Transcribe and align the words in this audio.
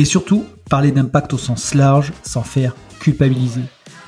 Et 0.00 0.06
surtout, 0.06 0.46
parler 0.70 0.92
d'impact 0.92 1.34
au 1.34 1.36
sens 1.36 1.74
large 1.74 2.14
sans 2.22 2.42
faire 2.42 2.74
culpabiliser. 3.00 3.60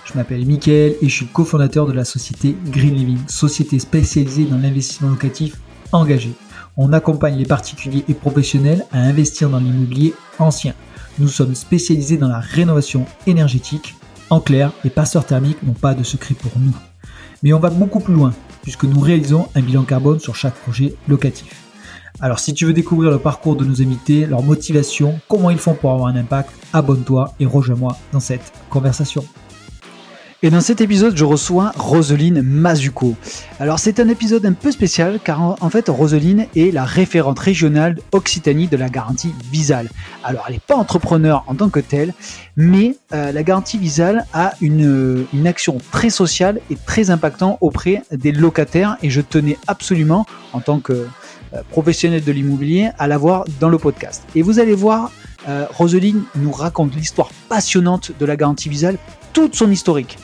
Je 0.06 0.14
m'appelle 0.14 0.46
Mickaël 0.46 0.94
et 1.02 1.08
je 1.10 1.14
suis 1.14 1.26
cofondateur 1.26 1.86
de 1.86 1.92
la 1.92 2.06
société 2.06 2.56
Green 2.68 2.94
Living, 2.94 3.18
société 3.28 3.78
spécialisée 3.78 4.46
dans 4.46 4.56
l'investissement 4.56 5.10
locatif 5.10 5.56
engagé. 5.92 6.32
On 6.78 6.94
accompagne 6.94 7.36
les 7.36 7.44
particuliers 7.44 8.06
et 8.08 8.14
professionnels 8.14 8.86
à 8.90 9.00
investir 9.00 9.50
dans 9.50 9.58
l'immobilier 9.58 10.14
ancien. 10.38 10.72
Nous 11.18 11.28
sommes 11.28 11.54
spécialisés 11.54 12.16
dans 12.16 12.28
la 12.28 12.40
rénovation 12.40 13.04
énergétique. 13.26 13.94
En 14.30 14.40
clair, 14.40 14.72
les 14.84 14.90
passeurs 14.90 15.26
thermiques 15.26 15.62
n'ont 15.62 15.74
pas 15.74 15.92
de 15.92 16.04
secret 16.04 16.34
pour 16.34 16.52
nous. 16.58 16.74
Mais 17.42 17.52
on 17.52 17.60
va 17.60 17.68
beaucoup 17.68 18.00
plus 18.00 18.14
loin, 18.14 18.32
puisque 18.62 18.84
nous 18.84 19.00
réalisons 19.00 19.46
un 19.54 19.60
bilan 19.60 19.82
carbone 19.82 20.20
sur 20.20 20.36
chaque 20.36 20.54
projet 20.54 20.94
locatif. 21.06 21.61
Alors 22.24 22.38
si 22.38 22.54
tu 22.54 22.66
veux 22.66 22.72
découvrir 22.72 23.10
le 23.10 23.18
parcours 23.18 23.56
de 23.56 23.64
nos 23.64 23.82
invités, 23.82 24.26
leur 24.26 24.44
motivation, 24.44 25.18
comment 25.28 25.50
ils 25.50 25.58
font 25.58 25.74
pour 25.74 25.90
avoir 25.90 26.06
un 26.06 26.14
impact, 26.14 26.50
abonne-toi 26.72 27.34
et 27.40 27.46
rejoins-moi 27.46 27.96
dans 28.12 28.20
cette 28.20 28.52
conversation. 28.70 29.24
Et 30.44 30.50
dans 30.50 30.60
cet 30.60 30.80
épisode, 30.80 31.16
je 31.16 31.24
reçois 31.24 31.72
Roseline 31.76 32.40
Mazuko. 32.42 33.16
Alors 33.58 33.80
c'est 33.80 33.98
un 33.98 34.08
épisode 34.08 34.46
un 34.46 34.52
peu 34.52 34.70
spécial 34.70 35.18
car 35.22 35.40
en, 35.40 35.70
fait 35.70 35.88
Roseline 35.88 36.46
est 36.54 36.72
la 36.72 36.84
référente 36.84 37.40
régionale 37.40 37.98
Occitanie 38.12 38.68
de 38.68 38.76
la 38.76 38.88
garantie 38.88 39.34
Visal. 39.50 39.88
Alors 40.22 40.44
elle 40.46 40.54
n'est 40.54 40.60
pas 40.60 40.76
entrepreneur 40.76 41.42
en 41.48 41.56
tant 41.56 41.70
que 41.70 41.80
telle, 41.80 42.14
mais 42.56 42.94
euh, 43.12 43.32
la 43.32 43.42
garantie 43.42 43.78
Visal 43.78 44.26
a 44.32 44.54
une, 44.60 45.26
une 45.32 45.46
action 45.48 45.78
très 45.90 46.10
sociale 46.10 46.60
et 46.70 46.76
très 46.76 47.10
impactante 47.10 47.58
auprès 47.60 48.02
des 48.12 48.30
locataires 48.30 48.96
et 49.02 49.10
je 49.10 49.20
tenais 49.22 49.58
absolument 49.66 50.24
en 50.52 50.60
tant 50.60 50.78
que 50.78 51.08
professionnel 51.70 52.24
de 52.24 52.32
l'immobilier 52.32 52.90
à 52.98 53.06
l'avoir 53.06 53.44
dans 53.60 53.68
le 53.68 53.78
podcast. 53.78 54.22
Et 54.34 54.42
vous 54.42 54.58
allez 54.58 54.74
voir, 54.74 55.12
euh, 55.48 55.66
Roseline 55.70 56.22
nous 56.36 56.52
raconte 56.52 56.94
l'histoire 56.94 57.30
passionnante 57.48 58.12
de 58.18 58.26
la 58.26 58.36
garantie 58.36 58.68
Visal, 58.68 58.98
toute 59.32 59.54
son 59.54 59.70
historique. 59.70 60.18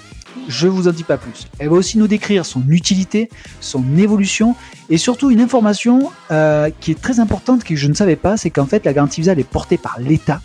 Je 0.48 0.66
vous 0.66 0.88
en 0.88 0.92
dis 0.92 1.04
pas 1.04 1.18
plus. 1.18 1.46
Elle 1.58 1.68
va 1.68 1.76
aussi 1.76 1.98
nous 1.98 2.06
décrire 2.06 2.46
son 2.46 2.62
utilité, 2.68 3.28
son 3.60 3.84
évolution 3.98 4.54
et 4.88 4.96
surtout 4.96 5.30
une 5.30 5.40
information 5.40 6.10
euh, 6.30 6.70
qui 6.80 6.90
est 6.90 7.00
très 7.00 7.20
importante 7.20 7.64
que 7.64 7.76
je 7.76 7.86
ne 7.86 7.94
savais 7.94 8.16
pas, 8.16 8.36
c'est 8.36 8.50
qu'en 8.50 8.66
fait 8.66 8.84
la 8.86 8.94
garantie 8.94 9.20
visa 9.20 9.32
est 9.32 9.44
portée 9.44 9.76
par 9.76 9.98
l'État, 10.00 10.40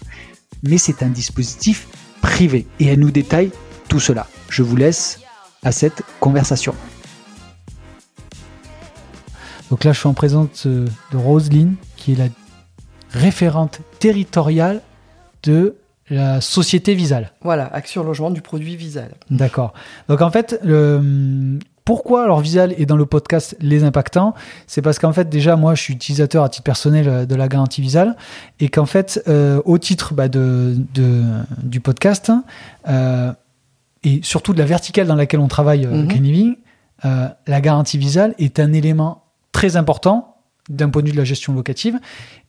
mais 0.63 0.77
c'est 0.77 1.03
un 1.03 1.09
dispositif 1.09 1.87
privé. 2.21 2.67
Et 2.79 2.87
elle 2.87 2.99
nous 2.99 3.11
détaille 3.11 3.51
tout 3.87 3.99
cela. 3.99 4.27
Je 4.49 4.63
vous 4.63 4.75
laisse 4.75 5.19
à 5.63 5.71
cette 5.71 6.03
conversation. 6.19 6.75
Donc 9.73 9.85
là, 9.85 9.91
je 9.91 9.97
suis 9.97 10.07
en 10.07 10.13
présence 10.13 10.67
de 10.67 10.87
Roselyne, 11.15 11.77
qui 11.97 12.11
est 12.11 12.15
la 12.15 12.27
référente 13.09 13.79
territoriale 13.97 14.81
de 15.41 15.77
la 16.11 16.41
société 16.41 16.93
Visal. 16.93 17.31
Voilà, 17.41 17.73
action 17.73 18.03
logement 18.03 18.29
du 18.29 18.41
produit 18.43 18.75
Visal. 18.75 19.09
D'accord. 19.31 19.73
Donc 20.09 20.21
en 20.21 20.29
fait, 20.29 20.59
le, 20.63 21.57
pourquoi 21.85 22.23
alors 22.23 22.39
Visal 22.39 22.75
est 22.77 22.85
dans 22.85 22.95
le 22.95 23.07
podcast 23.07 23.57
Les 23.61 23.83
Impactants? 23.83 24.35
C'est 24.67 24.83
parce 24.83 24.99
qu'en 24.99 25.11
fait 25.11 25.27
déjà 25.27 25.55
moi 25.55 25.73
je 25.73 25.81
suis 25.81 25.95
utilisateur 25.95 26.43
à 26.43 26.49
titre 26.49 26.65
personnel 26.65 27.09
euh, 27.09 27.25
de 27.25 27.33
la 27.33 27.47
garantie 27.47 27.81
Visal 27.81 28.15
et 28.59 28.69
qu'en 28.69 28.85
fait 28.85 29.23
euh, 29.27 29.59
au 29.65 29.79
titre 29.79 30.13
bah, 30.13 30.27
de, 30.27 30.75
du 31.63 31.79
podcast 31.79 32.31
euh, 32.87 33.33
et 34.03 34.19
surtout 34.21 34.53
de 34.53 34.59
la 34.59 34.65
verticale 34.65 35.07
dans 35.07 35.15
laquelle 35.15 35.39
on 35.39 35.47
travaille 35.47 35.87
mm 35.87 36.09
Living, 36.09 36.55
la 37.03 37.59
garantie 37.59 37.97
Visal 37.97 38.35
est 38.37 38.59
un 38.59 38.71
élément 38.71 39.22
très 39.53 39.77
important 39.77 40.33
d'un 40.69 40.89
point 40.89 41.01
de 41.01 41.07
vue 41.07 41.13
de 41.13 41.17
la 41.17 41.23
gestion 41.23 41.53
locative. 41.53 41.99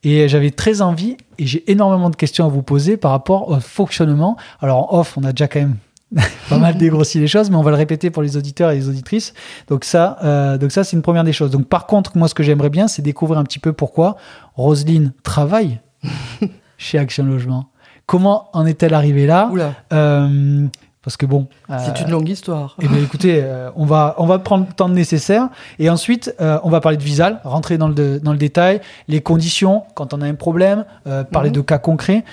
Et 0.03 0.29
j'avais 0.29 0.51
très 0.51 0.83
envie, 0.83 1.17
et 1.39 1.47
j'ai 1.47 1.71
énormément 1.71 2.11
de 2.11 2.17
questions 2.17 2.45
à 2.45 2.49
vous 2.49 2.63
poser 2.63 2.97
par 2.97 3.13
rapport 3.13 3.49
au 3.49 3.61
fonctionnement. 3.61 4.37
Alors 4.61 4.93
en 4.93 4.99
off, 4.99 5.17
on 5.17 5.25
a 5.25 5.33
déjà 5.33 5.49
quand 5.49 5.61
même 5.61 5.77
pas 6.49 6.59
mal 6.59 6.77
dégrossi 6.77 7.19
les 7.19 7.27
choses, 7.27 7.51
mais 7.51 7.57
on 7.57 7.63
va 7.63 7.71
le 7.71 7.77
répéter 7.77 8.11
pour 8.11 8.23
les 8.23 8.37
auditeurs 8.37 8.71
et 8.71 8.77
les 8.77 8.89
auditrices. 8.89 9.35
Donc 9.69 9.85
ça, 9.85 10.19
euh, 10.23 10.59
donc 10.59 10.73
ça 10.73 10.85
c'est 10.85 10.97
une 10.97 11.03
première 11.03 11.25
des 11.25 11.33
choses. 11.33 11.51
Donc 11.51 11.67
par 11.69 11.87
contre, 11.87 12.17
moi 12.17 12.29
ce 12.29 12.35
que 12.35 12.43
j'aimerais 12.43 12.71
bien, 12.71 12.89
c'est 12.89 13.03
découvrir 13.03 13.39
un 13.39 13.45
petit 13.45 13.59
peu 13.59 13.73
pourquoi 13.73 14.17
Roselyne 14.55 15.13
travaille 15.23 15.81
chez 16.79 16.99
Action 16.99 17.25
Logement. 17.25 17.71
Comment 18.07 18.51
en 18.53 18.67
est-elle 18.67 18.95
arrivée 18.95 19.27
là? 19.27 19.51
Euh, 19.93 20.67
parce 21.05 21.17
que 21.19 21.27
bon. 21.27 21.47
C'est 21.69 22.01
une 22.01 22.11
longue 22.11 22.29
histoire. 22.29 22.77
Eh 22.81 22.89
bien, 22.89 22.99
écoutez, 22.99 23.41
euh, 23.43 23.71
on, 23.77 23.85
va, 23.85 24.15
on 24.19 24.27
va 24.27 24.39
prendre 24.39 24.67
le 24.67 24.73
temps 24.73 24.89
nécessaire. 24.89 25.49
Et 25.79 25.91
ensuite, 25.91 26.35
euh, 26.41 26.59
on 26.65 26.71
va 26.71 26.81
parler 26.81 26.97
de 26.97 27.03
Visal, 27.03 27.41
rentrer 27.45 27.77
dans 27.77 27.89
le, 27.89 28.19
dans 28.19 28.33
le 28.33 28.39
détail, 28.39 28.81
les 29.07 29.21
conditions 29.21 29.83
quand 29.95 30.15
on 30.15 30.23
a 30.23 30.27
un 30.27 30.35
problème, 30.35 30.87
euh, 31.07 31.23
parler 31.23 31.51
mhm. 31.51 31.57
de 31.57 31.61
cas 31.61 31.79
concrets 31.79 32.25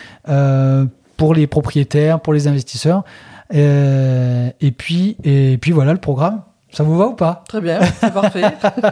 pour 1.18 1.36
les 1.36 1.46
propriétaires, 1.46 2.20
pour 2.20 2.34
les 2.34 2.48
investisseurs. 2.48 3.04
et, 3.52 4.74
puis, 4.78 5.18
et 5.24 5.58
puis 5.60 5.72
voilà 5.72 5.92
le 5.92 6.00
programme. 6.00 6.42
Ça 6.72 6.84
vous 6.84 6.98
va 6.98 7.08
ou 7.08 7.14
pas? 7.14 7.44
Très 7.50 7.60
bien, 7.60 7.82
c'est 8.00 8.14
parfait. 8.14 8.44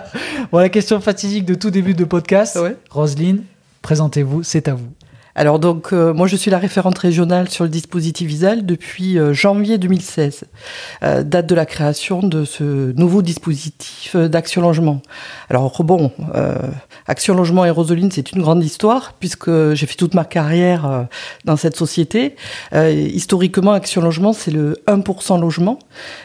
bon, 0.51 0.57
la 0.57 0.67
question 0.67 0.99
fatidique 0.99 1.45
de 1.45 1.55
tout 1.55 1.71
début 1.71 1.93
de 1.93 2.03
podcast. 2.03 2.57
Ouais. 2.57 2.75
Roselyne, 2.89 3.43
présentez-vous, 3.81 4.43
c'est 4.43 4.67
à 4.67 4.73
vous. 4.73 4.89
Alors 5.39 5.57
donc 5.57 5.93
euh, 5.93 6.13
moi 6.13 6.27
je 6.27 6.35
suis 6.35 6.51
la 6.51 6.57
référente 6.57 6.97
régionale 6.97 7.47
sur 7.47 7.63
le 7.63 7.69
dispositif 7.69 8.27
Visal 8.27 8.65
depuis 8.65 9.17
euh, 9.17 9.31
janvier 9.31 9.77
2016, 9.77 10.43
euh, 11.01 11.23
date 11.23 11.45
de 11.45 11.55
la 11.55 11.65
création 11.65 12.19
de 12.19 12.43
ce 12.43 12.91
nouveau 12.97 13.21
dispositif 13.21 14.17
d'action 14.17 14.61
logement. 14.61 15.01
Alors 15.49 15.81
bon, 15.85 16.11
Action 17.07 17.35
Logement 17.35 17.63
et 17.63 17.69
Roseline 17.69 18.11
c'est 18.11 18.33
une 18.33 18.41
grande 18.41 18.61
histoire 18.61 19.13
puisque 19.17 19.49
j'ai 19.75 19.85
fait 19.85 19.95
toute 19.95 20.13
ma 20.13 20.25
carrière 20.25 21.07
dans 21.45 21.55
cette 21.55 21.77
société. 21.77 22.35
historiquement 22.73 23.71
Action 23.71 24.01
Logement 24.01 24.33
c'est 24.33 24.51
le 24.51 24.75
1% 24.87 25.39
logement. 25.39 25.79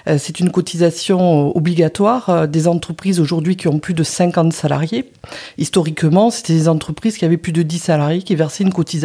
c'est 0.06 0.40
une 0.40 0.50
cotisation 0.50 1.56
obligatoire 1.56 2.48
des 2.48 2.66
entreprises 2.66 3.20
aujourd'hui 3.20 3.56
qui 3.56 3.68
ont 3.68 3.78
plus 3.78 3.94
de 3.94 4.02
50 4.02 4.52
salariés. 4.52 5.12
Historiquement 5.56 6.30
c'était 6.30 6.54
des 6.54 6.68
entreprises 6.68 7.16
qui 7.16 7.24
avaient 7.24 7.36
plus 7.36 7.52
de 7.52 7.62
10 7.62 7.78
salariés 7.78 8.22
qui 8.22 8.34
versaient 8.34 8.64
une 8.64 8.72
cotisation 8.72 9.03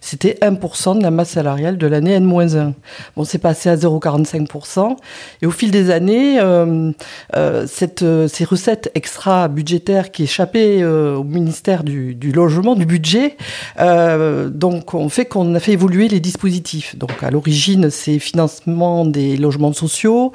c'était 0.00 0.38
1% 0.40 0.98
de 0.98 1.02
la 1.02 1.10
masse 1.10 1.30
salariale 1.30 1.78
de 1.78 1.86
l'année 1.86 2.12
N-1. 2.12 2.72
Bon, 3.16 3.24
c'est 3.24 3.38
passé 3.38 3.68
à 3.68 3.76
0,45%. 3.76 4.96
Et 5.42 5.46
au 5.46 5.50
fil 5.50 5.70
des 5.70 5.90
années, 5.90 6.40
euh, 6.40 6.92
euh, 7.36 7.66
cette, 7.66 8.02
euh, 8.02 8.28
ces 8.28 8.44
recettes 8.44 8.90
extra-budgétaires 8.94 10.10
qui 10.10 10.24
échappaient 10.24 10.84
au 10.84 11.24
ministère 11.24 11.84
du, 11.84 12.14
logement, 12.32 12.74
du 12.74 12.86
budget, 12.86 13.36
donc 13.78 14.94
on 14.94 15.08
fait 15.08 15.24
qu'on 15.24 15.54
a 15.54 15.60
fait 15.60 15.72
évoluer 15.72 16.08
les 16.08 16.20
dispositifs. 16.20 16.96
Donc 16.96 17.22
à 17.22 17.30
l'origine, 17.30 17.90
c'est 17.90 18.18
financement 18.18 19.04
des 19.04 19.36
logements 19.36 19.72
sociaux, 19.72 20.32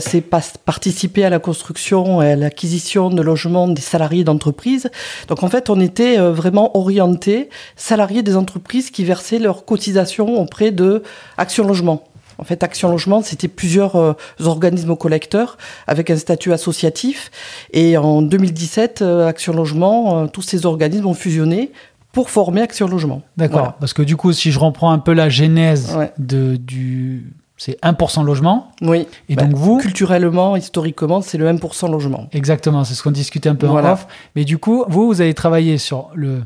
c'est 0.00 0.20
participer 0.20 1.24
à 1.24 1.30
la 1.30 1.38
construction 1.38 2.22
et 2.22 2.32
à 2.32 2.36
l'acquisition 2.36 3.10
de 3.10 3.22
logements 3.22 3.68
des 3.68 3.82
salariés 3.82 4.24
d'entreprise. 4.24 4.90
Donc 5.28 5.42
en 5.42 5.48
fait, 5.48 5.70
on 5.70 5.80
était 5.80 6.18
vraiment 6.18 6.76
orienté 6.76 7.48
salariés 7.76 8.22
des 8.24 8.36
entreprises 8.36 8.90
qui 8.90 9.04
versaient 9.04 9.38
leurs 9.38 9.64
cotisations 9.64 10.40
auprès 10.40 10.72
de 10.72 11.02
Action 11.36 11.66
Logement. 11.66 12.04
En 12.38 12.44
fait, 12.44 12.62
Action 12.62 12.90
Logement, 12.90 13.22
c'était 13.22 13.48
plusieurs 13.48 13.96
euh, 13.96 14.12
organismes 14.44 14.96
collecteurs 14.96 15.56
avec 15.86 16.10
un 16.10 16.16
statut 16.16 16.52
associatif. 16.52 17.30
Et 17.72 17.96
en 17.96 18.22
2017, 18.22 19.02
euh, 19.02 19.28
Action 19.28 19.52
Logement, 19.52 20.18
euh, 20.18 20.26
tous 20.26 20.42
ces 20.42 20.66
organismes 20.66 21.06
ont 21.06 21.14
fusionné 21.14 21.70
pour 22.12 22.30
former 22.30 22.62
Action 22.62 22.88
Logement. 22.88 23.22
D'accord. 23.36 23.74
Parce 23.80 23.92
que 23.92 24.02
du 24.02 24.16
coup, 24.16 24.32
si 24.32 24.52
je 24.52 24.58
reprends 24.58 24.90
un 24.90 24.98
peu 24.98 25.12
la 25.12 25.28
genèse 25.28 25.96
de, 26.18 26.56
du... 26.56 27.32
C'est 27.56 27.80
1% 27.82 28.24
logement. 28.24 28.72
Oui. 28.82 29.06
Et 29.28 29.36
donc 29.36 29.52
vous 29.54 29.78
Culturellement, 29.78 30.56
historiquement, 30.56 31.22
c'est 31.22 31.38
le 31.38 31.50
1% 31.50 31.88
logement. 31.90 32.26
Exactement, 32.32 32.82
c'est 32.82 32.94
ce 32.94 33.02
qu'on 33.02 33.12
discutait 33.12 33.48
un 33.48 33.54
peu 33.54 33.68
en 33.68 33.76
off. 33.84 34.08
Mais 34.34 34.44
du 34.44 34.58
coup, 34.58 34.84
vous, 34.88 35.06
vous 35.06 35.20
avez 35.20 35.34
travaillé 35.34 35.78
sur 35.78 36.10
le 36.14 36.42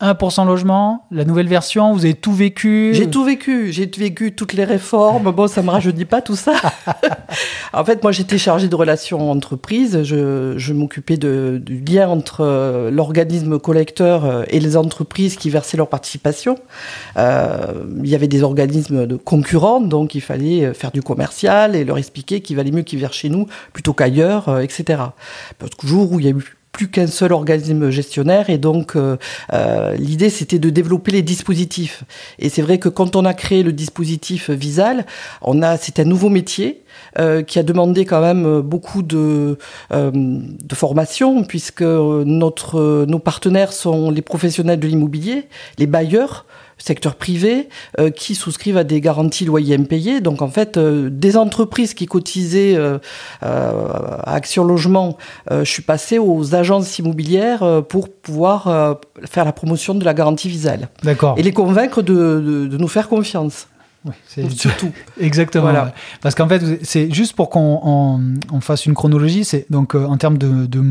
1% 0.00 0.44
logement, 0.44 1.06
la 1.12 1.24
nouvelle 1.24 1.46
version, 1.46 1.92
vous 1.92 2.04
avez 2.04 2.14
tout 2.14 2.32
vécu 2.32 2.92
J'ai 2.94 3.08
tout 3.08 3.24
vécu, 3.24 3.72
j'ai 3.72 3.88
vécu 3.96 4.34
toutes 4.34 4.52
les 4.52 4.64
réformes. 4.64 5.30
Bon, 5.30 5.46
ça 5.46 5.62
me 5.62 5.70
rajeunit 5.70 6.04
pas 6.04 6.20
tout 6.20 6.34
ça. 6.34 6.54
en 7.72 7.84
fait, 7.84 8.02
moi, 8.02 8.10
j'étais 8.10 8.36
chargée 8.36 8.66
de 8.66 8.74
relations 8.74 9.30
entreprises. 9.30 10.02
Je, 10.02 10.54
je 10.56 10.72
m'occupais 10.72 11.16
du 11.16 11.84
lien 11.88 12.08
entre 12.08 12.40
euh, 12.40 12.90
l'organisme 12.90 13.60
collecteur 13.60 14.24
euh, 14.24 14.42
et 14.48 14.58
les 14.58 14.76
entreprises 14.76 15.36
qui 15.36 15.48
versaient 15.48 15.76
leur 15.76 15.88
participation. 15.88 16.58
Euh, 17.16 17.84
il 18.02 18.08
y 18.08 18.16
avait 18.16 18.28
des 18.28 18.42
organismes 18.42 19.06
de 19.06 19.16
concurrents, 19.16 19.80
donc 19.80 20.16
il 20.16 20.20
fallait 20.20 20.74
faire 20.74 20.90
du 20.90 21.02
commercial 21.02 21.76
et 21.76 21.84
leur 21.84 21.98
expliquer 21.98 22.40
qu'il 22.40 22.56
valait 22.56 22.72
mieux 22.72 22.82
qu'ils 22.82 22.98
versent 22.98 23.16
chez 23.16 23.28
nous 23.28 23.46
plutôt 23.72 23.92
qu'ailleurs, 23.92 24.60
etc. 24.60 25.02
Jour 25.84 26.12
où 26.12 26.18
il 26.18 26.26
y 26.26 26.28
a 26.28 26.32
eu 26.32 26.56
plus 26.74 26.88
qu'un 26.88 27.06
seul 27.06 27.32
organisme 27.32 27.88
gestionnaire. 27.90 28.50
Et 28.50 28.58
donc 28.58 28.96
euh, 28.96 29.16
euh, 29.52 29.94
l'idée 29.94 30.28
c'était 30.28 30.58
de 30.58 30.68
développer 30.70 31.12
les 31.12 31.22
dispositifs. 31.22 32.04
Et 32.40 32.48
c'est 32.50 32.62
vrai 32.62 32.78
que 32.78 32.88
quand 32.90 33.16
on 33.16 33.24
a 33.24 33.32
créé 33.32 33.62
le 33.62 33.72
dispositif 33.72 34.50
Visal 34.50 35.06
on 35.40 35.62
a 35.62 35.76
c'est 35.76 36.00
un 36.00 36.04
nouveau 36.04 36.28
métier 36.28 36.82
euh, 37.18 37.42
qui 37.42 37.60
a 37.60 37.62
demandé 37.62 38.04
quand 38.04 38.20
même 38.20 38.60
beaucoup 38.60 39.02
de, 39.02 39.56
de 39.92 40.74
formation 40.74 41.44
puisque 41.44 41.82
notre 41.82 43.04
nos 43.06 43.20
partenaires 43.20 43.72
sont 43.72 44.10
les 44.10 44.22
professionnels 44.22 44.80
de 44.80 44.88
l'immobilier 44.88 45.48
les 45.78 45.86
bailleurs 45.86 46.44
secteur 46.78 47.14
privé 47.14 47.68
euh, 47.98 48.10
qui 48.10 48.34
souscrivent 48.34 48.76
à 48.76 48.84
des 48.84 49.00
garanties 49.00 49.44
loyers 49.44 49.76
impayés. 49.76 50.20
Donc 50.20 50.42
en 50.42 50.48
fait, 50.48 50.76
euh, 50.76 51.08
des 51.10 51.36
entreprises 51.36 51.94
qui 51.94 52.06
cotisaient 52.06 52.74
euh, 52.76 52.98
à 53.40 54.34
Action 54.34 54.64
Logement, 54.64 55.16
je 55.50 55.64
suis 55.64 55.82
passé 55.82 56.18
aux 56.18 56.54
agences 56.54 56.98
immobilières 56.98 57.82
pour 57.88 58.08
pouvoir 58.08 58.98
faire 59.24 59.44
la 59.44 59.52
promotion 59.52 59.94
de 59.94 60.04
la 60.04 60.14
garantie 60.14 60.48
Visal. 60.48 60.88
D'accord. 61.02 61.34
Et 61.38 61.42
les 61.42 61.52
convaincre 61.52 62.02
de, 62.02 62.68
de 62.70 62.76
nous 62.76 62.88
faire 62.88 63.08
confiance. 63.08 63.66
Oui, 64.04 64.12
c'est 64.26 64.50
surtout. 64.50 64.92
Exactement. 65.20 65.72
Parce 66.20 66.34
qu'en 66.34 66.48
fait, 66.48 66.84
c'est 66.84 67.10
juste 67.12 67.34
pour 67.34 67.48
qu'on 67.48 68.20
on, 68.52 68.60
fasse 68.60 68.86
une 68.86 68.94
chronologie. 68.94 69.44
C'est 69.44 69.66
donc 69.70 69.94
euh, 69.94 70.04
en 70.04 70.16
termes 70.16 70.36
de, 70.36 70.66
de, 70.66 70.82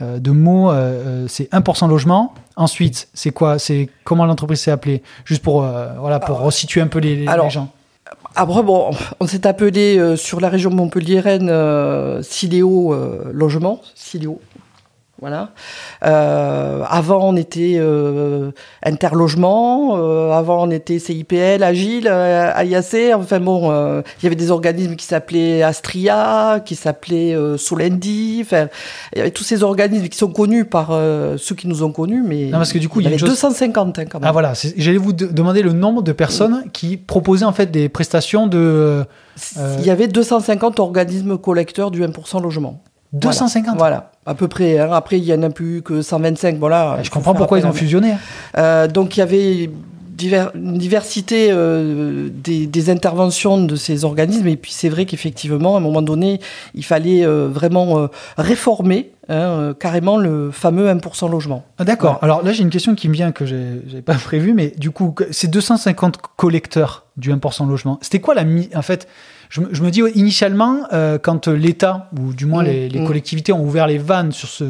euh, 0.00 0.18
de 0.18 0.30
mots, 0.32 0.70
euh, 0.70 1.26
c'est 1.28 1.50
1% 1.52 1.88
logement. 1.88 2.34
Ensuite, 2.56 3.08
c'est 3.14 3.30
quoi 3.30 3.58
C'est 3.58 3.88
comment 4.04 4.26
l'entreprise 4.26 4.60
s'est 4.60 4.70
appelée? 4.70 5.02
Juste 5.24 5.42
pour 5.42 5.62
voilà 5.62 6.20
pour 6.20 6.40
resituer 6.40 6.80
un 6.80 6.88
peu 6.88 6.98
les, 6.98 7.16
les 7.16 7.50
gens. 7.50 7.70
Après, 8.34 8.62
bon, 8.62 8.90
on 9.20 9.26
s'est 9.26 9.46
appelé 9.46 10.16
sur 10.16 10.40
la 10.40 10.48
région 10.48 10.70
Montpellier-Rennes 10.70 11.50
Logement, 13.32 13.80
Siléo 13.94 14.40
voilà. 15.22 15.50
Euh, 16.04 16.82
avant, 16.88 17.28
on 17.28 17.36
était 17.36 17.76
euh, 17.76 18.50
interlogement. 18.82 19.96
Euh, 19.96 20.32
avant, 20.32 20.66
on 20.66 20.70
était 20.72 20.98
CIPL, 20.98 21.62
Agile, 21.62 22.08
AIAC. 22.08 23.14
Enfin 23.14 23.38
bon, 23.38 23.70
il 23.70 24.24
y 24.24 24.26
avait 24.26 24.34
des 24.34 24.50
organismes 24.50 24.96
qui 24.96 25.06
s'appelaient 25.06 25.62
Astria, 25.62 26.60
qui 26.64 26.74
s'appelaient 26.74 27.36
Solendi. 27.56 28.40
Enfin, 28.44 28.66
il 29.12 29.18
y 29.18 29.20
avait 29.20 29.30
tous 29.30 29.44
ces 29.44 29.62
organismes 29.62 30.08
qui 30.08 30.18
sont 30.18 30.32
connus 30.32 30.64
par 30.64 30.88
ceux 31.38 31.54
qui 31.54 31.68
nous 31.68 31.84
ont 31.84 31.92
connus, 31.92 32.24
mais 32.26 32.46
non, 32.46 32.58
parce 32.58 32.72
que 32.72 32.78
du 32.78 32.88
coup, 32.88 32.98
il 32.98 33.04
y, 33.04 33.06
avait 33.06 33.16
250 33.16 34.00
hein, 34.00 34.04
quand 34.06 34.18
même. 34.18 34.28
Ah 34.28 34.32
voilà, 34.32 34.54
j'allais 34.76 34.98
vous 34.98 35.12
demander 35.12 35.62
le 35.62 35.72
nombre 35.72 36.02
de 36.02 36.10
personnes 36.10 36.64
qui 36.72 36.96
proposaient 36.96 37.44
en 37.44 37.52
fait 37.52 37.70
des 37.70 37.88
prestations 37.88 38.48
de. 38.48 39.04
Il 39.78 39.86
y 39.86 39.90
avait 39.90 40.08
250 40.08 40.80
organismes 40.80 41.38
collecteurs 41.38 41.92
du 41.92 42.02
1% 42.02 42.42
logement. 42.42 42.82
250 43.12 43.76
Voilà, 43.76 44.10
à 44.24 44.34
peu 44.34 44.48
près. 44.48 44.78
Hein. 44.78 44.90
Après, 44.92 45.18
il 45.18 45.24
n'y 45.24 45.34
en 45.34 45.42
a 45.42 45.50
plus 45.50 45.82
que 45.82 46.00
125. 46.02 46.56
Voilà, 46.58 46.98
je 47.02 47.10
comprends 47.10 47.34
pourquoi 47.34 47.58
ils 47.58 47.66
ont 47.66 47.72
fusionné. 47.72 48.12
Hein. 48.12 48.18
Euh, 48.58 48.88
donc, 48.88 49.16
il 49.16 49.20
y 49.20 49.22
avait 49.22 49.70
une 50.54 50.78
diversité 50.78 51.48
euh, 51.50 52.28
des, 52.32 52.90
interventions 52.90 53.62
de 53.62 53.76
ces 53.76 54.04
organismes. 54.04 54.48
Et 54.48 54.56
puis, 54.56 54.72
c'est 54.72 54.88
vrai 54.88 55.04
qu'effectivement, 55.04 55.74
à 55.74 55.78
un 55.78 55.82
moment 55.82 56.00
donné, 56.00 56.40
il 56.74 56.84
fallait 56.84 57.26
euh, 57.26 57.48
vraiment 57.48 58.08
réformer 58.38 59.10
hein, 59.28 59.74
carrément 59.78 60.16
le 60.16 60.50
fameux 60.50 60.88
1% 60.88 61.30
logement. 61.30 61.64
Ah, 61.76 61.84
D'accord. 61.84 62.18
Alors 62.22 62.42
là, 62.42 62.52
j'ai 62.52 62.62
une 62.62 62.70
question 62.70 62.94
qui 62.94 63.10
me 63.10 63.14
vient 63.14 63.32
que 63.32 63.44
je 63.44 63.56
n'avais 63.56 64.02
pas 64.02 64.14
prévue. 64.24 64.54
Mais 64.54 64.72
du 64.78 64.90
coup, 64.90 65.14
ces 65.32 65.48
250 65.48 66.16
collecteurs 66.36 67.04
du 67.18 67.30
1% 67.30 67.68
logement, 67.68 67.98
c'était 68.00 68.20
quoi 68.20 68.34
la... 68.34 68.44
En 68.74 68.82
fait 68.82 69.06
je, 69.52 69.82
me 69.82 69.90
dis 69.90 70.00
initialement, 70.14 70.84
euh, 70.94 71.18
quand 71.18 71.46
l'État, 71.46 72.08
ou 72.18 72.32
du 72.32 72.46
moins 72.46 72.62
mm, 72.62 72.66
les, 72.66 73.00
mm. 73.00 73.06
collectivités, 73.06 73.52
ont 73.52 73.62
ouvert 73.62 73.86
les 73.86 73.98
vannes 73.98 74.32
sur 74.32 74.48
ce 74.48 74.64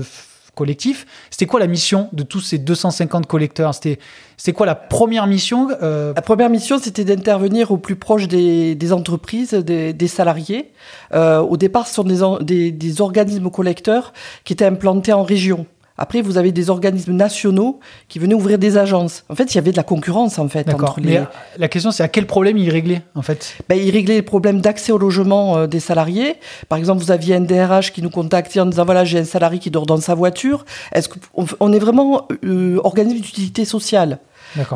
collectif, 0.57 1.07
c'était 1.31 1.47
quoi 1.47 1.61
la 1.61 1.69
mission 1.69 2.09
de 2.13 2.25
tous 2.25 2.41
ces 2.41 2.59
250 2.59 3.27
collecteurs? 3.27 3.75
C'était 3.75 4.01
c'est 4.37 4.53
quoi 4.53 4.67
la 4.67 4.75
première 4.75 5.29
mission 5.29 5.69
euh? 5.83 6.13
La 6.17 6.21
première 6.23 6.51
mission, 6.51 6.79
c'était 6.79 7.05
d'intervenir 7.05 7.71
au 7.71 7.77
plus 7.77 7.95
proche 7.95 8.27
des, 8.27 8.93
entreprises, 8.93 9.55
des, 9.55 10.09
salariés. 10.09 10.73
Euh, 11.15 11.39
au 11.39 11.57
départ, 11.57 11.87
ce 11.87 11.95
sont 11.95 12.39
des, 12.41 12.73
des, 12.73 13.01
organismes 13.01 13.51
collecteurs 13.51 14.13
qui 14.45 14.53
étaient 14.53 14.67
implantés 14.67 15.13
en 15.13 15.23
région. 15.23 15.67
Après, 15.99 16.23
vous 16.23 16.39
avez 16.39 16.53
des 16.53 16.71
organismes 16.71 17.13
nationaux 17.13 17.81
qui 18.09 18.19
venaient 18.19 18.35
ouvrir 18.35 18.59
des 18.59 18.77
agences. 18.79 19.25
En 19.29 19.35
fait, 19.35 19.53
il 19.53 19.57
y 19.57 19.59
avait 19.59 19.73
de 19.73 19.77
la 19.77 19.83
concurrence 19.83 20.39
en 20.39 20.49
fait 20.49 20.73
entre 20.73 21.01
les. 21.01 21.21
Mais 21.21 21.23
la 21.59 21.69
question, 21.69 21.91
c'est 21.91 22.03
à 22.03 22.09
quel 22.09 22.27
problème 22.27 22.57
ils 22.57 22.71
réglaient 22.71 23.03
en 23.15 23.23
fait? 23.23 23.57
Ben, 23.69 23.79
Ils 23.79 23.91
réglaient 23.91 24.15
les 24.15 24.23
problèmes 24.23 24.61
d'accès 24.61 24.93
au 24.93 24.99
logement 24.99 25.57
euh, 25.57 25.67
des 25.67 25.81
salariés. 25.81 26.37
Par 26.69 26.79
exemple, 26.79 27.03
vous 27.03 27.11
aviez 27.11 27.35
un 27.35 27.41
DRH 27.41 27.93
qui 27.93 28.03
nous 28.03 28.11
contactait 28.11 28.61
en 28.61 28.67
disant 28.67 28.85
voilà, 28.85 29.05
j'ai 29.05 29.19
un 29.19 29.25
salarié 29.25 29.59
qui 29.59 29.71
dort 29.71 29.87
dans 29.87 29.99
sa 29.99 30.15
voiture. 30.15 30.65
Est-ce 30.93 31.09
qu'on 31.09 31.73
est 31.73 31.79
vraiment 31.79 32.27
euh, 32.45 32.81
organisme 32.83 33.21
d'utilité 33.21 33.65
sociale 33.65 34.19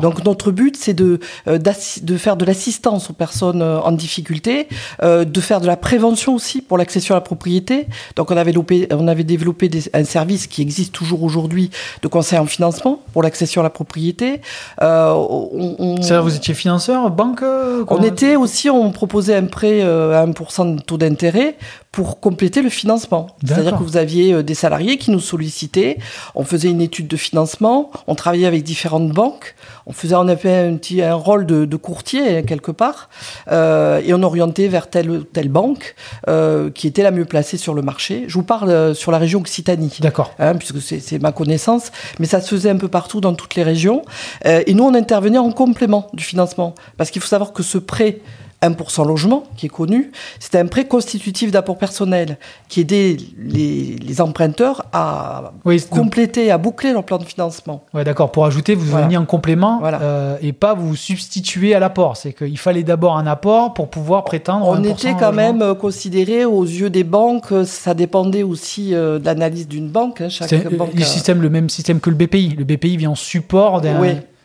donc 0.01 0.25
notre 0.25 0.51
but, 0.51 0.77
c'est 0.77 0.95
de, 0.95 1.21
euh, 1.49 1.59
de 1.59 2.17
faire 2.17 2.37
de 2.37 2.45
l'assistance 2.45 3.11
aux 3.11 3.13
personnes 3.13 3.63
euh, 3.63 3.81
en 3.81 3.93
difficulté, 3.93 4.69
euh, 5.03 5.25
de 5.25 5.41
faire 5.41 5.61
de 5.61 5.67
la 5.67 5.77
prévention 5.77 6.35
aussi 6.35 6.61
pour 6.61 6.79
l'accession 6.79 7.15
à 7.15 7.19
la 7.19 7.23
propriété. 7.23 7.87
Donc 8.17 8.31
on 8.31 8.37
avait, 8.37 8.53
développé, 8.53 8.89
on 8.91 9.09
avait 9.09 9.25
développé 9.25 9.71
un 9.93 10.05
service 10.05 10.47
qui 10.47 10.63
existe 10.63 10.93
toujours 10.93 11.23
aujourd'hui 11.23 11.71
de 12.03 12.09
conseil 12.09 12.39
en 12.39 12.47
financement 12.47 13.01
pour 13.13 13.23
l'accession 13.23 13.61
à 13.61 13.65
la 13.65 13.71
propriété. 13.71 14.41
Euh, 14.83 15.11
on, 15.13 15.97
vous 16.23 16.37
étiez 16.37 16.55
financeur, 16.55 17.11
banque 17.11 17.43
On 17.89 18.03
était 18.03 18.37
aussi, 18.37 18.71
on 18.71 18.91
proposait 18.91 19.37
un 19.37 19.45
prêt 19.45 19.83
à 19.83 20.27
1% 20.27 20.77
de 20.77 20.81
taux 20.81 20.99
d'intérêt 20.99 21.57
pour 21.97 22.21
compléter 22.21 22.61
le 22.61 22.69
financement. 22.69 23.29
C'est-à-dire 23.43 23.79
que 23.79 23.83
vous 23.83 23.97
aviez 23.97 24.43
des 24.43 24.53
salariés 24.53 24.99
qui 24.99 25.11
nous 25.11 25.19
sollicitaient, 25.19 25.97
on 26.35 26.45
faisait 26.45 26.69
une 26.69 26.83
étude 26.83 27.09
de 27.09 27.17
financement, 27.17 27.91
on 28.07 28.15
travaillait 28.15 28.47
avec 28.47 28.65
différentes 28.65 29.09
banques, 29.09 29.55
on 29.87 29.93
faisait 29.93 30.15
en 30.15 30.29
effet 30.29 30.55
un, 30.55 30.77
petit, 30.77 31.01
un 31.01 31.15
rôle 31.15 31.47
de, 31.47 31.77
courtier 31.77 32.45
quelque 32.45 32.71
part, 32.71 33.09
euh, 33.51 34.03
et 34.05 34.13
on 34.13 34.23
orientait 34.23 34.69
vers 34.69 34.91
telle 34.91 35.11
ou 35.11 35.23
telle 35.23 35.49
banque 35.49 35.95
euh, 36.29 36.69
qui 36.71 36.87
était 36.87 37.03
la 37.03 37.13
mieux 37.13 37.25
placée 37.25 37.57
sur 37.57 37.73
le 37.73 37.81
marché. 37.81 38.25
Je 38.29 38.35
vous 38.35 38.43
parle 38.43 38.69
euh, 38.69 38.93
sur 38.93 39.11
la 39.11 39.17
région 39.17 39.41
Occitanie. 39.41 39.97
D'accord. 40.01 40.35
Hein, 40.39 40.57
puisque 40.57 40.83
c'est 40.83 41.19
ma 41.23 41.33
connaissance, 41.33 41.93
mais 42.19 42.27
ça 42.27 42.43
se 42.43 42.51
faisait 42.51 42.69
un 42.69 42.77
peu 42.77 42.89
partout 42.89 43.23
dans 43.23 43.33
toutes 43.33 43.55
les 43.55 43.63
régions. 43.63 44.03
et 44.45 44.75
nous, 44.75 44.85
on 44.85 44.93
intervenait 44.93 45.39
en 45.39 45.51
complément 45.51 46.09
du 46.13 46.25
financement, 46.25 46.75
parce 46.99 47.11
qu'il 47.11 47.23
faut 47.23 47.29
savoir 47.29 47.55
que 47.55 47.63
ce 47.63 47.79
prêt 47.79 48.21
1% 48.63 49.07
logement, 49.07 49.45
qui 49.57 49.67
est 49.67 49.71
connu, 49.71 50.11
c'était 50.41 50.59
un 50.59 50.67
prêt 50.67 50.87
constitutif 50.87 51.51
d'apport 51.51 51.79
personnel 51.79 52.39
qui 52.69 52.81
aidait 52.81 53.17
les, 53.39 54.21
emprunteurs 54.21 54.87
à 54.95 55.53
compléter, 55.91 56.51
à 56.51 56.57
boucler 56.57 56.93
leur 56.93 57.05
plan 57.05 57.19
de 57.19 57.25
financement. 57.25 57.85
Ouais, 57.93 58.03
d'accord. 58.03 58.33
Pour 58.33 58.47
ajouter, 58.47 58.75
vous 58.75 58.97
veniez 58.97 59.19
en 59.19 59.27
complément 59.27 59.83
euh, 59.85 60.39
et 60.41 60.53
pas 60.53 60.73
vous 60.75 60.97
substituer 60.97 61.75
à 61.75 61.79
l'apport. 61.79 62.17
C'est 62.17 62.33
qu'il 62.33 62.59
fallait 62.59 62.83
d'abord 62.83 63.19
un 63.19 63.27
apport 63.27 63.75
pour 63.75 63.89
pouvoir 63.91 64.25
prétendre. 64.25 64.67
On 64.67 64.83
était 64.83 65.15
quand 65.19 65.33
même 65.33 65.61
euh, 65.61 65.75
considéré 65.75 66.45
aux 66.47 66.65
yeux 66.65 66.89
des 66.89 67.05
banques, 67.05 67.53
ça 67.67 67.93
dépendait 67.93 68.43
aussi 68.43 68.95
euh, 68.95 69.19
de 69.19 69.27
l'analyse 69.27 69.69
d'une 69.69 69.89
banque. 69.89 70.23
Hein, 70.23 70.29
chaque 70.31 70.75
banque 70.75 70.95
le, 70.95 71.05
système, 71.05 71.43
le 71.43 71.51
même 71.51 71.69
système 71.69 72.01
que 72.01 72.09
le 72.09 72.17
BPI. 72.17 72.57
Le 72.57 72.65
BPI 72.65 72.97
vient 72.97 73.11
en 73.11 73.15
support 73.15 73.83
d'un. 73.83 74.01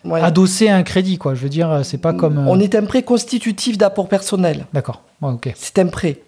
Adossé 0.10 0.70
à 0.70 0.75
un 0.75 0.84
crédit, 0.84 1.17
quoi. 1.17 1.36
Je 1.36 1.41
veux 1.41 1.50
dire, 1.50 1.81
c'est 1.84 2.00
pas 2.00 2.13
comme. 2.13 2.48
On 2.48 2.60
est 2.60 2.75
un 2.75 2.84
prêt 2.84 3.03
constitutif 3.03 3.77
d'apport 3.77 4.08
personnel. 4.08 4.65
D'accord. 4.74 5.03
ok. 5.22 5.51
C'est 5.55 5.79
un 5.79 5.88
prêt 5.88 6.20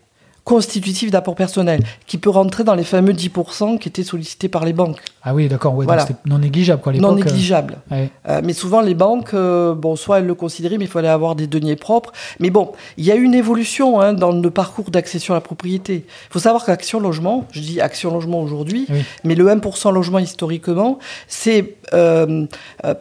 constitutif 0.44 1.10
d'apport 1.10 1.36
personnel, 1.36 1.82
qui 2.06 2.18
peut 2.18 2.30
rentrer 2.30 2.64
dans 2.64 2.76
les 2.76 2.84
fameux 2.84 3.14
10% 3.14 3.80
qui 3.80 3.88
étaient 3.88 4.04
sollicités 4.04 4.50
par 4.50 4.66
les 4.66 4.74
banques. 4.74 5.00
Ah 5.24 5.34
oui, 5.34 5.48
d'accord, 5.48 5.74
ouais, 5.76 5.86
c'était 6.00 6.16
non 6.26 6.40
négligeable 6.40 6.82
quoi, 6.82 6.92
Non 6.94 7.14
euh, 7.14 7.16
négligeable. 7.16 7.78
Euh, 7.92 8.42
mais 8.44 8.52
souvent 8.52 8.82
les 8.82 8.94
banques, 8.94 9.34
euh, 9.34 9.74
bon, 9.74 9.96
soit 9.96 10.20
elles 10.20 10.26
le 10.26 10.36
considéraient, 10.36 10.78
mais 10.78 10.86
il 10.86 10.92
fallait 10.92 11.08
avoir 11.08 11.36
des 11.36 11.48
deniers 11.48 11.78
propres. 11.78 12.12
Mais 12.40 12.50
bon, 12.50 12.74
il 12.98 13.06
y 13.06 13.12
a 13.12 13.16
eu 13.16 13.24
une 13.24 13.34
évolution 13.34 14.02
hein, 14.02 14.12
dans 14.14 14.34
le 14.34 14.50
parcours 14.52 14.92
d'accession 14.92 15.34
à 15.34 15.38
la 15.38 15.42
propriété. 15.42 16.06
Il 16.30 16.34
faut 16.34 16.40
savoir 16.40 16.66
qu'Action 16.66 17.00
Logement, 17.00 17.48
je 17.52 17.62
dis 17.62 17.80
Action 17.80 18.14
Logement 18.14 18.42
aujourd'hui, 18.42 18.88
mais 19.24 19.36
le 19.36 19.46
1% 19.46 19.94
logement 19.94 20.20
historiquement, 20.20 21.00
c'est 21.28 21.78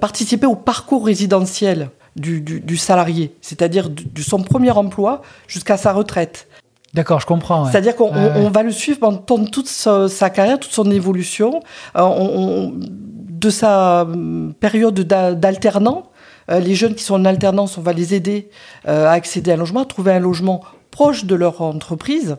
participer 0.01 0.47
au 0.47 0.55
parcours 0.55 1.07
résidentiel 1.07 1.91
du, 2.15 2.41
du 2.41 2.77
salarié, 2.77 3.35
c'est-à-dire 3.41 3.89
de 3.91 4.23
son 4.23 4.43
premier 4.43 4.71
emploi 4.71 5.23
jusqu'à 5.49 5.77
sa 5.77 5.93
retraite. 5.93 6.47
D'accord, 6.95 7.21
je 7.21 7.27
comprends. 7.27 7.71
C'est-à-dire 7.71 7.97
qu'on 7.97 8.51
va 8.51 8.63
le 8.63 8.71
suivre 8.71 8.99
pendant 8.99 9.45
toute 9.45 9.69
sa, 9.69 10.31
carrière, 10.31 10.61
toute 10.61 10.73
son 10.73 10.91
évolution. 10.91 11.61
Euh, 11.97 12.03
on, 12.03 12.75
de 12.77 13.51
sa 13.51 14.03
hum, 14.03 14.53
période 14.61 15.01
d'alternant. 15.01 16.05
les 16.49 16.75
jeunes 16.75 16.95
qui 16.95 17.03
sont 17.03 17.15
en 17.15 17.25
alternance, 17.25 17.79
on 17.79 17.83
va 17.83 17.93
les 17.93 18.15
aider 18.15 18.51
à 18.85 19.11
accéder 19.11 19.53
à 19.53 19.55
un 19.55 19.57
logement, 19.57 19.83
à 19.83 19.85
trouver 19.87 20.13
un 20.13 20.21
logement 20.21 20.63
proche 20.93 21.25
de 21.25 21.35
leur 21.35 21.63
entreprise. 21.63 22.37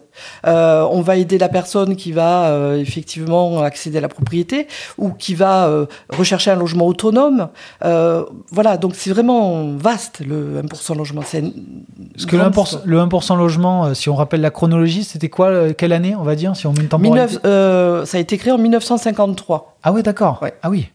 Euh, 0.47 0.87
on 0.89 1.01
va 1.01 1.17
aider 1.17 1.37
la 1.37 1.49
personne 1.49 1.97
qui 1.97 2.13
va 2.13 2.45
euh, 2.45 2.77
effectivement 2.77 3.61
accéder 3.61 3.97
à 3.97 4.01
la 4.01 4.07
propriété 4.07 4.67
ou 4.97 5.09
qui 5.09 5.33
va 5.33 5.67
euh, 5.67 5.87
rechercher 6.09 6.51
un 6.51 6.55
logement 6.55 6.85
autonome. 6.85 7.49
voilà, 7.81 8.77
donc 8.77 8.95
c'est 8.95 9.09
vraiment 9.09 9.73
vaste 9.75 10.21
le 10.21 10.61
1% 10.61 10.95
logement. 10.95 11.21
Parce 11.21 12.25
que 12.25 12.35
le 12.37 12.43
1%, 12.43 12.81
le 12.85 12.99
1 12.99 13.35
logement, 13.35 13.93
si 13.93 14.07
on 14.09 14.15
rappelle 14.15 14.41
la 14.41 14.51
chronologie, 14.51 15.03
c'était 15.03 15.29
quoi 15.29 15.73
Quelle 15.73 15.91
année, 15.91 16.15
on 16.15 16.23
va 16.23 16.35
dire, 16.35 16.55
si 16.55 16.67
on 16.67 16.73
met 16.73 16.83
une 16.83 18.05
Ça 18.05 18.17
a 18.17 18.19
été 18.19 18.37
créé 18.37 18.53
en 18.53 18.59
1953. 18.59 19.77
Ah 19.83 19.91
ouais, 19.91 20.03
d'accord. 20.03 20.45
Ah 20.61 20.69
oui. 20.69 20.89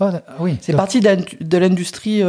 Ah 0.00 0.10
oui. 0.40 0.56
C'est 0.62 0.72
parti 0.72 1.00
de 1.00 1.58
l'industrie 1.58 2.22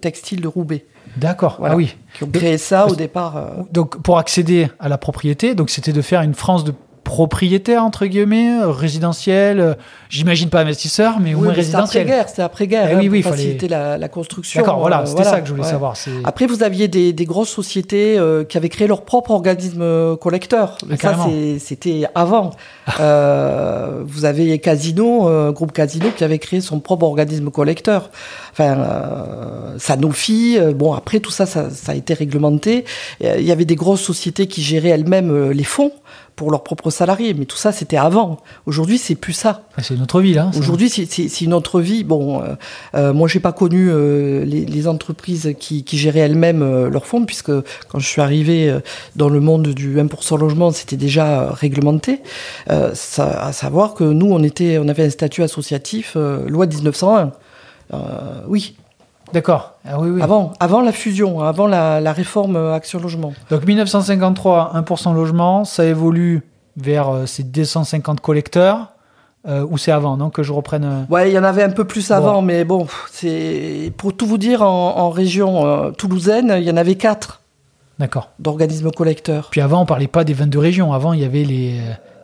textile 0.00 0.40
de 0.40 0.48
Roubaix. 0.48 0.84
D'accord. 1.16 1.60
Ah 1.62 1.76
oui. 1.76 1.96
Qui 2.14 2.24
ont 2.24 2.30
créé 2.30 2.58
ça 2.58 2.86
au 2.86 2.94
départ. 2.94 3.36
Euh. 3.36 3.62
Donc 3.72 4.00
pour 4.02 4.18
accéder 4.18 4.68
à 4.78 4.88
la 4.88 4.98
propriété, 4.98 5.54
donc 5.54 5.70
c'était 5.70 5.92
de 5.92 6.02
faire 6.02 6.22
une 6.22 6.34
France 6.34 6.64
de 6.64 6.72
propriétaire 7.04 7.84
entre 7.84 8.06
guillemets 8.06 8.58
euh, 8.60 8.70
résidentiel 8.70 9.60
euh, 9.60 9.74
j'imagine 10.08 10.48
pas 10.48 10.60
investisseur 10.60 11.20
mais 11.20 11.34
au 11.34 11.40
moins 11.40 11.52
résidentiel. 11.52 11.86
c'était 11.86 12.00
après-guerre 12.00 12.28
c'était 12.28 12.42
après-guerre 12.42 12.88
eh 12.90 12.96
oui, 12.96 13.08
oui, 13.08 13.18
il 13.18 13.22
fallait... 13.22 13.58
la, 13.68 13.98
la, 13.98 14.08
construction 14.08 14.60
d'accord 14.60 14.80
voilà 14.80 15.02
euh, 15.02 15.06
c'était 15.06 15.24
ça 15.24 15.40
que 15.40 15.46
je 15.46 15.52
voulais 15.52 15.68
savoir 15.68 15.94
après 16.24 16.46
vous 16.46 16.62
aviez 16.62 16.88
des, 16.88 17.12
des 17.12 17.24
grosses 17.24 17.50
sociétés 17.50 18.18
qui 18.48 18.56
avaient 18.56 18.68
créé 18.68 18.86
leur 18.88 19.02
propre 19.02 19.30
organisme 19.32 20.16
collecteur. 20.16 20.78
Ah, 20.90 20.96
ça 20.96 21.26
c'était 21.58 22.04
avant. 22.14 22.50
Vous 24.06 24.24
avez 24.24 24.58
Casino 24.58 25.52
groupe 25.52 25.72
Casino 25.72 26.08
qui 26.16 26.24
avait 26.24 26.38
créé 26.38 26.60
son 26.60 26.80
propre 26.80 27.04
organisme 27.04 27.50
collecteur. 27.50 28.10
Enfin 28.52 28.78
Sanofi 29.78 30.58
bon 30.74 30.94
après 30.94 31.20
tout 31.20 31.30
ça, 31.30 31.46
ça 31.46 31.70
ça 31.70 31.92
a 31.92 31.94
été 31.94 32.14
réglementé. 32.14 32.84
Il 33.20 33.42
y 33.42 33.52
avait 33.52 33.64
des 33.64 33.76
grosses 33.76 34.02
sociétés 34.02 34.46
qui 34.46 34.62
géraient 34.62 34.90
elles-mêmes 34.90 35.50
les 35.50 35.64
fonds 35.64 35.92
pour 36.36 36.50
leurs 36.50 36.62
propres 36.62 36.90
salariés. 36.90 37.34
Mais 37.34 37.44
tout 37.44 37.56
ça, 37.56 37.72
c'était 37.72 37.96
avant. 37.96 38.38
Aujourd'hui, 38.66 38.98
c'est 38.98 39.14
plus 39.14 39.32
ça. 39.32 39.62
Ah, 39.76 39.82
c'est 39.82 39.96
notre 39.96 40.20
vie, 40.20 40.34
là. 40.34 40.50
Aujourd'hui, 40.58 40.88
c'est 40.88 41.40
une 41.40 41.54
autre 41.54 41.80
vie. 41.80 42.04
Bon, 42.04 42.42
euh, 42.42 42.54
euh, 42.94 43.12
moi, 43.12 43.28
j'ai 43.28 43.40
pas 43.40 43.52
connu 43.52 43.88
euh, 43.90 44.44
les, 44.44 44.88
entreprises 44.88 45.54
qui, 45.58 45.84
géraient 45.92 46.20
elles-mêmes 46.20 46.88
leurs 46.88 47.06
fonds, 47.06 47.24
puisque 47.24 47.52
quand 47.88 47.98
je 47.98 48.06
suis 48.06 48.20
arrivé 48.20 48.76
dans 49.16 49.28
le 49.28 49.40
monde 49.40 49.68
du 49.68 49.96
1% 49.96 50.38
logement, 50.38 50.72
c'était 50.72 50.96
déjà 50.96 51.50
réglementé. 51.52 52.20
Ça, 52.92 53.44
à 53.44 53.52
savoir 53.52 53.94
que 53.94 54.04
nous, 54.04 54.30
on, 54.30 54.42
était, 54.42 54.78
on 54.78 54.88
avait 54.88 55.04
un 55.04 55.10
statut 55.10 55.42
associatif, 55.42 56.16
loi 56.16 56.66
1901. 56.66 57.32
oui, 58.48 58.76
D'accord. 59.34 59.74
Ah 59.84 59.96
avant, 60.20 60.52
avant 60.60 60.80
la 60.80 60.92
fusion, 60.92 61.40
avant 61.40 61.66
la, 61.66 62.12
réforme 62.12 62.56
Action 62.56 63.00
Logement. 63.00 63.34
Donc 63.50 63.66
1953, 63.66 64.72
1% 64.76 65.14
logement, 65.14 65.64
ça 65.64 65.84
évolue 65.84 66.42
vers 66.76 67.08
euh, 67.08 67.26
ces 67.26 67.42
250 67.42 68.20
collecteurs. 68.20 68.92
Euh, 69.46 69.66
ou 69.68 69.76
c'est 69.76 69.90
avant, 69.90 70.16
non 70.16 70.30
Que 70.30 70.42
je 70.42 70.52
reprenne. 70.52 70.84
Euh, 70.84 71.12
ouais, 71.12 71.30
il 71.30 71.34
y 71.34 71.38
en 71.38 71.44
avait 71.44 71.64
un 71.64 71.70
peu 71.70 71.84
plus 71.84 72.12
avant, 72.12 72.40
mais 72.40 72.64
bon, 72.64 72.86
c'est 73.10 73.92
pour 73.96 74.16
tout 74.16 74.26
vous 74.26 74.38
dire, 74.38 74.62
en, 74.62 75.10
région 75.10 75.92
toulousaine, 75.98 76.54
il 76.56 76.62
y 76.62 76.70
en 76.70 76.76
avait 76.76 76.94
quatre. 76.94 77.42
D'accord. 77.98 78.30
D'organismes 78.38 78.90
collecteurs. 78.90 79.48
Puis 79.50 79.60
avant, 79.60 79.82
on 79.82 79.86
parlait 79.86 80.06
pas 80.06 80.24
des 80.24 80.32
22 80.32 80.58
régions. 80.58 80.92
Avant, 80.92 81.12
il 81.12 81.20
y 81.20 81.24
avait 81.24 81.44
les 81.44 81.78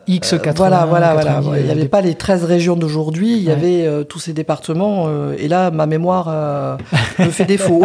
X80. 0.07 0.49
Euh, 0.49 0.51
voilà, 0.55 0.85
voilà, 0.85 1.13
voilà. 1.13 1.41
Il 1.59 1.65
n'y 1.65 1.71
avait 1.71 1.87
pas 1.87 2.01
les 2.01 2.15
13 2.15 2.43
régions 2.45 2.75
d'aujourd'hui, 2.75 3.37
il 3.37 3.43
y 3.43 3.51
avait 3.51 3.85
euh, 3.85 4.03
tous 4.03 4.19
ces 4.19 4.33
départements. 4.33 5.05
Euh, 5.07 5.35
et 5.37 5.47
là, 5.47 5.71
ma 5.71 5.85
mémoire 5.85 6.77
me 7.19 7.29
fait 7.29 7.45
défaut. 7.45 7.83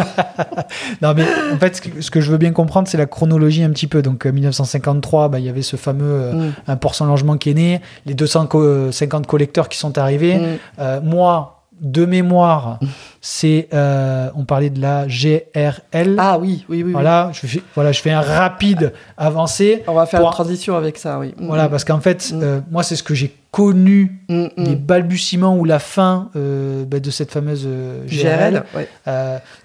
non, 1.02 1.14
mais 1.14 1.24
en 1.52 1.58
fait, 1.58 1.82
ce 2.00 2.10
que, 2.10 2.20
je 2.20 2.30
veux 2.30 2.38
bien 2.38 2.52
comprendre, 2.52 2.88
c'est 2.88 2.98
la 2.98 3.06
chronologie 3.06 3.62
un 3.62 3.70
petit 3.70 3.86
peu. 3.86 4.02
Donc, 4.02 4.26
1953, 4.26 5.28
bah, 5.28 5.38
il 5.38 5.44
y 5.44 5.48
avait 5.48 5.62
ce 5.62 5.76
fameux 5.76 6.32
1% 6.68 7.04
mm. 7.04 7.08
logement 7.08 7.36
qui 7.36 7.50
est 7.50 7.54
né, 7.54 7.80
les 8.06 8.14
250 8.14 9.26
collecteurs 9.26 9.68
qui 9.68 9.78
sont 9.78 9.98
arrivés. 9.98 10.36
Mm. 10.78 11.00
moi, 11.02 11.55
de 11.80 12.06
mémoire, 12.06 12.78
c'est 13.20 13.68
euh, 13.74 14.30
on 14.34 14.44
parlait 14.44 14.70
de 14.70 14.80
la 14.80 15.06
GRL. 15.06 16.16
Ah 16.18 16.38
oui, 16.38 16.64
oui, 16.68 16.82
oui. 16.82 16.92
Voilà, 16.92 17.30
Je, 17.32 17.46
fais, 17.46 17.62
voilà 17.74 17.92
je 17.92 18.00
fais 18.00 18.10
un 18.10 18.20
rapide 18.20 18.92
avancé. 19.16 19.82
On 19.86 19.94
va 19.94 20.06
faire 20.06 20.20
une 20.20 20.30
transition 20.30 20.76
avec 20.76 20.96
ça, 20.96 21.18
oui. 21.18 21.34
Voilà, 21.38 21.68
parce 21.68 21.84
qu'en 21.84 22.00
fait, 22.00 22.32
mm. 22.32 22.40
euh, 22.42 22.60
moi, 22.70 22.82
c'est 22.82 22.96
ce 22.96 23.02
que 23.02 23.14
j'ai 23.14 23.34
connu, 23.50 24.22
mm, 24.28 24.34
mm. 24.34 24.50
les 24.56 24.76
balbutiements 24.76 25.56
ou 25.56 25.64
la 25.64 25.78
fin 25.78 26.30
euh, 26.36 26.84
bah, 26.84 27.00
de 27.00 27.10
cette 27.10 27.30
fameuse 27.30 27.68
GRL. 28.06 28.64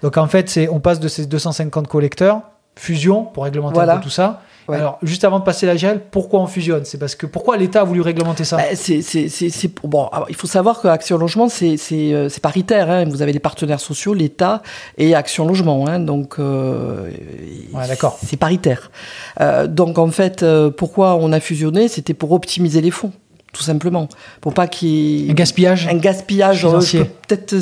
donc 0.02 0.16
en 0.16 0.26
fait, 0.26 0.50
c'est 0.50 0.68
on 0.68 0.80
passe 0.80 1.00
de 1.00 1.08
ces 1.08 1.26
250 1.26 1.88
collecteurs, 1.88 2.42
fusion 2.76 3.24
pour 3.24 3.44
réglementer 3.44 3.80
un 3.80 3.96
peu 3.96 4.02
tout 4.02 4.10
ça 4.10 4.42
alors, 4.68 4.98
juste 5.02 5.24
avant 5.24 5.38
de 5.38 5.44
passer 5.44 5.66
la 5.66 5.76
GL, 5.76 6.00
pourquoi 6.10 6.40
on 6.40 6.46
fusionne? 6.46 6.84
C'est 6.84 6.98
parce 6.98 7.14
que 7.14 7.26
pourquoi 7.26 7.56
l'État 7.56 7.80
a 7.80 7.84
voulu 7.84 8.00
réglementer 8.00 8.44
ça? 8.44 8.56
Bah, 8.56 8.62
c'est, 8.74 9.00
bon. 9.82 10.08
il 10.28 10.34
faut 10.34 10.46
savoir 10.46 10.80
que 10.80 10.88
Action 10.88 11.18
Logement, 11.18 11.48
c'est, 11.48 11.76
euh, 11.92 12.28
paritaire. 12.40 12.90
Hein. 12.90 13.04
Vous 13.08 13.22
avez 13.22 13.32
les 13.32 13.40
partenaires 13.40 13.80
sociaux, 13.80 14.14
l'État 14.14 14.62
et 14.98 15.14
Action 15.14 15.46
Logement. 15.46 15.86
Hein. 15.88 15.98
donc, 16.00 16.36
euh, 16.38 17.10
d'accord. 17.88 18.18
C'est 18.24 18.36
paritaire. 18.36 18.90
Euh, 19.40 19.66
donc, 19.66 19.98
en 19.98 20.10
fait, 20.10 20.44
pourquoi 20.76 21.16
on 21.16 21.32
a 21.32 21.40
fusionné? 21.40 21.88
C'était 21.88 22.14
pour 22.14 22.32
optimiser 22.32 22.80
les 22.80 22.90
fonds, 22.90 23.12
tout 23.52 23.62
simplement, 23.62 24.08
pour 24.40 24.54
pas 24.54 24.66
qu'il 24.66 24.88
y 24.88 25.28
ait 25.28 25.30
un 25.30 25.34
gaspillage. 25.34 25.88
Un 25.88 25.96
gaspillage. 25.96 26.62
peut-être 26.62 27.56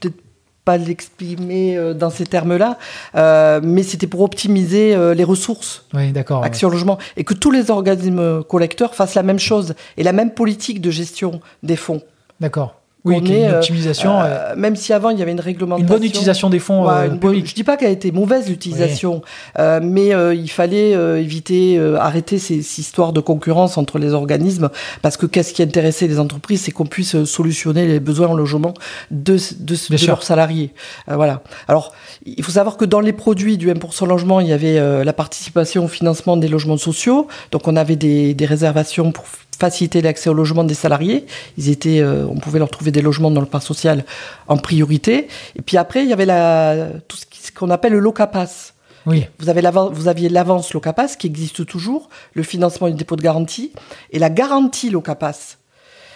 peut-être 0.00 0.25
pas 0.66 0.76
l'exprimer 0.76 1.76
euh, 1.78 1.94
dans 1.94 2.10
ces 2.10 2.26
termes-là, 2.26 2.76
euh, 3.14 3.60
mais 3.62 3.84
c'était 3.84 4.08
pour 4.08 4.20
optimiser 4.20 4.94
euh, 4.94 5.14
les 5.14 5.24
ressources. 5.24 5.84
Oui, 5.94 6.10
d'accord. 6.10 6.44
Action 6.44 6.68
Logement. 6.68 6.98
Et 7.16 7.22
que 7.24 7.34
tous 7.34 7.52
les 7.52 7.70
organismes 7.70 8.42
collecteurs 8.42 8.94
fassent 8.94 9.14
la 9.14 9.22
même 9.22 9.38
chose 9.38 9.74
et 9.96 10.02
la 10.02 10.12
même 10.12 10.32
politique 10.32 10.80
de 10.80 10.90
gestion 10.90 11.40
des 11.62 11.76
fonds. 11.76 12.02
D'accord. 12.40 12.74
Oui, 13.06 13.18
une 13.18 13.32
euh, 13.32 13.56
optimisation. 13.58 14.20
Euh, 14.20 14.24
euh, 14.24 14.54
même 14.56 14.74
si 14.74 14.92
avant 14.92 15.10
il 15.10 15.18
y 15.18 15.22
avait 15.22 15.30
une 15.30 15.40
réglementation. 15.40 15.86
Une 15.86 15.92
bonne 15.92 16.04
utilisation 16.04 16.50
des 16.50 16.58
fonds 16.58 16.88
ouais, 16.88 17.08
publics. 17.10 17.46
Je 17.46 17.54
dis 17.54 17.62
pas 17.62 17.76
qu'elle 17.76 17.88
a 17.88 17.92
été 17.92 18.10
mauvaise 18.10 18.48
l'utilisation, 18.48 19.22
mais 19.58 20.08
il 20.34 20.50
fallait 20.50 20.92
éviter, 21.20 21.78
arrêter 21.98 22.38
ces, 22.38 22.56
histoires 22.56 23.12
de 23.12 23.20
concurrence 23.20 23.78
entre 23.78 23.98
les 23.98 24.12
organismes, 24.12 24.70
parce 25.02 25.16
que 25.16 25.26
qu'est-ce 25.26 25.54
qui 25.54 25.62
intéressait 25.62 26.08
les 26.08 26.18
entreprises, 26.18 26.62
c'est 26.62 26.72
qu'on 26.72 26.86
puisse 26.86 27.24
solutionner 27.24 27.86
les 27.86 28.00
besoins 28.00 28.28
en 28.28 28.34
logement 28.34 28.74
de, 29.10 29.36
de, 29.58 30.06
leurs 30.06 30.22
salariés. 30.22 30.72
voilà. 31.06 31.42
Alors, 31.68 31.92
il 32.24 32.42
faut 32.42 32.52
savoir 32.52 32.76
que 32.76 32.84
dans 32.84 33.00
les 33.00 33.12
produits 33.12 33.56
du 33.56 33.70
1% 33.72 34.06
logement, 34.06 34.40
il 34.40 34.48
y 34.48 34.52
avait 34.52 35.04
la 35.04 35.12
participation 35.12 35.84
au 35.84 35.88
financement 35.88 36.36
des 36.36 36.48
logements 36.48 36.76
sociaux, 36.76 37.28
donc 37.52 37.68
on 37.68 37.76
avait 37.76 37.96
des, 37.96 38.34
des 38.34 38.46
réservations 38.46 39.12
pour 39.12 39.26
faciliter 39.58 40.02
l'accès 40.02 40.30
au 40.30 40.34
logement 40.34 40.64
des 40.64 40.74
salariés. 40.74 41.26
Ils 41.56 41.70
étaient, 41.70 42.00
euh, 42.00 42.26
on 42.28 42.36
pouvait 42.36 42.58
leur 42.58 42.70
trouver 42.70 42.90
des 42.90 43.02
logements 43.02 43.30
dans 43.30 43.40
le 43.40 43.46
parc 43.46 43.64
social 43.64 44.04
en 44.48 44.56
priorité. 44.56 45.28
Et 45.56 45.62
puis 45.62 45.76
après, 45.76 46.02
il 46.02 46.08
y 46.08 46.12
avait 46.12 46.26
la, 46.26 46.88
tout 47.08 47.16
ce 47.16 47.52
qu'on 47.52 47.70
appelle 47.70 47.92
le 47.92 48.00
locapass. 48.00 48.74
Oui. 49.06 49.26
Vous, 49.38 49.48
avez 49.48 49.62
vous 49.92 50.08
aviez 50.08 50.28
l'avance 50.28 50.74
locapass 50.74 51.16
qui 51.16 51.28
existe 51.28 51.64
toujours, 51.64 52.08
le 52.34 52.42
financement 52.42 52.88
du 52.88 52.94
dépôt 52.94 53.16
de 53.16 53.22
garantie 53.22 53.72
et 54.10 54.18
la 54.18 54.30
garantie 54.30 54.90
locapass. 54.90 55.58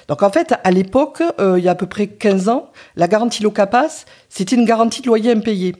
Donc 0.08 0.24
en 0.24 0.30
fait, 0.30 0.54
à 0.64 0.70
l'époque, 0.72 1.22
euh, 1.38 1.56
il 1.56 1.64
y 1.64 1.68
a 1.68 1.70
à 1.70 1.76
peu 1.76 1.86
près 1.86 2.08
15 2.08 2.48
ans, 2.48 2.70
la 2.96 3.06
garantie 3.06 3.44
locapass, 3.44 4.06
c'était 4.28 4.56
une 4.56 4.64
garantie 4.64 5.02
de 5.02 5.06
loyer 5.06 5.30
impayé. 5.30 5.76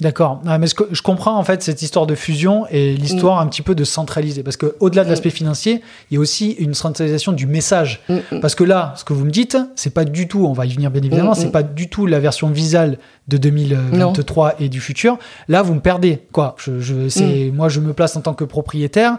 D'accord. 0.00 0.42
Ah, 0.44 0.58
mais 0.58 0.66
ce 0.66 0.74
que 0.74 0.84
je 0.90 1.02
comprends 1.02 1.38
en 1.38 1.44
fait 1.44 1.62
cette 1.62 1.80
histoire 1.80 2.06
de 2.06 2.16
fusion 2.16 2.66
et 2.68 2.94
l'histoire 2.94 3.36
mm. 3.36 3.46
un 3.46 3.48
petit 3.48 3.62
peu 3.62 3.76
de 3.76 3.84
centraliser. 3.84 4.42
Parce 4.42 4.56
que 4.56 4.74
au-delà 4.80 5.04
de 5.04 5.08
l'aspect 5.08 5.28
mm. 5.28 5.32
financier, 5.32 5.82
il 6.10 6.14
y 6.14 6.16
a 6.16 6.20
aussi 6.20 6.50
une 6.52 6.74
centralisation 6.74 7.30
du 7.30 7.46
message. 7.46 8.02
Mm, 8.08 8.40
parce 8.40 8.56
que 8.56 8.64
là, 8.64 8.94
ce 8.96 9.04
que 9.04 9.12
vous 9.12 9.24
me 9.24 9.30
dites, 9.30 9.56
c'est 9.76 9.94
pas 9.94 10.04
du 10.04 10.26
tout, 10.26 10.46
on 10.46 10.52
va 10.52 10.66
y 10.66 10.72
venir 10.72 10.90
bien 10.90 11.02
évidemment, 11.02 11.34
c'est 11.34 11.52
pas 11.52 11.62
du 11.62 11.88
tout 11.88 12.06
la 12.06 12.18
version 12.18 12.50
visale 12.50 12.98
de 13.28 13.36
2023 13.36 14.56
et 14.60 14.68
du 14.68 14.80
futur. 14.80 15.16
Là, 15.48 15.62
vous 15.62 15.74
me 15.74 15.80
perdez. 15.80 16.22
Quoi 16.32 16.56
je, 16.58 16.80
je 16.80 17.50
Moi, 17.50 17.68
je 17.68 17.78
me 17.78 17.92
place 17.92 18.16
en 18.16 18.20
tant 18.20 18.34
que 18.34 18.44
propriétaire 18.44 19.18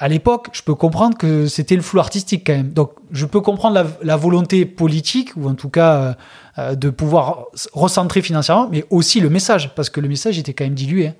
à 0.00 0.08
l'époque, 0.08 0.48
je 0.52 0.62
peux 0.62 0.74
comprendre 0.76 1.16
que 1.18 1.46
c'était 1.46 1.74
le 1.74 1.82
flou 1.82 1.98
artistique 1.98 2.44
quand 2.46 2.54
même. 2.54 2.70
Donc, 2.70 2.92
je 3.10 3.26
peux 3.26 3.40
comprendre 3.40 3.84
la, 4.02 4.16
volonté 4.16 4.64
politique, 4.64 5.30
ou 5.36 5.48
en 5.48 5.54
tout 5.54 5.70
cas 5.70 5.94
euh, 5.96 6.14
euh, 6.58 6.74
de 6.76 6.88
pouvoir 6.90 7.46
recentrer 7.72 8.22
financièrement, 8.22 8.68
mais 8.70 8.84
aussi 8.90 9.18
le 9.18 9.28
message, 9.28 9.74
parce 9.74 9.90
que 9.90 10.00
le 10.00 10.08
message 10.08 10.38
était 10.38 10.52
quand 10.52 10.64
même 10.64 10.74
dilué. 10.74 11.08
Hein. 11.08 11.14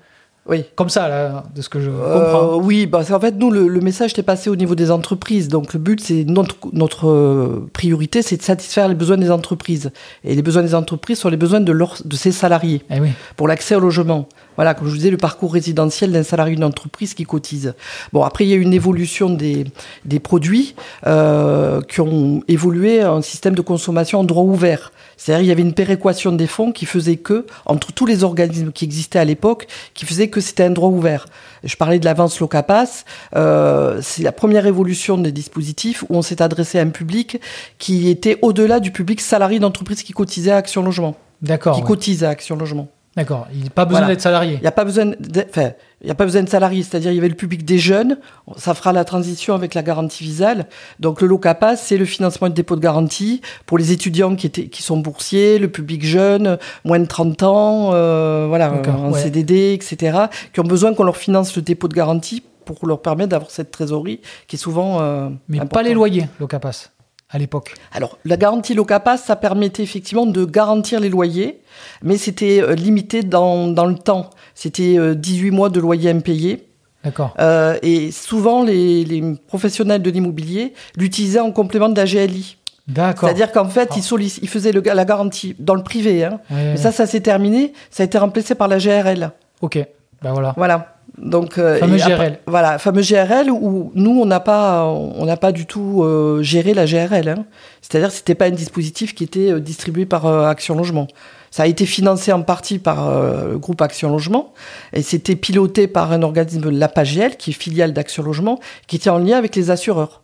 Oui. 0.47 0.63
Comme 0.75 0.89
ça, 0.89 1.07
là, 1.07 1.43
de 1.53 1.61
ce 1.61 1.69
que 1.69 1.79
je 1.79 1.89
Euh, 1.91 2.13
comprends. 2.13 2.57
oui, 2.65 2.87
bah, 2.87 3.03
c'est- 3.03 3.13
en 3.13 3.19
fait, 3.19 3.35
nous, 3.37 3.51
le, 3.51 3.67
le 3.67 3.81
message 3.81 4.11
était 4.11 4.23
passé 4.23 4.49
au 4.49 4.55
niveau 4.55 4.73
des 4.73 4.89
entreprises. 4.89 5.47
Donc, 5.47 5.73
le 5.73 5.79
but, 5.79 6.01
c'est 6.01 6.23
notre, 6.23 6.55
notre 6.73 7.07
euh, 7.07 7.69
priorité, 7.71 8.23
c'est 8.23 8.37
de 8.37 8.41
satisfaire 8.41 8.87
les 8.87 8.95
besoins 8.95 9.17
des 9.17 9.29
entreprises. 9.29 9.91
Et 10.23 10.33
les 10.33 10.41
besoins 10.41 10.63
des 10.63 10.73
entreprises 10.73 11.19
sont 11.19 11.29
les 11.29 11.37
besoins 11.37 11.59
de, 11.59 11.71
leurs 11.71 11.97
de 12.03 12.15
ses 12.15 12.31
salariés 12.31 12.81
Eh 12.89 12.99
oui. 12.99 13.09
pour 13.35 13.47
l'accès 13.47 13.75
au 13.75 13.79
logement. 13.79 14.27
Voilà, 14.55 14.73
comme 14.73 14.87
je 14.87 14.91
vous 14.91 14.97
disais, 14.97 15.11
le 15.11 15.17
parcours 15.17 15.53
résidentiel 15.53 16.11
d'un 16.11 16.23
salarié 16.23 16.55
d'une 16.55 16.63
entreprise 16.63 17.13
qui 17.13 17.25
cotise. 17.25 17.75
Bon, 18.11 18.23
après, 18.23 18.43
il 18.45 18.49
y 18.49 18.53
a 18.53 18.55
eu 18.55 18.61
une 18.61 18.73
évolution 18.73 19.29
des, 19.29 19.65
des 20.05 20.19
produits 20.19 20.73
euh, 21.05 21.79
qui 21.81 22.01
ont 22.01 22.41
évolué 22.47 23.05
en 23.05 23.21
système 23.21 23.53
de 23.55 23.61
consommation 23.61 24.19
en 24.19 24.23
droit 24.23 24.43
ouvert. 24.43 24.91
C'est-à-dire, 25.19 25.43
il 25.43 25.47
y 25.49 25.51
avait 25.51 25.61
une 25.61 25.73
péréquation 25.73 26.31
des 26.31 26.47
fonds 26.47 26.71
qui 26.71 26.85
faisait 26.85 27.17
que, 27.17 27.45
entre 27.65 27.91
tous 27.91 28.05
les 28.05 28.23
organismes 28.23 28.71
qui 28.71 28.85
existaient 28.85 29.19
à 29.19 29.25
l'époque, 29.25 29.67
qui 29.93 30.05
faisait 30.05 30.29
que 30.29 30.39
c'était 30.39 30.63
un 30.63 30.69
droit 30.69 30.87
ouvert. 30.87 31.25
Je 31.65 31.75
parlais 31.75 31.99
de 31.99 32.05
l'avance 32.05 32.39
Locapass. 32.39 33.03
Euh, 33.35 33.99
c'est 34.01 34.23
la 34.23 34.31
première 34.31 34.65
évolution 34.65 35.17
des 35.17 35.33
dispositifs 35.33 36.03
où 36.03 36.15
on 36.15 36.21
s'est 36.21 36.41
adressé 36.41 36.79
à 36.79 36.83
un 36.83 36.89
public 36.89 37.41
qui 37.79 38.09
était 38.09 38.39
au-delà 38.41 38.79
du 38.79 38.91
public 38.91 39.19
salarié 39.19 39.59
d'entreprise 39.59 40.03
qui 40.03 40.13
cotisait 40.13 40.51
à 40.51 40.55
Action 40.55 40.83
Logement. 40.83 41.17
D'accord. 41.41 41.75
Qui 41.75 41.81
ouais. 41.81 41.87
cotise 41.87 42.23
à 42.23 42.29
Action 42.29 42.55
Logement. 42.55 42.87
D'accord. 43.17 43.47
Il 43.53 43.59
n'y 43.59 43.67
a 43.67 43.71
pas 43.71 43.83
besoin 43.83 43.99
Voilà. 43.99 44.13
d'être 44.13 44.21
salarié. 44.21 44.53
Il 44.53 44.61
n'y 44.61 44.67
a 44.67 44.71
pas 44.71 44.85
besoin 44.85 45.07
de, 45.07 45.45
enfin, 45.49 45.71
il 46.01 46.07
y 46.07 46.11
a 46.11 46.15
pas 46.15 46.25
besoin 46.25 46.43
de 46.43 46.49
salariés, 46.49 46.83
c'est-à-dire 46.83 47.11
il 47.11 47.15
y 47.15 47.17
avait 47.17 47.29
le 47.29 47.35
public 47.35 47.65
des 47.65 47.77
jeunes, 47.77 48.17
ça 48.55 48.73
fera 48.73 48.93
la 48.93 49.03
transition 49.03 49.53
avec 49.53 49.73
la 49.73 49.83
garantie 49.83 50.23
visale. 50.23 50.67
Donc 50.99 51.21
le 51.21 51.27
LOCAPAS, 51.27 51.75
c'est 51.77 51.97
le 51.97 52.05
financement 52.05 52.47
de 52.47 52.53
dépôt 52.53 52.75
de 52.75 52.81
garantie 52.81 53.41
pour 53.65 53.77
les 53.77 53.91
étudiants 53.91 54.35
qui 54.35 54.47
étaient 54.47 54.67
qui 54.67 54.81
sont 54.81 54.97
boursiers, 54.97 55.59
le 55.59 55.69
public 55.69 56.05
jeune, 56.05 56.57
moins 56.85 56.99
de 56.99 57.05
30 57.05 57.43
ans, 57.43 57.89
euh, 57.93 58.45
voilà, 58.47 58.71
en 58.87 59.11
ouais. 59.11 59.21
CDD, 59.21 59.73
etc., 59.73 60.17
qui 60.53 60.59
ont 60.59 60.63
besoin 60.63 60.93
qu'on 60.93 61.03
leur 61.03 61.17
finance 61.17 61.55
le 61.55 61.61
dépôt 61.61 61.87
de 61.87 61.93
garantie 61.93 62.43
pour 62.65 62.87
leur 62.87 63.01
permettre 63.01 63.29
d'avoir 63.29 63.51
cette 63.51 63.71
trésorerie 63.71 64.21
qui 64.47 64.55
est 64.55 64.59
souvent 64.59 65.01
euh, 65.01 65.29
Mais 65.47 65.59
pas 65.65 65.83
les 65.83 65.93
loyers, 65.93 66.27
l'Ocapas, 66.39 66.91
à 67.29 67.37
l'époque. 67.37 67.73
Alors, 67.93 68.17
la 68.25 68.37
garantie 68.37 68.73
LOCAPAS, 68.73 69.17
ça 69.17 69.35
permettait 69.35 69.83
effectivement 69.83 70.25
de 70.25 70.45
garantir 70.45 70.99
les 70.99 71.09
loyers, 71.09 71.61
mais 72.01 72.17
c'était 72.17 72.61
euh, 72.61 72.73
limité 72.73 73.21
dans, 73.23 73.67
dans 73.67 73.85
le 73.85 73.95
temps. 73.95 74.31
C'était 74.55 74.97
euh, 74.97 75.13
18 75.15 75.51
mois 75.51 75.69
de 75.69 75.79
loyer 75.79 76.09
impayé. 76.09 76.65
D'accord. 77.03 77.33
Euh, 77.39 77.77
et 77.81 78.11
souvent, 78.11 78.63
les, 78.63 79.05
les 79.05 79.35
professionnels 79.47 80.01
de 80.01 80.09
l'immobilier 80.09 80.73
l'utilisaient 80.97 81.39
en 81.39 81.51
complément 81.51 81.89
de 81.89 81.95
la 81.95 82.05
GLI. 82.05 82.57
D'accord. 82.87 83.29
C'est-à-dire 83.29 83.51
qu'en 83.51 83.69
fait, 83.69 83.89
Ah. 83.91 83.95
ils, 84.41 84.49
faisaient 84.49 84.71
le, 84.71 84.81
la 84.81 85.05
garantie 85.05 85.55
dans 85.59 85.75
le 85.75 85.83
privé. 85.83 86.25
Hein. 86.25 86.39
Mais 86.49 86.75
ça, 86.75 86.91
ça 86.91 87.05
s'est 87.05 87.21
terminé. 87.21 87.73
Ça 87.91 88.01
a 88.03 88.05
été 88.07 88.17
remplacé 88.17 88.55
par 88.55 88.67
la 88.67 88.79
GRL. 88.79 89.31
Ok. 89.61 89.77
Ben 90.21 90.33
voilà. 90.33 90.53
Voilà. 90.57 90.98
Donc, 91.21 91.57
euh, 91.57 91.77
Fameux 91.77 91.97
GRL. 91.97 92.39
voilà, 92.47 92.77
fameux 92.79 93.01
GRL 93.01 93.51
où 93.51 93.91
nous 93.93 94.21
on 94.21 94.25
n'a 94.25 94.39
pas, 94.39 94.85
on 94.85 95.25
n'a 95.25 95.35
pas 95.37 95.51
du 95.51 95.65
tout 95.65 96.01
euh, 96.03 96.41
géré 96.41 96.73
la 96.73 96.85
GRL. 96.85 97.27
hein. 97.29 97.45
C'est-à-dire 97.81 98.07
que 98.09 98.15
c'était 98.15 98.35
pas 98.35 98.45
un 98.45 98.51
dispositif 98.51 99.13
qui 99.13 99.25
était 99.25 99.51
euh, 99.51 99.59
distribué 99.59 100.05
par 100.05 100.25
euh, 100.25 100.45
Action 100.47 100.75
Logement. 100.75 101.07
Ça 101.51 101.63
a 101.63 101.65
été 101.65 101.85
financé 101.85 102.31
en 102.31 102.41
partie 102.43 102.79
par 102.79 103.09
euh, 103.09 103.51
le 103.51 103.57
groupe 103.57 103.81
Action 103.81 104.09
Logement 104.11 104.53
et 104.93 105.01
c'était 105.01 105.35
piloté 105.35 105.87
par 105.87 106.11
un 106.13 106.21
organisme, 106.21 106.69
l'APAGL, 106.69 107.35
qui 107.37 107.49
est 107.49 107.53
filiale 107.53 107.91
d'Action 107.91 108.23
Logement, 108.23 108.59
qui 108.87 108.95
était 108.95 109.09
en 109.09 109.17
lien 109.17 109.37
avec 109.37 109.55
les 109.55 109.71
assureurs. 109.71 110.21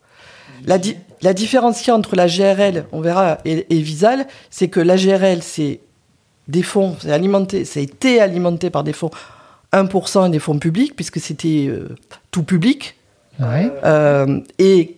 La, 0.65 0.77
di- 0.77 0.95
la 1.21 1.33
différence 1.33 1.79
qu'il 1.79 1.89
y 1.89 1.91
a 1.91 1.95
entre 1.95 2.15
la 2.15 2.27
GRL, 2.27 2.85
on 2.93 3.01
verra, 3.01 3.39
et, 3.43 3.65
et 3.69 3.79
Visal, 3.81 4.27
c'est 4.49 4.67
que 4.69 4.79
la 4.79 4.95
GRL, 4.95 5.41
c'est 5.43 5.81
des 6.47 6.63
fonds, 6.63 6.95
c'est 7.01 7.11
alimenté, 7.11 7.65
ça 7.65 7.79
a 7.79 7.83
été 7.83 8.21
alimenté 8.21 8.69
par 8.69 8.83
des 8.83 8.93
fonds 8.93 9.09
1% 9.83 10.27
et 10.27 10.29
des 10.29 10.39
fonds 10.39 10.59
publics, 10.59 10.95
puisque 10.95 11.19
c'était 11.19 11.67
euh, 11.67 11.89
tout 12.31 12.43
public, 12.43 12.95
Ouais. 13.39 13.71
euh, 13.83 14.39
et 14.59 14.97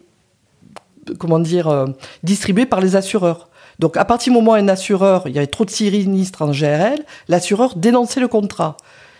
comment 1.19 1.39
dire, 1.39 1.67
euh, 1.67 1.85
distribué 2.23 2.65
par 2.65 2.81
les 2.81 2.95
assureurs. 2.95 3.49
Donc 3.79 3.97
à 3.97 4.05
partir 4.05 4.31
du 4.31 4.39
moment 4.39 4.51
où 4.51 4.55
un 4.55 4.67
assureur, 4.67 5.23
il 5.27 5.35
y 5.35 5.37
avait 5.37 5.47
trop 5.47 5.65
de 5.65 5.69
sinistres 5.69 6.41
en 6.41 6.51
GRL, 6.51 6.99
l'assureur 7.27 7.75
dénonçait 7.75 8.19
le 8.19 8.27
contrat. 8.27 8.77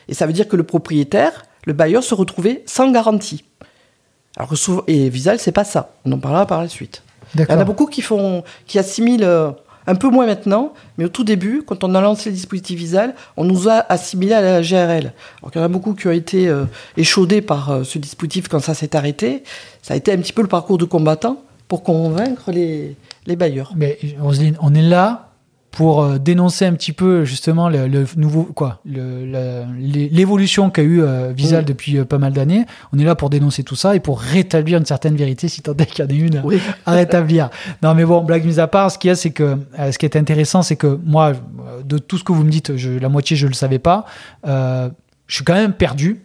Et 0.08 0.14
ça 0.14 0.26
veut 0.26 0.34
dire 0.34 0.48
que 0.48 0.56
le 0.56 0.64
propriétaire, 0.64 1.46
le 1.66 1.74
bailleur, 1.74 2.04
se 2.04 2.14
retrouvait 2.16 2.64
sans 2.66 2.92
garantie. 2.92 3.44
Alors 4.36 4.50
que 4.50 4.56
souvent, 4.56 4.84
et 4.88 5.10
Visal, 5.10 5.40
c'est 5.40 5.52
pas 5.52 5.64
ça. 5.64 5.92
On 6.06 6.12
en 6.12 6.20
parlera 6.20 6.46
par 6.46 6.62
la 6.62 6.68
suite. 6.68 7.02
Il 7.36 7.42
y 7.42 7.52
en 7.52 7.60
a 7.60 7.66
beaucoup 7.66 7.88
qui 7.88 8.02
font, 8.02 8.44
qui 8.68 8.80
assimilent 8.80 9.28
un 9.88 9.96
peu 9.96 10.10
moins 10.10 10.25
maintenant, 10.25 10.74
mais 10.98 11.06
au 11.06 11.10
tout 11.10 11.24
début, 11.24 11.63
quand 11.65 11.84
on 11.84 11.96
a 11.96 12.01
lancé 12.01 12.29
le 12.29 12.36
dispositif 12.36 12.77
Visal, 12.77 13.15
on 13.38 13.46
nous 13.46 13.70
a 13.70 13.86
assimilés 13.89 14.34
à 14.34 14.41
la 14.41 14.62
GRL. 14.62 15.13
Alors 15.39 15.51
qu'il 15.51 15.60
y 15.60 15.63
en 15.63 15.65
a 15.65 15.70
beaucoup 15.70 15.94
qui 15.94 16.08
ont 16.08 16.12
été 16.12 16.50
euh, 16.50 16.65
échaudés 16.98 17.41
par 17.41 17.72
euh, 17.72 17.84
ce 17.84 17.98
dispositif 17.98 18.50
quand 18.50 18.60
ça 18.60 18.74
s'est 18.74 18.96
arrêté. 18.96 19.44
Ça 19.82 19.94
a 19.94 19.98
été 19.98 20.12
un 20.12 20.17
petit 20.17 20.34
peu 20.34 20.41
le 20.41 20.50
parcours 20.50 20.77
de 20.77 20.86
combattant 20.86 21.41
pour 21.70 21.84
convaincre 21.84 22.51
les, 22.51 22.96
bailleurs. 23.36 23.74
Mais 23.75 23.98
Roselyne, 24.20 24.58
on 24.62 24.75
est 24.75 24.82
là 24.82 25.26
pour 25.77 26.01
euh, 26.01 26.18
dénoncer 26.18 26.66
un 26.66 26.74
petit 26.74 26.92
peu 26.92 27.24
justement 27.24 27.70
le, 27.70 27.87
le 27.87 28.03
nouveau 28.16 28.44
quoi, 28.46 28.81
l'évolution 29.77 30.70
qu'a 30.70 30.81
eu 30.81 31.01
euh, 31.01 31.31
Visal 31.35 31.66
depuis 31.66 31.98
euh, 31.98 32.05
pas 32.05 32.18
mal 32.18 32.33
d'années. 32.33 32.66
On 32.94 33.00
est 33.00 33.03
là 33.03 33.16
pour 33.16 33.29
dénoncer 33.29 33.63
tout 33.63 33.75
ça 33.75 33.96
et 33.96 34.00
pour 34.00 34.20
rétablir 34.20 34.79
une 34.79 34.85
certaine 34.85 35.16
vérité, 35.16 35.48
si 35.48 35.61
tant 35.61 35.74
est 35.77 35.85
qu'il 35.85 36.03
y 36.03 36.07
en 36.07 36.09
ait 36.09 36.18
une 36.18 36.42
Oui. 36.44 36.59
à 36.85 36.94
rétablir. 36.94 37.50
Non, 37.83 37.94
mais 37.94 38.05
bon, 38.05 38.24
blague 38.24 38.46
mise 38.46 38.59
à 38.59 38.68
part, 38.68 38.92
ce 38.92 38.98
qu'il 38.98 39.09
y 39.09 39.11
a, 39.11 39.16
c'est 39.16 39.29
que 39.31 39.57
euh, 39.79 39.92
ce 39.92 39.98
qui 39.98 40.05
est 40.05 40.16
intéressant, 40.16 40.61
c'est 40.61 40.75
que 40.77 41.00
moi, 41.05 41.33
de 41.85 41.98
tout 41.98 42.18
ce 42.18 42.24
que 42.24 42.31
vous 42.31 42.44
me 42.44 42.50
dites, 42.50 42.75
je, 42.75 42.90
la 42.92 43.09
moitié, 43.09 43.35
je 43.37 43.48
le 43.48 43.53
savais 43.53 43.79
pas. 43.79 44.05
Je 44.46 44.90
suis 45.27 45.44
quand 45.44 45.53
même 45.53 45.74
perdu. 45.74 46.22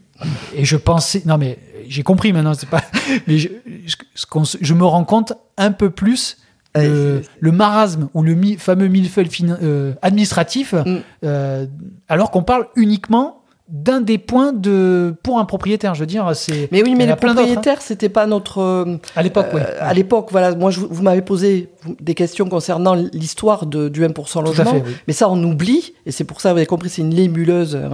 Et 0.55 0.65
je 0.65 0.77
pensais, 0.77 1.23
non 1.27 1.37
mais 1.37 1.59
j'ai 1.89 2.05
compris 2.05 2.33
maintenant, 2.33 2.55
c'est 2.55 2.69
pas, 2.69 2.81
mais 3.27 3.39
je, 3.39 3.49
je- 3.87 3.97
ce 4.15 4.25
qu'on 4.25 4.45
se- 4.45 4.57
je 4.61 4.73
me 4.73 4.85
rends 4.85 5.03
compte 5.03 5.33
un 5.59 5.73
peu 5.73 5.91
plus 5.91 6.37
Ouais, 6.75 7.21
le 7.41 7.53
marasme 7.53 8.09
ou 8.15 8.23
le 8.23 8.35
mi- 8.35 8.57
fameux 8.57 8.89
millefeuille 8.89 9.29
euh, 9.63 9.93
administratif, 10.01 10.73
Mm. 10.73 10.97
euh, 11.25 11.67
alors 12.09 12.31
qu'on 12.31 12.43
parle 12.43 12.67
uniquement 12.77 13.39
d'un 13.69 14.01
des 14.03 14.19
points 14.19 14.53
de 14.53 15.15
pour 15.23 15.39
un 15.39 15.45
propriétaire. 15.47 15.95
Je 15.95 16.01
veux 16.01 16.07
dire, 16.07 16.31
c'est 16.35 16.69
Mais 16.73 16.83
oui, 16.83 16.95
mais 16.95 17.07
les 17.07 17.13
hein. 17.13 17.17
propriétaires, 17.17 17.81
c'était 17.81 18.11
pas 18.11 18.27
notre. 18.27 18.59
euh, 18.61 18.97
à 19.17 19.23
l'époque, 19.23 19.47
oui. 19.55 19.61
euh, 19.63 19.79
À 19.81 19.95
l'époque, 19.95 20.29
voilà, 20.31 20.55
moi, 20.55 20.71
je, 20.71 20.81
vous 20.81 21.03
m'avez 21.03 21.23
posé 21.23 21.71
des 22.01 22.15
questions 22.15 22.49
concernant 22.49 22.95
l'histoire 22.95 23.65
de- 23.65 23.89
du 23.89 24.03
1% 24.05 24.13
Tout 24.33 24.39
à 24.41 24.43
logement. 24.43 24.73
fait, 24.73 24.83
oui. 24.87 24.93
Mais 25.07 25.13
ça, 25.15 25.29
on 25.31 25.43
oublie, 25.43 25.95
et 26.05 26.11
c'est 26.11 26.25
pour 26.25 26.41
ça, 26.43 26.53
vous 26.53 26.59
avez 26.59 26.67
compris, 26.67 26.91
c'est 26.91 27.01
une 27.03 27.15
lémuleuse 27.15 27.75
euh, 27.81 27.89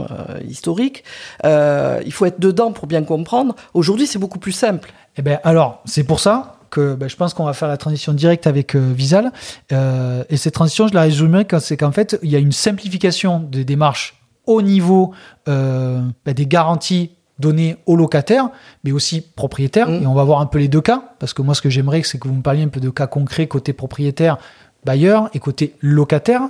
historique. 0.48 1.04
Euh, 1.44 2.00
il 2.04 2.12
faut 2.12 2.26
être 2.26 2.40
dedans 2.40 2.72
pour 2.72 2.86
bien 2.88 3.02
comprendre. 3.04 3.54
Aujourd'hui, 3.74 4.06
c'est 4.08 4.18
beaucoup 4.18 4.38
plus 4.40 4.52
simple. 4.52 4.90
Eh 5.16 5.22
ben 5.22 5.38
alors, 5.44 5.80
c'est 5.84 6.04
pour 6.04 6.18
ça 6.18 6.54
que 6.70 6.94
ben, 6.94 7.08
je 7.08 7.16
pense 7.16 7.34
qu'on 7.34 7.44
va 7.44 7.52
faire 7.52 7.68
la 7.68 7.76
transition 7.76 8.12
directe 8.12 8.46
avec 8.46 8.74
euh, 8.74 8.92
Visal. 8.94 9.32
Euh, 9.72 10.24
et 10.28 10.36
cette 10.36 10.54
transition, 10.54 10.88
je 10.88 10.94
la 10.94 11.02
résumerai 11.02 11.44
quand 11.44 11.60
c'est 11.60 11.76
qu'en 11.76 11.92
fait, 11.92 12.18
il 12.22 12.30
y 12.30 12.36
a 12.36 12.38
une 12.38 12.52
simplification 12.52 13.40
des 13.40 13.64
démarches 13.64 14.20
au 14.46 14.62
niveau 14.62 15.12
euh, 15.48 16.00
ben, 16.24 16.34
des 16.34 16.46
garanties 16.46 17.10
données 17.38 17.76
aux 17.86 17.96
locataires, 17.96 18.48
mais 18.84 18.92
aussi 18.92 19.20
propriétaires. 19.20 19.88
Mm. 19.88 20.02
Et 20.02 20.06
on 20.06 20.14
va 20.14 20.24
voir 20.24 20.40
un 20.40 20.46
peu 20.46 20.58
les 20.58 20.68
deux 20.68 20.80
cas, 20.80 21.02
parce 21.18 21.32
que 21.32 21.42
moi, 21.42 21.54
ce 21.54 21.62
que 21.62 21.70
j'aimerais, 21.70 22.02
c'est 22.02 22.18
que 22.18 22.28
vous 22.28 22.34
me 22.34 22.42
parliez 22.42 22.62
un 22.62 22.68
peu 22.68 22.80
de 22.80 22.90
cas 22.90 23.06
concrets 23.06 23.46
côté 23.46 23.72
propriétaire, 23.72 24.38
bailleur, 24.84 25.30
et 25.34 25.38
côté 25.38 25.74
locataire. 25.80 26.42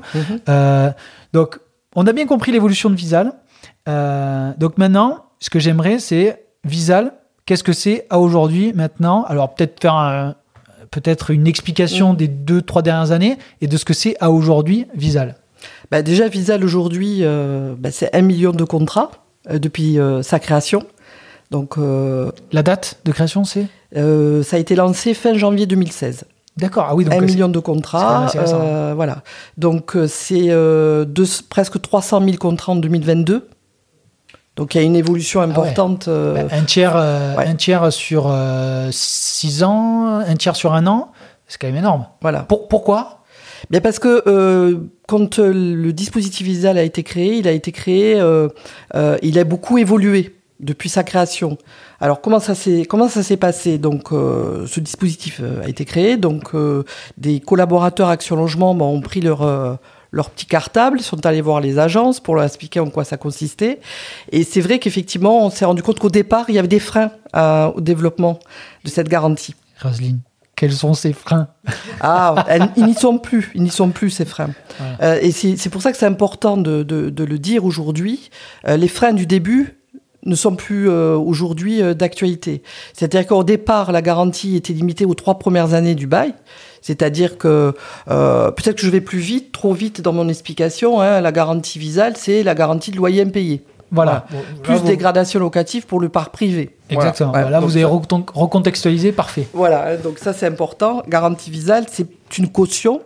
Euh, 0.49 0.91
donc, 1.33 1.59
on 1.95 2.07
a 2.07 2.13
bien 2.13 2.27
compris 2.27 2.53
l'évolution 2.53 2.91
de 2.91 2.95
Visal. 2.95 3.33
Donc 3.87 4.77
maintenant, 4.77 5.25
ce 5.41 5.51
que 5.51 5.59
j'aimerais, 5.59 5.99
c'est 5.99 6.45
Visal. 6.65 7.13
Qu'est-ce 7.49 7.65
que 7.65 7.73
c'est 7.73 8.05
à 8.11 8.21
aujourd'hui, 8.21 8.75
maintenant? 8.75 9.25
Alors 9.25 9.55
peut-être 9.55 9.81
faire 9.81 9.95
un- 9.95 10.35
peut-être 10.91 11.31
une 11.31 11.47
explication 11.47 12.13
Mm. 12.13 12.17
des 12.17 12.29
deux, 12.29 12.61
trois 12.61 12.83
dernières 12.83 13.11
années 13.11 13.39
et 13.63 13.67
de 13.67 13.75
ce 13.79 13.87
que 13.87 13.95
c'est 13.95 14.17
à 14.21 14.31
aujourd'hui 14.31 14.85
Visal. 14.95 15.35
Bah, 15.91 16.03
déjà, 16.03 16.29
Visal, 16.29 16.63
aujourd'hui, 16.63 17.21
euh, 17.23 17.75
bah, 17.79 17.91
c'est 17.91 18.15
un 18.15 18.21
million 18.21 18.53
de 18.53 18.65
contrats 18.65 19.13
euh, 19.51 19.59
depuis 19.59 19.99
euh, 19.99 20.21
sa 20.23 20.39
création. 20.41 20.83
Donc, 21.51 21.77
La 22.53 22.63
date 22.63 23.01
de 23.07 23.13
création, 23.13 23.45
c'est? 23.45 23.65
ça 23.95 24.57
a 24.57 24.59
été 24.59 24.75
lancé 24.75 25.15
fin 25.15 25.33
janvier 25.33 25.65
2016. 25.65 26.25
D'accord. 26.59 26.87
Ah 26.91 26.95
oui, 26.95 27.07
donc 27.07 27.15
un 27.15 27.21
million 27.23 27.49
de 27.49 27.59
contrats. 27.61 28.27
voilà. 28.95 29.23
Donc, 29.57 29.97
c'est 30.07 30.51
presque 31.49 31.81
300 31.81 32.23
000 32.23 32.37
contrats 32.37 32.73
en 32.73 32.77
2022. 32.77 33.49
Donc, 34.59 34.75
il 34.75 34.79
y 34.79 34.81
a 34.81 34.85
une 34.85 34.97
évolution 34.97 35.40
importante. 35.40 36.09
euh, 36.09 36.35
ben, 36.35 36.49
un 36.51 36.64
tiers, 36.64 36.94
euh, 36.97 37.37
ouais. 37.37 37.47
un 37.47 37.55
tiers 37.55 37.92
sur 37.92 38.27
euh, 38.29 38.88
six 38.90 39.62
ans, 39.62 40.16
un 40.18 40.35
tiers 40.35 40.57
sur 40.57 40.75
un 40.75 40.87
an. 40.88 41.12
C'est 41.47 41.59
quand 41.61 41.68
même 41.68 41.77
énorme. 41.77 42.07
voilà. 42.21 42.40
Pour- 42.40 42.66
pourquoi? 42.68 43.23
Bien 43.71 43.81
parce 43.81 43.99
que 43.99 44.23
euh, 44.27 44.79
quand 45.07 45.38
euh, 45.38 45.53
le 45.53 45.92
dispositif 45.92 46.44
Visal 46.47 46.77
a 46.77 46.83
été 46.83 47.03
créé, 47.05 47.37
il 47.37 47.47
a 47.49 47.53
été 47.53 47.71
créé, 47.73 48.18
euh, 48.21 48.49
euh, 48.94 49.16
il 49.23 49.38
a 49.38 49.44
beaucoup 49.44 49.79
évolué 49.79 50.35
depuis 50.61 50.88
sa 50.88 51.03
création. 51.05 51.57
Alors 52.01 52.21
comment 52.21 52.40
ça 52.40 52.55
s'est 52.55 52.85
comment 52.85 53.09
ça 53.09 53.23
s'est 53.23 53.37
passé? 53.37 53.79
Donc 53.79 54.12
euh, 54.12 54.66
ce 54.66 54.81
dispositif 54.81 55.40
euh, 55.42 55.62
a 55.64 55.68
été 55.68 55.85
créé, 55.85 56.16
donc 56.16 56.55
euh, 56.55 56.85
des 57.16 57.40
collaborateurs 57.40 58.09
Action 58.09 58.37
Logement 58.37 58.75
ben, 58.75 58.85
ont 58.87 59.01
pris 59.01 59.21
leur 59.21 59.42
euh, 59.42 59.75
leur 60.11 60.31
petit 60.31 60.47
cartable, 60.47 61.01
ils 61.01 61.05
sont 61.05 61.27
allés 61.27 61.40
voir 61.40 61.61
les 61.61 61.79
agences 61.79 62.21
pour 62.21 62.35
leur 62.35 62.44
expliquer 62.44 62.81
en 62.81 62.90
quoi 62.90 63.05
ça 63.05 63.16
consistait. 63.16 63.81
Et 64.33 64.42
c'est 64.42 64.61
vrai 64.61 64.79
qu'effectivement, 64.79 65.44
on 65.44 65.51
s'est 65.51 65.64
rendu 65.64 65.83
compte 65.83 65.99
qu'au 65.99 66.11
départ, 66.11 66.47
il 66.49 66.55
y 66.55 66.59
avait 66.59 66.68
des 66.68 66.81
freins 66.81 67.11
au 67.35 67.81
développement 67.81 68.38
de 68.85 68.90
cette 68.90 69.09
garantie. 69.09 69.55
Roselyne, 69.81 70.21
quels 70.59 70.73
sont 70.73 70.92
ces 70.92 71.12
freins? 71.12 71.49
Ah, 72.01 72.47
ils 72.77 72.85
n'y 72.85 72.94
sont 72.94 73.18
plus, 73.18 73.53
ils 73.55 73.62
n'y 73.62 73.71
sont 73.71 73.90
plus 73.90 74.11
ces 74.11 74.25
freins. 74.25 74.51
Euh, 75.01 75.18
et 75.23 75.31
c'est 75.31 75.71
pour 75.71 75.83
ça 75.83 75.92
que 75.92 75.99
c'est 75.99 76.07
important 76.07 76.57
de, 76.57 76.83
de, 76.83 77.25
le 77.25 77.38
dire 77.38 77.64
aujourd'hui. 77.64 78.31
Euh, 78.66 78.77
les 78.77 78.88
freins 78.88 79.12
du 79.12 79.27
début 79.27 79.79
ne 80.25 80.35
sont 80.35 80.57
plus 80.57 80.90
euh, 80.90 81.16
aujourd'hui 81.16 81.81
d'actualité. 81.94 82.62
C'est-à-dire 82.92 83.29
qu'au 83.29 83.44
départ, 83.44 83.92
la 83.92 84.03
garantie 84.03 84.57
était 84.57 84.73
limitée 84.73 85.05
aux 85.05 85.14
trois 85.14 85.38
premières 85.38 85.75
années 85.75 85.94
du 85.94 86.09
bail. 86.09 86.35
C'est-à-dire 86.83 87.38
que 87.38 87.75
peut-être 88.07 88.77
que 88.77 88.83
je 88.83 88.91
vais 88.91 89.01
plus 89.01 89.19
vite, 89.19 89.53
trop 89.53 89.73
vite 89.73 90.01
dans 90.01 90.12
mon 90.12 90.29
explication. 90.29 91.01
Hein, 91.01 91.21
la 91.21 91.33
garantie 91.33 91.79
visale, 91.79 92.17
c'est 92.17 92.43
la 92.43 92.55
garantie 92.55 92.91
de 92.91 92.97
loyer 92.97 93.23
impayé. 93.23 93.62
Voilà. 93.91 94.27
Plus 94.62 94.83
dégradation 94.83 95.41
locative 95.41 95.87
pour 95.87 96.01
le 96.01 96.09
parc 96.09 96.33
privé. 96.33 96.71
Exactement. 96.90 97.33
là, 97.33 97.61
vous 97.61 97.77
avez 97.77 97.85
recontextualisé, 97.85 99.12
parfait. 99.12 99.48
Voilà, 99.53 99.96
donc 99.96 100.18
ça 100.18 100.33
c'est 100.33 100.46
important. 100.46 101.03
Garantie 101.09 101.51
visale, 101.51 101.87
c'est 101.90 102.07
une 102.37 102.48
caution, 102.48 103.01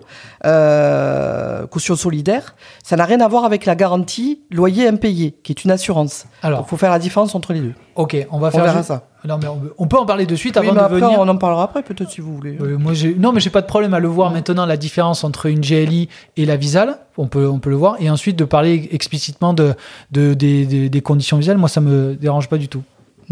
euh, 0.45 1.67
caution 1.67 1.95
solidaire. 1.95 2.55
Ça 2.83 2.97
n'a 2.97 3.05
rien 3.05 3.21
à 3.21 3.29
voir 3.29 3.45
avec 3.45 3.67
la 3.67 3.75
garantie 3.75 4.41
loyer 4.51 4.89
impayé, 4.89 5.35
qui 5.43 5.53
est 5.53 5.65
une 5.65 5.71
assurance. 5.71 6.27
Alors, 6.43 6.65
il 6.67 6.69
faut 6.69 6.77
faire 6.77 6.91
la 6.91 6.99
différence 6.99 7.35
entre 7.35 7.53
les 7.53 7.61
deux. 7.61 7.75
Ok, 7.95 8.17
on 8.31 8.39
va 8.39 8.51
faire 8.51 8.85
ça. 8.85 9.05
Non, 9.25 9.39
mais 9.41 9.47
on, 9.79 9.87
peut 9.87 9.99
en 9.99 10.05
parler 10.05 10.27
de 10.27 10.35
suite 10.35 10.57
avant 10.57 10.73
de 10.73 10.79
après, 10.79 10.99
venir. 10.99 11.21
On 11.21 11.29
en 11.29 11.37
parlera 11.37 11.65
après, 11.65 11.83
peut-être 11.83 12.11
si 12.11 12.21
vous 12.21 12.35
voulez. 12.35 12.59
moi, 12.77 12.93
non, 13.19 13.33
mais 13.33 13.39
j'ai 13.39 13.51
pas 13.51 13.61
de 13.61 13.67
problème 13.67 13.95
à 13.95 14.01
le 14.01 14.09
voir 14.09 14.33
maintenant 14.33 14.67
la 14.67 14.77
différence 14.77 15.23
entre 15.23 15.47
une 15.47 15.61
GLI 15.61 16.09
et 16.37 16.45
la 16.45 16.57
visale. 16.57 16.99
On 17.17 17.29
peut, 17.29 17.47
on 17.47 17.61
peut 17.61 17.71
le 17.71 17.77
voir, 17.77 17.97
et 18.01 18.11
ensuite 18.11 18.37
de 18.37 18.45
parler 18.45 18.89
explicitement 18.91 19.53
de, 19.53 19.75
de 20.11 20.35
des, 20.35 20.89
des 20.89 21.01
conditions 21.03 21.37
visales. 21.37 21.59
Moi, 21.59 21.69
ça 21.69 21.81
me 21.81 22.15
dérange 22.15 22.49
pas 22.49 22.59
du 22.59 22.69
tout. 22.69 22.83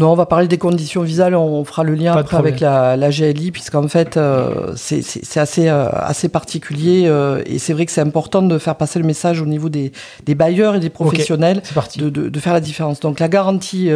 Non, 0.01 0.13
on 0.13 0.15
va 0.15 0.25
parler 0.25 0.47
des 0.47 0.57
conditions 0.57 1.03
visales, 1.03 1.35
on 1.35 1.63
fera 1.63 1.83
le 1.83 1.93
lien 1.93 2.13
après 2.13 2.35
avec 2.35 2.59
la, 2.59 2.97
la 2.97 3.11
GLI, 3.11 3.51
puisqu'en 3.51 3.87
fait, 3.87 4.17
euh, 4.17 4.73
c'est 4.75 5.37
assez, 5.37 5.69
euh, 5.69 5.89
assez 5.91 6.27
particulier 6.27 7.03
euh, 7.05 7.43
et 7.45 7.59
c'est 7.59 7.71
vrai 7.73 7.85
que 7.85 7.91
c'est 7.91 8.01
important 8.01 8.41
de 8.41 8.57
faire 8.57 8.77
passer 8.77 8.97
le 8.97 9.05
message 9.05 9.43
au 9.43 9.45
niveau 9.45 9.69
des, 9.69 9.91
des 10.25 10.33
bailleurs 10.33 10.73
et 10.73 10.79
des 10.79 10.89
professionnels 10.89 11.61
de, 11.97 12.09
de, 12.09 12.29
de, 12.29 12.39
faire 12.39 12.53
la 12.53 12.61
différence. 12.61 12.99
Donc 12.99 13.19
la 13.19 13.27
garantie 13.27 13.91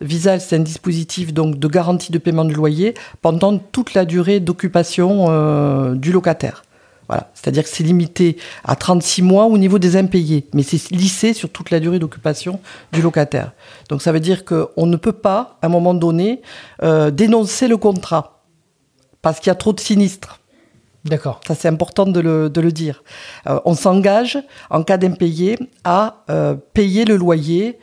visale, 0.00 0.40
c'est 0.40 0.56
un 0.56 0.60
dispositif 0.60 1.34
donc, 1.34 1.58
de 1.58 1.68
garantie 1.68 2.10
de 2.10 2.18
paiement 2.18 2.46
du 2.46 2.54
loyer 2.54 2.94
pendant 3.20 3.58
toute 3.58 3.92
la 3.92 4.06
durée 4.06 4.40
d'occupation 4.40 5.92
du 5.94 6.10
locataire. 6.10 6.62
Voilà. 7.10 7.28
C'est-à-dire 7.34 7.64
que 7.64 7.68
c'est 7.68 7.82
limité 7.82 8.36
à 8.62 8.76
36 8.76 9.22
mois 9.22 9.46
au 9.46 9.58
niveau 9.58 9.80
des 9.80 9.96
impayés, 9.96 10.46
mais 10.54 10.62
c'est 10.62 10.92
lissé 10.92 11.32
sur 11.32 11.50
toute 11.50 11.72
la 11.72 11.80
durée 11.80 11.98
d'occupation 11.98 12.60
du 12.92 13.02
locataire. 13.02 13.50
Donc 13.88 14.00
ça 14.00 14.12
veut 14.12 14.20
dire 14.20 14.44
qu'on 14.44 14.86
ne 14.86 14.94
peut 14.94 15.10
pas, 15.10 15.58
à 15.60 15.66
un 15.66 15.68
moment 15.68 15.92
donné, 15.92 16.40
euh, 16.84 17.10
dénoncer 17.10 17.66
le 17.66 17.76
contrat 17.78 18.44
parce 19.22 19.40
qu'il 19.40 19.48
y 19.48 19.50
a 19.50 19.56
trop 19.56 19.72
de 19.72 19.80
sinistres. 19.80 20.38
D'accord. 21.04 21.40
Ça, 21.48 21.56
c'est 21.56 21.66
important 21.66 22.06
de 22.06 22.20
le, 22.20 22.70
dire. 22.70 23.02
Euh, 23.48 23.58
on 23.64 23.74
s'engage, 23.74 24.38
en 24.70 24.84
cas 24.84 24.96
d'impayé, 24.96 25.58
à 25.82 26.22
euh, 26.30 26.54
payer 26.74 27.04
le 27.04 27.16
loyer 27.16 27.80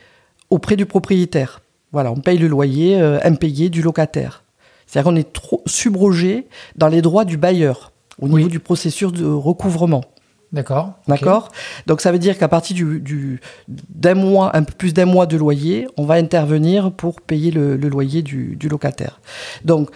auprès 0.50 0.78
du 0.78 0.86
propriétaire. 0.86 1.60
Voilà, 1.92 2.14
on 2.14 2.22
paye 2.22 2.38
le 2.38 2.48
loyer 2.48 2.98
impayé 3.26 3.68
du 3.68 3.82
locataire. 3.82 4.46
C'est-à-dire 4.86 5.12
qu'on 5.12 5.18
est 5.18 5.34
trop 5.34 5.64
subrogé 5.66 6.48
dans 6.78 6.88
les 6.88 7.02
droits 7.02 7.26
du 7.26 7.36
bailleur 7.36 7.92
au 8.22 8.28
niveau 8.28 8.50
du 8.50 8.60
processus 8.60 9.12
de 9.12 9.26
recouvrement. 9.26 10.04
D'accord. 10.54 10.94
D'accord? 11.08 11.52
Donc 11.88 12.00
ça 12.02 12.12
veut 12.12 12.20
dire 12.20 12.38
qu'à 12.38 12.48
partir 12.48 12.76
du, 12.76 13.42
d'un 13.68 14.16
mois, 14.16 14.56
un 14.56 14.64
peu 14.64 14.74
plus 14.74 14.94
d'un 14.94 15.06
mois 15.06 15.26
de 15.26 15.36
loyer, 15.36 15.88
on 15.98 16.06
va 16.06 16.16
intervenir 16.16 16.92
pour 16.92 17.22
payer 17.22 17.52
le, 17.52 17.76
loyer 17.76 18.22
du, 18.22 18.58
locataire. 18.70 19.20
Donc, 19.66 19.90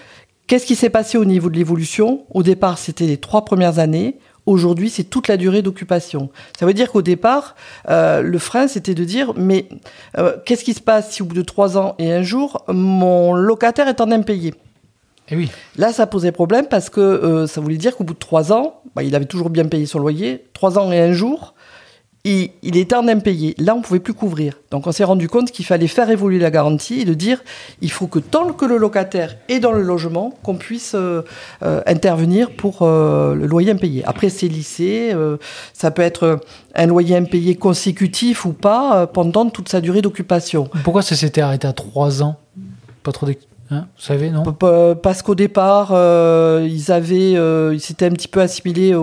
qu'est-ce 0.48 0.66
qui 0.66 0.76
s'est 0.76 0.90
passé 0.90 1.18
au 1.18 1.26
niveau 1.26 1.50
de 1.50 1.56
l'évolution? 1.56 2.26
Au 2.32 2.44
départ, 2.44 2.78
c'était 2.78 3.08
les 3.08 3.18
trois 3.18 3.46
premières 3.46 3.80
années. 3.80 4.18
Aujourd'hui, 4.46 4.90
c'est 4.90 5.04
toute 5.04 5.28
la 5.28 5.38
durée 5.38 5.62
d'occupation. 5.62 6.30
Ça 6.60 6.66
veut 6.66 6.74
dire 6.74 6.92
qu'au 6.92 7.04
départ, 7.04 7.56
euh, 7.90 8.22
le 8.22 8.40
frein, 8.40 8.68
c'était 8.68 8.96
de 8.96 9.06
dire, 9.06 9.34
mais 9.38 9.70
euh, 10.18 10.36
qu'est-ce 10.46 10.64
qui 10.64 10.74
se 10.74 10.82
passe 10.82 11.12
si 11.12 11.22
au 11.22 11.26
bout 11.26 11.36
de 11.36 11.44
trois 11.44 11.78
ans 11.78 11.96
et 12.00 12.12
un 12.12 12.24
jour, 12.24 12.66
mon 12.68 13.34
locataire 13.34 13.88
est 13.88 14.02
en 14.02 14.12
impayé? 14.12 14.54
Et 15.32 15.36
eh 15.36 15.38
oui. 15.38 15.50
Là, 15.78 15.94
ça 15.94 16.08
posait 16.08 16.34
problème 16.34 16.66
parce 16.70 16.90
que 16.90 17.00
euh, 17.00 17.48
ça 17.48 17.62
voulait 17.62 17.78
dire 17.78 17.96
qu'au 17.96 18.04
bout 18.04 18.14
de 18.14 18.20
trois 18.20 18.52
ans, 18.52 18.82
bah, 18.96 19.02
il 19.02 19.16
avait 19.16 19.26
toujours 19.26 19.50
bien 19.50 19.64
payé 19.64 19.86
son 19.86 19.98
loyer. 19.98 20.44
Trois 20.52 20.78
ans 20.78 20.92
et 20.92 21.00
un 21.00 21.14
jour, 21.14 21.56
il, 22.26 22.50
il 22.64 22.76
était 22.76 22.96
en 22.96 23.08
impayé. 23.08 23.56
Là, 23.58 23.74
on 23.74 23.78
ne 23.78 23.82
pouvait 23.82 24.02
plus 24.02 24.14
couvrir. 24.14 24.60
Donc, 24.72 24.88
on 24.88 24.92
s'est 24.92 25.06
rendu 25.06 25.30
compte 25.30 25.52
qu'il 25.52 25.64
fallait 25.64 25.88
faire 25.88 26.10
évoluer 26.10 26.38
la 26.38 26.52
garantie 26.52 27.00
et 27.00 27.06
de 27.06 27.14
dire 27.14 27.42
il 27.80 27.90
faut 27.90 28.08
que 28.08 28.20
tant 28.20 28.52
que 28.52 28.66
le 28.66 28.76
locataire 28.76 29.38
est 29.48 29.60
dans 29.60 29.72
le 29.72 29.84
logement, 29.84 30.34
qu'on 30.44 30.56
puisse 30.56 30.96
euh, 30.96 31.22
euh, 31.64 31.82
intervenir 31.86 32.52
pour 32.52 32.80
le 32.82 33.46
loyer 33.46 33.72
impayé. 33.72 34.04
Après, 34.06 34.28
c'est 34.28 34.50
lissé. 34.50 35.16
ça 35.72 35.92
peut 35.92 36.02
être 36.02 36.42
un 36.76 36.88
loyer 36.88 37.16
impayé 37.16 37.56
consécutif 37.56 38.44
ou 38.44 38.52
pas 38.52 39.08
pendant 39.08 39.50
toute 39.50 39.70
sa 39.70 39.80
durée 39.80 40.02
d'occupation. 40.02 40.70
Pourquoi 40.84 41.04
ça 41.04 41.16
s'était 41.16 41.40
arrêté 41.40 41.70
à 41.70 41.74
trois 41.74 42.22
ans? 42.22 42.36
Pas 43.02 43.14
trop 43.14 43.28
Hein, 43.74 43.88
vous 43.96 44.04
savez, 44.04 44.32
non 44.32 44.44
Parce 45.02 45.22
qu'au 45.22 45.34
départ, 45.34 45.92
euh, 45.94 46.68
ils 46.70 46.92
avaient, 46.92 47.38
euh, 47.38 47.72
ils 47.74 47.80
s'étaient 47.80 48.06
un 48.06 48.12
petit 48.12 48.28
peu 48.28 48.42
assimilés 48.42 48.94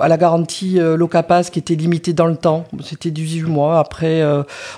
à 0.00 0.08
la 0.08 0.18
garantie 0.18 0.78
euh, 0.78 0.94
Locapas 0.98 1.44
qui 1.44 1.58
était 1.58 1.74
limitée 1.74 2.12
dans 2.12 2.26
le 2.26 2.36
temps. 2.36 2.64
C'était 2.82 3.10
18 3.10 3.44
mois. 3.44 3.78
Après, 3.78 4.22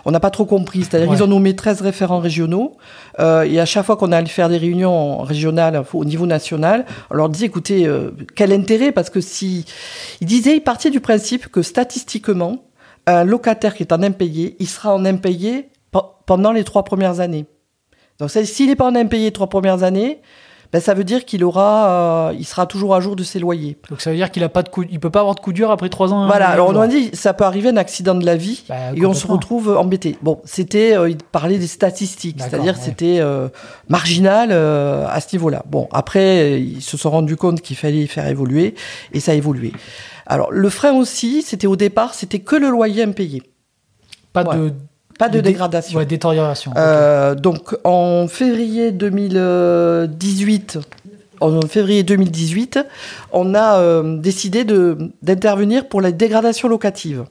on 0.04 0.12
n'a 0.12 0.20
pas 0.20 0.30
trop 0.30 0.44
compris. 0.44 0.84
C'est-à-dire 0.84 1.08
qu'ils 1.08 1.24
ont 1.24 1.28
nommé 1.28 1.56
13 1.56 1.82
référents 1.82 2.20
régionaux. 2.20 2.76
et 3.18 3.58
à 3.58 3.66
chaque 3.66 3.84
fois 3.84 3.96
qu'on 3.96 4.12
allait 4.12 4.26
faire 4.26 4.48
des 4.48 4.58
réunions 4.58 5.18
régionales 5.22 5.82
au 5.92 6.04
niveau 6.04 6.26
national, 6.26 6.86
on 7.10 7.16
leur 7.16 7.28
disait, 7.28 7.46
écoutez, 7.46 7.90
quel 8.36 8.52
intérêt? 8.52 8.92
Parce 8.92 9.10
que 9.10 9.20
si... 9.20 9.66
Ils 10.20 10.26
disaient, 10.26 10.56
ils 10.56 10.62
partaient 10.62 10.90
du 10.90 11.00
principe 11.00 11.48
que 11.48 11.62
statistiquement, 11.62 12.64
un 13.06 13.24
locataire 13.24 13.74
qui 13.74 13.82
est 13.82 13.92
en 13.92 14.02
impayé, 14.04 14.54
il 14.60 14.68
sera 14.68 14.94
en 14.94 15.04
impayé 15.04 15.70
pendant 16.26 16.52
les 16.52 16.62
trois 16.62 16.84
premières 16.84 17.18
années. 17.18 17.46
Donc 18.22 18.30
s'il 18.46 18.68
n'est 18.68 18.76
pas 18.76 18.86
en 18.86 18.94
impayé 18.94 19.32
trois 19.32 19.48
premières 19.48 19.82
années, 19.82 20.20
ben, 20.72 20.80
ça 20.80 20.94
veut 20.94 21.04
dire 21.04 21.26
qu'il 21.26 21.44
aura, 21.44 22.30
euh, 22.30 22.34
il 22.38 22.46
sera 22.46 22.64
toujours 22.64 22.94
à 22.94 23.00
jour 23.00 23.14
de 23.14 23.22
ses 23.24 23.38
loyers. 23.38 23.76
Donc 23.90 24.00
ça 24.00 24.10
veut 24.10 24.16
dire 24.16 24.30
qu'il 24.30 24.42
a 24.42 24.48
pas 24.48 24.62
de 24.62 24.70
coup, 24.70 24.84
il 24.90 25.00
peut 25.00 25.10
pas 25.10 25.20
avoir 25.20 25.34
de 25.34 25.40
coup 25.40 25.52
dur 25.52 25.70
après 25.70 25.90
trois 25.90 26.14
ans. 26.14 26.26
Voilà. 26.26 26.48
Alors 26.48 26.70
on 26.70 26.80
a 26.80 26.86
dit, 26.86 27.10
ça 27.12 27.34
peut 27.34 27.44
arriver 27.44 27.68
un 27.68 27.76
accident 27.76 28.14
de 28.14 28.24
la 28.24 28.36
vie 28.36 28.64
bah, 28.68 28.76
et 28.94 29.04
on 29.04 29.12
se 29.12 29.26
retrouve 29.26 29.76
embêté. 29.76 30.16
Bon, 30.22 30.40
c'était, 30.44 30.96
euh, 30.96 31.10
il 31.10 31.18
parlait 31.18 31.58
des 31.58 31.66
statistiques, 31.66 32.40
c'est-à-dire 32.40 32.76
c'était 32.78 33.18
euh, 33.20 33.48
marginal 33.88 34.52
à 34.52 35.20
ce 35.20 35.34
niveau-là. 35.36 35.62
Bon, 35.66 35.88
après 35.92 36.60
ils 36.60 36.80
se 36.80 36.96
sont 36.96 37.10
rendus 37.10 37.36
compte 37.36 37.60
qu'il 37.60 37.76
fallait 37.76 38.06
faire 38.06 38.26
évoluer 38.26 38.74
et 39.12 39.20
ça 39.20 39.32
a 39.32 39.34
évolué. 39.34 39.72
Alors 40.26 40.52
le 40.52 40.70
frein 40.70 40.92
aussi, 40.92 41.42
c'était 41.42 41.66
au 41.66 41.76
départ, 41.76 42.14
c'était 42.14 42.38
que 42.38 42.56
le 42.56 42.70
loyer 42.70 43.02
impayé. 43.02 43.42
Pas 44.32 44.44
de 44.44 44.72
pas 45.22 45.28
de, 45.28 45.40
dégradation. 45.40 45.98
Ouais, 45.98 46.06
détérioration. 46.06 46.72
Euh, 46.76 47.36
donc 47.36 47.76
en 47.84 48.26
février 48.26 48.90
2018, 48.90 50.80
en 51.40 51.60
février 51.62 52.02
2018, 52.02 52.80
on 53.30 53.54
a 53.54 53.78
euh, 53.78 54.18
décidé 54.18 54.64
d'intervenir 55.22 55.88
pour 55.88 56.00
la 56.00 56.10
dégradation 56.10 56.66
locative. 56.68 57.24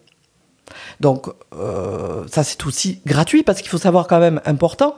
Donc 1.01 1.27
euh, 1.53 2.23
ça 2.31 2.45
c'est 2.45 2.65
aussi 2.65 3.01
gratuit 3.05 3.43
parce 3.43 3.59
qu'il 3.59 3.69
faut 3.69 3.77
savoir 3.77 4.07
quand 4.07 4.19
même 4.19 4.39
important, 4.45 4.95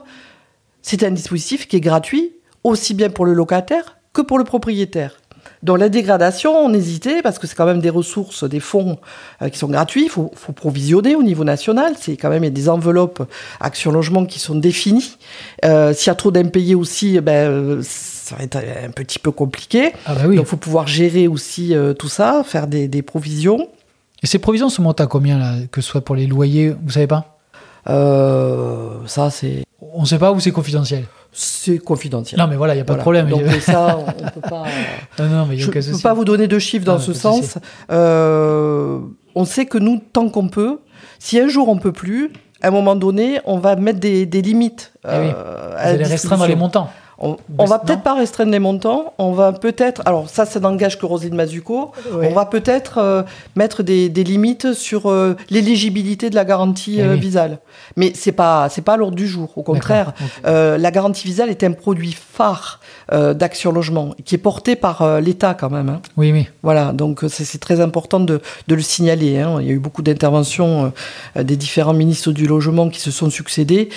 c'est 0.80 1.02
un 1.02 1.10
dispositif 1.10 1.66
qui 1.66 1.74
est 1.74 1.80
gratuit 1.80 2.34
aussi 2.62 2.94
bien 2.94 3.10
pour 3.10 3.26
le 3.26 3.32
locataire 3.32 3.98
que 4.12 4.22
pour 4.22 4.38
le 4.38 4.44
propriétaire. 4.44 5.16
Dans 5.62 5.76
la 5.76 5.88
dégradation, 5.88 6.54
on 6.56 6.74
hésitait 6.74 7.22
parce 7.22 7.38
que 7.38 7.46
c'est 7.46 7.54
quand 7.54 7.64
même 7.64 7.80
des 7.80 7.90
ressources, 7.90 8.44
des 8.44 8.60
fonds 8.60 8.98
euh, 9.40 9.48
qui 9.48 9.58
sont 9.58 9.68
gratuits. 9.68 10.04
Il 10.04 10.10
faut, 10.10 10.30
provisionner 10.54 11.14
au 11.16 11.22
niveau 11.22 11.42
national. 11.42 11.94
C'est 11.98 12.16
quand 12.16 12.28
même 12.28 12.44
il 12.44 12.48
y 12.48 12.48
a 12.48 12.52
des 12.52 12.68
enveloppes 12.68 13.22
action 13.60 13.90
logement 13.90 14.26
qui 14.26 14.38
sont 14.38 14.54
définies. 14.54 15.16
Euh, 15.64 15.94
s'il 15.94 16.08
y 16.08 16.10
a 16.10 16.14
trop 16.14 16.30
d'impayés 16.30 16.74
aussi, 16.74 17.16
eh 17.16 17.20
ben 17.20 17.80
ça 17.82 18.36
va 18.36 18.44
être 18.44 18.56
un 18.56 18.90
petit 18.90 19.18
peu 19.18 19.30
compliqué. 19.30 19.92
Ah 20.04 20.14
bah 20.14 20.22
oui. 20.26 20.36
Donc, 20.36 20.44
il 20.44 20.48
faut 20.48 20.56
pouvoir 20.56 20.86
gérer 20.86 21.28
aussi 21.28 21.74
euh, 21.74 21.94
tout 21.94 22.08
ça, 22.08 22.42
faire 22.44 22.66
des, 22.66 23.02
provisions. 23.02 23.68
Et 24.22 24.26
ces 24.26 24.38
provisions 24.38 24.68
se 24.68 24.80
montent 24.82 25.00
à 25.00 25.06
combien, 25.06 25.38
là, 25.38 25.54
que 25.72 25.80
ce 25.80 25.88
soit 25.88 26.00
pour 26.02 26.14
les 26.14 26.26
loyers, 26.26 26.74
vous 26.82 26.90
savez 26.90 27.06
pas? 27.06 27.38
Ça, 27.86 29.30
c'est. 29.30 29.64
On 29.80 30.02
ne 30.02 30.06
sait 30.06 30.18
pas 30.18 30.32
ou 30.32 30.40
c'est 30.40 30.50
confidentiel? 30.50 31.04
C'est 31.36 31.78
confidentiel. 31.78 32.40
Non, 32.40 32.46
mais 32.46 32.54
voilà, 32.54 32.74
il 32.74 32.76
n'y 32.76 32.82
a 32.82 32.84
pas 32.84 32.94
de 32.94 33.00
problème. 33.00 33.28
Donc 33.28 33.42
ça, 33.60 33.98
on 33.98 34.06
ne 34.06 34.30
peut 34.30 34.40
pas. 34.40 34.64
non, 35.18 35.46
mais 35.46 35.58
je 35.58 35.66
ne 35.68 35.92
peux 35.92 35.98
pas 36.00 36.14
vous 36.14 36.24
donner 36.24 36.46
de 36.46 36.58
chiffres 36.60 36.84
dans 36.84 37.00
ce 37.00 37.12
sens. 37.12 37.58
Euh, 37.90 39.00
on 39.34 39.44
sait 39.44 39.66
que 39.66 39.78
nous, 39.78 40.00
tant 40.12 40.28
qu'on 40.28 40.48
peut, 40.48 40.78
si 41.18 41.40
un 41.40 41.48
jour 41.48 41.68
on 41.68 41.76
peut 41.76 41.92
plus, 41.92 42.30
à 42.62 42.68
un 42.68 42.70
moment 42.70 42.94
donné, 42.94 43.40
on 43.44 43.58
va 43.58 43.74
mettre 43.74 43.98
des, 43.98 44.24
limites. 44.26 44.92
Eh 45.04 45.08
euh, 45.10 45.32
vous 45.72 45.76
allez 45.76 46.04
restreindre 46.04 46.46
les 46.46 46.56
montants. 46.56 46.88
On, 47.24 47.36
Bah, 47.48 47.64
va 47.64 47.76
non. 47.78 47.82
peut-être 47.84 48.02
pas 48.02 48.14
restreindre 48.14 48.52
les 48.52 48.58
montants. 48.58 49.14
On 49.18 49.32
va 49.32 49.52
peut-être. 49.52 50.02
Alors 50.04 50.28
ça, 50.28 50.44
ça 50.44 50.60
n'engage 50.60 50.98
que 50.98 51.06
Roselyne 51.06 51.34
Mazuco. 51.34 51.92
Ouais. 52.12 52.28
On 52.30 52.34
va 52.34 52.44
peut-être 52.44 52.98
euh, 52.98 53.22
mettre 53.56 53.82
des, 53.82 54.10
des 54.10 54.24
limites 54.24 54.74
sur 54.74 55.10
euh, 55.10 55.34
l'éligibilité 55.48 56.28
de 56.28 56.34
la 56.34 56.44
garantie 56.44 56.96
Eh 56.98 57.02
euh, 57.02 57.14
oui. 57.14 57.20
visale. 57.20 57.58
Mais 57.96 58.12
c'est 58.14 58.32
pas 58.32 58.68
c'est 58.68 58.82
pas 58.82 58.92
à 58.94 58.96
l'ordre 58.98 59.16
du 59.16 59.26
jour. 59.26 59.56
Au 59.56 59.62
contraire, 59.62 60.12
la 60.44 60.90
garantie 60.90 61.26
visale 61.26 61.48
est 61.50 61.64
un 61.64 61.72
produit 61.72 62.12
phare 62.12 62.80
d'Action 63.12 63.72
Logement 63.72 64.14
qui 64.24 64.34
est 64.34 64.38
porté 64.38 64.76
par 64.76 65.20
l'État 65.20 65.54
quand 65.54 65.70
même. 65.70 65.88
hein. 65.88 66.00
Oui, 66.16 66.30
oui. 66.32 66.46
Voilà, 66.62 66.92
donc 66.92 67.24
c'est 67.28 67.58
très 67.58 67.80
important 67.80 68.20
de, 68.20 68.40
de 68.68 68.74
le 68.74 68.82
signaler. 68.82 69.38
hein. 69.40 69.58
Il 69.60 69.66
y 69.66 69.70
a 69.70 69.72
eu 69.72 69.78
beaucoup 69.78 70.02
d'interventions 70.02 70.92
des 71.36 71.56
différents 71.56 71.94
ministres 71.94 72.32
du 72.32 72.46
logement 72.46 72.88
qui 72.90 73.00
se 73.00 73.10
sont 73.10 73.30
succédés 73.30 73.88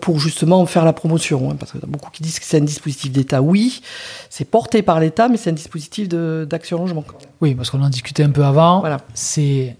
pour 0.00 0.18
justement 0.18 0.64
faire 0.66 0.84
la 0.84 0.92
promotion. 0.92 1.50
hein, 1.50 1.56
parce 1.58 1.72
qu'il 1.72 1.80
y 1.80 1.84
a 1.84 1.88
beaucoup 1.88 2.10
qui 2.10 2.19
disent 2.22 2.38
que 2.38 2.44
c'est 2.44 2.58
un 2.58 2.64
dispositif 2.64 3.12
d'État. 3.12 3.42
Oui, 3.42 3.82
c'est 4.28 4.44
porté 4.44 4.82
par 4.82 5.00
l'État, 5.00 5.28
mais 5.28 5.36
c'est 5.36 5.50
un 5.50 5.54
dispositif 5.54 6.08
d'Action 6.08 6.78
Logement. 6.78 7.04
Oui, 7.40 7.54
parce 7.54 7.70
qu'on 7.70 7.82
en 7.82 7.88
discutait 7.88 8.22
un 8.22 8.30
peu 8.30 8.44
avant. 8.44 8.80
Voilà. 8.80 8.98
C'est 9.14 9.76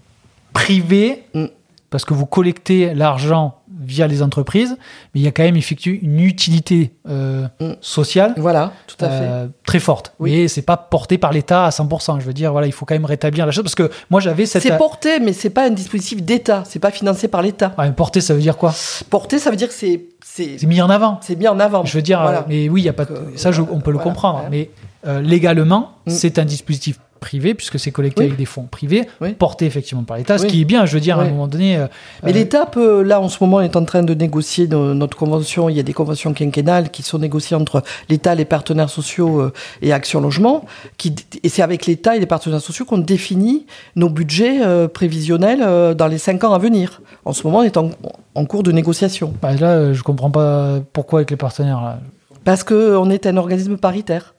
privé, 0.53 1.23
Mm. 1.33 1.45
parce 1.89 2.05
que 2.05 2.13
vous 2.13 2.25
collectez 2.25 2.93
l'argent 2.93 3.60
via 3.81 4.07
les 4.07 4.21
entreprises, 4.21 4.77
mais 5.13 5.21
il 5.21 5.23
y 5.23 5.27
a 5.27 5.31
quand 5.31 5.43
même 5.43 5.55
effectivement 5.57 5.99
une 6.01 6.19
utilité 6.21 6.91
euh, 7.09 7.47
Mm. 7.59 7.71
sociale 7.81 8.33
Voilà, 8.37 8.71
tout 8.87 9.03
à 9.03 9.09
fait. 9.09 9.15
euh, 9.21 9.47
très 9.65 9.79
forte. 9.79 10.13
Oui. 10.19 10.31
Mais 10.31 10.47
c'est 10.47 10.61
pas 10.61 10.77
porté 10.77 11.17
par 11.17 11.31
l'État 11.33 11.65
à 11.65 11.69
100%. 11.71 12.19
Je 12.19 12.25
veux 12.25 12.33
dire, 12.33 12.51
voilà, 12.51 12.67
il 12.67 12.73
faut 12.73 12.85
quand 12.85 12.95
même 12.95 13.05
rétablir 13.05 13.45
la 13.45 13.51
chose, 13.51 13.63
parce 13.63 13.75
que 13.75 13.89
moi 14.09 14.19
j'avais 14.21 14.45
cette... 14.45 14.61
C'est 14.61 14.77
porté, 14.77 15.19
mais 15.19 15.33
c'est 15.33 15.49
pas 15.49 15.65
un 15.65 15.71
dispositif 15.71 16.21
d'État. 16.23 16.63
C'est 16.65 16.79
pas 16.79 16.91
financé 16.91 17.27
par 17.27 17.41
l'État. 17.41 17.73
Ouais, 17.77 17.87
mais 17.87 17.93
porté, 17.93 18.21
ça 18.21 18.33
veut 18.33 18.39
dire 18.41 18.57
quoi? 18.57 18.73
Porté, 19.09 19.39
ça 19.39 19.49
veut 19.49 19.55
dire 19.57 19.67
que 19.67 19.73
c'est 19.73 20.05
c'est 20.23 20.63
mis 20.65 20.81
en 20.81 20.89
avant. 20.89 21.19
c'est 21.21 21.35
mis 21.35 21.47
en 21.49 21.59
avant. 21.59 21.83
Je 21.83 21.93
veux 21.97 22.01
dire, 22.01 22.21
Voilà. 22.21 22.45
mais 22.47 22.69
oui, 22.69 22.81
il 22.81 22.85
y 22.85 22.89
a 22.89 22.93
pas. 22.93 23.03
de- 23.05 23.11
euh, 23.13 23.31
ça, 23.35 23.51
je- 23.51 23.61
on 23.61 23.81
peut 23.81 23.91
le 23.91 23.97
voilà, 23.97 24.03
comprendre. 24.03 24.39
ouais. 24.49 24.69
Mais 25.05 25.21
légalement, 25.21 25.91
Mm. 26.05 26.09
c'est 26.11 26.39
un 26.39 26.45
dispositif 26.45 26.99
privé 27.21 27.53
puisque 27.53 27.79
c'est 27.79 27.91
collecté 27.91 28.21
Oui. 28.23 28.25
avec 28.25 28.37
des 28.37 28.45
fonds 28.45 28.63
privés, 28.69 29.07
Oui. 29.21 29.31
porté 29.33 29.65
effectivement 29.65 30.03
par 30.03 30.17
l'État, 30.17 30.37
ce 30.37 30.45
qui 30.47 30.59
est 30.61 30.65
bien. 30.65 30.85
Je 30.85 30.93
veux 30.95 30.99
dire, 30.99 31.17
à 31.19 31.23
un 31.23 31.29
moment 31.29 31.47
donné. 31.47 31.77
euh, 31.77 31.87
Mais 32.23 32.31
euh, 32.31 32.33
l'État 32.33 32.69
là 33.05 33.21
en 33.21 33.29
ce 33.29 33.37
moment, 33.41 33.61
est 33.61 33.75
en 33.77 33.85
train 33.85 34.03
de 34.03 34.13
négocier 34.13 34.67
no- 34.67 34.93
notre 34.93 35.15
convention. 35.15 35.69
Il 35.69 35.77
y 35.77 35.79
a 35.79 35.83
des 35.83 35.93
conventions 35.93 36.33
quinquennales 36.33 36.89
qui 36.89 37.03
sont 37.03 37.19
négociées 37.19 37.55
entre 37.55 37.83
l'État, 38.09 38.35
les 38.35 38.43
partenaires 38.43 38.89
sociaux 38.89 39.39
euh, 39.39 39.53
et 39.81 39.93
Action 39.93 40.19
Logement. 40.19 40.65
Qui, 40.97 41.15
et 41.43 41.47
c'est 41.49 41.61
avec 41.61 41.85
l'État 41.85 42.15
et 42.17 42.19
les 42.19 42.25
partenaires 42.25 42.59
sociaux 42.59 42.83
qu'on 42.85 42.97
définit 42.97 43.65
nos 43.95 44.09
budgets 44.09 44.59
prévisionnels 44.91 45.95
dans 45.95 46.07
les 46.07 46.17
cinq 46.17 46.43
ans 46.43 46.53
à 46.53 46.57
venir. 46.57 47.01
En 47.23 47.33
ce 47.33 47.45
moment, 47.45 47.59
on 47.59 47.63
est 47.63 47.77
en, 47.77 47.91
en 48.35 48.45
cours 48.45 48.63
de 48.63 48.71
négociation. 48.71 49.33
bah, 49.41 49.53
là, 49.53 49.93
je 49.93 50.01
comprends 50.01 50.31
pas 50.31 50.79
pourquoi 50.91 51.19
avec 51.19 51.29
les 51.31 51.37
partenaires. 51.37 51.81
là. 51.81 51.99
Parce 52.43 52.63
qu'on 52.63 53.09
est 53.11 53.27
un 53.27 53.37
organisme 53.37 53.77
paritaire. 53.77 54.33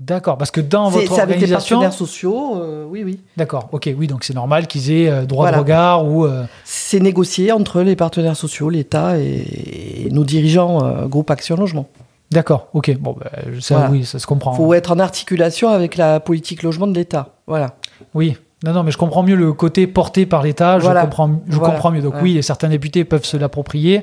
D'accord, 0.00 0.38
parce 0.38 0.52
que 0.52 0.60
dans 0.60 0.90
votre 0.90 1.12
c'est 1.12 1.20
avec 1.20 1.36
les 1.38 1.42
organisation, 1.42 1.76
partenaires 1.78 1.92
sociaux, 1.92 2.56
euh, 2.62 2.84
oui, 2.88 3.02
oui. 3.04 3.18
d'accord, 3.36 3.68
ok, 3.72 3.92
oui, 3.98 4.06
donc 4.06 4.22
c'est 4.22 4.34
normal 4.34 4.68
qu'ils 4.68 4.92
aient 4.92 5.10
euh, 5.10 5.24
droit 5.26 5.46
Voilà. 5.46 5.56
de 5.56 5.62
regard 5.62 6.06
ou 6.06 6.24
euh, 6.24 6.44
C'est 6.64 7.00
négocié 7.00 7.50
entre 7.50 7.80
les 7.82 7.96
partenaires 7.96 8.36
sociaux, 8.36 8.70
l'État 8.70 9.18
et, 9.18 10.04
et 10.06 10.08
nos 10.12 10.22
dirigeants 10.22 11.06
groupe 11.08 11.30
Action 11.32 11.56
Logement. 11.56 11.88
d'accord, 12.30 12.68
ok, 12.74 12.96
bon, 13.00 13.16
bah, 13.18 13.30
ça, 13.60 13.74
Voilà. 13.74 13.90
oui, 13.90 14.04
ça 14.04 14.20
se 14.20 14.26
comprend. 14.28 14.52
Il 14.52 14.56
faut 14.56 14.72
être 14.72 14.92
en 14.92 15.00
articulation 15.00 15.68
avec 15.70 15.96
la 15.96 16.20
politique 16.20 16.62
logement 16.62 16.86
de 16.86 16.94
l'État. 16.94 17.30
Voilà. 17.48 17.74
Oui. 18.14 18.36
Non, 18.64 18.72
non, 18.72 18.82
mais 18.82 18.90
je 18.90 18.98
comprends 18.98 19.22
mieux 19.22 19.36
le 19.36 19.52
côté 19.52 19.86
porté 19.86 20.26
par 20.26 20.42
l'État. 20.42 20.78
Je 20.80 20.86
comprends, 20.88 21.30
je 21.48 21.58
comprends 21.58 21.90
mieux. 21.92 22.02
Donc 22.02 22.14
oui, 22.22 22.42
certains 22.42 22.68
députés 22.68 23.04
peuvent 23.04 23.24
se 23.24 23.36
l'approprier. 23.36 24.02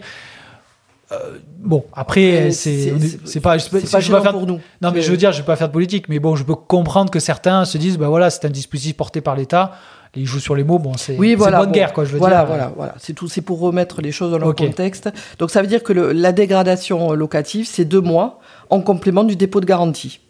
Euh, 1.11 1.37
bon, 1.59 1.85
après, 1.93 2.45
Mais 2.45 2.51
c'est 2.51 3.39
pas. 3.41 3.57
pas 3.91 3.99
gênant 3.99 4.21
faire- 4.21 4.31
pour 4.31 4.47
nous. 4.47 4.59
Non, 4.81 4.91
mais 4.91 5.01
je 5.01 5.11
veux 5.11 5.17
dire, 5.17 5.31
je 5.31 5.39
vais 5.39 5.45
pas 5.45 5.55
faire 5.55 5.67
de 5.67 5.73
politique, 5.73 6.09
mais 6.09 6.17
bon, 6.19 6.35
je 6.35 6.43
peux 6.43 6.55
comprendre 6.55 7.11
que 7.11 7.19
certains 7.19 7.63
se 7.65 7.77
disent, 7.77 7.97
bah 7.97 8.07
voilà, 8.09 8.29
c'est 8.31 8.45
un 8.45 8.49
dispositif 8.49 8.97
porté 8.97 9.21
par 9.21 9.35
l'État. 9.35 9.73
Ils 10.17 10.25
jouent 10.25 10.39
sur 10.39 10.55
les 10.55 10.63
mots. 10.63 10.79
Bon, 10.79 10.93
c'est 10.97 11.17
Oui, 11.17 11.35
voilà. 11.35 11.57
bonne 11.59 11.67
bon. 11.67 11.71
guerre, 11.73 11.91
quoi. 11.93 12.05
Je 12.05 12.11
veux 12.13 12.17
voilà, 12.19 12.37
dire. 12.39 12.47
voilà, 12.47 12.71
voilà. 12.75 12.95
C'est 12.99 13.13
tout. 13.13 13.27
C'est 13.27 13.41
pour 13.41 13.59
remettre 13.59 14.01
les 14.01 14.13
choses 14.13 14.31
dans 14.31 14.37
leur 14.39 14.55
contexte. 14.55 15.09
Donc 15.39 15.51
ça 15.51 15.61
veut 15.61 15.67
dire 15.67 15.83
que 15.83 15.91
le- 15.93 16.11
la 16.13 16.31
dégradation 16.31 17.11
euh, 17.11 17.15
locative, 17.15 17.67
c'est 17.69 17.83
deux 17.85 17.99
mois 18.01 18.39
en 18.69 18.79
complément 18.81 19.25
du 19.25 19.35
dépôt 19.35 19.59
de 19.59 19.65
garantie. 19.65 20.21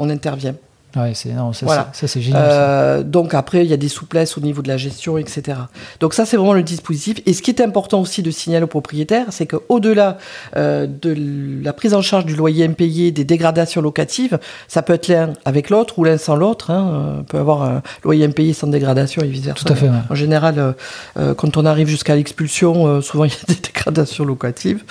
On 0.00 0.10
intervient. 0.10 0.56
Ouais, 0.96 1.12
c'est 1.14 1.28
non, 1.34 1.52
ça, 1.52 1.66
Voilà. 1.66 1.90
c'est- 1.92 2.06
ça, 2.06 2.12
c'est 2.14 2.20
génial. 2.22 2.42
Euh, 2.46 3.02
donc 3.02 3.34
après, 3.34 3.62
il 3.64 3.70
y 3.70 3.74
a 3.74 3.76
des 3.76 3.88
souplesses 3.88 4.38
au 4.38 4.40
niveau 4.40 4.62
de 4.62 4.68
la 4.68 4.78
gestion, 4.78 5.18
etc. 5.18 5.58
Donc 6.00 6.14
ça, 6.14 6.24
c'est 6.24 6.38
vraiment 6.38 6.54
le 6.54 6.62
dispositif. 6.62 7.18
Et 7.26 7.34
ce 7.34 7.42
qui 7.42 7.50
est 7.50 7.60
important 7.60 8.00
aussi 8.00 8.22
de 8.22 8.30
signaler 8.30 8.64
aux 8.64 8.68
propriétaires, 8.68 9.26
c'est 9.28 9.46
qu'au-delà 9.46 10.16
euh, 10.56 10.86
de 10.86 11.14
la 11.62 11.74
prise 11.74 11.92
en 11.92 12.00
charge 12.00 12.24
du 12.24 12.34
loyer 12.34 12.64
impayé, 12.64 13.10
des 13.10 13.24
dégradations 13.24 13.82
locatives, 13.82 14.38
ça 14.66 14.80
peut 14.80 14.94
être 14.94 15.08
l'un 15.08 15.34
avec 15.44 15.68
l'autre 15.68 15.98
ou 15.98 16.04
l'un 16.04 16.16
sans 16.16 16.36
l'autre. 16.36 16.70
Hein. 16.70 17.16
On 17.20 17.22
peut 17.24 17.38
avoir 17.38 17.62
un 17.64 17.82
loyer 18.02 18.24
impayé 18.24 18.54
sans 18.54 18.66
dégradation 18.68 19.20
et 19.22 19.26
vice-versa. 19.28 19.62
Tout 19.66 19.72
à 19.72 19.76
fait. 19.76 19.88
ouais. 19.88 19.94
En 20.08 20.14
général, 20.14 20.74
euh, 21.18 21.34
quand 21.34 21.58
on 21.58 21.66
arrive 21.66 21.88
jusqu'à 21.88 22.16
l'expulsion, 22.16 23.02
souvent 23.02 23.24
il 23.26 23.30
y 23.30 23.34
a 23.34 23.54
des 23.54 23.60
dégradations 23.60 24.24
locatives. 24.24 24.82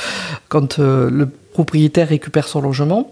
Quand 0.47 0.77
le 0.77 1.27
propriétaire 1.53 2.09
récupère 2.09 2.47
son 2.47 2.61
logement. 2.61 3.11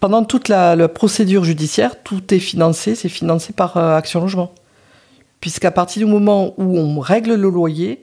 Pendant 0.00 0.24
toute 0.24 0.48
la, 0.48 0.76
la 0.76 0.88
procédure 0.88 1.44
judiciaire, 1.44 2.02
tout 2.02 2.32
est 2.32 2.38
financé, 2.38 2.94
c'est 2.94 3.08
financé 3.08 3.52
par 3.52 3.76
euh, 3.76 3.96
Action 3.96 4.20
Logement. 4.20 4.52
Puisqu'à 5.40 5.70
partir 5.72 6.06
du 6.06 6.12
moment 6.12 6.54
où 6.56 6.78
on 6.78 7.00
règle 7.00 7.34
le 7.34 7.50
loyer, 7.50 8.02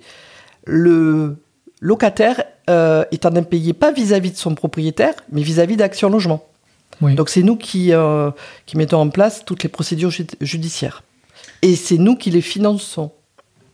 le 0.66 1.38
locataire 1.80 2.44
euh, 2.70 3.06
est 3.12 3.26
en 3.26 3.36
impayé 3.36 3.74
pas 3.74 3.92
vis-à-vis 3.92 4.32
de 4.32 4.38
son 4.38 4.56
propriétaire, 4.56 5.14
mais 5.32 5.42
vis-à-vis 5.42 5.78
d'Action 5.78 6.10
Logement. 6.10 6.46
Oui. 7.02 7.16
Donc 7.16 7.30
c'est 7.30 7.44
nous 7.44 7.56
qui, 7.56 7.94
euh, 7.94 8.30
qui 8.66 8.76
mettons 8.76 9.00
en 9.00 9.10
place 9.10 9.46
toutes 9.46 9.64
les 9.64 9.70
procédures 9.70 10.10
judi- 10.10 10.36
judiciaires. 10.42 11.04
Et 11.62 11.78
c'est 11.78 11.98
nous 11.98 12.18
qui 12.18 12.30
les 12.30 12.42
finançons. 12.42 13.12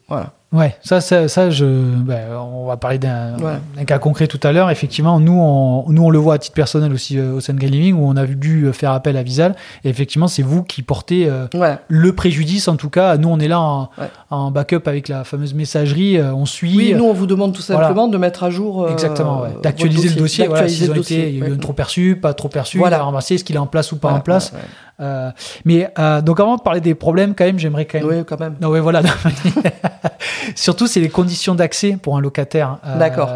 Voilà. 0.07 0.33
Ouais, 0.55 0.75
ça, 0.81 1.01
ça, 1.01 1.27
ça 1.27 1.49
je, 1.49 1.65
ben, 1.65 2.21
on 2.39 2.65
va 2.65 2.77
parler 2.77 2.97
d'un 2.97 3.35
cas 3.85 3.99
concret 3.99 4.27
tout 4.27 4.39
à 4.43 4.51
l'heure. 4.51 4.69
Effectivement, 4.69 5.19
nous 5.19 5.33
on, 5.39 5.89
nous, 5.89 6.03
on 6.03 6.09
le 6.09 6.17
voit 6.17 6.35
à 6.35 6.37
titre 6.37 6.55
personnel 6.55 6.93
aussi 6.93 7.19
euh, 7.19 7.33
au 7.33 7.39
sein 7.41 7.53
de 7.53 7.59
Living, 7.59 7.93
où 7.95 8.07
on 8.07 8.15
a 8.15 8.25
dû 8.25 8.69
faire 8.71 8.91
appel 8.91 9.17
à 9.17 9.23
Visal. 9.23 9.55
Et 9.83 9.89
effectivement, 9.89 10.27
c'est 10.27 10.43
vous 10.43 10.63
qui 10.63 10.81
portez 10.81 11.27
euh, 11.29 11.47
le 11.89 12.13
préjudice, 12.15 12.67
en 12.67 12.77
tout 12.77 12.89
cas. 12.89 13.17
Nous, 13.17 13.27
on 13.29 13.39
est 13.39 13.47
là 13.49 13.59
en, 13.59 13.89
Ouais. 13.97 14.07
en 14.29 14.49
backup 14.51 14.81
avec 14.87 15.07
la 15.09 15.23
fameuse 15.23 15.53
messagerie. 15.53 16.17
euh, 16.17 16.33
on 16.33 16.45
suit. 16.45 16.73
Oui, 16.77 16.93
nous, 16.95 17.03
on 17.05 17.13
vous 17.13 17.27
demande 17.27 17.53
tout 17.53 17.61
Voilà. 17.67 17.83
simplement 17.87 18.07
de 18.07 18.17
mettre 18.17 18.43
à 18.43 18.49
jour. 18.49 18.83
euh, 18.85 18.91
Exactement, 18.91 19.43
d'actualiser 19.61 20.09
le 20.09 20.15
dossier, 20.15 20.47
voilà, 20.47 20.67
le 20.67 20.73
été, 20.73 20.87
dossier, 20.87 21.29
il 21.29 21.39
y 21.39 21.43
a 21.43 21.47
eu 21.47 21.53
un 21.53 21.57
trop 21.57 21.73
perçu, 21.73 22.15
pas 22.15 22.33
trop 22.33 22.47
perçu, 22.49 22.77
Voilà. 22.77 22.97
il 22.97 23.15
a 23.15 23.19
est-ce 23.35 23.43
qu'il 23.43 23.55
est 23.55 23.59
en 23.59 23.67
place 23.67 23.91
ou 23.91 23.97
pas 23.97 24.07
Voilà, 24.09 24.19
en 24.19 24.23
place. 24.23 24.53
Euh, 25.01 25.29
mais 25.65 25.89
euh, 25.99 26.21
donc 26.21 26.39
avant 26.39 26.55
de 26.55 26.61
parler 26.61 26.79
des 26.79 26.95
problèmes, 26.95 27.35
quand 27.35 27.43
même, 27.43 27.59
j'aimerais 27.59 27.83
quand 27.85 27.99
même 27.99 28.07
Oui, 28.07 28.23
quand 28.25 28.39
même. 28.39 28.55
non, 28.61 28.69
ouais, 28.69 28.79
voilà. 28.79 29.01
Surtout, 30.55 30.87
c'est 30.87 30.99
les 30.99 31.09
conditions 31.09 31.55
d'accès 31.55 31.97
pour 32.01 32.17
un 32.17 32.21
locataire. 32.21 32.77
euh, 32.85 32.97
D'accord. 32.99 33.29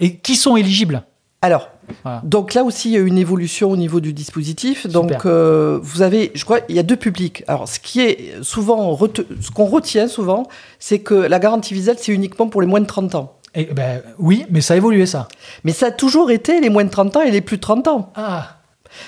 Et 0.00 0.16
qui 0.16 0.36
sont 0.36 0.56
éligibles 0.56 1.02
Alors, 1.42 1.68
Voilà. 2.02 2.20
donc 2.24 2.54
là 2.54 2.64
aussi, 2.64 2.88
il 2.90 2.92
y 2.94 2.96
a 2.96 3.00
une 3.00 3.18
évolution 3.18 3.70
au 3.70 3.76
niveau 3.76 4.00
du 4.00 4.12
dispositif. 4.12 4.86
Donc, 4.86 5.26
euh, 5.26 5.78
vous 5.82 6.02
avez, 6.02 6.32
je 6.34 6.44
crois, 6.44 6.60
il 6.68 6.76
y 6.76 6.78
a 6.78 6.82
deux 6.82 6.96
publics. 6.96 7.44
Alors, 7.46 7.68
ce 7.68 7.78
qui 7.80 8.00
est 8.00 8.42
souvent, 8.42 8.98
ce 9.40 9.50
qu'on 9.50 9.66
retient 9.66 10.08
souvent, 10.08 10.44
c'est 10.78 11.00
que 11.00 11.14
la 11.14 11.38
garantie 11.38 11.74
Visal, 11.74 11.96
c'est 11.98 12.12
uniquement 12.12 12.48
pour 12.48 12.60
les 12.60 12.66
moins 12.66 12.80
de 12.80 12.86
30 12.86 13.14
ans. 13.14 13.36
Et, 13.54 13.66
ben, 13.66 14.02
Oui, 14.18 14.44
mais 14.50 14.60
ça 14.60 14.74
a 14.74 14.76
évolué, 14.76 15.06
ça. 15.06 15.28
Mais 15.62 15.72
ça 15.72 15.86
a 15.86 15.90
toujours 15.92 16.30
été 16.30 16.60
les 16.60 16.70
moins 16.70 16.84
de 16.84 16.90
30 16.90 17.16
ans 17.16 17.22
et 17.22 17.30
les 17.30 17.40
plus 17.40 17.56
de 17.58 17.62
30 17.62 17.86
ans. 17.88 18.12
Ah, 18.16 18.56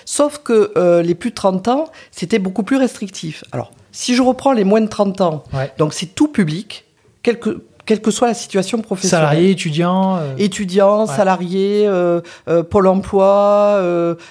Sauf 0.05 0.39
que 0.39 0.73
euh, 0.77 1.01
les 1.03 1.15
plus 1.15 1.31
de 1.31 1.35
30 1.37 1.69
ans, 1.69 1.85
c'était 2.11 2.41
beaucoup 2.41 2.65
plus 2.65 2.77
restrictif. 2.77 3.45
Alors, 3.53 3.71
si 3.93 4.15
je 4.17 4.23
reprends 4.23 4.53
les 4.53 4.65
moins 4.65 4.81
de 4.81 4.89
30 4.89 5.21
ans, 5.21 5.45
ouais. 5.55 5.71
donc 5.79 5.95
c'est 5.95 6.07
tout 6.07 6.27
public, 6.29 6.86
quelle 7.27 7.41
que, 7.41 7.63
quelle 7.87 8.01
que 8.01 8.11
soit 8.13 8.29
la 8.29 8.35
situation 8.35 8.81
professionnelle. 8.81 9.27
Salarié, 9.29 9.51
étudiant. 9.51 10.17
euh, 10.17 10.35
étudiants, 10.39 11.07
Ouais. 11.07 11.13
salariés, 11.15 11.85
euh, 11.87 12.21
euh, 12.49 12.63
Pôle 12.63 12.87
emploi, 12.87 13.81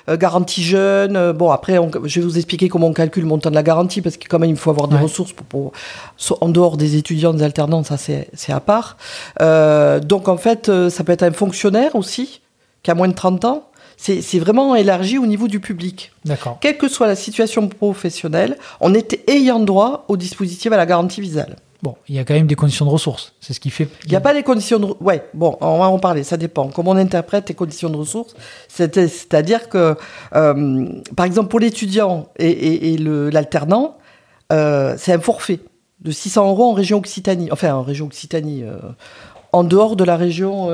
garantie 0.09 0.63
jeune. 0.63 1.31
bon, 1.33 1.51
après, 1.51 1.77
on- 1.77 1.91
je 2.05 2.19
vais 2.21 2.25
vous 2.25 2.37
expliquer 2.37 2.69
comment 2.69 2.87
on 2.87 2.93
calcule 2.93 3.23
le 3.23 3.29
montant 3.29 3.49
de 3.49 3.55
la 3.55 3.63
garantie, 3.63 4.01
parce 4.01 4.15
que 4.17 4.27
quand 4.29 4.39
même, 4.39 4.49
il 4.51 4.55
faut 4.55 4.69
avoir 4.69 4.87
des 4.87 4.95
Ouais. 4.95 5.01
ressources 5.01 5.33
pour, 5.33 5.45
pour- 5.45 5.71
so- 6.15 6.37
en 6.39 6.47
dehors 6.49 6.77
des 6.77 6.95
étudiants, 6.95 7.33
des 7.33 7.43
alternants, 7.43 7.83
ça 7.83 7.97
c'est 7.97 8.27
à 8.53 8.59
part. 8.61 8.95
Donc, 10.01 10.27
en 10.29 10.37
fait, 10.37 10.71
ça 10.89 11.03
peut 11.03 11.11
être 11.11 11.23
un 11.23 11.31
fonctionnaire 11.33 11.95
aussi, 11.95 12.41
qui 12.83 12.91
a 12.91 12.95
moins 12.95 13.07
de 13.09 13.13
30 13.13 13.43
ans. 13.45 13.69
C'est 13.97 14.39
vraiment 14.39 14.75
élargi 14.75 15.17
au 15.17 15.25
niveau 15.25 15.47
du 15.47 15.59
public. 15.59 16.11
D'accord. 16.25 16.57
Quelle 16.61 16.77
que 16.77 16.87
soit 16.89 17.07
la 17.07 17.15
situation 17.15 17.67
professionnelle, 17.69 18.57
on 18.81 18.93
était 18.93 19.23
ayant 19.27 19.59
droit 19.59 20.03
au 20.09 20.17
dispositif 20.17 20.71
à 20.71 20.77
la 20.77 20.85
garantie 20.85 21.21
visale. 21.21 21.55
Bon, 21.83 21.95
il 22.07 22.15
y 22.15 22.19
a 22.19 22.23
quand 22.23 22.33
même 22.33 22.47
des 22.47 22.55
conditions 22.55 22.85
de 22.85 22.89
ressources. 22.89 23.33
C'est 23.41 23.53
ce 23.53 23.59
qui 23.59 23.69
fait. 23.69 23.87
Il 24.05 24.09
n'y 24.09 24.15
a 24.15 24.21
pas 24.21 24.33
les 24.33 24.43
conditions 24.43 24.79
de... 24.79 24.87
Ouais, 25.01 25.23
bon, 25.33 25.57
on 25.61 25.77
va 25.77 25.85
en 25.89 25.99
parler, 25.99 26.23
ça 26.23 26.37
dépend. 26.37 26.69
Comment 26.69 26.91
on 26.91 26.95
interprète 26.95 27.47
les 27.49 27.55
conditions 27.55 27.89
de 27.89 27.97
ressources 27.97 28.35
C'est- 28.67 28.95
C'est-à-dire 29.07 29.69
que, 29.69 29.95
euh, 30.35 30.85
par 31.15 31.25
exemple, 31.25 31.49
pour 31.49 31.59
l'étudiant 31.59 32.27
et, 32.39 32.93
et- 32.93 32.97
l'alternant, 32.97 33.97
euh, 34.51 34.95
c'est 34.97 35.13
un 35.13 35.19
forfait 35.19 35.59
de 35.99 36.11
600 36.11 36.49
euros 36.49 36.65
en 36.71 36.73
région 36.73 36.97
Occitanie. 36.97 37.49
Enfin, 37.51 37.73
en 37.75 37.83
région 37.83 38.05
Occitanie, 38.07 38.63
euh, 38.63 38.77
en 39.51 39.63
dehors 39.63 39.95
de 39.95 40.03
la 40.03 40.17
région 40.17 40.69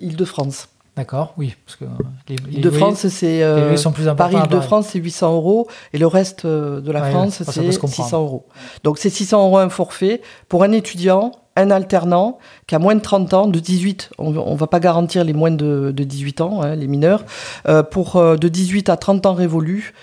Île-de-France. 0.00 0.68
D'accord, 1.00 1.32
oui. 1.38 1.54
Parce 1.64 1.76
que 1.76 1.86
les, 2.28 2.36
les 2.50 2.60
de 2.60 2.68
France, 2.68 3.08
c'est. 3.08 3.42
Euh, 3.42 3.74
Paris 4.18 4.36
de 4.50 4.60
France, 4.60 4.88
c'est 4.88 4.98
800 4.98 5.34
euros. 5.34 5.66
Et 5.94 5.98
le 5.98 6.06
reste 6.06 6.44
euh, 6.44 6.82
de 6.82 6.92
la 6.92 7.04
France, 7.04 7.42
c'est 7.42 7.72
600 7.72 8.20
euros. 8.20 8.46
Donc, 8.84 8.98
c'est 8.98 9.08
600 9.08 9.46
euros 9.46 9.56
un 9.56 9.70
forfait 9.70 10.20
pour 10.50 10.62
un 10.62 10.72
étudiant, 10.72 11.32
un 11.56 11.70
alternant 11.70 12.38
qui 12.66 12.74
a 12.74 12.78
moins 12.78 12.94
de 12.94 13.00
30 13.00 13.32
ans, 13.32 13.46
de 13.46 13.58
18. 13.58 14.10
On 14.18 14.30
ne 14.32 14.58
va 14.58 14.66
pas 14.66 14.78
garantir 14.78 15.24
les 15.24 15.32
moins 15.32 15.50
de, 15.50 15.90
18 15.90 16.42
ans, 16.42 16.60
hein, 16.60 16.76
les 16.76 16.86
mineurs. 16.86 17.24
Euh, 17.66 17.82
pour 17.82 18.20
de 18.20 18.48
18 18.48 18.90
à 18.90 18.98
30 18.98 19.24
ans 19.24 19.32
révolus, 19.32 19.94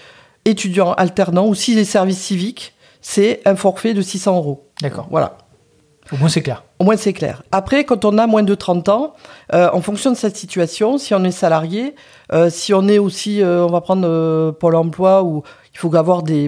étudiant 0.46 0.94
alternant 0.94 1.46
ou 1.46 1.54
si 1.54 1.76
les 1.76 1.86
services 1.86 2.24
civiques, 2.24 2.74
c'est 3.02 3.42
un 3.46 3.56
forfait 3.56 3.94
de 3.94 4.02
600 4.02 4.36
euros. 4.36 4.68
D'accord. 4.82 5.08
Voilà. 5.12 5.38
Au 6.12 6.18
moins 6.18 6.30
c'est 6.30 6.42
clair. 6.42 6.64
Au 6.80 6.84
moins 6.84 6.96
c'est 6.96 7.14
clair. 7.14 7.42
Après, 7.52 7.86
quand 7.86 8.06
on 8.06 8.18
a 8.18 8.28
moins 8.28 8.44
de 8.44 8.54
30 8.54 8.90
ans, 8.90 9.16
euh, 9.54 9.70
en 9.74 9.82
fonction 9.82 10.12
de 10.12 10.16
cette 10.16 10.38
situation, 10.38 10.98
si 10.98 11.16
on 11.16 11.24
est 11.24 11.32
salarié, 11.32 11.96
euh, 12.34 12.50
si 12.52 12.74
on 12.74 12.88
est 12.88 13.00
aussi, 13.00 13.42
euh, 13.42 13.66
on 13.66 13.72
va 13.72 13.82
prendre 13.82 14.52
Pôle 14.52 14.76
emploi, 14.76 15.24
où 15.24 15.44
il 15.74 15.78
faut 15.80 15.96
avoir 15.96 16.22
des, 16.22 16.48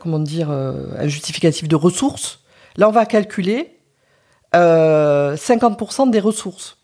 comment 0.00 0.20
dire, 0.20 0.50
un 0.50 1.08
justificatif 1.08 1.66
de 1.66 1.76
ressources, 1.76 2.40
là 2.76 2.88
on 2.88 2.92
va 2.92 3.04
calculer 3.06 3.78
50% 4.54 6.10
des 6.10 6.20
ressources 6.20 6.78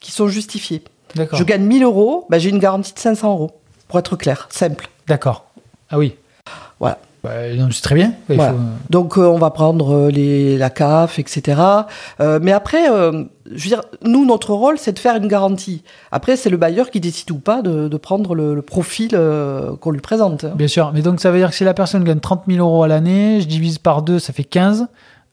qui 0.00 0.12
sont 0.12 0.28
justifiées. 0.28 0.82
Je 1.14 1.42
gagne 1.42 1.62
1000 1.62 1.82
euros, 1.82 2.26
bah, 2.28 2.38
j'ai 2.38 2.50
une 2.50 2.58
garantie 2.58 2.92
de 2.92 2.98
500 2.98 3.32
euros, 3.32 3.50
pour 3.88 3.98
être 3.98 4.14
clair, 4.16 4.46
simple. 4.50 4.88
D'accord. 5.08 5.46
Ah 5.90 5.98
oui. 5.98 6.16
Voilà. 6.78 6.98
Bah, 7.24 7.30
c'est 7.70 7.82
très 7.82 7.94
bien. 7.94 8.12
Donc 8.90 9.18
euh, 9.18 9.22
on 9.22 9.38
va 9.38 9.50
prendre 9.50 9.94
euh, 9.94 10.10
les, 10.10 10.56
la 10.56 10.70
CAF, 10.70 11.18
etc. 11.18 11.60
Euh, 12.20 12.38
mais 12.40 12.52
après, 12.52 12.86
je 12.86 13.20
veux 13.50 13.68
dire, 13.68 13.82
nous, 14.02 14.24
notre 14.24 14.54
rôle, 14.54 14.78
c'est 14.78 14.92
de 14.92 14.98
faire 14.98 15.16
une 15.16 15.26
garantie. 15.28 15.82
Après, 16.12 16.36
c'est 16.36 16.50
le 16.50 16.56
bailleur 16.56 16.90
qui 16.90 17.00
décide 17.00 17.30
ou 17.30 17.38
pas 17.38 17.62
de, 17.62 17.96
prendre 17.96 18.34
le, 18.34 18.62
profil 18.62 19.18
qu'on 19.80 19.90
lui 19.90 20.00
présente. 20.00 20.44
Bien 20.56 20.68
sûr. 20.68 20.92
Mais 20.94 21.02
donc 21.02 21.20
ça 21.20 21.30
veut 21.30 21.38
dire 21.38 21.50
que 21.50 21.56
si 21.56 21.64
la 21.64 21.74
personne 21.74 22.04
gagne 22.04 22.20
30 22.20 22.44
000 22.48 22.64
euros 22.64 22.82
à 22.82 22.88
l'année, 22.88 23.40
je 23.40 23.46
divise 23.46 23.78
par 23.78 24.02
deux, 24.02 24.18
ça 24.18 24.32
fait 24.32 24.44
15. 24.44 24.86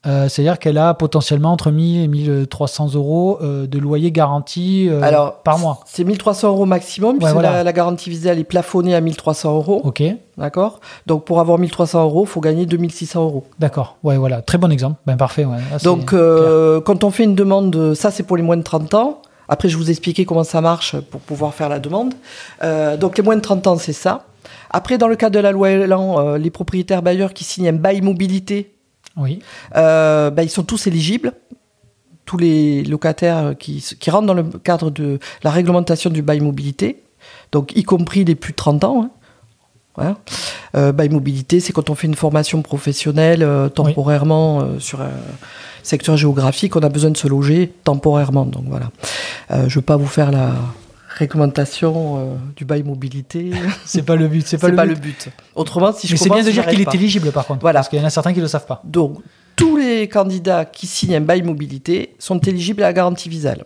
Euh, 0.05 0.29
c'est-à-dire 0.29 0.59
qu'elle 0.59 0.77
a 0.77 0.93
potentiellement 0.93 1.51
entre 1.51 1.71
1000 1.71 2.03
et 2.03 2.07
1300 2.07 2.93
euros 2.93 3.39
euh, 3.41 3.65
de 3.65 3.79
loyer 3.79 4.11
garanti 4.11 4.87
euh, 4.89 5.01
par 5.43 5.57
mois. 5.57 5.79
C'est 5.85 6.03
1300 6.03 6.49
euros 6.49 6.65
maximum, 6.65 7.17
puisque 7.17 7.35
la, 7.35 7.73
garantie 7.73 8.09
visée 8.09 8.29
est 8.29 8.43
plafonnée 8.43 8.95
à 8.95 9.01
1300 9.01 9.55
euros. 9.55 9.81
Ok. 9.83 10.03
D'accord 10.37 10.79
Donc 11.07 11.25
pour 11.25 11.39
avoir 11.39 11.57
1300 11.57 12.03
euros, 12.03 12.23
il 12.25 12.29
faut 12.29 12.41
gagner 12.41 12.65
2600 12.65 13.23
euros. 13.23 13.43
D'accord. 13.59 13.97
Ouais, 14.03 14.17
voilà. 14.17 14.41
Très 14.41 14.57
bon 14.57 14.71
exemple. 14.71 14.97
Ben, 15.05 15.17
parfait. 15.17 15.45
Donc 15.83 16.13
quand 16.13 17.03
on 17.03 17.11
fait 17.11 17.23
une 17.23 17.35
demande, 17.35 17.93
ça 17.95 18.11
c'est 18.11 18.23
pour 18.23 18.37
les 18.37 18.43
moins 18.43 18.57
de 18.57 18.63
30 18.63 18.93
ans. 18.93 19.21
Après, 19.47 19.69
je 19.69 19.77
vous 19.77 19.91
expliquer 19.91 20.25
comment 20.25 20.43
ça 20.43 20.59
marche 20.59 20.99
pour 20.99 21.21
pouvoir 21.21 21.53
faire 21.53 21.69
la 21.69 21.79
demande. 21.79 22.13
donc 22.99 23.17
les 23.17 23.23
moins 23.23 23.35
de 23.35 23.41
30 23.41 23.67
ans, 23.67 23.77
c'est 23.77 23.93
ça. 23.93 24.25
Après, 24.69 24.97
dans 24.97 25.07
le 25.07 25.15
cadre 25.15 25.35
de 25.35 25.39
la 25.39 25.51
loi 25.51 25.71
Elan, 25.71 26.35
les 26.35 26.51
propriétaires 26.51 27.01
bailleurs 27.01 27.33
qui 27.33 27.43
signent 27.43 27.69
un 27.69 27.73
bail 27.73 28.01
mobilité 28.01 28.74
oui. 29.17 29.39
Euh, 29.75 30.29
bah, 30.29 30.43
ils 30.43 30.49
sont 30.49 30.63
tous 30.63 30.87
éligibles. 30.87 31.33
Tous 32.25 32.37
les 32.37 32.83
locataires 32.83 33.53
qui, 33.57 33.85
qui, 33.99 34.09
rentrent 34.09 34.25
dans 34.25 34.33
le 34.33 34.43
cadre 34.43 34.89
de 34.89 35.19
la 35.43 35.51
réglementation 35.51 36.09
du 36.09 36.23
bail 36.23 36.39
mobilité, 36.39 37.03
donc 37.51 37.71
y 37.75 37.83
compris 37.83 38.25
les 38.25 38.33
plus 38.33 38.51
de 38.51 38.55
30 38.55 38.83
ans. 38.83 39.11
Hein. 39.99 40.17
Euh, 40.75 40.91
bail 40.91 41.09
mobilité, 41.09 41.59
c'est 41.59 41.71
quand 41.71 41.91
on 41.91 41.95
fait 41.95 42.07
une 42.07 42.15
formation 42.15 42.63
professionnelle 42.63 43.43
euh, 43.43 43.69
temporairement 43.69 44.79
sur 44.79 45.01
un 45.01 45.11
secteur 45.83 46.17
géographique, 46.17 46.75
on 46.75 46.79
a 46.79 46.89
besoin 46.89 47.11
de 47.11 47.17
se 47.17 47.27
loger 47.27 47.71
temporairement. 47.83 48.45
Donc 48.45 48.63
voilà. 48.67 48.89
je 49.51 49.55
ne 49.65 49.69
veux 49.69 49.81
pas 49.81 49.97
vous 49.97 50.07
faire 50.07 50.31
la, 50.31 50.55
réglementation 51.15 52.17
euh, 52.17 52.35
du 52.55 52.65
bail 52.65 52.83
mobilité. 52.83 53.51
c'est 53.85 54.03
pas 54.03 54.15
le 54.15 54.27
but. 54.27 54.45
C'est 54.45 54.57
pas, 54.57 54.69
le, 54.69 54.75
pas 54.75 54.85
but. 54.85 54.95
le 54.95 54.99
but. 54.99 55.29
Autrement, 55.55 55.93
si 55.93 56.07
je 56.07 56.13
Mais 56.13 56.17
c'est 56.17 56.29
bien 56.29 56.43
de 56.43 56.51
dire 56.51 56.67
qu'il 56.67 56.81
est 56.81 56.93
éligible 56.93 57.31
par 57.31 57.45
contre. 57.45 57.61
Voilà. 57.61 57.79
Parce 57.79 57.89
qu'il 57.89 57.99
y 57.99 58.01
en 58.01 58.05
a 58.05 58.09
certains 58.09 58.33
qui 58.33 58.39
ne 58.39 58.43
le 58.43 58.49
savent 58.49 58.65
pas. 58.65 58.81
Donc, 58.83 59.19
tous 59.55 59.77
les 59.77 60.09
candidats 60.09 60.65
qui 60.65 60.87
signent 60.87 61.15
un 61.15 61.21
bail 61.21 61.41
mobilité 61.41 62.15
sont 62.19 62.39
éligibles 62.39 62.83
à 62.83 62.87
la 62.87 62.93
garantie 62.93 63.29
visale. 63.29 63.63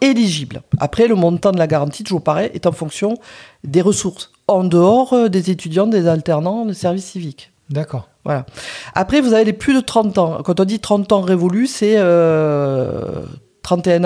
Éligibles. 0.00 0.62
Après, 0.78 1.08
le 1.08 1.14
montant 1.14 1.52
de 1.52 1.58
la 1.58 1.66
garantie, 1.66 2.04
toujours 2.04 2.22
pareil, 2.22 2.50
est 2.54 2.66
en 2.66 2.72
fonction 2.72 3.18
des 3.64 3.82
ressources. 3.82 4.30
En 4.46 4.64
dehors 4.64 5.12
euh, 5.12 5.28
des 5.28 5.50
étudiants, 5.50 5.86
des 5.86 6.06
alternants, 6.06 6.64
des 6.64 6.74
services 6.74 7.06
civiques. 7.06 7.52
D'accord. 7.68 8.08
Voilà. 8.24 8.46
Après, 8.94 9.20
vous 9.20 9.34
avez 9.34 9.44
les 9.44 9.52
plus 9.52 9.74
de 9.74 9.80
30 9.80 10.16
ans. 10.18 10.42
Quand 10.42 10.60
on 10.60 10.64
dit 10.64 10.80
30 10.80 11.12
ans 11.12 11.20
révolus, 11.20 11.66
c'est 11.66 11.96
31 11.96 12.00
euh, 12.00 13.26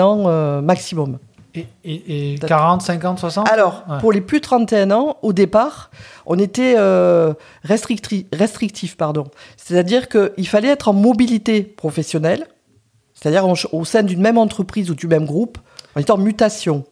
ans 0.01 0.61
maximum. 0.61 1.19
Et, 1.55 2.35
40, 2.45 2.81
50, 2.81 3.19
60 3.19 3.47
Alors, 3.47 3.83
pour 3.99 4.11
les 4.11 4.21
plus 4.21 4.39
de 4.39 4.43
31 4.43 4.91
ans, 4.91 5.17
au 5.21 5.33
départ, 5.33 5.91
on 6.25 6.39
était 6.39 6.75
euh, 6.77 7.33
restrictif. 7.63 8.97
pardon. 8.97 9.25
C'est-à-dire 9.57 10.09
qu'il 10.09 10.47
fallait 10.47 10.69
être 10.69 10.89
en 10.89 10.93
mobilité 10.93 11.61
professionnelle, 11.61 12.47
c'est-à-dire 13.13 13.45
au 13.71 13.85
sein 13.85 14.03
d'une 14.03 14.21
même 14.21 14.37
entreprise 14.37 14.89
ou 14.89 14.95
du 14.95 15.07
même 15.07 15.25
groupe, 15.25 15.59
on 15.95 15.99
était 15.99 16.11
en 16.11 16.17
mutation. 16.17 16.85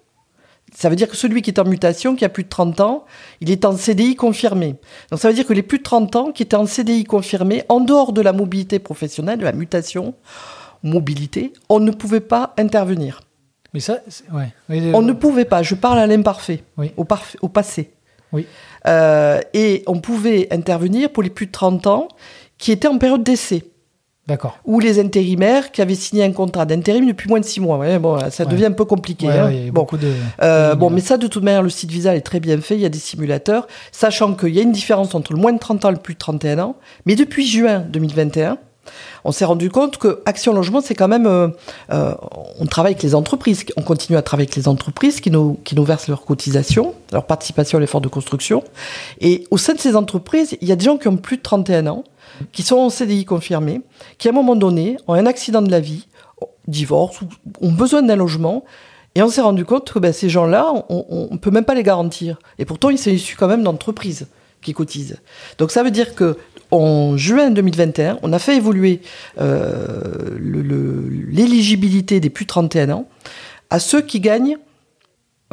Ça 0.74 0.90
veut 0.90 0.96
dire 0.96 1.10
que 1.10 1.18
celui 1.18 1.42
qui 1.42 1.50
est 1.50 1.60
en 1.60 1.66
mutation, 1.66 2.16
qui 2.16 2.24
a 2.24 2.30
plus 2.30 2.44
de 2.44 2.50
30 2.50 2.80
ans, 2.80 3.06
il 3.42 3.52
est 3.52 3.66
en 3.66 3.76
CDI 3.76 4.16
confirmé. 4.16 4.76
Donc 5.10 5.20
ça 5.20 5.28
veut 5.28 5.34
dire 5.34 5.46
que 5.46 5.54
les 5.54 5.64
plus 5.64 5.80
de 5.80 5.84
30 5.84 6.16
ans 6.16 6.32
qui 6.32 6.44
étaient 6.44 6.56
en 6.56 6.66
CDI 6.66 7.04
confirmé, 7.04 7.64
en 7.68 7.82
dehors 7.82 8.14
de 8.14 8.22
la 8.22 8.32
mobilité 8.32 8.80
professionnelle, 8.80 9.40
de 9.40 9.44
la 9.44 9.52
mutation, 9.52 10.14
mobilité, 10.84 11.52
on 11.68 11.80
ne 11.80 11.92
pouvait 11.92 12.22
pas 12.22 12.54
intervenir. 12.58 13.22
Mais 13.74 13.80
ça, 13.80 14.00
ouais. 14.34 14.54
On 14.94 15.02
ne 15.02 15.14
pouvait 15.14 15.46
pas, 15.46 15.64
je 15.64 15.76
parle 15.76 16.00
à 16.00 16.08
l'imparfait, 16.08 16.64
au, 16.98 17.06
au 17.42 17.50
passé. 17.50 17.92
Oui. 18.34 18.46
Euh, 18.88 19.40
et 19.54 19.84
on 19.88 20.00
pouvait 20.00 20.48
intervenir 20.52 21.12
pour 21.12 21.24
les 21.24 21.30
plus 21.30 21.48
de 21.48 21.52
30 21.52 21.88
ans 21.88 22.08
qui 22.58 22.72
étaient 22.72 22.88
en 22.88 22.98
période 22.98 23.24
d'essai. 23.24 23.66
D'accord. 24.28 24.60
Ou 24.66 24.80
les 24.80 25.00
intérimaires 25.00 25.72
qui 25.72 25.82
avaient 25.82 25.96
signé 25.96 26.24
un 26.24 26.32
contrat 26.32 26.66
d'intérim 26.66 27.08
depuis 27.08 27.28
moins 27.28 27.40
de 27.40 27.46
6 27.46 27.60
mois. 27.60 28.00
bon, 28.00 28.20
ça 28.30 28.46
devient 28.46 28.66
un 28.66 28.72
peu 28.72 28.86
compliqué. 28.86 29.28
Hein. 29.28 29.52
bon. 29.74 29.88
De... 29.92 30.14
Euh, 30.42 30.76
bon, 30.76 30.90
mais 30.90 31.02
ça, 31.02 31.18
de 31.18 31.28
toute 31.28 31.44
manière, 31.44 31.64
le 31.64 31.70
site 31.70 31.92
Visa 31.92 32.16
est 32.16 32.22
très 32.22 32.40
bien 32.40 32.62
fait. 32.62 32.76
Il 32.76 32.82
y 32.82 32.86
a 32.86 32.90
des 32.90 33.00
simulateurs, 33.00 33.68
sachant 33.92 34.36
qu'il 34.36 34.50
y 34.50 34.60
a 34.60 34.62
une 34.62 34.72
différence 34.72 35.16
entre 35.16 35.34
le 35.34 35.40
moins 35.40 35.52
de 35.52 35.60
30 35.60 35.86
ans 35.86 35.90
et 35.90 35.94
le 35.94 36.00
plus 36.00 36.14
de 36.14 36.20
31 36.20 36.60
ans. 36.60 36.76
Mais 37.06 37.16
depuis 37.16 37.48
juin 37.48 37.80
2021, 37.80 38.58
on 39.24 39.32
s'est 39.32 39.46
rendu 39.46 39.70
compte 39.70 39.98
que 39.98 40.22
Action 40.26 40.54
Logement, 40.54 40.82
c'est 40.82 40.96
quand 40.96 41.08
même, 41.08 41.26
euh, 41.26 41.48
euh, 41.92 42.14
on 42.60 42.66
travaille 42.66 42.94
avec 42.94 43.04
les 43.04 43.16
entreprises, 43.16 43.66
on 43.78 43.82
continue 43.82 44.18
à 44.18 44.22
travailler 44.22 44.48
avec 44.48 44.56
les 44.56 44.68
entreprises 44.68 45.22
qui 45.22 45.32
nous, 45.32 45.60
qui 45.64 45.76
nous 45.76 45.84
versent 45.84 46.08
leurs 46.08 46.26
cotisations, 46.26 46.96
leur 47.12 47.26
participation 47.26 47.78
à 47.78 47.82
l'effort 47.82 48.02
de 48.02 48.08
construction. 48.08 48.64
Et 49.20 49.46
au 49.52 49.58
sein 49.58 49.74
de 49.74 49.80
ces 49.80 49.96
entreprises, 49.96 50.58
il 50.62 50.68
y 50.68 50.72
a 50.72 50.76
des 50.76 50.86
gens 50.86 50.98
qui 50.98 51.08
ont 51.08 51.18
plus 51.18 51.38
de 51.38 51.42
31 51.42 51.88
ans, 51.88 52.04
qui 52.52 52.64
sont 52.64 52.78
en 52.78 52.90
CDI 52.90 53.26
confirmés, 53.26 53.82
qui 54.18 54.28
à 54.28 54.32
un 54.32 54.34
moment 54.34 54.56
donné 54.56 54.98
ont 55.08 55.14
un 55.14 55.26
accident 55.26 55.62
de 55.62 55.72
la 55.72 55.80
vie, 55.80 56.08
divorce, 56.68 57.20
ont 57.62 57.72
besoin 57.72 58.02
d'un 58.02 58.16
logement. 58.16 58.64
Et 59.14 59.22
on 59.22 59.28
s'est 59.28 59.42
rendu 59.42 59.66
compte 59.66 59.92
que 59.92 60.00
ben, 60.00 60.14
ces 60.14 60.30
gens-là, 60.30 60.72
on 60.90 61.28
ne 61.32 61.38
peut 61.38 61.52
même 61.52 61.66
pas 61.66 61.74
les 61.74 61.84
garantir. 61.84 62.40
Et 62.60 62.66
pourtant, 62.66 62.90
ils 62.90 62.98
sont 62.98 63.10
issus 63.10 63.36
quand 63.36 63.48
même 63.48 63.64
d'entreprises 63.64 64.28
qui 64.62 64.74
cotisent. 64.74 65.18
Donc 65.58 65.72
ça 65.72 65.84
veut 65.84 65.92
dire 65.92 66.16
que 66.16 66.38
en 66.72 67.18
juin 67.18 67.52
2021, 67.52 68.20
on 68.24 68.32
a 68.34 68.40
fait 68.40 68.56
évoluer 68.56 69.02
euh, 69.40 70.38
l'éligibilité 70.40 72.20
des 72.20 72.30
plus 72.30 72.46
de 72.46 72.50
31 72.50 72.90
ans 72.92 73.08
à 73.70 73.80
ceux 73.80 74.02
qui 74.02 74.20
gagnent 74.20 74.58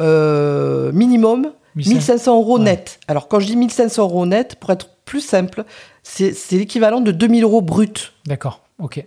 euh, 0.01 0.91
minimum 0.93 1.51
1500 1.75 2.37
euros 2.37 2.59
net. 2.59 2.99
Alors 3.07 3.27
quand 3.27 3.39
je 3.39 3.47
dis 3.47 3.55
1500 3.55 4.03
euros 4.03 4.25
net, 4.25 4.55
pour 4.55 4.71
être 4.71 4.89
plus 5.05 5.21
simple, 5.21 5.65
c'est 6.03 6.33
l'équivalent 6.51 7.01
de 7.01 7.11
2000 7.11 7.43
euros 7.43 7.61
brut. 7.61 8.13
D'accord, 8.25 8.61
ok. 8.79 9.05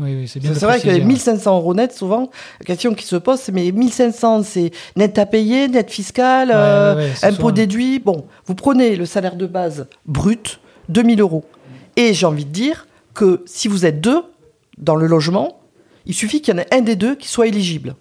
Oui, 0.00 0.26
c'est 0.26 0.40
bien. 0.40 0.52
C'est 0.54 0.66
vrai 0.66 0.80
que 0.80 0.88
1500 0.88 1.56
euros 1.56 1.74
net, 1.74 1.92
souvent, 1.92 2.30
la 2.58 2.66
question 2.66 2.94
qui 2.94 3.04
se 3.04 3.14
pose, 3.16 3.38
c'est 3.38 3.52
mais 3.52 3.70
1500, 3.70 4.42
c'est 4.42 4.72
net 4.96 5.18
à 5.18 5.26
payer, 5.26 5.68
net 5.68 5.90
fiscal, 5.90 6.50
euh, 6.52 7.08
impôt 7.22 7.52
déduit. 7.52 8.00
Bon, 8.00 8.24
vous 8.46 8.56
prenez 8.56 8.96
le 8.96 9.06
salaire 9.06 9.36
de 9.36 9.46
base 9.46 9.86
brut, 10.06 10.58
2000 10.88 11.20
euros. 11.20 11.44
Et 11.96 12.12
j'ai 12.12 12.26
envie 12.26 12.44
de 12.44 12.50
dire 12.50 12.88
que 13.14 13.42
si 13.46 13.68
vous 13.68 13.86
êtes 13.86 14.00
deux 14.00 14.22
dans 14.78 14.96
le 14.96 15.06
logement, 15.06 15.60
il 16.06 16.14
suffit 16.14 16.42
qu'il 16.42 16.54
y 16.54 16.56
en 16.58 16.60
ait 16.60 16.74
un 16.74 16.80
des 16.80 16.96
deux 16.96 17.14
qui 17.14 17.28
soit 17.28 17.46
éligible. 17.46 17.94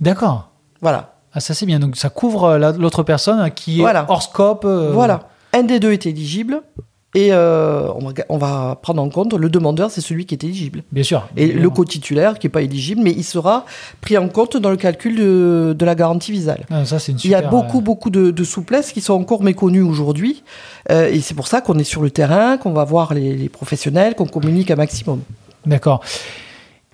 D'accord. 0.00 0.50
Voilà. 0.82 1.14
Ah, 1.32 1.40
ça 1.40 1.54
c'est 1.54 1.66
bien. 1.66 1.78
Donc 1.78 1.96
ça 1.96 2.10
couvre 2.10 2.44
euh, 2.44 2.72
l'autre 2.72 3.02
personne 3.02 3.50
qui 3.52 3.80
est 3.80 3.84
hors 4.08 4.22
scope. 4.22 4.64
Euh, 4.64 4.90
voilà. 4.92 5.28
Un 5.54 5.62
des 5.62 5.80
deux 5.80 5.92
est 5.92 6.06
éligible. 6.06 6.62
Et 7.14 7.32
euh, 7.32 7.90
on, 8.28 8.36
va, 8.36 8.78
prendre 8.82 9.00
en 9.00 9.08
compte 9.08 9.32
le 9.32 9.48
demandeur, 9.48 9.90
c'est 9.90 10.02
celui 10.02 10.26
qui 10.26 10.34
est 10.34 10.44
éligible. 10.44 10.82
Bien 10.92 11.02
sûr. 11.02 11.26
Et 11.38 11.46
le 11.46 11.70
co-titulaire 11.70 12.38
qui 12.38 12.46
n'est 12.46 12.50
pas 12.50 12.60
éligible, 12.60 13.00
mais 13.02 13.12
il 13.12 13.24
sera 13.24 13.64
pris 14.02 14.18
en 14.18 14.28
compte 14.28 14.58
dans 14.58 14.68
le 14.68 14.76
calcul 14.76 15.16
de, 15.16 15.84
la 15.84 15.94
garantie 15.94 16.32
visale. 16.32 16.66
Ah, 16.70 16.84
ça, 16.84 16.98
une 17.08 17.16
il 17.24 17.30
y 17.30 17.34
a 17.34 17.40
beaucoup, 17.40 17.80
beaucoup 17.80 18.10
de, 18.10 18.30
de 18.30 18.44
souplesses 18.44 18.92
qui 18.92 19.00
sont 19.00 19.14
encore 19.14 19.42
méconnues 19.42 19.82
aujourd'hui. 19.82 20.42
Euh, 20.90 21.08
et 21.10 21.20
c'est 21.20 21.34
pour 21.34 21.48
ça 21.48 21.62
qu'on 21.62 21.78
est 21.78 21.84
sur 21.84 22.02
le 22.02 22.10
terrain, 22.10 22.58
qu'on 22.58 22.72
va 22.72 22.84
voir 22.84 23.14
les, 23.14 23.48
professionnels, 23.48 24.14
qu'on 24.14 24.26
communique 24.26 24.70
un 24.70 24.76
maximum. 24.76 25.22
D'accord. 25.64 26.02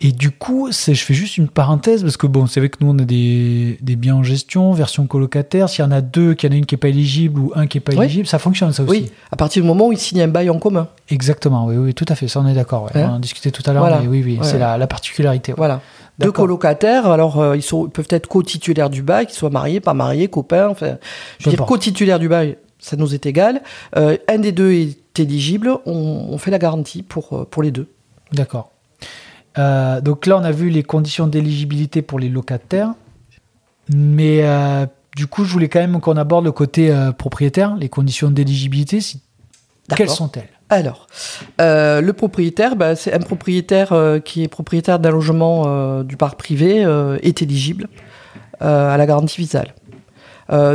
Et 0.00 0.10
du 0.10 0.32
coup, 0.32 0.70
je 0.72 0.92
fais 0.94 1.14
juste 1.14 1.38
une 1.38 1.48
parenthèse 1.48 2.02
parce 2.02 2.16
que 2.16 2.26
bon, 2.26 2.46
c'est 2.46 2.58
vrai 2.60 2.68
que 2.68 2.78
nous 2.80 2.90
on 2.90 2.98
a 2.98 3.04
des, 3.04 3.78
des 3.80 3.94
biens 3.96 4.16
en 4.16 4.22
gestion, 4.24 4.72
version 4.72 5.06
colocataire. 5.06 5.68
S'il 5.68 5.84
y 5.84 5.88
en 5.88 5.92
a 5.92 6.00
deux, 6.00 6.34
qu'il 6.34 6.50
y 6.50 6.52
en 6.52 6.56
a 6.56 6.58
une 6.58 6.66
qui 6.66 6.74
est 6.74 6.78
pas 6.78 6.88
éligible 6.88 7.38
ou 7.40 7.52
un 7.54 7.66
qui 7.68 7.78
est 7.78 7.80
pas 7.80 7.92
Oui. 7.94 8.04
éligible, 8.04 8.26
ça 8.26 8.40
fonctionne 8.40 8.72
ça 8.72 8.82
aussi. 8.82 8.90
Oui, 8.90 9.10
à 9.30 9.36
partir 9.36 9.62
du 9.62 9.68
moment 9.68 9.86
où 9.86 9.92
ils 9.92 9.98
signent 9.98 10.22
un 10.22 10.28
bail 10.28 10.50
en 10.50 10.58
commun. 10.58 10.88
Exactement, 11.10 11.66
oui, 11.66 11.76
oui, 11.76 11.94
tout 11.94 12.04
à 12.08 12.16
fait. 12.16 12.26
Ça, 12.26 12.40
on 12.40 12.46
est 12.48 12.54
d'accord. 12.54 12.90
ouais. 12.92 13.00
Hein 13.02 13.10
on 13.12 13.16
en 13.16 13.18
discutait 13.20 13.52
tout 13.52 13.62
à 13.66 13.72
l'heure, 13.72 13.82
Voilà. 13.82 14.00
mais 14.00 14.08
oui, 14.08 14.22
oui, 14.24 14.38
Ouais. 14.38 14.44
c'est 14.46 14.58
la, 14.58 14.76
la 14.78 14.86
particularité. 14.88 15.52
ouais. 15.52 15.56
Voilà. 15.56 15.80
Deux 16.18 16.32
colocataires, 16.32 17.06
alors 17.08 17.40
euh, 17.40 17.56
ils, 17.56 17.62
sont, 17.62 17.86
ils 17.86 17.90
peuvent 17.90 18.06
être 18.10 18.26
co-titulaires 18.26 18.90
du 18.90 19.02
bail, 19.02 19.26
qu'ils 19.26 19.36
soient 19.36 19.50
mariés, 19.50 19.80
pas 19.80 19.94
mariés, 19.94 20.28
copains, 20.28 20.68
enfin, 20.68 20.96
je 21.38 21.44
veux 21.44 21.50
dire 21.50 21.60
importe. 21.62 21.68
co-titulaire 21.70 22.18
du 22.18 22.28
bail, 22.28 22.56
ça 22.78 22.96
nous 22.96 23.14
est 23.14 23.26
égal. 23.26 23.62
Euh, 23.96 24.16
un 24.28 24.38
des 24.38 24.52
deux 24.52 24.72
est 24.72 25.18
éligible, 25.18 25.70
on, 25.86 26.26
on 26.30 26.38
fait 26.38 26.50
la 26.50 26.58
garantie 26.58 27.02
pour, 27.02 27.32
euh, 27.32 27.44
pour 27.50 27.62
les 27.62 27.70
deux. 27.70 27.88
D'accord. 28.32 28.70
Euh, 29.58 30.00
donc 30.00 30.26
là, 30.26 30.36
on 30.36 30.44
a 30.44 30.52
vu 30.52 30.68
les 30.68 30.82
conditions 30.82 31.26
d'éligibilité 31.26 32.02
pour 32.02 32.18
les 32.18 32.28
locataires. 32.28 32.94
Mais 33.94 34.40
euh, 34.42 34.86
du 35.16 35.26
coup, 35.26 35.44
je 35.44 35.52
voulais 35.52 35.68
quand 35.68 35.80
même 35.80 36.00
qu'on 36.00 36.16
aborde 36.16 36.44
le 36.44 36.52
côté 36.52 36.90
euh, 36.90 37.12
propriétaire, 37.12 37.76
les 37.76 37.88
conditions 37.88 38.30
d'éligibilité. 38.30 39.00
Si... 39.00 39.20
Quelles 39.94 40.08
sont-elles? 40.08 40.48
Alors, 40.70 41.06
euh, 41.60 42.00
le 42.00 42.12
propriétaire, 42.12 42.74
bah, 42.74 42.96
c'est 42.96 43.12
un 43.12 43.18
propriétaire 43.18 43.92
euh, 43.92 44.18
qui 44.18 44.42
est 44.42 44.48
propriétaire 44.48 44.98
d'un 44.98 45.10
logement 45.10 45.64
euh, 45.66 46.02
du 46.02 46.16
parc 46.16 46.38
privé 46.38 46.80
est 47.22 47.42
éligible 47.42 47.88
à 48.60 48.96
la 48.96 49.06
garantie 49.06 49.40
visale. 49.40 49.74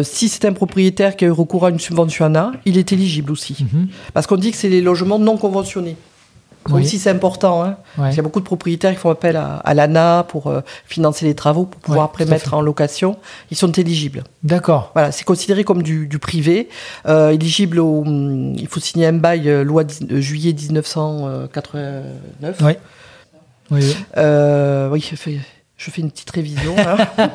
Si 0.04 0.30
c'est 0.30 0.46
un 0.46 0.54
propriétaire 0.54 1.16
qui 1.16 1.26
a 1.26 1.28
eu 1.28 1.32
recours 1.32 1.66
à 1.66 1.70
une 1.70 1.80
subvention 1.80 2.26
ANA, 2.26 2.52
il 2.66 2.78
est 2.78 2.92
éligible 2.92 3.32
aussi. 3.32 3.58
Mhm. 3.60 3.88
Parce 4.14 4.28
qu'on 4.28 4.36
dit 4.36 4.52
que 4.52 4.58
c'est 4.58 4.70
les 4.70 4.82
logements 4.82 5.18
non 5.18 5.38
conventionnés. 5.38 5.96
Oui. 6.78 6.86
si 6.88 7.00
c'est 7.00 7.10
important, 7.10 7.64
hein. 7.64 7.78
Ouais. 7.98 8.12
Il 8.12 8.16
y 8.16 8.20
a 8.20 8.24
beaucoup 8.24 8.40
de 8.40 8.46
propriétaires 8.46 8.92
qui 8.94 9.00
font 9.00 9.10
appel 9.10 9.36
à, 9.36 9.56
à 9.58 9.74
l'ANA 9.74 10.26
pour 10.28 10.48
euh, 10.48 10.62
financer 10.86 11.26
les 11.26 11.34
travaux, 11.36 11.66
pour 11.66 11.82
pouvoir 11.82 12.06
Ouais, 12.06 12.10
après 12.12 12.26
mettre 12.26 12.54
en 12.54 12.62
location. 12.62 13.18
Ils 13.52 13.58
sont 13.58 13.72
éligibles. 13.72 14.24
D'accord. 14.44 14.92
Voilà, 14.94 15.12
c'est 15.12 15.24
considéré 15.26 15.64
comme 15.64 15.82
du, 15.84 16.08
du 16.08 16.20
privé, 16.20 16.70
euh, 17.08 17.30
éligible 17.32 17.80
au. 17.80 18.02
hum, 18.02 18.54
Il 18.58 18.68
faut 18.68 18.80
signer 18.80 19.08
un 19.08 19.14
bail 19.14 19.50
euh, 19.50 19.64
loi 19.64 19.84
euh, 20.12 20.22
juillet 20.22 20.54
1989. 20.54 22.58
Oui. 22.62 22.74
Oui, 23.72 23.82
oui. 23.82 23.96
Oui, 24.92 25.08
je 25.12 25.16
fais, 25.16 25.40
une 26.02 26.12
petite 26.12 26.30
révision. 26.32 26.76
hein. 26.78 26.98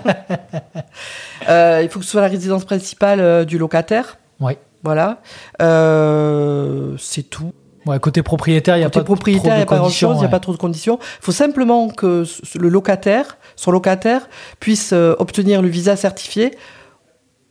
Euh, 1.49 1.80
il 1.82 1.89
faut 1.91 1.99
que 1.99 2.05
ce 2.07 2.11
soit 2.12 2.22
la 2.22 2.28
résidence 2.28 2.64
principale 2.64 3.20
euh, 3.20 3.45
du 3.45 3.59
locataire. 3.59 4.16
Ouais. 4.41 4.57
Voilà. 4.82 5.20
Euh, 5.61 6.97
c'est 6.99 7.24
tout. 7.24 7.53
Ouais, 7.87 7.99
côté 8.01 8.22
propriétaire, 8.22 8.76
il 8.76 8.80
n'y 8.80 8.85
a 8.85 8.91
pas 8.91 9.05
propriétaire, 9.05 9.43
il 9.45 9.49
trop 9.49 9.59
n'y 9.59 9.59
de 9.59 9.62
a 9.62 9.66
pas 9.66 9.78
conditions, 9.82 10.09
grand-chose, 10.09 10.18
il 10.20 10.24
n'y 10.24 10.24
a 10.24 10.28
ouais. 10.28 10.30
pas 10.30 10.41
trop 10.41 10.53
de 10.53 10.59
conditions. 10.59 10.99
Il 11.01 11.24
faut 11.24 11.32
simplement 11.32 11.89
que 11.89 12.24
le 12.59 12.68
locataire, 12.68 13.37
son 13.57 13.70
locataire, 13.70 14.28
puisse 14.61 14.93
euh, 14.93 15.14
obtenir 15.18 15.61
le 15.62 15.68
visa 15.68 15.97
certifié 15.97 16.53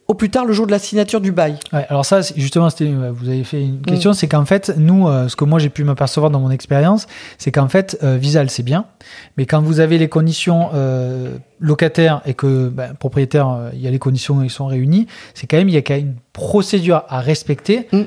au 0.09 0.15
plus 0.15 0.29
tard 0.29 0.43
le 0.43 0.51
jour 0.51 0.65
de 0.67 0.71
la 0.71 0.79
signature 0.79 1.21
du 1.21 1.31
bail. 1.31 1.57
Ouais, 1.71 1.85
alors 1.87 2.05
ça, 2.05 2.19
justement, 2.35 2.67
vous 3.13 3.29
avez 3.29 3.43
fait 3.45 3.61
une 3.61 3.81
question, 3.81 4.11
Mm. 4.11 4.13
c'est 4.15 4.27
qu'en 4.27 4.43
fait, 4.43 4.73
nous, 4.77 5.07
euh, 5.07 5.29
ce 5.29 5.37
que 5.37 5.45
moi 5.45 5.59
j'ai 5.59 5.69
pu 5.69 5.85
m'apercevoir 5.85 6.29
dans 6.29 6.41
mon 6.41 6.51
expérience, 6.51 7.07
c'est 7.37 7.51
qu'en 7.53 7.69
fait, 7.69 7.97
euh, 8.03 8.17
Visal, 8.17 8.49
c'est 8.49 8.63
bien, 8.63 8.83
mais 9.37 9.45
quand 9.45 9.61
vous 9.61 9.79
avez 9.79 9.97
les 9.97 10.09
conditions 10.09 10.69
euh, 10.73 11.37
locataires 11.59 12.21
et 12.25 12.33
que 12.33 12.67
ben, 12.67 12.93
propriétaire, 12.95 13.47
euh, 13.49 13.69
il 13.73 13.79
y 13.81 13.87
a 13.87 13.91
les 13.91 13.99
conditions 13.99 14.41
qui 14.43 14.49
sont 14.49 14.65
réunies, 14.65 15.07
c'est 15.35 15.47
quand 15.47 15.57
même, 15.57 15.69
il 15.69 15.73
y 15.75 15.77
a 15.77 15.81
quand 15.81 15.93
même 15.93 16.07
une 16.07 16.15
procédure 16.33 17.03
à 17.07 17.21
respecter, 17.21 17.87
Mm. 17.93 18.01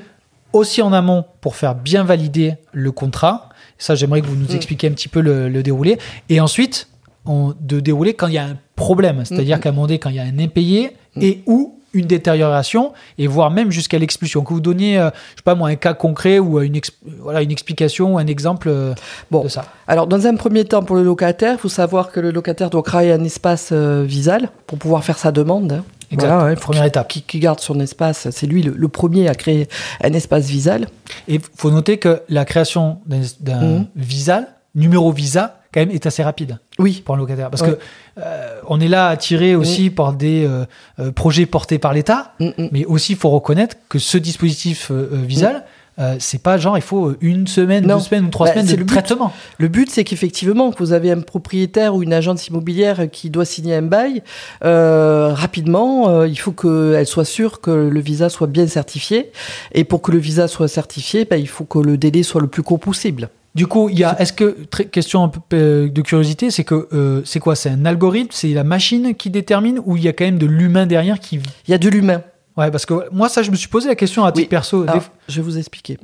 Aussi 0.52 0.82
en 0.82 0.92
amont 0.92 1.24
pour 1.40 1.56
faire 1.56 1.74
bien 1.74 2.04
valider 2.04 2.54
le 2.72 2.92
contrat. 2.92 3.48
Ça, 3.78 3.94
j'aimerais 3.94 4.20
que 4.22 4.26
vous 4.26 4.36
nous 4.36 4.52
Mm. 4.52 4.56
expliquiez 4.56 4.88
un 4.88 4.92
petit 4.92 5.08
peu 5.08 5.20
le, 5.20 5.48
le 5.48 5.62
déroulé. 5.62 5.98
Et 6.28 6.40
ensuite, 6.40 6.88
on- 7.26 7.54
de 7.60 7.80
dérouler 7.80 8.14
quand 8.14 8.28
il 8.28 8.34
y 8.34 8.38
a 8.38 8.44
un 8.44 8.56
problème, 8.76 9.24
c'est-à-dire 9.24 9.58
Mm. 9.58 9.60
qu'à 9.60 9.68
un 9.68 9.72
moment 9.72 9.86
donné, 9.86 9.98
quand 9.98 10.10
il 10.10 10.16
y 10.16 10.20
a 10.20 10.22
un 10.24 10.38
impayé 10.38 10.96
Mm. 11.16 11.22
et 11.22 11.42
ou 11.46 11.72
une 11.92 12.06
détérioration 12.06 12.92
et 13.16 13.26
voire 13.26 13.50
même 13.50 13.70
jusqu'à 13.70 13.98
l'expulsion. 13.98 14.44
Que 14.44 14.52
vous 14.52 14.60
donniez, 14.60 14.98
euh, 14.98 15.08
je 15.32 15.36
sais 15.38 15.42
pas 15.44 15.54
moi, 15.54 15.70
un 15.70 15.76
cas 15.76 15.94
concret 15.94 16.38
ou 16.38 16.58
euh, 16.58 16.62
une, 16.62 16.78
voilà, 17.20 17.40
une 17.40 17.50
explication 17.50 18.14
ou 18.14 18.18
un 18.18 18.26
exemple 18.26 18.68
euh, 18.68 18.92
Bon. 19.30 19.42
de 19.44 19.48
ça. 19.48 19.64
Alors, 19.88 20.06
dans 20.06 20.26
un 20.26 20.34
premier 20.36 20.64
temps, 20.66 20.82
pour 20.82 20.96
le 20.96 21.02
locataire, 21.02 21.54
il 21.54 21.58
faut 21.58 21.70
savoir 21.70 22.12
que 22.12 22.20
le 22.20 22.32
locataire 22.32 22.68
doit 22.68 22.82
créer 22.82 23.12
un 23.12 23.24
espace 23.24 23.70
euh, 23.72 24.04
visal 24.06 24.50
pour 24.66 24.76
pouvoir 24.76 25.04
faire 25.04 25.16
sa 25.16 25.32
demande. 25.32 25.72
hein. 25.72 25.84
Exact. 26.12 26.28
Voilà, 26.28 26.56
Première 26.56 26.84
étape. 26.84 27.08
Qui, 27.08 27.22
qui 27.22 27.38
garde 27.40 27.60
son 27.60 27.78
espace, 27.80 28.28
c'est 28.30 28.46
lui 28.46 28.62
le, 28.62 28.72
le 28.72 28.88
premier 28.88 29.28
à 29.28 29.34
créer 29.34 29.68
un 30.02 30.12
espace 30.12 30.46
visal. 30.46 30.86
Et 31.28 31.40
faut 31.56 31.70
noter 31.70 31.98
que 31.98 32.22
la 32.28 32.44
création 32.44 32.98
d'un 33.06 33.20
d'un 33.40 33.60
Mhm. 33.60 33.86
visa, 33.96 34.44
numéro 34.74 35.10
visa, 35.12 35.60
quand 35.72 35.80
même, 35.80 35.90
est 35.90 36.06
assez 36.06 36.22
rapide 36.22 36.58
Oui. 36.78 37.02
pour 37.04 37.14
un 37.14 37.18
locataire. 37.18 37.50
Parce 37.50 37.62
Ouais. 37.62 37.72
que 37.72 37.78
euh, 38.20 38.60
on 38.68 38.80
est 38.80 38.88
là 38.88 39.08
attiré 39.08 39.54
aussi 39.54 39.90
par 39.90 40.12
des 40.12 40.44
euh, 40.46 40.64
euh, 41.00 41.12
projets 41.12 41.46
portés 41.46 41.78
par 41.78 41.92
l'État, 41.92 42.32
Mm, 42.40 42.46
mm. 42.56 42.68
mais 42.72 42.84
aussi 42.86 43.12
il 43.12 43.18
faut 43.18 43.30
reconnaître 43.30 43.76
que 43.88 43.98
ce 43.98 44.16
dispositif 44.18 44.90
euh, 44.90 45.10
euh, 45.12 45.16
visal, 45.22 45.64
euh, 45.98 46.16
c'est 46.18 46.42
pas 46.42 46.58
genre 46.58 46.76
il 46.76 46.82
faut 46.82 47.14
une 47.20 47.46
semaine, 47.46 47.86
Non. 47.86 47.96
deux 47.96 48.02
semaines 48.02 48.24
ou 48.26 48.28
trois 48.28 48.46
Bah, 48.46 48.52
semaines 48.52 48.66
de 48.66 48.72
le 48.76 48.84
but. 48.84 48.92
traitement. 48.94 49.32
Le 49.58 49.68
but, 49.68 49.90
c'est 49.90 50.04
qu'effectivement, 50.04 50.70
que 50.72 50.78
vous 50.78 50.92
avez 50.92 51.10
un 51.10 51.20
propriétaire 51.20 51.94
ou 51.94 52.02
une 52.02 52.12
agence 52.12 52.48
immobilière 52.48 53.10
qui 53.10 53.30
doit 53.30 53.44
signer 53.44 53.74
un 53.74 53.82
bail, 53.82 54.22
euh, 54.64 55.30
rapidement, 55.32 56.08
euh, 56.10 56.28
il 56.28 56.36
faut 56.38 56.52
qu'elle 56.52 57.06
soit 57.06 57.24
sûre 57.24 57.60
que 57.60 57.70
le 57.70 58.00
visa 58.00 58.28
soit 58.28 58.46
bien 58.46 58.66
certifié. 58.66 59.30
Et 59.72 59.84
pour 59.84 60.02
que 60.02 60.12
le 60.12 60.18
visa 60.18 60.48
soit 60.48 60.68
certifié, 60.68 61.24
ben, 61.24 61.36
il 61.36 61.48
faut 61.48 61.64
que 61.64 61.78
le 61.78 61.96
délai 61.96 62.22
soit 62.22 62.40
le 62.40 62.46
plus 62.48 62.62
court 62.62 62.80
possible. 62.80 63.28
Du 63.54 63.66
coup, 63.66 63.88
il 63.88 63.98
y 63.98 64.04
a, 64.04 64.20
est-ce 64.20 64.34
que, 64.34 64.54
très- 64.70 64.84
question 64.84 65.24
un 65.24 65.28
peu 65.28 65.40
euh, 65.54 65.88
de 65.88 66.02
curiosité, 66.02 66.50
c'est 66.50 66.64
que, 66.64 66.88
euh, 66.92 67.22
c'est 67.24 67.40
quoi? 67.40 67.56
C'est 67.56 67.70
un 67.70 67.86
algorithme? 67.86 68.28
C'est 68.30 68.48
la 68.48 68.64
machine 68.64 69.14
qui 69.14 69.30
détermine? 69.30 69.80
Ou 69.86 69.96
il 69.96 70.02
y 70.04 70.08
a 70.08 70.12
quand 70.12 70.26
même 70.26 70.36
de 70.38 70.44
l'humain 70.44 70.84
derrière 70.84 71.20
qui. 71.20 71.36
Il 71.66 71.70
y 71.70 71.74
a 71.74 71.78
de 71.78 71.88
l'humain. 71.88 72.20
Ouais, 72.56 72.70
parce 72.70 72.86
que 72.86 72.94
moi, 73.12 73.28
ça, 73.28 73.42
je 73.42 73.50
me 73.50 73.56
suis 73.56 73.68
posé 73.68 73.88
la 73.88 73.94
question 73.94 74.24
à 74.24 74.32
titre 74.32 74.44
Oui. 74.44 74.48
perso. 74.48 74.84
Des- 74.84 74.90
Alors, 74.90 75.02
je 75.28 75.36
vais 75.36 75.42
vous 75.42 75.58
expliquer. 75.58 75.98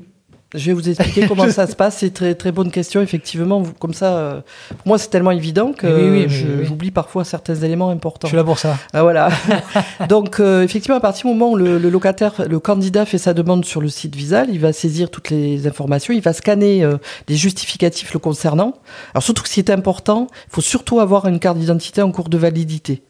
Je 0.55 0.67
vais 0.67 0.75
vous 0.75 0.87
expliquer 0.87 1.27
comment 1.29 1.49
ça 1.49 1.67
se 1.67 1.75
passe. 1.75 1.97
C'est 2.01 2.13
très 2.13 2.35
très 2.35 2.53
bonne 2.53 2.71
question, 2.71 3.01
effectivement. 3.01 3.61
Vous- 3.63 3.73
Comme 3.73 3.95
ça, 3.95 4.19
euh, 4.19 4.41
pour 4.69 4.87
moi, 4.89 4.99
c'est 4.99 5.09
tellement 5.09 5.31
évident 5.31 5.73
que 5.73 5.87
Oui, 5.87 6.11
oui, 6.11 6.29
je- 6.29 6.47
oui. 6.47 6.65
j'oublie 6.67 6.91
parfois 6.91 7.25
certains 7.25 7.55
éléments 7.55 7.89
je 7.89 7.95
importants. 7.97 8.29
suis 8.29 8.37
là 8.37 8.45
pour 8.45 8.59
ça. 8.59 8.77
Ah, 8.93 9.01
voilà. 9.01 9.31
Donc, 10.11 10.41
euh, 10.41 10.63
effectivement, 10.63 10.99
à 10.99 11.01
partir 11.01 11.23
du 11.27 11.33
moment 11.33 11.53
où 11.53 11.57
le, 11.57 11.79
le 11.79 11.89
locataire, 11.89 12.35
le 12.47 12.59
candidat 12.61 13.07
fait 13.07 13.17
sa 13.17 13.33
demande 13.33 13.65
sur 13.65 13.81
le 13.81 13.89
site 13.89 14.15
Visal, 14.15 14.49
il 14.51 14.61
va 14.61 14.75
saisir 14.75 15.11
toutes 15.11 15.31
les 15.31 15.67
informations, 15.67 16.13
il 16.13 16.21
va 16.21 16.35
scanner 16.35 16.85
euh, 16.85 16.99
des 17.29 17.37
justificatifs 17.37 18.13
le 18.13 18.19
concernant. 18.19 18.75
Alors, 19.15 19.23
surtout 19.23 19.43
que 19.43 19.49
ce 19.49 19.55
qui 19.55 19.61
est 19.61 19.71
important, 19.71 20.27
il 20.49 20.55
faut 20.55 20.61
surtout 20.61 21.01
avoir 21.01 21.27
une 21.29 21.39
carte 21.39 21.57
d'identité 21.57 22.03
en 22.03 22.13
cours 22.13 22.29
de 22.29 22.37
validité. 22.37 23.03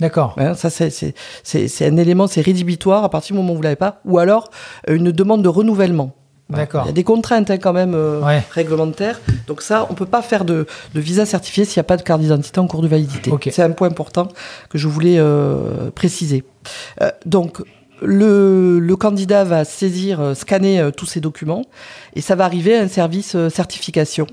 D'accord. 0.00 0.34
Hein, 0.38 0.54
ça, 0.54 0.70
c'est- 0.70 0.90
c'est 0.90 1.14
c'est- 1.42 1.68
c'est 1.68 1.86
un 1.86 1.96
élément, 1.96 2.26
c'est 2.26 2.40
rédhibitoire 2.40 3.02
à 3.04 3.08
partir 3.10 3.34
du 3.34 3.40
moment 3.40 3.52
où 3.52 3.56
vous 3.56 3.62
l'avez 3.62 3.76
pas. 3.76 4.00
Ou 4.04 4.18
alors, 4.18 4.50
euh, 4.88 4.94
une 4.96 5.10
demande 5.12 5.42
de 5.42 5.48
renouvellement. 5.48 6.14
D'accord. 6.50 6.84
Il 6.84 6.86
y 6.86 6.90
a 6.90 6.92
des 6.94 7.04
contraintes 7.04 7.50
hein, 7.50 7.58
quand 7.58 7.74
même 7.74 7.92
euh, 7.94 8.22
Ouais. 8.22 8.42
réglementaires. 8.52 9.20
Donc 9.46 9.60
ça, 9.60 9.86
on 9.90 9.94
peut 9.94 10.06
pas 10.06 10.22
faire 10.22 10.46
de, 10.46 10.66
de 10.94 11.00
visa 11.00 11.26
certifié 11.26 11.66
s'il 11.66 11.78
n'y 11.78 11.82
a 11.82 11.84
pas 11.84 11.98
de 11.98 12.02
carte 12.02 12.22
d'identité 12.22 12.58
en 12.58 12.66
cours 12.66 12.80
de 12.80 12.88
validité. 12.88 13.30
C'est 13.50 13.62
un 13.62 13.70
point 13.72 13.88
important 13.88 14.28
que 14.70 14.78
je 14.78 14.88
voulais 14.88 15.16
euh, 15.18 15.90
préciser. 15.94 16.44
Euh, 17.02 17.10
donc 17.26 17.58
le, 18.00 18.78
le 18.78 18.96
candidat 18.96 19.44
va 19.44 19.64
saisir, 19.66 20.32
scanner 20.34 20.88
tous 20.96 21.04
ces 21.06 21.20
documents 21.20 21.64
et 22.14 22.20
ça 22.22 22.34
va 22.34 22.44
arriver 22.44 22.78
à 22.78 22.82
un 22.82 22.88
service 22.88 23.36
certification. 23.48 24.26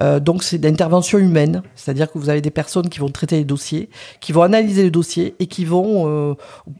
Euh, 0.00 0.20
donc 0.20 0.42
c'est 0.42 0.58
d'intervention 0.58 1.18
humaine, 1.18 1.62
c'est-à-dire 1.74 2.10
que 2.10 2.18
vous 2.18 2.28
avez 2.28 2.40
des 2.40 2.50
personnes 2.50 2.88
qui 2.88 2.98
vont 2.98 3.08
traiter 3.08 3.36
les 3.36 3.44
dossiers, 3.44 3.90
qui 4.20 4.32
vont 4.32 4.42
analyser 4.42 4.82
le 4.82 4.90
dossier 4.90 5.34
et 5.38 5.46
qui 5.46 5.64
vont, 5.64 6.04
euh, 6.06 6.34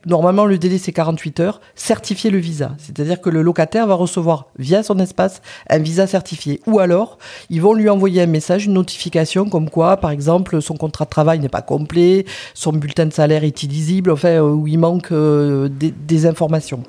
normalement 0.06 0.46
le 0.46 0.58
délai 0.58 0.78
c'est 0.78 0.92
48 0.92 1.40
heures, 1.40 1.60
certifier 1.74 2.30
le 2.30 2.38
visa. 2.38 2.72
C'est-à-dire 2.78 3.20
que 3.20 3.30
le 3.30 3.42
locataire 3.42 3.86
va 3.86 3.94
recevoir 3.94 4.46
via 4.58 4.82
son 4.82 4.98
espace 4.98 5.42
un 5.68 5.78
visa 5.78 6.06
certifié. 6.06 6.60
Ou 6.66 6.78
alors, 6.78 7.18
ils 7.50 7.60
vont 7.60 7.74
lui 7.74 7.88
envoyer 7.88 8.22
un 8.22 8.26
message, 8.26 8.66
une 8.66 8.74
notification 8.74 9.48
comme 9.48 9.70
quoi, 9.70 9.96
par 9.98 10.10
exemple, 10.10 10.62
son 10.62 10.76
contrat 10.76 11.04
de 11.04 11.10
travail 11.10 11.38
n'est 11.40 11.48
pas 11.48 11.62
complet, 11.62 12.24
son 12.54 12.72
bulletin 12.72 13.06
de 13.06 13.12
salaire 13.12 13.44
est 13.44 13.62
illisible, 13.62 14.10
enfin, 14.10 14.28
euh, 14.28 14.50
où 14.50 14.66
il 14.66 14.78
manque 14.78 15.12
des, 15.12 15.90
des 15.90 16.26
informations. 16.26 16.82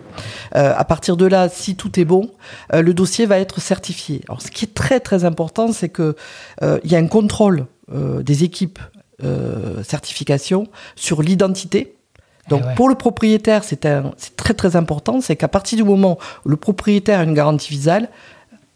À 0.54 0.84
partir 0.84 1.18
de 1.18 1.26
là, 1.26 1.50
si 1.50 1.76
tout 1.76 2.00
est 2.00 2.06
bon, 2.06 2.30
le 2.74 2.94
dossier 2.94 3.26
va 3.26 3.40
être 3.40 3.60
certifié. 3.60 4.22
Alors, 4.28 4.42
ce 4.42 4.52
qui 4.52 4.66
est 4.66 4.74
très 4.74 5.00
très 5.00 5.26
important, 5.26 5.72
c'est 5.72 5.90
que 5.90 6.01
euh, 6.64 6.80
il 6.84 6.92
y 6.92 6.96
a 6.96 7.00
un 7.00 7.08
contrôle 7.08 7.66
euh, 7.94 8.24
des 8.24 8.44
équipes 8.44 8.80
euh, 9.24 9.84
certification 9.84 10.68
sur 10.96 11.22
l'identité. 11.22 11.96
Donc 12.50 12.62
Eh 12.64 12.68
ouais. 12.68 12.76
pour 12.76 12.90
le 12.90 12.96
propriétaire, 12.96 13.64
c'est 13.64 13.86
très 14.36 14.54
très 14.54 14.76
important, 14.76 15.22
c'est 15.22 15.36
qu'à 15.36 15.48
partir 15.48 15.78
du 15.78 15.84
moment 15.84 16.18
où 16.46 16.50
le 16.50 16.58
propriétaire 16.58 17.20
a 17.20 17.24
une 17.24 17.34
garantie 17.34 17.70
visale, 17.70 18.10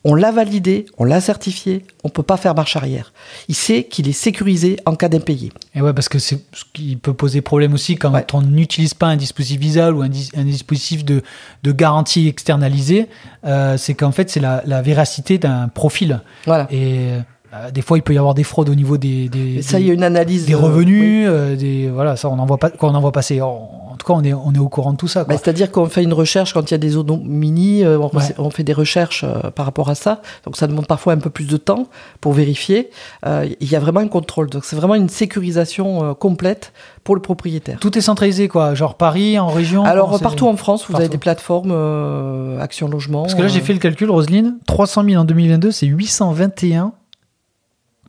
on 0.08 0.14
l'a 0.14 0.32
validé, 0.32 0.86
on 1.00 1.04
l'a 1.04 1.20
certifié, 1.20 1.84
on 2.04 2.10
peut 2.10 2.22
pas 2.24 2.38
faire 2.38 2.54
marche 2.54 2.76
arrière. 2.76 3.12
Il 3.50 3.56
sait 3.56 3.84
qu'il 3.86 4.08
est 4.08 4.12
sécurisé 4.14 4.78
en 4.86 4.96
cas 4.96 5.10
d'impayé. 5.10 5.52
Et 5.74 5.82
ouais, 5.82 5.94
parce 5.94 6.08
que 6.10 6.20
c'est 6.20 6.38
ce 6.54 6.64
qui 6.74 6.96
peut 6.96 7.14
poser 7.16 7.42
problème 7.42 7.74
aussi 7.74 7.96
quand 7.96 8.14
Ouais. 8.14 8.26
on 8.34 8.42
n'utilise 8.44 8.94
pas 8.94 9.08
un 9.08 9.16
dispositif 9.18 9.60
visal 9.60 9.96
ou 9.96 10.04
un, 10.04 10.10
dis- 10.10 10.30
un 10.38 10.44
dispositif 10.46 11.04
de, 11.04 11.24
de 11.64 11.72
garantie 11.72 12.28
externalisé, 12.28 13.08
euh, 13.46 13.78
c'est 13.78 13.96
qu'en 13.96 14.12
fait, 14.12 14.30
c'est 14.30 14.40
la, 14.40 14.62
la 14.68 14.82
véracité 14.84 15.40
d'un 15.40 15.68
profil. 15.70 16.22
Voilà. 16.46 16.68
Et 16.72 17.10
euh, 17.56 17.72
des 17.72 17.82
fois, 17.82 17.98
il 17.98 18.02
peut 18.02 18.14
y 18.14 18.18
avoir 18.18 18.34
des 18.34 18.44
fraudes 18.44 18.70
au 18.70 18.76
niveau 18.76 18.98
des, 18.98 19.30
des, 19.30 19.56
Et 19.58 19.62
ça, 19.62 19.78
des- 19.78 19.84
il 19.84 19.88
y 19.88 19.92
a 19.92 19.94
une 19.94 20.04
analyse. 20.04 20.46
des 20.46 20.54
euh, 20.54 20.58
oui. 20.58 20.64
revenus, 20.64 21.28
euh, 21.30 21.56
des 21.56 21.90
voilà, 21.90 22.16
ça 22.16 22.30
on 22.30 22.38
en 22.40 22.46
voit 22.46 22.58
pas, 22.58 22.72
on 22.82 22.94
en 22.96 23.02
voit 23.02 23.12
passer. 23.12 23.42
En, 23.42 23.70
en 23.92 23.98
tout 23.98 24.06
cas, 24.08 24.14
on 24.14 24.24
est 24.26 24.34
on 24.34 24.52
est 24.54 24.60
au 24.60 24.68
courant 24.68 24.92
de 24.92 24.98
tout 24.98 25.08
ça. 25.08 25.24
Bah. 25.24 25.36
C'est-à-dire 25.38 25.72
qu'on 25.72 25.86
fait 25.88 26.04
une 26.04 26.12
recherche 26.14 26.54
quand 26.54 26.70
il 26.70 26.74
y 26.74 26.76
a 26.76 26.78
des 26.78 26.96
mini, 27.24 27.86
on, 27.86 28.10
Ouais. 28.16 28.24
on 28.38 28.50
fait 28.50 28.64
des 28.64 28.74
recherches 28.74 29.24
euh, 29.24 29.52
par 29.52 29.66
rapport 29.66 29.90
à 29.90 29.96
ça. 29.96 30.22
Donc 30.44 30.58
ça 30.58 30.68
demande 30.68 30.86
parfois 30.88 31.14
un 31.14 31.18
peu 31.18 31.30
plus 31.30 31.48
de 31.48 31.56
temps 31.58 31.88
pour 32.20 32.34
vérifier. 32.34 32.90
Euh, 33.26 33.48
Il 33.62 33.72
y 33.72 33.76
a 33.76 33.80
vraiment 33.80 34.02
un 34.02 34.08
contrôle. 34.10 34.50
Donc 34.50 34.66
c'est 34.66 34.76
vraiment 34.76 34.96
une 34.96 35.08
sécurisation 35.10 36.04
euh, 36.04 36.14
complète 36.14 36.74
pour 37.06 37.16
le 37.16 37.22
propriétaire. 37.22 37.78
tout 37.80 37.98
est 37.98 38.02
centralisé, 38.02 38.48
quoi. 38.50 38.74
Genre 38.76 38.96
Paris, 38.96 39.38
en 39.40 39.48
région. 39.48 39.84
Alors 39.86 40.20
partout 40.20 40.48
en 40.48 40.58
France, 40.58 40.82
vous 40.88 40.92
Partout. 40.92 41.04
avez 41.04 41.10
des 41.10 41.18
plateformes 41.18 41.72
euh, 41.72 42.60
Action 42.60 42.90
Logement. 42.90 43.22
Parce 43.24 43.36
que 43.36 43.42
là, 43.44 43.48
j'ai 43.48 43.62
euh, 43.62 43.64
fait 43.64 43.74
le 43.74 43.80
calcul, 43.80 44.10
Roselyne, 44.10 44.58
300 44.68 45.04
000 45.06 45.22
en 45.22 45.26
2022, 45.26 45.72
c'est 45.72 45.86
821 45.86 46.92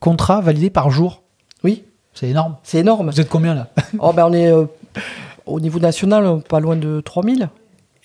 contrats 0.01 0.41
validés 0.41 0.71
par 0.71 0.91
jour. 0.91 1.23
Oui, 1.65 1.85
C'est 2.15 2.29
énorme. 2.29 2.57
c'est 2.63 2.79
énorme. 2.79 3.11
Vous 3.11 3.21
êtes 3.21 3.29
combien 3.29 3.55
là 3.55 3.69
oh, 3.99 4.13
ben, 4.13 4.27
on 4.29 4.33
est 4.33 4.51
euh, 4.53 4.65
au 5.47 5.61
niveau 5.61 5.79
national 5.79 6.41
pas 6.49 6.61
loin 6.61 6.77
de 6.77 7.01
3000. 7.01 7.49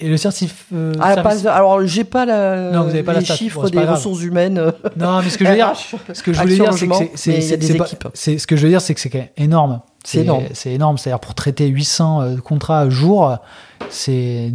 Et 0.04 0.10
le 0.10 0.18
certif. 0.18 0.66
euh, 0.74 0.94
Ah, 1.00 1.14
service- 1.14 1.44
pas- 1.44 1.54
alors 1.54 1.86
j'ai 1.86 2.04
pas 2.04 2.26
la, 2.26 2.72
Non, 2.72 2.84
vous 2.86 2.90
avez 2.90 3.04
pas 3.04 3.14
les 3.14 3.24
chiffres 3.24 3.62
Bon, 3.62 3.70
des 3.70 3.78
grave. 3.78 3.92
ressources 3.98 4.24
humaines. 4.24 4.74
Non, 4.98 5.22
mais 5.22 5.30
ce 5.30 5.38
que 5.38 5.46
je 5.46 5.50
veux 5.52 5.56
dire, 5.56 5.74
ce 6.14 6.24
que 6.24 6.34
je 6.34 6.42
voulais 6.42 6.56
dire, 6.56 6.74
c'est 6.74 6.88
que 6.88 6.96
c'est- 6.96 7.12
c'est 7.16 7.30
mais 7.32 7.38
il 7.38 7.42
y 7.44 7.46
a 7.46 7.50
c'est- 7.50 7.58
des 7.58 7.68
c'est 7.68 7.78
pas- 7.78 7.86
équipes. 7.86 8.08
c'est- 8.16 8.38
ce 8.40 8.48
que 8.48 8.56
je 8.56 8.64
veux 8.64 8.70
dire, 8.70 8.82
c'est 8.82 8.96
que 8.96 9.00
c'est 9.00 9.12
quand 9.12 9.20
même 9.20 9.28
énorme. 9.38 9.82
C'est 10.04 10.22
énorme. 10.22 10.46
C'est 10.54 10.72
énorme. 10.72 10.98
C'est-à-dire 10.98 11.20
pour 11.20 11.36
traiter 11.36 11.68
800 11.68 12.22
euh, 12.22 12.38
contrats 12.38 12.80
à 12.80 12.90
jour, 12.90 13.38
c'est 13.92 14.52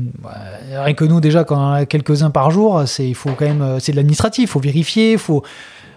rien 0.75 0.95
que 0.95 1.05
nous 1.05 1.21
déjà 1.21 1.45
quand 1.45 1.57
on 1.71 1.73
a 1.75 1.87
quelques-uns 1.87 2.31
par 2.31 2.51
jour, 2.51 2.83
c'est 2.87 3.09
il 3.09 3.15
faut 3.15 3.31
quand 3.31 3.45
même 3.47 3.79
c'est 3.79 3.93
de 3.93 3.97
l'administratif, 3.97 4.43
il 4.45 4.49
faut 4.53 4.59
vérifier, 4.61 5.13
il 5.13 5.19
faut 5.19 5.45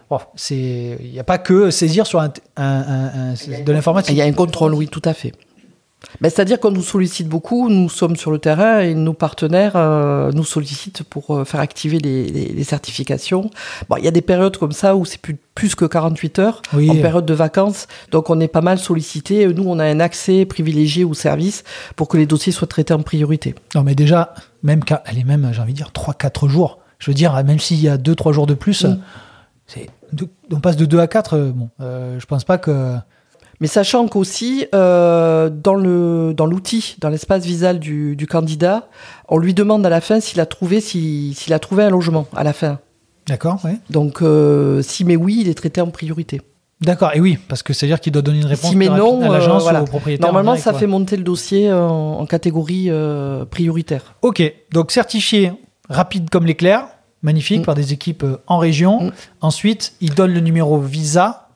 bon, 0.09 0.19
c'est 0.35 0.97
il 1.03 1.11
n'y 1.11 1.19
a 1.19 1.23
pas 1.23 1.37
que 1.37 1.71
saisir 1.71 2.05
sur 2.07 2.19
un, 2.19 2.31
un- 2.57 2.63
un- 2.63 3.33
un- 3.33 3.63
de 3.63 3.71
l'informatique. 3.71 4.11
Il 4.13 4.17
y 4.17 4.21
a 4.21 4.25
un 4.25 4.31
contrôle, 4.33 4.73
oui, 4.73 4.87
tout 4.87 5.01
à 5.05 5.13
fait. 5.13 5.33
Ben, 6.21 6.29
C'est-à-dire 6.29 6.61
qu'on 6.61 6.71
nous 6.71 6.81
sollicite 6.81 7.27
beaucoup, 7.27 7.67
nous 7.67 7.89
sommes 7.89 8.15
sur 8.15 8.31
le 8.31 8.39
terrain 8.39 8.79
et 8.79 8.95
nos 8.95 9.11
partenaires 9.13 9.73
euh, 9.75 10.31
nous 10.31 10.45
sollicitent 10.45 11.03
pour 11.03 11.35
euh, 11.35 11.43
faire 11.43 11.59
activer 11.59 11.99
les, 11.99 12.23
les- 12.29 12.53
les 12.53 12.63
certifications. 12.63 13.49
Bon, 13.89 13.97
il 13.97 14.05
y 14.05 14.07
a 14.07 14.11
des 14.11 14.21
périodes 14.21 14.55
comme 14.55 14.71
ça 14.71 14.95
où 14.95 15.03
c'est 15.03 15.19
plus, 15.19 15.35
plus 15.55 15.75
que 15.75 15.83
48 15.83 16.39
heures, 16.39 16.61
Oui. 16.73 16.89
en 16.89 16.95
période 16.95 17.25
de 17.25 17.33
vacances, 17.33 17.87
donc 18.11 18.29
on 18.29 18.39
est 18.39 18.47
pas 18.47 18.61
mal 18.61 18.79
sollicité. 18.79 19.45
Nous, 19.47 19.63
on 19.67 19.77
a 19.77 19.83
un 19.83 19.99
accès 19.99 20.45
privilégié 20.45 21.03
au 21.03 21.13
service 21.13 21.65
pour 21.97 22.07
que 22.07 22.15
les 22.15 22.25
dossiers 22.25 22.53
soient 22.53 22.65
traités 22.67 22.93
en 22.93 23.01
priorité. 23.01 23.53
Non, 23.75 23.83
mais 23.83 23.93
déjà, 23.93 24.33
même 24.63 24.79
est 25.13 25.23
même, 25.25 25.49
j'ai 25.51 25.61
envie 25.61 25.73
de 25.73 25.77
dire, 25.79 25.91
3-4 25.93 26.47
jours. 26.47 26.79
Je 26.99 27.11
veux 27.11 27.15
dire, 27.15 27.33
même 27.43 27.59
s'il 27.59 27.81
y 27.81 27.89
a 27.89 27.97
2-3 27.97 28.31
jours 28.31 28.47
de 28.47 28.53
plus. 28.53 28.85
On 30.51 30.59
passe 30.59 30.75
de 30.77 30.85
2 30.85 30.99
à 30.99 31.07
4. 31.07 31.33
euh, 31.35 31.51
Bon, 31.51 31.69
euh, 31.81 32.19
je 32.19 32.25
pense 32.25 32.43
pas 32.43 32.57
que. 32.57 32.95
Mais 33.61 33.67
sachant 33.67 34.07
qu'aussi, 34.07 34.65
euh, 34.73 35.49
dans 35.49 35.75
le 35.75 36.33
dans 36.35 36.45
l'outil, 36.45 36.95
dans 36.99 37.09
l'espace 37.09 37.43
visal 37.43 37.79
du, 37.79 38.15
du 38.15 38.25
candidat, 38.25 38.87
on 39.27 39.37
lui 39.37 39.53
demande 39.53 39.85
à 39.85 39.89
la 39.89 39.99
fin 39.99 40.19
s'il 40.21 40.39
a 40.39 40.45
trouvé 40.45 40.79
si- 40.79 41.33
s'il 41.35 41.51
a 41.53 41.59
trouvé 41.59 41.83
un 41.83 41.89
logement 41.89 42.25
à 42.35 42.43
la 42.45 42.53
fin. 42.53 42.79
D'accord, 43.27 43.59
ouais. 43.65 43.77
Donc, 43.89 44.21
euh, 44.21 44.81
si 44.81 45.03
mais 45.03 45.15
oui, 45.17 45.39
il 45.41 45.49
est 45.49 45.53
traité 45.55 45.81
en 45.81 45.89
priorité. 45.91 46.41
D'accord, 46.81 47.11
et 47.13 47.19
oui, 47.19 47.37
parce 47.49 47.61
que 47.61 47.73
c'est-à-dire 47.73 47.99
qu'il 47.99 48.13
doit 48.13 48.21
donner 48.21 48.39
une 48.39 48.45
réponse 48.45 48.69
Si 48.71 48.77
mais 48.77 48.87
non, 48.87 49.21
à 49.21 49.27
l'agence 49.33 49.63
voilà. 49.63 49.81
ou 49.81 49.83
au 49.83 49.87
propriétaire. 49.87 50.25
en 50.25 50.27
Normalement, 50.29 50.53
direct, 50.53 50.63
ça 50.63 50.71
quoi. 50.71 50.79
fait 50.79 50.87
monter 50.87 51.17
le 51.17 51.23
dossier 51.23 51.71
en, 51.73 52.19
en 52.21 52.25
catégorie 52.25 52.89
prioritaire. 53.51 54.15
Ok, 54.21 54.41
donc 54.71 54.91
certifié 54.91 55.51
rapide 55.89 56.29
comme 56.29 56.45
l'éclair, 56.45 56.87
magnifique, 57.21 57.61
Mm. 57.61 57.65
par 57.65 57.75
des 57.75 57.93
équipes 57.93 58.23
euh, 58.23 58.37
en 58.47 58.57
région. 58.57 59.03
Mm. 59.03 59.11
Ensuite, 59.41 59.93
il 60.01 60.13
donne 60.13 60.33
le 60.33 60.39
numéro 60.39 60.79
Visa 60.79 61.47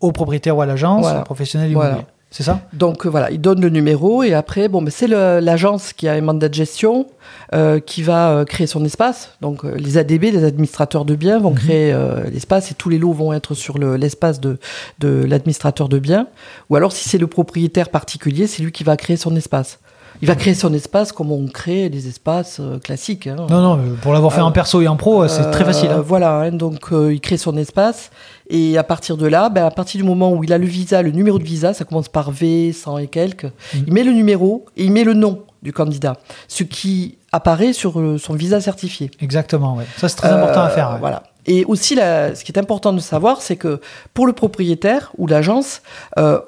au 0.00 0.12
propriétaire 0.12 0.56
ou 0.56 0.60
à 0.62 0.66
l'agence, 0.66 1.02
Voilà. 1.02 1.20
au 1.20 1.24
professionnel 1.24 1.72
Voilà. 1.72 1.90
immobilier. 1.90 2.08
C'est 2.30 2.42
ça? 2.42 2.60
Donc 2.74 3.06
euh, 3.06 3.08
voilà, 3.08 3.30
il 3.30 3.40
donne 3.40 3.58
le 3.62 3.70
numéro 3.70 4.22
et 4.22 4.34
après, 4.34 4.68
bon, 4.68 4.82
mais 4.82 4.90
c'est 4.90 5.06
l'agence 5.08 5.94
qui 5.94 6.06
a 6.08 6.12
un 6.12 6.20
mandat 6.20 6.50
de 6.50 6.54
gestion 6.54 7.06
euh, 7.54 7.80
qui 7.80 8.02
va 8.02 8.28
euh, 8.32 8.44
créer 8.44 8.66
son 8.66 8.84
espace. 8.84 9.30
Donc 9.40 9.64
les 9.64 9.96
ADB, 9.96 10.24
les 10.24 10.44
administrateurs 10.44 11.06
de 11.06 11.14
biens, 11.14 11.38
vont 11.38 11.52
Mhm. 11.52 11.56
créer 11.56 11.96
l'espace 12.30 12.70
et 12.70 12.74
tous 12.74 12.90
les 12.90 12.98
lots 12.98 13.14
vont 13.14 13.32
être 13.32 13.54
sur 13.54 13.78
le- 13.78 13.96
l'espace 13.96 14.40
de, 14.40 14.58
de 14.98 15.24
l'administrateur 15.26 15.88
de 15.88 15.98
biens. 15.98 16.26
Ou 16.68 16.76
alors 16.76 16.92
si 16.92 17.08
c'est 17.08 17.16
le 17.16 17.28
propriétaire 17.28 17.88
particulier, 17.88 18.46
c'est 18.46 18.62
lui 18.62 18.72
qui 18.72 18.84
va 18.84 18.98
créer 18.98 19.16
son 19.16 19.34
espace. 19.34 19.78
Il 20.22 20.28
va 20.28 20.34
créer 20.34 20.54
son 20.54 20.72
espace 20.74 21.12
comme 21.12 21.30
on 21.30 21.46
crée 21.46 21.88
les 21.88 22.08
espaces 22.08 22.58
euh, 22.60 22.78
classiques. 22.78 23.26
hein. 23.26 23.36
Non, 23.48 23.60
non, 23.60 23.78
euh, 23.78 23.94
pour 24.02 24.12
l'avoir 24.12 24.32
fait 24.32 24.40
Euh, 24.40 24.44
en 24.44 24.52
perso 24.52 24.80
et 24.80 24.88
en 24.88 24.96
pro, 24.96 25.22
euh, 25.22 25.28
c'est 25.28 25.50
très 25.50 25.64
facile. 25.64 25.90
Euh, 25.90 25.98
hein. 25.98 26.04
Voilà, 26.06 26.32
hein, 26.40 26.50
donc 26.52 26.92
euh, 26.92 27.12
il 27.14 27.20
crée 27.20 27.36
son 27.36 27.56
espace 27.56 28.10
et 28.50 28.76
à 28.78 28.82
partir 28.84 29.16
de 29.16 29.26
là, 29.26 29.48
ben, 29.48 29.64
à 29.64 29.70
partir 29.70 30.00
du 30.00 30.06
moment 30.06 30.32
où 30.32 30.42
il 30.44 30.52
a 30.52 30.58
le 30.58 30.66
visa, 30.66 31.02
le 31.02 31.10
numéro 31.10 31.38
de 31.38 31.44
visa, 31.44 31.72
ça 31.74 31.84
commence 31.84 32.08
par 32.08 32.30
V, 32.30 32.72
100 32.72 32.98
et 32.98 33.06
quelques, 33.06 33.44
Mm. 33.44 33.78
il 33.86 33.92
met 33.92 34.02
le 34.04 34.12
numéro 34.12 34.66
et 34.76 34.84
il 34.84 34.92
met 34.92 35.04
le 35.04 35.14
nom 35.14 35.42
du 35.62 35.72
candidat, 35.72 36.16
ce 36.48 36.62
qui 36.64 37.18
apparaît 37.32 37.72
sur 37.72 37.98
euh, 38.00 38.16
son 38.18 38.34
visa 38.34 38.60
certifié. 38.60 39.10
Exactement, 39.20 39.74
ouais. 39.76 39.84
Ça, 39.98 40.08
c'est 40.08 40.16
très 40.16 40.30
important 40.30 40.60
à 40.62 40.66
Euh, 40.66 40.70
faire. 40.74 40.90
ouais. 40.92 40.98
Voilà. 41.00 41.24
Et 41.46 41.64
aussi, 41.64 41.94
la- 41.94 42.34
ce 42.34 42.44
qui 42.44 42.52
est 42.52 42.58
important 42.58 42.92
de 42.92 43.00
savoir, 43.00 43.40
c'est 43.42 43.56
que 43.56 43.80
pour 44.14 44.26
le 44.26 44.32
propriétaire 44.32 45.12
ou 45.18 45.26
l'agence, 45.26 45.80
euh, 46.18 46.38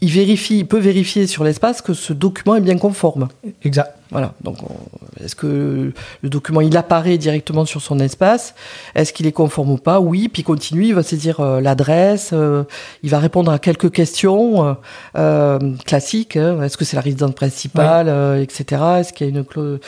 il 0.00 0.10
vérifie, 0.10 0.58
il 0.58 0.66
peut 0.66 0.78
vérifier 0.78 1.26
sur 1.26 1.44
l'espace 1.44 1.82
que 1.82 1.94
ce 1.94 2.12
document 2.12 2.54
est 2.56 2.60
bien 2.60 2.78
conforme. 2.78 3.28
Exact. 3.64 3.94
Voilà. 4.10 4.32
Donc, 4.42 4.56
on- 4.62 5.22
est-ce 5.22 5.34
que 5.36 5.92
le 6.22 6.28
document 6.30 6.62
il 6.62 6.74
apparaît 6.76 7.18
directement 7.18 7.66
sur 7.66 7.82
son 7.82 7.98
espace? 7.98 8.54
Est-ce 8.94 9.12
qu'il 9.12 9.26
est 9.26 9.32
conforme 9.32 9.70
ou 9.72 9.76
pas? 9.76 10.00
Oui. 10.00 10.28
Puis 10.28 10.40
il 10.42 10.44
continue, 10.44 10.86
il 10.86 10.94
va 10.94 11.02
saisir 11.02 11.40
euh, 11.40 11.60
l'adresse, 11.60 12.30
euh, 12.32 12.62
il 13.02 13.10
va 13.10 13.18
répondre 13.18 13.50
à 13.52 13.58
quelques 13.58 13.90
questions 13.92 14.66
euh, 14.66 14.72
euh, 15.16 15.58
classiques. 15.84 16.36
hein. 16.36 16.62
Est-ce 16.62 16.76
que 16.78 16.84
c'est 16.86 16.96
la 16.96 17.02
résidence 17.02 17.32
principale, 17.34 18.08
euh, 18.08 18.40
etc. 18.42 18.80
Est-ce 19.00 19.12
qu'il 19.12 19.26
y 19.28 19.30
a 19.30 19.38
une 19.38 19.42
clo- 19.44 19.78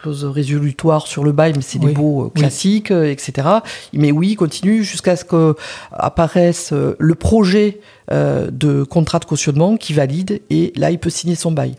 clause 0.00 0.24
résolutoire 0.24 1.06
sur 1.06 1.24
le 1.24 1.32
bail 1.32 1.52
Mais 1.56 1.62
c'est 1.62 1.78
Oui. 1.78 1.86
des 1.86 1.92
baux 1.92 2.22
euh, 2.22 2.30
Oui. 2.34 2.40
classiques, 2.40 2.90
euh, 2.90 3.10
etc. 3.10 3.48
Mais 3.92 4.10
oui, 4.12 4.30
il 4.30 4.36
continue 4.36 4.82
jusqu'à 4.84 5.16
ce 5.16 5.24
que 5.24 5.54
apparaisse 5.92 6.72
euh, 6.72 6.96
le 6.98 7.14
projet 7.14 7.80
de 8.10 8.82
contrat 8.82 9.20
de 9.20 9.24
cautionnement 9.24 9.76
qui 9.76 9.92
valide 9.92 10.40
et 10.50 10.72
là 10.74 10.90
il 10.90 10.98
peut 10.98 11.10
signer 11.10 11.36
son 11.36 11.52
bail. 11.52 11.76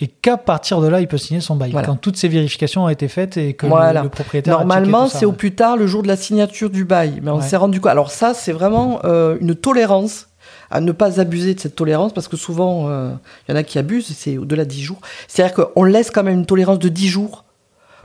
Et 0.00 0.06
qu'à 0.08 0.36
partir 0.36 0.80
de 0.80 0.88
là, 0.88 1.00
il 1.00 1.06
peut 1.06 1.16
signer 1.16 1.40
son 1.40 1.54
bail. 1.56 1.70
Voilà. 1.70 1.86
Quand 1.86 1.96
toutes 1.96 2.16
ces 2.16 2.26
vérifications 2.28 2.84
ont 2.84 2.88
été 2.88 3.06
faites 3.08 3.36
et 3.36 3.54
que 3.54 3.66
le- 3.66 3.70
Voilà. 3.70 4.02
le, 4.02 4.08
propriétaire. 4.10 4.54
a 4.54 4.56
checké 4.58 4.66
Normalement, 4.68 5.06
c'est 5.08 5.24
au 5.24 5.32
plus 5.32 5.54
tard 5.54 5.76
le 5.76 5.86
jour 5.86 6.02
de 6.02 6.08
la 6.08 6.16
signature 6.16 6.68
du 6.70 6.84
bail. 6.84 7.20
Mais 7.22 7.30
on 7.30 7.36
Ouais. 7.36 7.42
s'est 7.42 7.56
rendu 7.56 7.80
compte. 7.80 7.90
Alors, 7.92 8.10
ça, 8.10 8.34
c'est 8.34 8.52
vraiment 8.52 8.98
euh, 9.04 9.36
une 9.40 9.54
tolérance 9.54 10.26
à 10.70 10.80
ne 10.80 10.90
pas 10.92 11.20
abuser 11.20 11.54
de 11.54 11.60
cette 11.60 11.76
tolérance 11.76 12.12
parce 12.12 12.26
que 12.28 12.36
souvent, 12.36 12.88
euh, 12.88 13.12
il 13.48 13.52
y 13.52 13.54
en 13.54 13.58
a 13.58 13.62
qui 13.62 13.78
abusent, 13.78 14.12
c'est 14.14 14.36
au-delà 14.38 14.64
de 14.64 14.70
10 14.70 14.82
jours. 14.82 14.98
C'est-à-dire 15.28 15.54
qu'on 15.54 15.84
laisse 15.84 16.10
quand 16.10 16.24
même 16.24 16.34
une 16.40 16.46
tolérance 16.46 16.80
de 16.80 16.88
10 16.88 17.08
jours 17.08 17.44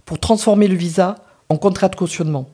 pour 0.08 0.18
transformer 0.20 0.68
le 0.68 0.76
visa 0.76 1.16
en 1.50 1.58
contrat 1.58 1.90
de 1.90 1.96
cautionnement. 1.96 2.50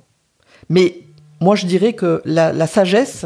Mais 0.70 0.98
moi, 1.40 1.56
je 1.56 1.66
dirais 1.66 1.94
que 1.94 2.22
la, 2.26 2.52
la 2.52 2.68
sagesse, 2.68 3.26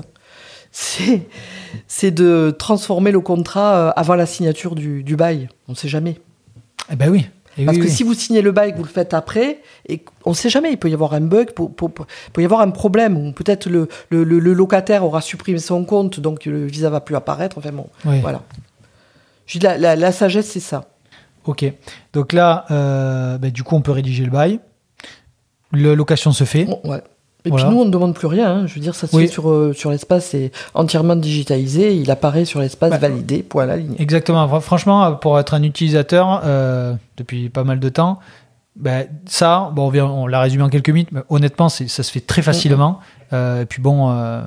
c'est 1.88 2.12
de 2.12 2.56
transformer 2.58 3.12
le 3.12 3.20
contrat 3.22 3.76
euh, 3.76 3.92
avant 3.96 4.16
la 4.16 4.26
signature 4.26 4.76
du, 4.76 5.04
du 5.04 5.16
bail. 5.16 5.50
On 5.68 5.72
ne 5.72 5.78
sait 5.78 5.88
jamais. 5.88 6.20
Eh 6.92 6.96
ben 6.96 7.10
oui. 7.10 7.28
Eh 7.58 7.66
Parce 7.66 7.78
oui, 7.78 7.84
que 7.84 7.90
oui. 7.90 7.94
si 7.94 8.04
vous 8.04 8.14
signez 8.14 8.42
le 8.44 8.52
bail, 8.52 8.72
que 8.74 8.78
vous 8.78 8.84
le 8.84 8.90
faites 8.90 9.16
après, 9.16 9.62
et 9.90 10.04
on 10.26 10.32
ne 10.32 10.36
sait 10.36 10.50
jamais, 10.50 10.72
il 10.72 10.78
peut 10.78 10.90
y 10.90 10.94
avoir 10.94 11.14
un 11.16 11.22
bug, 11.22 11.50
il 11.58 11.66
peut 12.34 12.42
y 12.42 12.46
avoir 12.46 12.62
un 12.62 12.70
problème, 12.70 13.18
ou 13.18 13.32
peut-être 13.32 13.68
le, 13.68 13.88
le- 14.12 14.24
le- 14.24 14.38
le 14.40 14.54
locataire 14.54 15.04
aura 15.04 15.22
supprimé 15.22 15.58
son 15.58 15.84
compte, 15.84 16.20
donc 16.20 16.46
le 16.46 16.68
visa 16.68 16.92
va 16.92 17.00
plus 17.02 17.16
apparaître. 17.16 17.58
Enfin 17.58 17.72
bon, 17.72 17.88
Oui. 18.06 18.20
voilà. 18.22 18.44
Je 19.48 19.58
dis, 19.58 19.66
la, 19.66 19.78
la- 19.78 19.96
la 19.96 20.12
sagesse, 20.12 20.52
c'est 20.52 20.60
ça. 20.60 20.86
Ok. 21.48 21.66
Donc 22.14 22.34
là, 22.34 22.66
euh, 22.72 23.38
ben, 23.38 23.52
du 23.52 23.64
coup, 23.64 23.76
on 23.76 23.82
peut 23.82 23.92
rédiger 23.92 24.24
le 24.26 24.32
bail. 24.32 24.60
La 25.74 25.96
location 25.96 26.32
se 26.32 26.44
fait. 26.44 26.66
Bon, 26.66 26.80
ouais. 26.86 27.02
Et 27.46 27.50
Voilà. 27.50 27.66
puis 27.68 27.76
nous, 27.76 27.82
on 27.82 27.86
ne 27.86 27.90
demande 27.92 28.14
plus 28.14 28.28
rien. 28.28 28.52
hein. 28.52 28.68
Je 28.68 28.74
veux 28.76 28.82
dire, 28.82 28.96
ça 28.96 29.08
se 29.08 29.16
Oui. 29.16 29.24
fait 29.28 29.32
sur, 29.32 29.50
euh, 29.50 29.72
sur 29.74 29.90
l'espace, 29.92 30.26
c'est 30.28 30.52
entièrement 30.74 31.16
digitalisé, 31.16 31.96
il 31.96 32.10
apparaît 32.12 32.46
sur 32.46 32.60
l'espace 32.60 32.90
Bah, 32.92 32.98
validé, 32.98 33.44
point 33.44 33.64
à 33.64 33.68
la 33.68 33.78
ligne. 33.78 33.96
Exactement. 34.00 34.46
Fr- 34.48 34.62
Franchement, 34.62 35.14
pour 35.14 35.40
être 35.40 35.54
un 35.54 35.64
utilisateur 35.64 36.42
euh, 36.44 36.94
depuis 37.16 37.50
pas 37.50 37.64
mal 37.64 37.80
de 37.80 37.90
temps, 37.90 38.20
ben, 38.76 39.08
ça, 39.26 39.72
bon, 39.74 39.88
on, 39.88 39.90
vient- 39.90 40.06
on 40.08 40.28
l'a 40.28 40.42
résumé 40.42 40.64
en 40.64 40.70
quelques 40.70 40.90
minutes, 40.90 41.12
mais 41.12 41.22
honnêtement, 41.30 41.70
ça 41.70 41.88
se 41.88 42.12
fait 42.12 42.20
très 42.20 42.42
facilement. 42.42 43.00
Euh, 43.34 43.62
et 43.62 43.66
puis 43.66 43.82
bon, 43.82 44.10
euh, 44.12 44.42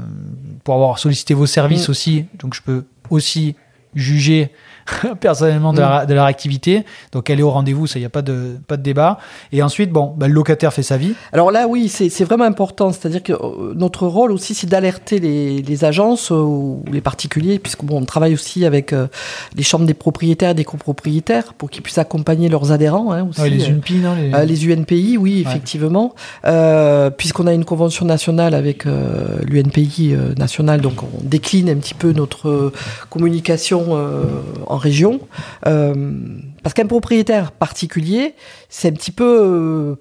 pour 0.64 0.74
avoir 0.74 0.98
sollicité 0.98 1.32
vos 1.32 1.46
services 1.46 1.88
Mm. 1.88 1.90
aussi, 1.90 2.24
donc 2.38 2.54
je 2.54 2.62
peux 2.62 2.84
aussi 3.08 3.56
jugée 3.94 4.52
personnellement 5.20 5.72
de, 5.72 5.80
leur, 5.80 6.06
de 6.06 6.14
leur 6.14 6.24
activité. 6.24 6.84
Donc 7.12 7.30
elle 7.30 7.40
est 7.40 7.42
au 7.42 7.50
rendez-vous, 7.50 7.86
ça, 7.86 7.98
il 7.98 8.02
n'y 8.02 8.06
a 8.06 8.10
pas 8.10 8.22
de, 8.22 8.56
pas 8.66 8.76
de 8.76 8.82
débat. 8.82 9.18
Et 9.52 9.62
ensuite, 9.62 9.90
bon, 9.90 10.14
bah, 10.16 10.28
le 10.28 10.34
locataire 10.34 10.72
fait 10.72 10.82
sa 10.82 10.96
vie. 10.96 11.14
Alors 11.32 11.50
là, 11.50 11.66
oui, 11.68 11.88
c'est 11.88 12.24
vraiment 12.24 12.44
important. 12.44 12.92
C'est-à-dire 12.92 13.22
que 13.22 13.32
euh, 13.32 13.74
notre 13.74 14.06
rôle 14.06 14.32
aussi, 14.32 14.54
c'est 14.54 14.66
d'alerter 14.66 15.18
les, 15.18 15.62
les 15.62 15.84
agences 15.84 16.30
euh, 16.32 16.36
ou 16.36 16.84
les 16.90 17.00
particuliers, 17.00 17.58
puisque 17.58 17.84
bon, 17.84 17.98
on 18.00 18.04
travaille 18.04 18.34
aussi 18.34 18.64
avec 18.64 18.92
euh, 18.92 19.06
les 19.56 19.62
chambres 19.62 19.86
des 19.86 19.94
propriétaires 19.94 20.50
et 20.50 20.54
des 20.54 20.64
copropriétaires 20.64 21.54
pour 21.54 21.70
qu'ils 21.70 21.82
puissent 21.82 21.98
accompagner 21.98 22.48
leurs 22.48 22.72
adhérents. 22.72 23.12
Hein, 23.12 23.26
aussi, 23.28 23.40
Ouais, 23.40 23.50
les 23.50 23.68
UNPI, 23.68 23.94
non 23.98 24.14
les... 24.14 24.32
Euh, 24.34 24.44
les 24.44 24.66
UNPI, 24.68 25.16
oui, 25.18 25.34
Ouais. 25.44 25.50
effectivement, 25.50 26.14
Euh, 26.44 27.10
puisqu'on 27.10 27.46
a 27.46 27.52
une 27.52 27.64
convention 27.64 28.04
nationale 28.06 28.54
avec 28.54 28.84
l'UNPI 28.84 30.12
euh, 30.14 30.34
national, 30.36 30.80
donc 30.80 31.02
on 31.02 31.08
décline 31.22 31.68
un 31.70 31.76
petit 31.76 31.94
peu 31.94 32.12
notre 32.12 32.72
communication 33.08 33.96
en 34.66 34.76
région. 34.80 35.20
Euh, 35.66 35.94
parce 36.62 36.74
qu'un 36.74 36.86
propriétaire 36.86 37.52
particulier, 37.52 38.34
c'est 38.68 38.88
un 38.88 38.92
petit 38.92 39.12
peu 39.12 39.38
euh, 39.40 39.94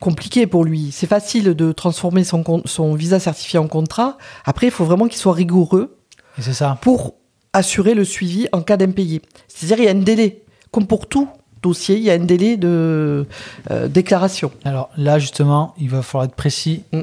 compliqué 0.00 0.46
pour 0.46 0.64
lui. 0.64 0.90
C'est 0.92 1.06
facile 1.06 1.54
de 1.54 1.72
transformer 1.72 2.24
son, 2.24 2.94
visa 2.94 3.20
certifié 3.20 3.58
en 3.58 3.68
contrat. 3.68 4.16
Après, 4.44 4.68
il 4.68 4.72
faut 4.72 4.84
vraiment 4.84 5.06
qu'il 5.06 5.18
soit 5.18 5.34
rigoureux 5.34 5.98
Et 6.38 6.42
c'est 6.42 6.54
ça. 6.54 6.78
pour 6.80 7.14
assurer 7.52 7.94
le 7.94 8.04
suivi 8.04 8.48
en 8.52 8.62
cas 8.62 8.76
d'impayé. 8.76 9.20
C'est-à-dire 9.48 9.78
il 9.78 9.84
y 9.84 9.88
a 9.88 9.92
un 9.92 10.02
délai. 10.02 10.42
Comme 10.70 10.86
pour 10.86 11.06
tout 11.06 11.28
dossier, 11.62 11.96
il 11.96 12.02
y 12.02 12.10
a 12.10 12.14
un 12.14 12.18
délai 12.18 12.56
de 12.56 13.26
euh, 13.70 13.88
déclaration. 13.88 14.50
Alors 14.64 14.90
là, 14.96 15.18
justement, 15.18 15.74
il 15.78 15.90
va 15.90 16.02
falloir 16.02 16.24
être 16.24 16.34
précis. 16.34 16.84
Mm. 16.92 17.02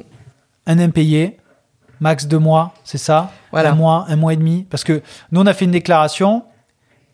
Un 0.65 0.80
impayé, 0.80 1.38
max 1.99 2.28
deux 2.28 2.39
mois, 2.39 2.74
c'est 2.84 2.97
ça? 2.97 3.32
Voilà. 3.51 3.72
Un 3.72 3.76
mois, 3.76 4.05
un 4.07 4.15
mois 4.15 4.34
et 4.34 4.38
demi. 4.38 4.65
Parce 4.70 4.84
que 4.84 5.01
nous, 5.32 5.41
on 5.41 5.45
a 5.45 5.53
fait 5.53 5.65
une 5.65 5.72
déclaration, 5.72 6.43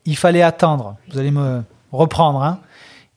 il 0.06 0.16
fallait 0.18 0.41
attendre. 0.41 0.95
Vous 1.12 1.20
allez 1.20 1.32
me 1.32 1.64
reprendre. 1.91 2.41
Hein. 2.43 2.60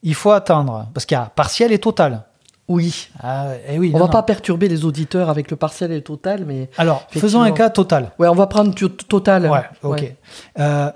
Il 0.03 0.15
faut 0.15 0.31
attendre. 0.31 0.87
Parce 0.95 1.07
qu'il 1.07 1.17
y 1.17 1.21
a 1.21 1.27
partiel 1.27 1.73
et 1.73 1.79
total. 1.79 2.25
Oui. 2.69 3.09
Ah, 3.23 3.47
eh 3.67 3.79
oui, 3.79 3.91
On 3.95 3.99
non, 3.99 4.05
va 4.05 4.07
non. 4.07 4.13
pas 4.13 4.23
perturber 4.23 4.69
les 4.69 4.85
auditeurs 4.85 5.31
avec 5.31 5.51
le 5.51 5.57
partiel 5.57 5.91
et 5.91 5.97
le 5.97 6.03
total, 6.03 6.45
mais 6.47 6.69
Alors, 6.77 7.03
faisons 7.11 7.41
un 7.41 7.51
cas 7.53 7.71
total. 7.71 8.13
ouais, 8.19 8.29
on 8.29 8.35
va 8.35 8.47
prendre 8.47 8.75
total. 9.09 9.47
Ouais, 9.51 9.65
ok. 9.83 9.93
Ouais. 10.01 10.17
Euh, 10.59 10.91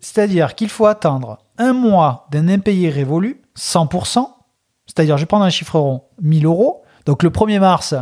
C'est-à-dire 0.00 0.54
qu'il 0.54 0.68
faut 0.68 0.84
attendre 0.86 1.38
un 1.56 1.72
mois 1.72 2.26
d'un 2.30 2.48
impayé 2.48 2.90
révolu, 2.90 3.40
100%. 3.56 4.28
C'est-à-dire, 4.86 5.16
je 5.16 5.22
vais 5.22 5.26
prendre 5.26 5.44
un 5.46 5.50
chiffre 5.50 5.78
rond, 5.78 6.02
1000 6.20 6.44
euros. 6.44 6.82
Donc 7.06 7.22
le 7.22 7.30
1er 7.30 7.58
mars, 7.58 7.94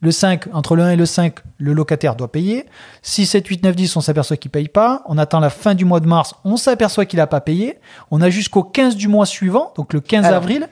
le 0.00 0.10
5, 0.12 0.44
entre 0.52 0.76
le 0.76 0.84
1 0.84 0.90
et 0.92 0.96
le 0.96 1.06
5, 1.06 1.34
le 1.58 1.72
locataire 1.72 2.14
doit 2.14 2.30
payer. 2.30 2.66
6, 3.02 3.26
7, 3.26 3.46
8, 3.46 3.62
9, 3.64 3.74
10, 3.76 3.96
on 3.96 4.00
s'aperçoit 4.00 4.36
qu'il 4.36 4.48
ne 4.50 4.52
paye 4.52 4.68
pas. 4.68 5.02
On 5.06 5.18
attend 5.18 5.40
la 5.40 5.50
fin 5.50 5.74
du 5.74 5.84
mois 5.84 5.98
de 6.00 6.06
mars, 6.06 6.34
on 6.44 6.56
s'aperçoit 6.56 7.04
qu'il 7.04 7.18
n'a 7.18 7.26
pas 7.26 7.40
payé. 7.40 7.78
On 8.10 8.20
a 8.22 8.30
jusqu'au 8.30 8.62
15 8.62 8.94
du 8.96 9.08
mois 9.08 9.26
suivant, 9.26 9.72
donc 9.76 9.92
le 9.92 10.00
15 10.00 10.24
Alors. 10.26 10.36
avril, 10.38 10.68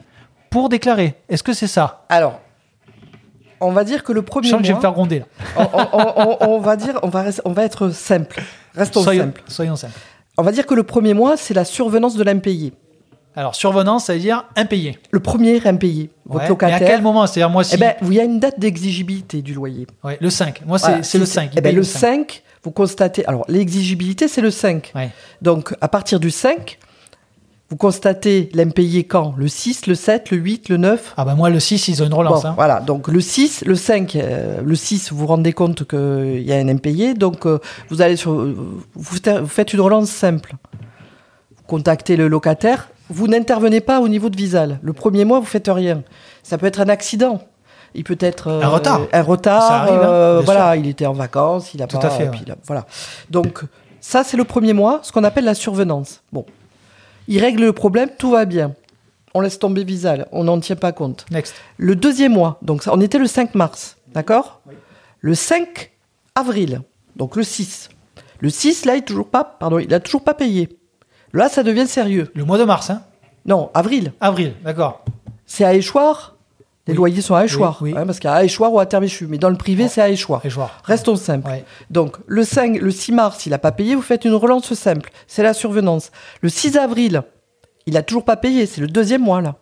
pour 0.51 0.68
déclarer. 0.68 1.14
Est-ce 1.29 1.43
que 1.43 1.53
c'est 1.53 1.66
ça? 1.66 2.05
Alors, 2.09 2.41
on 3.61 3.72
va 3.72 3.85
dire 3.85 4.05
que 4.05 4.12
le 4.12 4.22
premier 4.22 4.47
Je 4.47 4.53
sens 4.53 4.61
que 4.61 4.66
je 4.66 4.72
vais 4.72 4.74
me 4.74 4.81
mois, 4.81 4.83
faire 4.83 4.93
gronder 4.93 5.18
là. 5.20 5.24
on, 5.57 5.99
on- 5.99 6.37
on- 6.41 6.55
on 6.57 6.61
va 6.61 6.77
dire, 6.77 6.99
on 7.03 7.09
va, 7.09 7.22
rester- 7.22 7.43
on 7.45 7.53
va 7.53 7.64
être 7.64 7.91
simple. 7.91 8.43
Restons 8.74 9.03
Soyons, 9.03 9.24
simples. 9.24 9.43
soyons 9.49 9.77
simples. 9.77 9.99
On 10.39 10.43
va 10.43 10.53
dire 10.53 10.66
que 10.66 10.74
le 10.74 10.83
premier 10.83 11.14
mois, 11.14 11.37
c'est 11.37 11.55
la 11.55 11.64
survenance 11.64 12.14
de 12.14 12.22
l'impayé. 12.22 12.74
Alors, 13.37 13.55
survenance, 13.55 14.07
ça 14.07 14.14
veut 14.14 14.18
dire 14.18 14.47
impayé. 14.57 14.99
Le 15.11 15.20
premier 15.20 15.64
impayé. 15.66 16.11
Votre 16.24 16.45
Ouais. 16.45 16.49
Locataire. 16.49 16.76
à 16.76 16.80
quel 16.80 17.03
moment? 17.03 17.26
C'est-à-dire, 17.26 17.51
moi, 17.51 17.62
si. 17.64 17.74
Eh 17.74 17.78
ben, 17.78 17.95
il 18.03 18.14
y 18.14 18.20
a 18.20 18.24
une 18.24 18.41
date 18.41 18.59
d'exigibilité 18.59 19.43
du 19.43 19.53
loyer. 19.55 19.87
Ouais, 20.03 20.16
le 20.20 20.30
5. 20.30 20.62
Moi, 20.66 20.78
c'est 20.78 20.87
Voilà, 20.87 20.99
le 20.99 21.03
si 21.05 21.26
5. 21.26 21.51
Eh 21.57 21.61
ben, 21.61 21.76
le 21.76 21.82
5, 21.82 22.43
vous 22.64 22.70
constatez. 22.70 23.26
Alors, 23.26 23.45
l'exigibilité, 23.49 24.26
c'est 24.26 24.41
le 24.41 24.51
5. 24.51 24.93
Ouais. 24.95 25.11
Donc, 25.43 25.74
à 25.80 25.89
partir 25.89 26.18
du 26.18 26.30
5, 26.30 26.78
vous 27.68 27.76
constatez 27.76 28.49
l'impayé 28.55 29.05
quand? 29.05 29.34
Le 29.37 29.49
6, 29.49 29.87
le 29.87 29.95
7, 29.95 30.30
le 30.30 30.39
8, 30.39 30.68
le 30.68 30.76
9 30.76 31.14
Ah 31.16 31.24
bah 31.24 31.34
moi 31.34 31.51
le 31.51 31.59
6 31.59 31.89
ils 31.89 32.01
ont 32.03 32.07
une 32.07 32.14
relance. 32.14 32.43
Bon, 32.45 32.49
hein. 32.51 32.55
Voilà, 32.57 32.78
donc 32.78 33.09
le 33.09 33.20
6, 33.20 33.64
le 33.66 33.74
5, 33.74 34.14
euh, 34.14 34.61
le 34.64 34.74
6, 34.76 35.11
vous 35.11 35.18
vous 35.18 35.26
rendez 35.26 35.53
compte 35.53 35.84
qu'il 35.84 36.43
y 36.43 36.53
a 36.53 36.57
un 36.59 36.68
impayé, 36.68 37.14
donc 37.14 37.45
euh, 37.45 37.59
vous 37.89 38.03
allez 38.03 38.14
sur, 38.14 38.32
vous 38.95 39.16
faites 39.49 39.72
une 39.72 39.80
relance 39.80 40.11
simple. 40.11 40.55
Vous 41.57 41.64
contactez 41.66 42.14
le 42.16 42.28
locataire, 42.28 42.89
vous 43.09 43.29
n'intervenez 43.29 43.81
pas 43.81 44.01
au 44.01 44.09
niveau 44.09 44.29
de 44.31 44.37
Visal. 44.37 44.79
Le 44.83 44.93
premier 44.93 45.25
mois, 45.25 45.41
vous 45.41 45.47
faites 45.47 45.69
rien. 45.69 46.03
Ça 46.43 46.59
peut 46.59 46.67
être 46.67 46.81
un 46.81 46.89
accident. 46.89 47.41
Il 47.95 48.05
peut 48.05 48.17
être 48.21 48.49
euh, 48.49 48.61
Un 48.63 48.69
retard. 48.69 49.01
Un 49.13 49.23
retard. 49.23 49.63
Ça 49.63 49.77
arrive, 49.83 49.95
hein, 50.01 50.09
euh, 50.09 50.43
voilà, 50.45 50.77
il 50.77 50.87
était 50.87 51.07
en 51.07 51.13
vacances, 51.13 51.73
il 51.75 51.83
a 51.83 51.87
Tout 51.87 51.99
pas. 51.99 52.09
à 52.09 52.11
fait, 52.11 52.29
ouais. 52.29 52.37
voilà. 52.67 52.85
Donc 53.31 53.63
ça, 54.01 54.23
c'est 54.25 54.37
le 54.37 54.45
premier 54.45 54.73
mois, 54.73 55.01
ce 55.03 55.13
qu'on 55.13 55.25
appelle 55.25 55.45
la 55.45 55.55
survenance. 55.55 56.23
Bon, 56.33 56.45
il 57.29 57.41
règle 57.41 57.63
le 57.65 57.73
problème, 57.73 58.11
tout 58.19 58.31
va 58.33 58.45
bien. 58.45 58.75
On 59.35 59.41
laisse 59.41 59.59
tomber 59.59 59.85
Visal, 59.85 60.27
on 60.33 60.45
n'en 60.45 60.61
tient 60.61 60.77
pas 60.77 60.93
compte. 60.93 61.27
Next. 61.31 61.55
Le 61.79 61.95
deuxième 61.97 62.33
mois, 62.33 62.59
donc 62.63 62.83
on 62.91 63.01
était 63.01 63.19
le 63.19 63.27
5 63.27 63.55
mars, 63.55 63.97
d'accord? 64.13 64.61
Le 65.21 65.35
5 65.35 65.93
avril, 66.35 66.83
donc 67.17 67.37
le 67.37 67.43
6. 67.43 67.89
Le 68.41 68.51
6, 68.51 68.85
là, 68.85 68.95
il 68.95 68.99
n'a 68.99 69.05
toujours 69.05 69.29
pas, 69.29 69.45
pardon, 69.45 69.79
il 69.79 69.93
a 69.95 70.01
toujours 70.01 70.23
pas 70.25 70.35
payé. 70.35 70.69
Là, 71.37 71.49
ça 71.49 71.62
devient 71.62 71.87
sérieux. 71.87 72.30
Le 72.34 72.45
mois 72.45 72.59
de 72.59 72.64
mars, 72.64 72.91
hein. 72.91 73.03
Non, 73.45 73.70
avril. 73.74 74.12
Avril, 74.20 74.55
d'accord. 74.64 75.05
C'est 75.47 75.64
à 75.64 75.74
échoir. 75.74 76.34
Les 76.87 76.93
Oui. 76.93 76.97
loyers 76.99 77.20
sont 77.20 77.34
à 77.34 77.45
échoir. 77.45 77.78
Oui, 77.80 77.93
oui. 77.93 77.99
hein, 77.99 78.07
parce 78.07 78.18
qu'il 78.20 78.28
y 78.28 78.32
a 78.32 78.37
à 78.37 78.45
échoir 78.45 78.72
ou 78.72 78.78
à 78.80 78.87
terme 78.87 79.05
échu. 79.05 79.26
Mais 79.28 79.39
dans 79.39 79.51
le 79.51 79.57
privé, 79.57 79.84
Bon. 79.84 79.91
c'est 79.93 80.01
à 80.01 80.09
échoir. 80.09 80.41
Restons 80.84 81.16
simples. 81.16 81.49
Ouais. 81.49 81.64
Donc, 81.91 82.16
le 82.26 82.45
5, 82.45 82.78
le 82.80 82.91
6 82.91 83.12
mars, 83.12 83.45
il 83.47 83.51
n'a 83.51 83.59
pas 83.59 83.72
payé, 83.72 83.95
vous 83.95 84.03
faites 84.03 84.24
une 84.24 84.34
relance 84.34 84.72
simple. 84.74 85.11
C'est 85.26 85.43
la 85.43 85.53
survenance. 85.53 86.11
Le 86.43 86.49
6 86.49 86.76
avril, 86.76 87.22
il 87.87 87.95
n'a 87.95 88.03
toujours 88.03 88.24
pas 88.24 88.37
payé. 88.37 88.66
C'est 88.66 88.80
le 88.80 88.87
deuxième 88.87 89.22
mois, 89.22 89.41
là. 89.41 89.57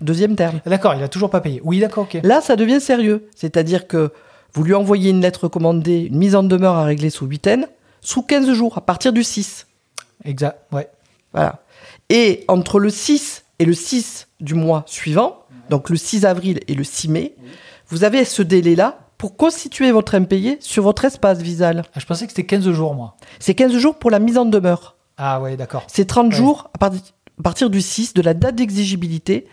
Deuxième 0.00 0.34
terme. 0.34 0.60
D'accord, 0.66 0.94
il 0.94 1.02
a 1.02 1.08
toujours 1.08 1.30
pas 1.30 1.40
payé. 1.40 1.60
Oui, 1.64 1.78
d'accord, 1.78 2.04
ok. 2.04 2.20
Là, 2.24 2.40
ça 2.40 2.56
devient 2.56 2.80
sérieux. 2.80 3.28
C'est-à-dire 3.36 3.86
que 3.86 4.12
vous 4.54 4.64
lui 4.64 4.74
envoyez 4.74 5.10
une 5.10 5.20
lettre 5.20 5.44
recommandée, 5.44 6.00
une 6.10 6.18
mise 6.18 6.34
en 6.34 6.42
demeure 6.42 6.74
à 6.76 6.84
régler 6.84 7.10
sous 7.10 7.26
huitaine, 7.26 7.68
sous 8.00 8.22
15 8.22 8.52
jours, 8.52 8.76
à 8.78 8.80
partir 8.80 9.12
du 9.12 9.22
6. 9.22 9.66
Exact, 10.24 10.58
ouais. 10.72 10.88
Voilà. 11.32 11.60
Et 12.08 12.44
entre 12.48 12.78
le 12.80 12.90
6 12.90 13.44
et 13.58 13.64
le 13.64 13.72
6 13.72 14.28
du 14.40 14.54
mois 14.54 14.82
suivant, 14.86 15.44
donc 15.68 15.90
le 15.90 15.96
6 15.96 16.24
avril 16.26 16.60
et 16.68 16.74
le 16.74 16.84
6 16.84 17.08
mai, 17.08 17.34
vous 17.88 18.04
avez 18.04 18.24
ce 18.24 18.42
délai-là 18.42 18.98
pour 19.18 19.36
constituer 19.36 19.92
votre 19.92 20.14
impayé 20.14 20.56
sur 20.60 20.82
votre 20.82 21.04
espace 21.04 21.38
visal. 21.40 21.84
Ah, 21.94 22.00
je 22.00 22.06
pensais 22.06 22.26
que 22.26 22.32
c'était 22.32 22.46
15 22.46 22.70
jours, 22.72 22.94
moi. 22.94 23.16
C'est 23.38 23.54
15 23.54 23.76
jours 23.76 23.96
pour 23.98 24.10
la 24.10 24.18
mise 24.18 24.38
en 24.38 24.44
demeure. 24.46 24.96
Ah 25.18 25.40
ouais, 25.40 25.56
d'accord. 25.56 25.84
C'est 25.88 26.06
30 26.06 26.28
Ouais. 26.30 26.36
jours 26.36 26.70
à, 26.74 26.78
part- 26.78 26.92
à 26.94 27.42
partir 27.42 27.68
du 27.70 27.80
6, 27.82 28.14
de 28.14 28.22
la 28.22 28.32
date 28.34 28.54
d'exigibilité. 28.56 29.46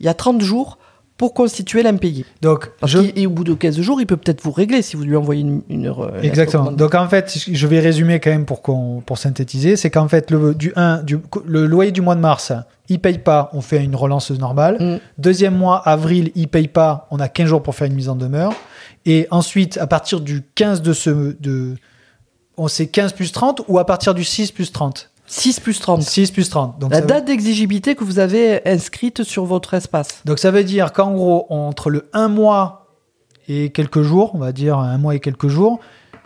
Il 0.00 0.06
y 0.06 0.08
a 0.08 0.14
30 0.14 0.42
jours 0.42 0.78
pour 1.16 1.32
constituer 1.32 1.82
l'impayé. 1.82 2.26
Donc, 2.42 2.70
Parce 2.78 2.92
je... 2.92 2.98
qu'il- 2.98 3.18
Et 3.18 3.26
au 3.26 3.30
bout 3.30 3.44
de 3.44 3.54
15 3.54 3.80
jours, 3.80 4.00
il 4.00 4.06
peut 4.06 4.16
peut-être 4.18 4.42
vous 4.42 4.52
régler 4.52 4.82
si 4.82 4.96
vous 4.96 5.04
lui 5.04 5.16
envoyez 5.16 5.40
une, 5.42 5.62
une, 5.70 5.86
euh, 5.86 6.20
Exactement. 6.22 6.70
Donc 6.70 6.94
en 6.94 7.08
fait, 7.08 7.38
je 7.50 7.66
vais 7.66 7.80
résumer 7.80 8.20
quand 8.20 8.30
même 8.30 8.44
pour, 8.44 8.60
qu'on, 8.62 9.00
pour 9.04 9.16
synthétiser, 9.16 9.76
c'est 9.76 9.90
qu'en 9.90 10.08
fait, 10.08 10.30
le, 10.30 10.54
du 10.54 10.72
1, 10.76 11.02
du, 11.04 11.18
le 11.46 11.66
loyer 11.66 11.90
du 11.90 12.02
mois 12.02 12.14
de 12.16 12.20
mars, 12.20 12.52
il 12.88 13.00
paye 13.00 13.18
pas, 13.18 13.48
on 13.54 13.62
fait 13.62 13.82
une 13.82 13.96
relance 13.96 14.30
normale. 14.30 14.76
Mm. 14.78 14.98
Deuxième 15.18 15.56
mois, 15.56 15.78
avril, 15.88 16.32
il 16.34 16.48
paye 16.48 16.68
pas, 16.68 17.08
on 17.10 17.18
a 17.18 17.28
15 17.28 17.48
jours 17.48 17.62
pour 17.62 17.74
faire 17.74 17.86
une 17.86 17.94
mise 17.94 18.08
en 18.10 18.16
demeure. 18.16 18.52
Et 19.06 19.26
ensuite, 19.30 19.78
à 19.78 19.86
partir 19.86 20.20
du 20.20 20.42
15 20.54 20.82
de 20.82 20.92
ce... 20.92 21.36
De, 21.40 21.76
on 22.58 22.68
sait 22.68 22.86
15 22.86 23.12
plus 23.12 23.32
30 23.32 23.62
ou 23.68 23.78
à 23.78 23.84
partir 23.86 24.14
du 24.14 24.24
6 24.24 24.50
plus 24.52 24.72
30 24.72 25.10
6 25.26 25.60
plus 25.60 25.80
30. 25.80 26.02
6 26.02 26.30
plus 26.30 26.48
30. 26.48 26.78
Donc 26.78 26.92
La 26.92 27.00
veut- 27.00 27.06
date 27.06 27.24
d'exigibilité 27.24 27.94
que 27.94 28.04
vous 28.04 28.18
avez 28.18 28.66
inscrite 28.68 29.22
sur 29.24 29.44
votre 29.44 29.74
espace. 29.74 30.20
Donc 30.24 30.38
ça 30.38 30.50
veut 30.50 30.64
dire 30.64 30.92
qu'en 30.92 31.12
gros, 31.12 31.46
entre 31.50 31.90
le 31.90 32.08
1 32.12 32.28
mois 32.28 32.86
et 33.48 33.70
quelques 33.70 34.02
jours, 34.02 34.32
on 34.34 34.38
va 34.38 34.52
dire 34.52 34.78
un 34.78 34.98
mois 34.98 35.14
et 35.14 35.20
quelques 35.20 35.48
jours, 35.48 35.80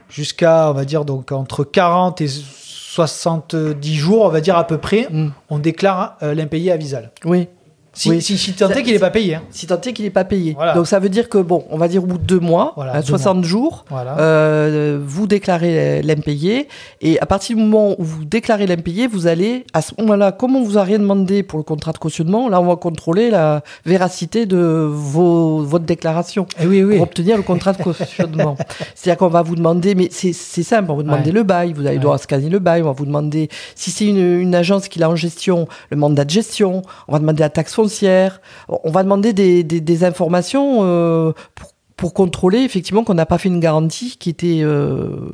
jusqu'à, 0.09 0.71
on 0.71 0.73
va 0.75 0.85
dire, 0.85 1.05
donc 1.05 1.33
entre 1.33 1.65
40 1.65 2.21
et 2.21 2.29
70 2.29 3.95
jours, 3.95 4.23
on 4.25 4.29
va 4.29 4.41
dire 4.41 4.57
à 4.57 4.67
peu 4.67 4.79
près, 4.79 5.07
Mm. 5.11 5.29
on 5.49 5.59
déclare 5.59 6.17
euh, 6.23 6.35
l'impayé 6.35 6.73
à 6.73 6.77
Visal. 6.77 7.13
Oui. 7.25 7.49
Si, 7.93 8.09
Oui. 8.09 8.23
si, 8.23 8.39
si 8.39 8.53
tant 8.53 8.69
est 8.71 8.83
qu'il 8.85 8.93
n'est 8.93 8.99
pas 9.01 9.11
payé. 9.11 9.35
hein. 9.35 9.43
Si 9.51 9.67
tant 9.67 9.81
est 9.81 9.93
qu'il 9.93 10.05
n'est 10.05 10.11
pas 10.13 10.25
payé. 10.25 10.55
Voilà. 10.55 10.75
Donc 10.75 10.87
ça 10.87 11.01
veut 11.01 11.09
dire 11.09 11.29
que, 11.29 11.39
bon, 11.39 11.65
on 11.71 11.77
va 11.77 11.89
dire 11.89 12.05
au 12.05 12.07
bout 12.07 12.19
de 12.19 12.25
deux 12.25 12.39
mois, 12.39 12.73
Voilà, 12.77 12.93
à 12.93 13.01
deux 13.01 13.07
60 13.09 13.43
jours, 13.45 13.85
Voilà. 13.91 14.17
euh, 14.21 15.01
vous 15.05 15.27
déclarez 15.27 16.01
l'impayé. 16.03 16.69
Et 17.01 17.19
à 17.21 17.27
partir 17.27 17.57
du 17.57 17.63
moment 17.63 17.97
où 17.99 18.05
vous 18.05 18.25
déclarez 18.25 18.67
l'impayé, 18.69 19.09
vous 19.09 19.27
allez, 19.27 19.65
à 19.73 19.83
ce 19.83 19.93
moment-là, 19.99 20.31
comme 20.31 20.55
on 20.55 20.63
vous 20.63 20.79
a 20.79 20.85
rien 20.85 20.99
demandé 21.01 21.43
pour 21.43 21.59
le 21.59 21.65
contrat 21.65 21.91
de 21.93 21.99
cautionnement, 21.99 22.49
là, 22.49 22.61
on 22.61 22.67
va 22.67 22.77
contrôler 22.77 23.29
la 23.29 23.63
véracité 23.85 24.47
de 24.47 24.57
vos, 24.89 25.59
votre 25.63 25.85
déclaration. 25.85 26.47
Eh 26.63 26.67
oui, 26.67 26.85
oui. 26.85 26.95
pour 26.95 27.03
obtenir 27.05 27.37
le 27.37 27.43
contrat 27.43 27.73
de 27.73 27.83
cautionnement. 27.83 28.57
C'est-à-dire 28.95 29.19
qu'on 29.19 29.29
va 29.29 29.43
vous 29.43 29.57
demander, 29.57 29.95
mais 29.97 30.09
c'est 30.13 30.33
c'est 30.33 30.63
simple, 30.63 30.85
on 30.91 30.95
va 30.95 30.95
vous 30.95 31.03
demander 31.03 31.31
Ouais. 31.31 31.33
le 31.33 31.43
bail, 31.43 31.73
vous 31.73 31.81
allez 31.81 31.97
Ouais. 31.97 31.99
devoir 31.99 32.21
scanner 32.21 32.49
le 32.49 32.61
bail, 32.61 32.83
on 32.83 32.87
va 32.87 32.93
vous 32.93 33.05
demander 33.07 33.49
si 33.75 33.91
c'est 33.91 34.07
une, 34.07 34.41
une 34.41 34.55
agence 34.55 34.87
qui 34.89 34.99
l'a 35.01 35.11
en 35.11 35.17
gestion, 35.17 35.67
le 35.91 35.97
mandat 35.97 36.25
de 36.25 36.31
gestion, 36.31 36.83
on 37.09 37.13
va 37.13 37.19
demander 37.19 37.41
la 37.41 37.49
taxe 37.51 37.73
foncière, 37.81 38.41
on 38.69 38.91
va 38.91 39.03
demander 39.03 39.33
des, 39.33 39.63
des- 39.65 39.81
des 39.81 40.05
informations 40.05 40.79
euh, 40.83 41.33
pour, 41.55 41.71
pour 41.97 42.15
contrôler 42.15 42.59
effectivement 42.61 43.05
qu'on 43.05 43.15
n'a 43.15 43.27
pas 43.27 43.39
fait 43.39 43.49
une 43.49 43.61
garantie 43.61 44.17
qui 44.19 44.31
était 44.31 44.61
euh, 44.63 45.31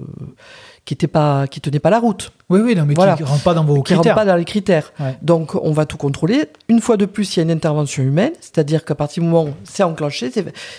qui 0.85 0.95
était 0.95 1.09
pas 1.09 1.47
qui 1.49 1.61
tenait 1.61 1.81
pas 1.81 1.91
la 1.91 1.99
route. 1.99 2.33
Oui, 2.49 2.61
oui, 2.61 2.75
non, 2.77 2.85
mais 2.87 2.95
Voilà. 2.95 3.17
qui 3.17 3.25
rentre 3.25 3.43
pas 3.43 3.55
dans 3.55 3.65
vos 3.65 3.83
qui 3.83 3.95
rentre 3.95 4.03
critères. 4.03 4.15
pas 4.15 4.25
dans 4.25 4.37
les 4.37 4.45
critères. 4.45 4.93
Ouais. 5.01 5.17
Donc 5.23 5.55
on 5.61 5.73
va 5.73 5.85
tout 5.87 5.97
contrôler. 5.97 6.45
Une 6.69 6.81
fois 6.81 6.97
de 6.97 7.07
plus, 7.07 7.35
il 7.35 7.39
y 7.39 7.41
a 7.41 7.43
une 7.43 7.51
intervention 7.51 8.03
humaine, 8.05 8.33
c'est-à-dire 8.41 8.85
qu'à 8.85 8.95
partir 8.95 9.23
du 9.23 9.29
moment 9.29 9.51
où 9.51 9.55
c'est 9.65 9.83
enclenché, 9.83 10.31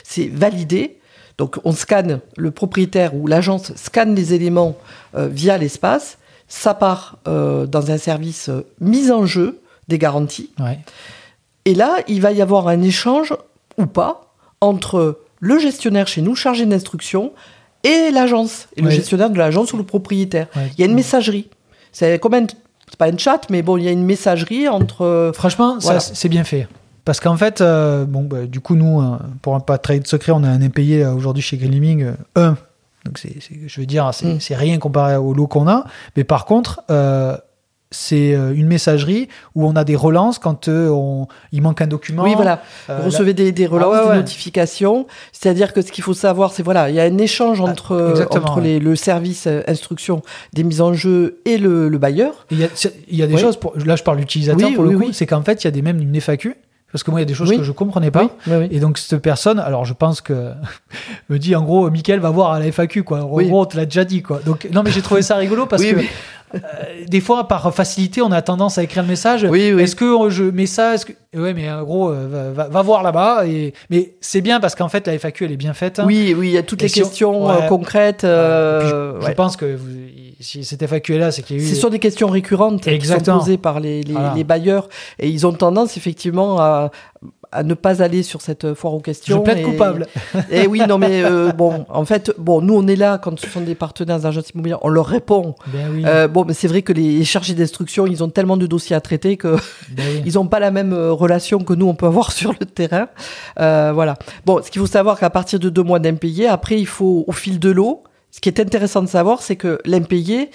c'est- 0.03 0.27
validé. 0.29 0.99
Donc 1.37 1.59
on 1.65 1.71
scanne, 1.73 2.21
le 2.37 2.49
propriétaire 2.51 3.13
ou 3.15 3.27
l'agence 3.27 3.71
scanne 3.75 4.15
les 4.15 4.33
éléments 4.33 4.75
euh, 5.15 5.27
via 5.27 5.57
l'espace. 5.57 6.17
Ça 6.47 6.73
part 6.73 7.17
dans 7.25 7.91
un 7.91 7.97
service 7.97 8.49
mise 8.79 9.11
en 9.11 9.25
jeu 9.25 9.59
des 9.89 9.97
garanties. 9.97 10.51
Ouais. 10.59 10.79
Et 11.67 11.75
là, 11.75 11.97
il 12.07 12.21
va 12.21 12.31
y 12.31 12.41
avoir 12.41 12.67
un 12.69 12.81
échange 12.81 13.33
ou 13.77 13.85
pas 13.85 14.31
entre 14.61 15.19
le 15.39 15.59
gestionnaire 15.59 16.07
chez 16.07 16.21
nous, 16.21 16.33
chargé 16.33 16.65
d'instruction, 16.65 17.33
et 17.83 18.09
l'agence, 18.11 18.67
et 18.75 18.81
le 18.81 18.89
gestionnaire 18.89 19.29
de 19.29 19.37
l'agence 19.37 19.71
ou 19.73 19.77
le 19.77 19.83
propriétaire. 19.83 20.47
Ouais. 20.55 20.71
Il 20.77 20.79
y 20.81 20.83
a 20.83 20.87
une 20.87 20.95
messagerie. 20.95 21.47
C'est 21.91 22.19
comme 22.19 22.33
un, 22.33 22.47
c'est 22.89 22.97
pas 22.97 23.07
un 23.07 23.17
chat, 23.17 23.41
mais 23.49 23.61
bon, 23.61 23.77
il 23.77 23.83
y 23.83 23.87
a 23.87 23.91
une 23.91 24.03
messagerie 24.05 24.67
entre. 24.67 25.31
Franchement, 25.35 25.77
Voilà. 25.81 25.99
ça, 25.99 26.15
c'est 26.15 26.29
bien 26.29 26.43
fait. 26.43 26.67
Parce 27.05 27.19
qu'en 27.19 27.37
fait, 27.37 27.61
euh, 27.61 28.05
bon, 28.05 28.23
bah, 28.23 28.45
du 28.47 28.59
coup, 28.61 28.75
nous, 28.75 28.99
euh, 29.01 29.17
pour 29.41 29.55
un 29.55 29.59
pas 29.59 29.77
trahir 29.77 30.01
de 30.01 30.07
secret, 30.07 30.31
on 30.33 30.43
a 30.43 30.49
un 30.49 30.61
impayé 30.61 31.03
euh, 31.03 31.13
aujourd'hui 31.13 31.43
chez 31.43 31.57
Green 31.57 31.71
Living, 31.71 32.03
euh, 32.03 32.13
un. 32.35 32.57
Donc, 33.05 33.17
c'est, 33.19 33.35
c'est- 33.41 33.67
je 33.67 33.79
veux 33.79 33.85
dire, 33.85 34.09
c'est, 34.13 34.25
Mm. 34.25 34.39
c'est 34.41 34.55
rien 34.55 34.77
comparé 34.79 35.15
au 35.17 35.33
lot 35.33 35.47
qu'on 35.47 35.67
a. 35.69 35.85
Mais 36.17 36.23
par 36.23 36.45
contre, 36.45 36.81
euh, 36.91 37.37
c'est 37.91 38.35
euh, 38.35 38.53
une 38.53 38.67
messagerie 38.67 39.29
où 39.55 39.65
on 39.65 39.75
a 39.75 39.83
des 39.83 39.95
relances 39.95 40.39
quand 40.39 40.67
euh, 40.67 40.89
on, 40.89 41.27
il 41.51 41.61
manque 41.61 41.81
un 41.81 41.87
document. 41.87 42.23
Oui, 42.23 42.33
voilà. 42.35 42.61
Euh, 42.89 42.99
Vous 42.99 43.05
recevez 43.05 43.33
des, 43.33 43.51
des 43.51 43.65
relances, 43.65 43.93
Ah 43.95 43.99
ouais, 43.99 44.03
des 44.05 44.09
ouais. 44.11 44.17
notifications. 44.17 45.07
C'est-à-dire 45.31 45.71
que 45.73 45.81
ce 45.81 45.91
qu'il 45.91 46.03
faut 46.03 46.13
savoir, 46.13 46.51
c'est 46.51 46.63
voilà, 46.63 46.89
il 46.89 46.95
y 46.95 46.99
a 46.99 47.03
un 47.03 47.17
échange 47.17 47.61
entre, 47.61 48.15
Ah, 48.29 48.35
entre 48.37 48.57
ouais. 48.57 48.63
les- 48.63 48.79
le 48.79 48.95
service 48.95 49.47
euh, 49.47 49.61
instruction 49.67 50.21
des 50.53 50.63
mises 50.63 50.81
en 50.81 50.93
jeu 50.93 51.39
et 51.45 51.57
le, 51.57 51.87
le 51.89 51.97
bailleur. 51.97 52.45
Il 52.51 52.59
y 52.59 52.63
a, 52.63 52.67
c'est- 52.73 52.93
il 53.07 53.17
y 53.17 53.23
a 53.23 53.27
des 53.27 53.37
choses, 53.37 53.57
pour, 53.57 53.73
là 53.77 53.95
je 53.95 54.03
parle 54.03 54.17
d'utilisateur 54.17 54.67
Oui, 54.69 54.75
pour 54.75 54.83
le 54.83 54.89
oui, 54.89 54.95
coup, 54.95 55.01
oui. 55.07 55.13
c'est 55.13 55.25
qu'en 55.25 55.41
fait 55.43 55.63
il 55.63 55.67
y 55.67 55.69
a 55.69 55.71
des, 55.71 55.81
même 55.81 56.01
une 56.01 56.15
FAQ, 56.19 56.55
parce 56.91 57.03
que 57.03 57.11
moi 57.11 57.19
il 57.19 57.23
y 57.23 57.25
a 57.25 57.27
des 57.27 57.33
choses 57.33 57.49
Oui. 57.49 57.57
que 57.57 57.63
je 57.63 57.71
comprenais 57.71 58.11
pas. 58.11 58.23
Oui, 58.23 58.29
oui, 58.47 58.53
oui. 58.61 58.67
Et 58.71 58.79
donc 58.79 58.97
cette 58.97 59.21
personne, 59.21 59.59
alors 59.59 59.85
je 59.85 59.93
pense 59.93 60.21
que 60.21 60.51
me 61.29 61.37
dit 61.39 61.55
en 61.55 61.61
gros, 61.63 61.89
Mickaël 61.89 62.19
va 62.19 62.29
voir 62.29 62.51
à 62.53 62.59
la 62.59 62.65
FAQ 62.71 63.03
quoi. 63.03 63.23
En 63.23 63.29
Oui. 63.31 63.47
gros, 63.47 63.61
on 63.61 63.65
te 63.65 63.77
l'a 63.77 63.85
déjà 63.85 64.03
dit 64.05 64.21
quoi. 64.21 64.39
Donc 64.45 64.67
non 64.73 64.83
mais 64.83 64.91
j'ai 64.91 65.01
trouvé 65.01 65.21
ça 65.21 65.35
rigolo 65.35 65.65
parce 65.65 65.83
que 65.83 65.95
des 67.07 67.19
fois 67.21 67.47
par 67.47 67.73
facilité 67.73 68.21
on 68.21 68.31
a 68.31 68.41
tendance 68.41 68.77
à 68.77 68.83
écrire 68.83 69.03
le 69.03 69.09
message. 69.09 69.45
Oui, 69.49 69.73
oui. 69.73 69.83
Est-ce 69.83 69.95
que 69.95 70.05
euh, 70.05 70.29
je 70.29 70.43
mets 70.43 70.65
ça 70.65 70.93
Est-ce 70.95 71.05
que 71.05 71.13
ouais 71.35 71.53
mais 71.53 71.69
en 71.69 71.83
gros 71.83 72.09
euh, 72.09 72.27
va, 72.29 72.63
va- 72.63 72.69
va 72.69 72.81
voir 72.81 73.03
là-bas 73.03 73.45
et 73.45 73.73
mais 73.89 74.15
c'est 74.21 74.41
bien 74.41 74.59
parce 74.59 74.73
qu'en 74.75 74.87
fait 74.89 75.07
la 75.07 75.13
FAQ 75.19 75.45
elle 75.45 75.51
est 75.51 75.57
bien 75.57 75.73
faite. 75.73 76.01
Oui, 76.05 76.33
oui, 76.37 76.47
il 76.49 76.53
y 76.53 76.57
a 76.57 76.63
toutes 76.63 76.81
Et 76.81 76.85
les 76.85 76.89
si 76.89 77.01
on- 77.01 77.03
questions 77.05 77.47
ouais. 77.47 77.63
euh, 77.63 77.67
concrètes. 77.67 78.23
Euh, 78.23 78.79
puis 78.79 78.91
euh, 78.93 79.21
je, 79.21 79.31
pense 79.33 79.57
que 79.57 79.75
vous- 79.75 79.87
si 80.39 80.63
cette 80.63 80.83
FAQ 80.83 81.15
est 81.15 81.19
là, 81.19 81.31
c'est 81.31 81.41
qu'il 81.41 81.57
y 81.57 81.59
a 81.59 81.63
eu. 81.63 81.67
Ce 81.67 81.75
sont 81.75 81.89
des 81.89 81.99
questions 81.99 82.27
récurrentes 82.29 82.81
qui 82.81 82.89
Exactement. 82.91 83.39
sont 83.39 83.45
posées 83.45 83.57
par 83.57 83.79
les, 83.79 84.03
les- 84.03 84.13
Voilà. 84.13 84.33
les 84.35 84.43
bailleurs 84.43 84.87
et 85.19 85.27
ils 85.29 85.45
ont 85.47 85.53
tendance 85.53 85.97
effectivement 85.97 86.59
à, 86.59 86.91
à 87.51 87.63
ne 87.63 87.73
pas 87.73 88.01
aller 88.03 88.23
sur 88.23 88.41
cette 88.41 88.73
foire 88.73 88.93
aux 88.93 88.99
je 88.99 89.03
questions. 89.03 89.41
plaide 89.41 89.59
et- 89.59 89.63
coupable. 89.63 90.07
Et 90.51 90.67
oui, 90.67 90.81
non 90.87 90.97
mais 90.97 91.23
euh, 91.23 91.51
bon, 91.51 91.85
en 91.89 92.05
fait, 92.05 92.31
bon, 92.37 92.61
nous 92.61 92.73
on 92.75 92.87
est 92.87 92.95
là 92.95 93.17
quand 93.17 93.39
ce 93.39 93.47
sont 93.47 93.61
des 93.61 93.75
partenaires 93.75 94.19
d'agence 94.19 94.49
immobilière, 94.49 94.79
on 94.83 94.89
leur 94.89 95.05
répond. 95.05 95.55
Ben 95.67 95.89
oui. 95.93 96.03
Euh, 96.05 96.27
bon, 96.27 96.45
mais 96.45 96.53
c'est 96.53 96.67
vrai 96.67 96.81
que 96.81 96.93
les 96.93 97.23
chargés 97.23 97.53
d'instruction, 97.53 98.05
ils 98.05 98.23
ont 98.23 98.29
tellement 98.29 98.57
de 98.57 98.67
dossiers 98.67 98.95
à 98.95 99.01
traiter 99.01 99.37
que 99.37 99.55
ben 99.89 100.05
oui. 100.15 100.23
ils 100.25 100.33
n'ont 100.35 100.47
pas 100.47 100.59
la 100.59 100.71
même 100.71 100.93
euh, 100.93 101.11
relation 101.11 101.59
que 101.59 101.73
nous 101.73 101.87
on 101.87 101.95
peut 101.95 102.05
avoir 102.07 102.31
sur 102.39 102.53
le 102.59 102.65
terrain. 102.65 103.07
Euh, 103.59 103.91
voilà. 103.93 104.15
Bon, 104.45 104.61
ce 104.61 104.69
qu'il 104.69 104.81
faut 104.81 104.87
savoir 104.87 105.19
qu'à 105.19 105.29
partir 105.29 105.59
de 105.59 105.69
deux 105.69 105.83
mois 105.83 105.99
d'impayé, 105.99 106.47
après 106.47 106.77
il 106.79 106.87
faut 106.87 107.23
au 107.27 107.31
fil 107.31 107.59
de 107.59 107.69
l'eau. 107.69 108.03
Ce 108.31 108.41
qui 108.41 108.49
est 108.49 108.59
intéressant 108.59 109.01
de 109.01 109.07
savoir, 109.07 109.41
c'est 109.41 109.55
que 109.55 109.79
l'impayé, 109.85 110.51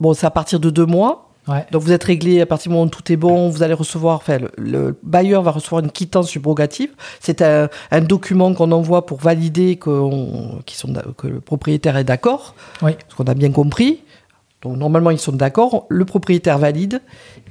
bon, 0.00 0.12
c'est 0.12 0.26
à 0.26 0.30
partir 0.30 0.60
de 0.60 0.68
deux 0.70 0.86
mois. 0.86 1.29
Ouais. 1.50 1.66
Donc 1.72 1.82
vous 1.82 1.92
êtes 1.92 2.04
réglé 2.04 2.40
à 2.40 2.46
partir 2.46 2.70
du 2.70 2.74
moment 2.74 2.86
où 2.86 2.90
tout 2.90 3.10
est 3.12 3.16
bon, 3.16 3.48
vous 3.48 3.62
allez 3.62 3.74
recevoir, 3.74 4.16
enfin 4.18 4.38
le, 4.38 4.50
le 4.56 4.98
bailleur 5.02 5.42
va 5.42 5.50
recevoir 5.50 5.82
une 5.82 5.90
quittance 5.90 6.28
subrogative. 6.28 6.90
C'est 7.18 7.42
un, 7.42 7.68
un 7.90 8.00
document 8.00 8.54
qu'on 8.54 8.70
envoie 8.72 9.04
pour 9.06 9.18
valider 9.18 9.76
sont 10.76 10.92
que 11.16 11.26
le 11.26 11.40
propriétaire 11.40 11.96
est 11.96 12.04
d'accord, 12.04 12.54
Oui. 12.82 12.92
ce 13.08 13.14
qu'on 13.16 13.24
a 13.24 13.34
bien 13.34 13.50
compris. 13.50 14.02
Donc 14.62 14.76
normalement 14.76 15.10
ils 15.10 15.18
sont 15.18 15.32
d'accord, 15.32 15.86
le 15.88 16.04
propriétaire 16.04 16.58
valide 16.58 17.00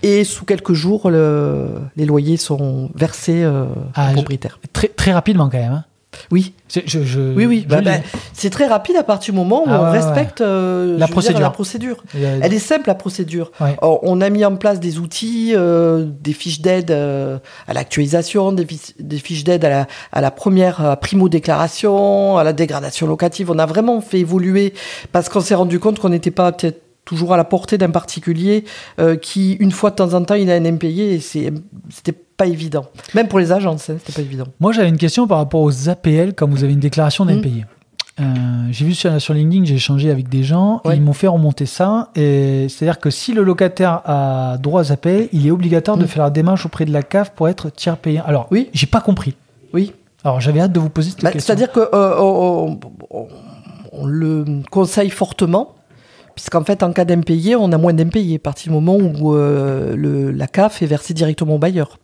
et 0.03 0.23
sous 0.23 0.45
quelques 0.45 0.73
jours 0.73 1.09
le- 1.09 1.71
les 1.95 2.05
loyers 2.05 2.37
sont 2.37 2.91
versés 2.93 3.43
euh, 3.43 3.65
Ah, 3.95 4.05
au 4.05 4.09
je- 4.09 4.13
propriétaire. 4.13 4.59
Très, 4.73 4.89
très 4.89 5.11
rapidement 5.11 5.49
quand 5.49 5.57
même. 5.57 5.73
hein. 5.73 5.85
Oui, 6.31 6.53
Je, 6.73 6.81
je- 6.85 7.33
oui, 7.35 7.45
oui. 7.45 7.65
Bah, 7.69 7.81
bah, 7.81 7.91
c'est 8.33 8.49
très 8.49 8.65
rapide 8.67 8.95
à 8.95 9.03
partir 9.03 9.31
du 9.33 9.39
moment 9.39 9.61
où 9.63 9.67
Ah 9.69 9.83
on 9.83 9.91
respecte 9.91 10.41
euh, 10.41 10.97
La 10.97 11.05
dire, 11.05 11.13
procédure. 11.13 11.39
la 11.41 11.49
procédure. 11.51 12.03
A- 12.15 12.17
Elle 12.41 12.53
est 12.53 12.57
simple 12.59 12.87
la 12.87 12.95
procédure. 12.95 13.51
Ouais. 13.61 13.75
On 13.83 13.99
on 14.01 14.21
a 14.21 14.29
mis 14.31 14.43
en 14.43 14.55
place 14.55 14.79
des 14.79 14.97
outils, 14.97 15.53
euh, 15.55 16.05
des 16.21 16.33
fiches 16.33 16.61
d'aide 16.61 16.89
euh, 16.91 17.37
à 17.67 17.73
l'actualisation, 17.73 18.51
des, 18.51 18.65
fiches- 18.65 18.93
des 18.99 19.17
fiches 19.19 19.43
d'aide 19.43 19.63
à 19.65 19.69
la, 19.69 19.87
à 20.11 20.21
la 20.21 20.31
première 20.31 20.83
euh, 20.83 20.95
primo-déclaration, 20.95 22.37
à 22.37 22.43
la 22.43 22.53
dégradation 22.53 23.07
locative. 23.07 23.51
On 23.51 23.59
a 23.59 23.65
vraiment 23.65 24.01
fait 24.01 24.19
évoluer 24.19 24.73
parce 25.11 25.29
qu'on 25.29 25.41
s'est 25.41 25.55
rendu 25.55 25.79
compte 25.79 25.99
qu'on 25.99 26.09
n'était 26.09 26.31
pas 26.31 26.51
peut-être 26.51 26.81
toujours 27.05 27.33
à 27.33 27.37
la 27.37 27.43
portée 27.43 27.77
d'un 27.77 27.89
particulier 27.89 28.65
euh, 28.99 29.15
qui, 29.15 29.53
une 29.53 29.71
fois 29.71 29.89
de 29.89 29.95
temps 29.95 30.13
en 30.13 30.23
temps, 30.23 30.35
il 30.35 30.49
a 30.51 30.55
un 30.55 30.65
impayé 30.65 31.13
et 31.13 31.19
c'est- 31.19 31.51
c'était 31.89 32.15
pas 32.39 32.47
évident. 32.47 32.85
Même 33.13 33.27
pour 33.27 33.37
les 33.39 33.51
agences, 33.51 33.83
c'était 33.83 34.13
pas 34.13 34.21
évident. 34.21 34.45
Moi, 34.59 34.71
j'avais 34.71 34.89
une 34.89 34.97
question 34.97 35.27
par 35.27 35.37
rapport 35.37 35.61
aux 35.61 35.89
APL 35.89 36.33
quand 36.35 36.47
vous 36.49 36.63
avez 36.63 36.73
une 36.73 36.79
déclaration 36.79 37.25
Mm. 37.25 37.27
d'impayé. 37.27 37.65
Euh, 38.19 38.23
j'ai 38.71 38.85
vu 38.85 38.93
sur, 38.95 39.21
sur 39.21 39.33
LinkedIn, 39.33 39.63
j'ai 39.65 39.75
échangé 39.75 40.09
avec 40.11 40.27
des 40.27 40.43
gens, 40.43 40.81
et 40.85 40.93
ils 40.95 41.01
m'ont 41.01 41.13
fait 41.13 41.27
remonter 41.27 41.65
ça. 41.65 42.09
Et 42.15 42.67
c'est-à-dire 42.69 42.99
que 42.99 43.09
si 43.09 43.33
le 43.33 43.43
locataire 43.43 44.01
a 44.05 44.57
droit 44.57 44.81
aux 44.81 44.91
APL, 44.91 45.29
il 45.31 45.45
est 45.47 45.51
obligatoire 45.51 45.95
de 45.97 46.03
Mm. 46.03 46.07
faire 46.07 46.23
la 46.23 46.29
démarche 46.29 46.65
auprès 46.65 46.85
de 46.85 46.91
la 46.91 47.03
CAF 47.03 47.31
pour 47.31 47.47
être 47.47 47.69
tiers 47.69 47.97
payant. 47.97 48.23
Alors, 48.25 48.47
Oui. 48.51 48.69
j'ai 48.73 48.87
pas 48.87 49.01
compris. 49.01 49.35
Oui. 49.73 49.93
Alors, 50.23 50.41
j'avais 50.41 50.59
hâte 50.59 50.71
de 50.73 50.79
vous 50.79 50.89
poser 50.89 51.11
cette 51.11 51.23
Bah, 51.23 51.31
question. 51.31 51.47
C'est-à-dire 51.55 51.71
que 51.71 51.79
euh, 51.93 52.15
on, 52.19 52.79
on- 53.11 53.27
on 53.91 54.05
le 54.05 54.45
conseille 54.69 55.09
fortement, 55.09 55.75
puisqu'en 56.35 56.63
fait, 56.63 56.83
en 56.83 56.91
cas 56.91 57.05
d'impayé, 57.05 57.55
on 57.55 57.71
a 57.71 57.77
moins 57.77 57.93
d'impayés 57.93 58.35
à 58.35 58.39
partir 58.39 58.71
du 58.71 58.75
moment 58.79 58.95
où 58.97 59.35
euh, 59.35 59.95
le, 59.95 60.31
la 60.31 60.47
CAF 60.47 60.81
est 60.81 60.85
versée 60.85 61.13
directement 61.13 61.55
au 61.55 61.57
bailleur. 61.57 61.97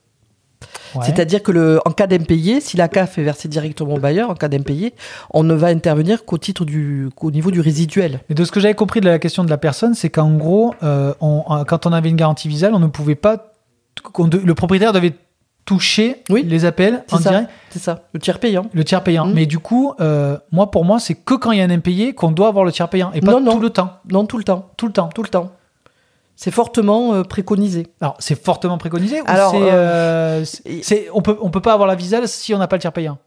Ouais. 0.95 1.05
C'est-à-dire 1.05 1.43
que 1.43 1.51
le, 1.51 1.79
en 1.85 1.91
cas 1.91 2.07
d'impayé, 2.07 2.61
si 2.61 2.77
la 2.77 2.87
CAF 2.87 3.17
est 3.17 3.23
versée 3.23 3.47
directement 3.47 3.95
au 3.95 3.99
bailleur, 3.99 4.29
en 4.29 4.35
cas 4.35 4.47
d'impayé, 4.47 4.93
on 5.33 5.43
ne 5.43 5.53
va 5.53 5.67
intervenir 5.67 6.25
qu'au 6.25 6.37
titre 6.37 6.65
du, 6.65 7.09
qu'au 7.15 7.31
niveau 7.31 7.51
du 7.51 7.59
résiduel. 7.61 8.19
Mais 8.29 8.35
de 8.35 8.43
ce 8.43 8.51
que 8.51 8.59
j'avais 8.59 8.75
compris 8.75 9.01
de 9.01 9.09
la 9.09 9.19
question 9.19 9.43
de 9.43 9.49
la 9.49 9.57
personne, 9.57 9.93
c'est 9.93 10.09
qu'en 10.09 10.31
gros, 10.35 10.73
euh, 10.83 11.13
on- 11.21 11.43
euh, 11.49 11.63
quand 11.65 11.85
on 11.85 11.91
avait 11.93 12.09
une 12.09 12.15
garantie 12.15 12.47
visale, 12.47 12.73
on 12.73 12.79
ne 12.79 12.87
pouvait 12.87 13.15
pas. 13.15 13.51
de- 14.19 14.37
le 14.37 14.53
propriétaire 14.55 14.91
devait 14.93 15.13
toucher 15.65 16.17
Oui. 16.29 16.43
les 16.45 16.59
C'est 16.59 17.13
en 17.13 17.17
ça. 17.17 17.29
direct, 17.29 17.49
C'est 17.69 17.79
ça, 17.79 18.03
le 18.13 18.19
tiers 18.19 18.39
payant. 18.39 18.67
le 18.73 18.83
tiers 18.83 19.03
payant. 19.03 19.25
Mm. 19.25 19.33
Mais 19.33 19.45
du 19.45 19.57
coup, 19.59 19.93
euh, 19.99 20.37
moi, 20.51 20.69
pour 20.69 20.85
moi, 20.85 20.99
c'est 20.99 21.15
que 21.15 21.33
quand 21.33 21.51
il 21.51 21.57
y 21.57 21.61
a 21.61 21.63
un 21.63 21.69
impayé 21.71 22.13
qu'on 22.13 22.31
doit 22.31 22.47
avoir 22.49 22.65
le 22.65 22.71
tiers 22.71 22.87
payant 22.89 23.11
et 23.13 23.21
pas 23.21 23.31
Non, 23.31 23.41
non. 23.41 23.53
tout 23.55 23.59
le 23.61 23.69
temps. 23.71 23.93
Non, 24.11 24.25
tout 24.25 24.37
le 24.37 24.43
temps, 24.43 24.69
Tout 24.77 24.85
le 24.87 24.93
temps. 24.93 25.09
tout 25.13 25.23
le 25.23 25.29
temps. 25.29 25.51
C'est 26.36 26.51
fortement 26.51 27.13
euh, 27.13 27.23
préconisé. 27.23 27.88
Alors, 28.01 28.15
c'est 28.19 28.36
fortement 28.41 28.77
préconisé 28.77 29.21
ou 29.21 29.23
Alors, 29.27 29.51
c'est, 29.51 29.61
euh, 29.61 30.41
euh, 30.41 30.45
c'est- 30.83 31.07
on 31.13 31.21
peut 31.21 31.38
on 31.41 31.49
peut 31.49 31.61
pas 31.61 31.73
avoir 31.73 31.88
la 31.88 31.95
visale 31.95 32.27
si 32.27 32.53
on 32.53 32.57
n'a 32.57 32.67
pas 32.67 32.75
le 32.75 32.81
tiers 32.81 32.91
payant. 32.93 33.17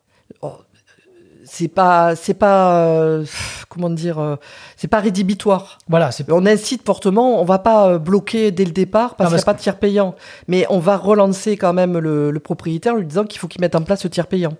C'est 1.50 1.68
pas, 1.68 2.14
c'est 2.14 2.34
pas, 2.34 2.74
euh, 2.84 3.24
comment 3.70 3.88
dire, 3.88 4.18
euh, 4.18 4.36
c'est 4.76 4.86
pas 4.88 5.00
rédhibitoire. 5.00 5.78
Voilà, 5.88 6.11
On 6.28 6.44
incite 6.44 6.84
fortement, 6.84 7.40
on 7.40 7.44
va 7.46 7.59
pas 7.59 7.96
bloquer 7.96 8.50
dès 8.50 8.66
le 8.66 8.70
départ 8.72 9.14
parce 9.14 9.30
qu'il 9.30 9.36
n'y 9.36 9.42
a 9.42 9.44
pas 9.46 9.54
de 9.54 9.59
tiers 9.61 9.78
payant. 9.78 10.14
Mais 10.46 10.66
on 10.68 10.78
va 10.78 10.98
relancer 10.98 11.56
quand 11.56 11.72
même 11.72 11.96
le, 11.96 12.30
le 12.30 12.40
propriétaire 12.40 12.92
en 12.92 12.96
lui 12.98 13.06
disant 13.06 13.24
qu'il 13.24 13.40
faut 13.40 13.48
qu'il 13.48 13.62
mette 13.62 13.74
en 13.74 13.80
place 13.82 14.04
le 14.04 14.11
tiers 14.11 14.26
payant. 14.26 14.52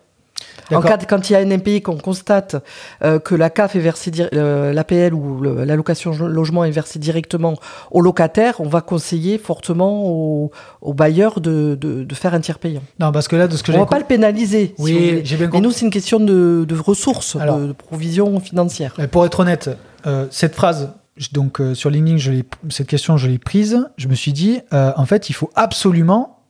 En 0.71 0.81
cas 0.83 0.97
de, 0.99 1.07
quand 1.07 1.31
il 1.31 1.33
y 1.33 1.37
a 1.37 1.39
un 1.39 1.51
impayé 1.51 1.81
qu'on 1.81 1.97
constate 1.97 2.57
euh, 3.03 3.19
que 3.19 3.35
la 3.35 3.49
CAF 3.49 3.75
est 3.75 3.81
versée, 3.81 4.11
euh, 4.35 4.73
l'APL 4.75 5.15
ou 5.15 5.43
l'allocation 5.43 6.13
logement 6.27 6.65
est 6.65 6.71
versée 6.71 6.99
directement 6.99 7.55
au 7.91 8.03
locataire, 8.03 8.61
on 8.61 8.69
va 8.69 8.81
conseiller 8.83 9.39
fortement 9.39 10.05
au, 10.07 10.51
au 10.83 10.93
bailleur 10.95 11.41
de, 11.41 11.75
de, 11.81 12.05
de 12.05 12.15
faire 12.15 12.35
un 12.35 12.41
tiers 12.41 12.59
payant. 12.59 12.83
Non, 13.01 13.13
parce 13.13 13.29
que 13.29 13.37
là, 13.37 13.49
de 13.49 13.57
ce 13.57 13.63
que 13.63 13.73
On 13.73 13.79
va 13.79 13.87
pas 13.87 13.99
le 13.99 14.05
pénaliser. 14.05 14.75
Oui, 14.79 15.23
j'ai 15.25 15.37
bien 15.37 15.47
Mais 15.47 15.51
compris. 15.53 15.63
nous, 15.63 15.73
c'est 15.73 15.85
une 15.87 15.91
question 15.91 16.21
de, 16.21 16.67
ressources, 16.79 17.37
de- 17.37 17.41
Alors. 17.41 17.59
de, 17.59 17.73
provision 17.73 18.39
financière. 18.41 18.95
Euh, 18.99 19.07
Pour 19.07 19.25
être 19.25 19.41
honnête, 19.41 19.71
euh, 20.07 20.27
cette 20.31 20.55
phrase, 20.55 20.91
donc 21.33 21.61
euh, 21.61 21.75
sur 21.75 21.89
LinkedIn, 21.91 22.19
je 22.19 22.33
cette 22.69 22.87
question, 22.89 23.17
je 23.17 23.27
l'ai 23.29 23.39
prise. 23.39 23.89
Je 23.97 24.09
me 24.09 24.15
suis 24.15 24.33
dit, 24.35 24.61
en 24.73 25.07
fait, 25.07 25.31
il 25.31 25.33
faut 25.33 25.51
absolument, 25.55 26.41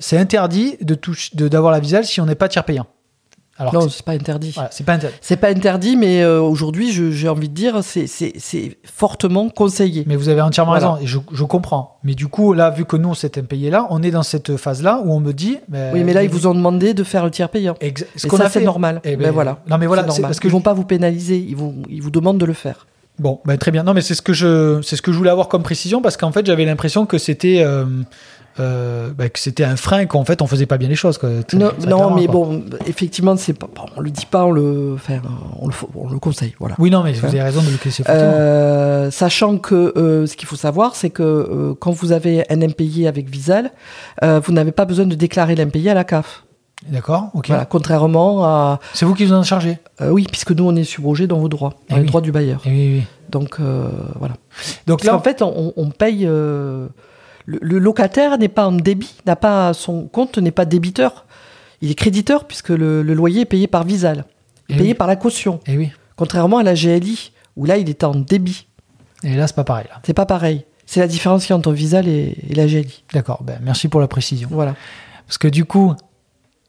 c'est 0.00 0.18
interdit 0.18 0.76
de 0.80 0.98
d'avoir 1.48 1.70
la 1.72 1.78
visale 1.80 2.04
si 2.04 2.20
on 2.20 2.26
n'est 2.26 2.34
pas 2.34 2.48
tiers 2.48 2.64
payant. 2.64 2.86
Alors 3.58 3.74
non, 3.74 3.88
c'est 3.88 4.04
pas 4.04 4.12
interdit. 4.12 4.52
voilà, 4.54 4.70
c'est 4.72 4.84
pas 4.84 4.92
interdit. 4.92 5.16
C'est 5.20 5.36
pas 5.36 5.48
interdit, 5.48 5.96
mais 5.96 6.22
euh, 6.22 6.40
aujourd'hui, 6.40 6.92
j'ai 6.92 7.28
envie 7.28 7.48
de 7.48 7.54
dire, 7.54 7.80
c'est- 7.82 8.06
fortement 8.84 9.48
conseillé. 9.48 10.04
Mais 10.06 10.16
vous 10.16 10.28
avez 10.28 10.40
entièrement 10.40 10.72
Voilà. 10.72 10.92
raison, 10.92 11.02
et 11.02 11.06
je, 11.06 11.18
je 11.32 11.44
comprends. 11.44 11.98
Mais 12.04 12.14
du 12.14 12.28
coup, 12.28 12.52
là, 12.52 12.70
vu 12.70 12.84
que 12.84 12.96
nous, 12.96 13.08
on 13.10 13.14
s'est 13.14 13.38
impayé 13.38 13.70
là, 13.70 13.86
on 13.90 14.02
est 14.02 14.10
dans 14.10 14.22
cette 14.22 14.56
phase-là 14.56 15.00
où 15.04 15.12
on 15.12 15.20
me 15.20 15.32
dit. 15.32 15.58
oui, 15.92 16.04
mais 16.04 16.12
là, 16.12 16.22
ils 16.22 16.30
vous 16.30 16.46
ont 16.46 16.54
demandé 16.54 16.94
de 16.94 17.04
faire 17.04 17.24
le 17.24 17.30
tiers 17.30 17.48
payant. 17.48 17.74
Exa- 17.80 18.04
ce 18.16 18.26
Et 18.26 18.30
qu'on 18.30 18.36
ça, 18.36 18.44
a 18.44 18.48
c'est 18.48 18.60
fait. 18.60 18.64
normal. 18.64 19.00
Eh 19.04 19.16
ben, 19.16 19.24
ben, 19.24 19.30
voilà. 19.32 19.58
Non, 19.68 19.78
mais 19.78 19.86
voilà, 19.86 20.04
parce 20.04 20.40
que 20.40 20.48
Ils 20.48 20.50
vont 20.52 20.60
pas 20.62 20.72
vous 20.72 20.84
pénaliser, 20.84 21.36
ils 21.36 21.54
vous, 21.56 21.74
ils 21.90 22.00
vous 22.00 22.10
demandent 22.10 22.38
de 22.38 22.46
le 22.46 22.54
faire. 22.54 22.86
Bon, 23.18 23.40
ben, 23.44 23.58
très 23.58 23.70
bien. 23.70 23.82
Non, 23.82 23.92
mais 23.94 24.00
c'est 24.00 24.14
ce 24.14 24.22
que 24.22 24.32
je, 24.32 24.80
c'est 24.82 24.94
ce 24.96 25.02
que 25.02 25.12
je 25.12 25.18
voulais 25.18 25.28
avoir 25.30 25.48
comme 25.48 25.62
précision 25.64 26.00
parce 26.00 26.16
qu'en 26.16 26.30
fait, 26.32 26.46
j'avais 26.46 26.64
l'impression 26.64 27.04
que 27.04 27.18
c'était, 27.18 27.62
euh, 27.66 27.84
euh, 28.60 29.10
ben, 29.16 29.28
que 29.28 29.38
c'était 29.38 29.64
un 29.64 29.76
frein 29.76 30.00
et 30.00 30.06
qu'en 30.06 30.24
fait, 30.24 30.42
on 30.42 30.46
faisait 30.46 30.66
pas 30.66 30.78
bien 30.78 30.88
les 30.88 30.94
choses. 30.94 31.18
Quoi. 31.18 31.30
Non, 31.54 32.14
mais 32.14 32.26
quoi. 32.26 32.32
bon, 32.34 32.64
effectivement, 32.86 33.36
c'est 33.36 33.52
pas, 33.52 33.68
on 33.96 34.00
le 34.00 34.10
dit 34.10 34.26
pas, 34.26 34.44
on 34.44 34.50
le, 34.50 34.92
enfin, 34.94 35.20
on 35.60 35.66
le, 35.66 35.72
faut- 35.72 35.90
on 35.94 36.08
le 36.10 36.18
conseille, 36.18 36.54
voilà. 36.58 36.74
Oui, 36.78 36.90
non, 36.90 37.02
mais 37.02 37.12
vous 37.12 37.26
avez 37.26 37.42
raison 37.42 37.60
de 37.62 37.66
le 37.70 37.78
laisser. 37.84 38.02
Euh, 38.08 39.10
sachant 39.10 39.58
que 39.58 39.92
euh, 39.96 40.26
ce 40.26 40.36
qu'il 40.36 40.48
faut 40.48 40.56
savoir, 40.56 40.94
c'est 40.96 41.10
que 41.10 41.22
euh, 41.22 41.74
quand 41.78 41.90
vous 41.92 42.12
avez 42.12 42.44
un 42.50 42.62
impayé 42.62 43.06
avec 43.08 43.28
Visal, 43.28 43.72
vous 44.22 44.52
n'avez 44.52 44.72
pas 44.72 44.84
besoin 44.84 45.06
de 45.06 45.14
déclarer 45.14 45.54
l'impayé 45.54 45.90
à 45.90 45.94
la 45.94 46.04
CAF. 46.04 46.44
D'accord, 46.88 47.30
ok. 47.34 47.48
Voilà, 47.48 47.64
contrairement 47.64 48.44
à. 48.44 48.78
C'est 48.94 49.04
vous 49.04 49.14
qui 49.14 49.24
vous 49.24 49.32
en 49.34 49.42
chargez? 49.42 49.78
euh, 50.00 50.10
oui, 50.10 50.26
puisque 50.30 50.52
nous, 50.52 50.64
on 50.64 50.76
est 50.76 50.84
subrogé 50.84 51.26
dans 51.26 51.38
vos 51.38 51.48
droits, 51.48 51.74
Eh 51.88 51.90
dans 51.90 51.96
les 51.96 52.02
oui. 52.02 52.08
droits 52.08 52.20
du 52.20 52.30
bailleur. 52.30 52.60
Eh 52.66 52.68
oui, 52.70 52.92
oui. 52.98 53.02
Donc, 53.30 53.56
euh, 53.58 53.88
voilà. 54.18 54.34
Donc 54.86 55.02
là, 55.02 55.12
qu'en 55.12 55.18
fait, 55.20 55.42
on, 55.42 55.72
on 55.76 55.90
paye. 55.90 56.24
euh, 56.24 56.86
le, 57.50 57.58
le 57.62 57.78
locataire 57.78 58.36
n'est 58.36 58.48
pas 58.48 58.66
en 58.66 58.72
débit, 58.72 59.14
n'a 59.24 59.36
pas 59.36 59.72
son 59.72 60.06
compte 60.06 60.36
n'est 60.36 60.50
pas 60.50 60.66
débiteur. 60.66 61.24
Il 61.80 61.90
est 61.90 61.94
créditeur 61.94 62.46
puisque 62.46 62.68
le, 62.68 63.02
le 63.02 63.14
loyer 63.14 63.42
est 63.42 63.46
payé 63.46 63.66
par 63.66 63.84
Visal, 63.84 64.26
Eh 64.68 64.76
payé 64.76 64.88
oui. 64.90 64.94
par 64.94 65.06
la 65.06 65.16
caution. 65.16 65.60
eh 65.66 65.76
oui. 65.78 65.90
Contrairement 66.16 66.58
à 66.58 66.62
la 66.62 66.74
GLI, 66.74 67.30
où 67.56 67.64
là, 67.64 67.76
il 67.78 67.88
est 67.88 68.04
en 68.04 68.14
débit. 68.14 68.66
Et 69.22 69.34
là, 69.34 69.46
c'est 69.46 69.56
pas 69.56 69.64
pareil. 69.64 69.86
C'est 70.04 70.12
pas 70.14 70.26
pareil. 70.26 70.64
C'est 70.84 71.00
la 71.00 71.06
différence 71.06 71.42
qu'il 71.46 71.50
y 71.50 71.52
a 71.54 71.56
entre 71.56 71.72
Visal 71.72 72.06
et, 72.08 72.36
et 72.50 72.54
la 72.54 72.66
GLI. 72.66 73.04
D'accord. 73.14 73.42
Ben, 73.44 73.58
merci 73.62 73.88
pour 73.88 74.00
la 74.00 74.08
précision. 74.08 74.48
Voilà. 74.52 74.74
Parce 75.26 75.38
que 75.38 75.48
du 75.48 75.64
coup, 75.64 75.94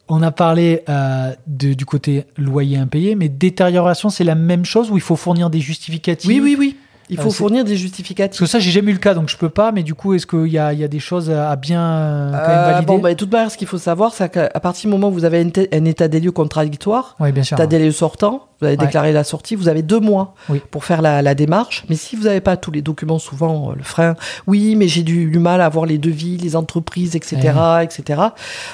on 0.07 0.21
a 0.23 0.31
parlé 0.31 0.83
euh, 0.89 1.33
de- 1.47 1.73
du 1.73 1.85
côté 1.85 2.25
loyer 2.37 2.77
impayé, 2.77 3.15
mais 3.15 3.27
détérioration, 3.29 4.09
c'est 4.09 4.23
la 4.23 4.35
même 4.35 4.65
chose 4.65 4.89
où 4.91 4.95
il 4.97 5.01
faut 5.01 5.15
fournir 5.15 5.49
des 5.49 5.59
justificatifs? 5.61 6.27
Oui, 6.27 6.39
oui, 6.41 6.55
oui. 6.57 6.77
Il 7.11 7.19
Euh, 7.19 7.23
faut 7.23 7.31
fournir 7.31 7.63
des 7.63 7.71
Parce 7.71 7.81
justificatifs. 7.81 8.39
que 8.39 8.45
ça, 8.45 8.59
j'ai 8.59 8.69
jamais 8.71 8.91
eu 8.91 8.93
le 8.93 8.99
cas, 8.99 9.13
donc 9.15 9.29
je 9.29 9.37
peux 9.37 9.49
pas. 9.49 9.71
Mais 9.71 9.81
du 9.83 9.95
coup, 9.95 10.13
est-ce 10.13 10.27
qu'il 10.27 10.45
y 10.47 10.57
a, 10.59 10.73
il 10.73 10.79
y 10.79 10.83
a 10.83 10.87
des 10.87 10.99
choses 10.99 11.31
à 11.31 11.55
bien 11.55 11.81
euh, 11.81 12.31
quand 12.31 12.37
même 12.47 12.59
Euh, 12.59 12.71
valider 12.71 12.85
bon, 12.85 12.99
bah, 12.99 13.09
de 13.09 13.15
toute 13.15 13.31
manière, 13.31 13.49
ce 13.49 13.57
qu'il 13.57 13.67
faut 13.67 13.77
savoir, 13.79 14.13
c'est 14.13 14.29
qu'à 14.29 14.47
partir 14.59 14.87
du 14.89 14.91
moment 14.95 15.09
où 15.09 15.13
vous 15.13 15.25
avez 15.25 15.39
un, 15.39 15.85
état 15.85 16.07
des 16.07 16.19
lieux 16.19 16.31
contradictoire, 16.31 17.15
Oui, 17.19 17.31
bien 17.31 17.41
sûr. 17.43 17.57
état 17.57 17.65
des 17.67 17.79
lieux 17.79 17.91
sortant, 17.91 18.47
vous 18.59 18.67
avez 18.67 18.77
Ouais. 18.77 18.85
déclaré 18.85 19.11
la 19.11 19.23
sortie, 19.23 19.55
vous 19.55 19.69
avez 19.69 19.81
deux 19.81 19.99
mois 19.99 20.35
Oui. 20.49 20.61
pour 20.69 20.83
faire 20.85 21.01
la, 21.01 21.21
la 21.21 21.33
démarche. 21.33 21.83
Mais 21.89 21.95
si 21.95 22.15
vous 22.15 22.23
n'avez 22.25 22.41
pas 22.41 22.57
tous 22.57 22.71
les 22.71 22.81
documents, 22.83 23.17
souvent 23.19 23.71
euh, 23.71 23.73
le 23.75 23.83
frein, 23.83 24.15
oui, 24.45 24.75
mais 24.75 24.87
j'ai 24.87 25.01
du, 25.03 25.31
du 25.31 25.39
mal 25.39 25.61
à 25.61 25.65
avoir 25.65 25.85
les 25.87 25.97
devis, 25.97 26.37
les 26.37 26.55
entreprises, 26.55 27.15
etc., 27.15 27.37
etc. 27.81 28.21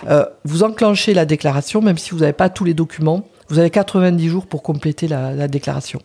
euh, 0.10 0.26
vous 0.44 0.64
enclenchez 0.64 1.14
la 1.14 1.26
déclaration, 1.26 1.82
même 1.82 1.98
si 1.98 2.12
vous 2.12 2.20
n'avez 2.20 2.34
pas 2.34 2.50
tous 2.50 2.66
les 2.66 2.74
documents. 2.74 3.24
Vous 3.48 3.60
avez 3.60 3.70
90 3.70 4.28
jours 4.28 4.48
pour 4.48 4.64
compléter 4.64 5.08
la, 5.08 5.32
la 5.34 5.48
déclaration. 5.48 6.00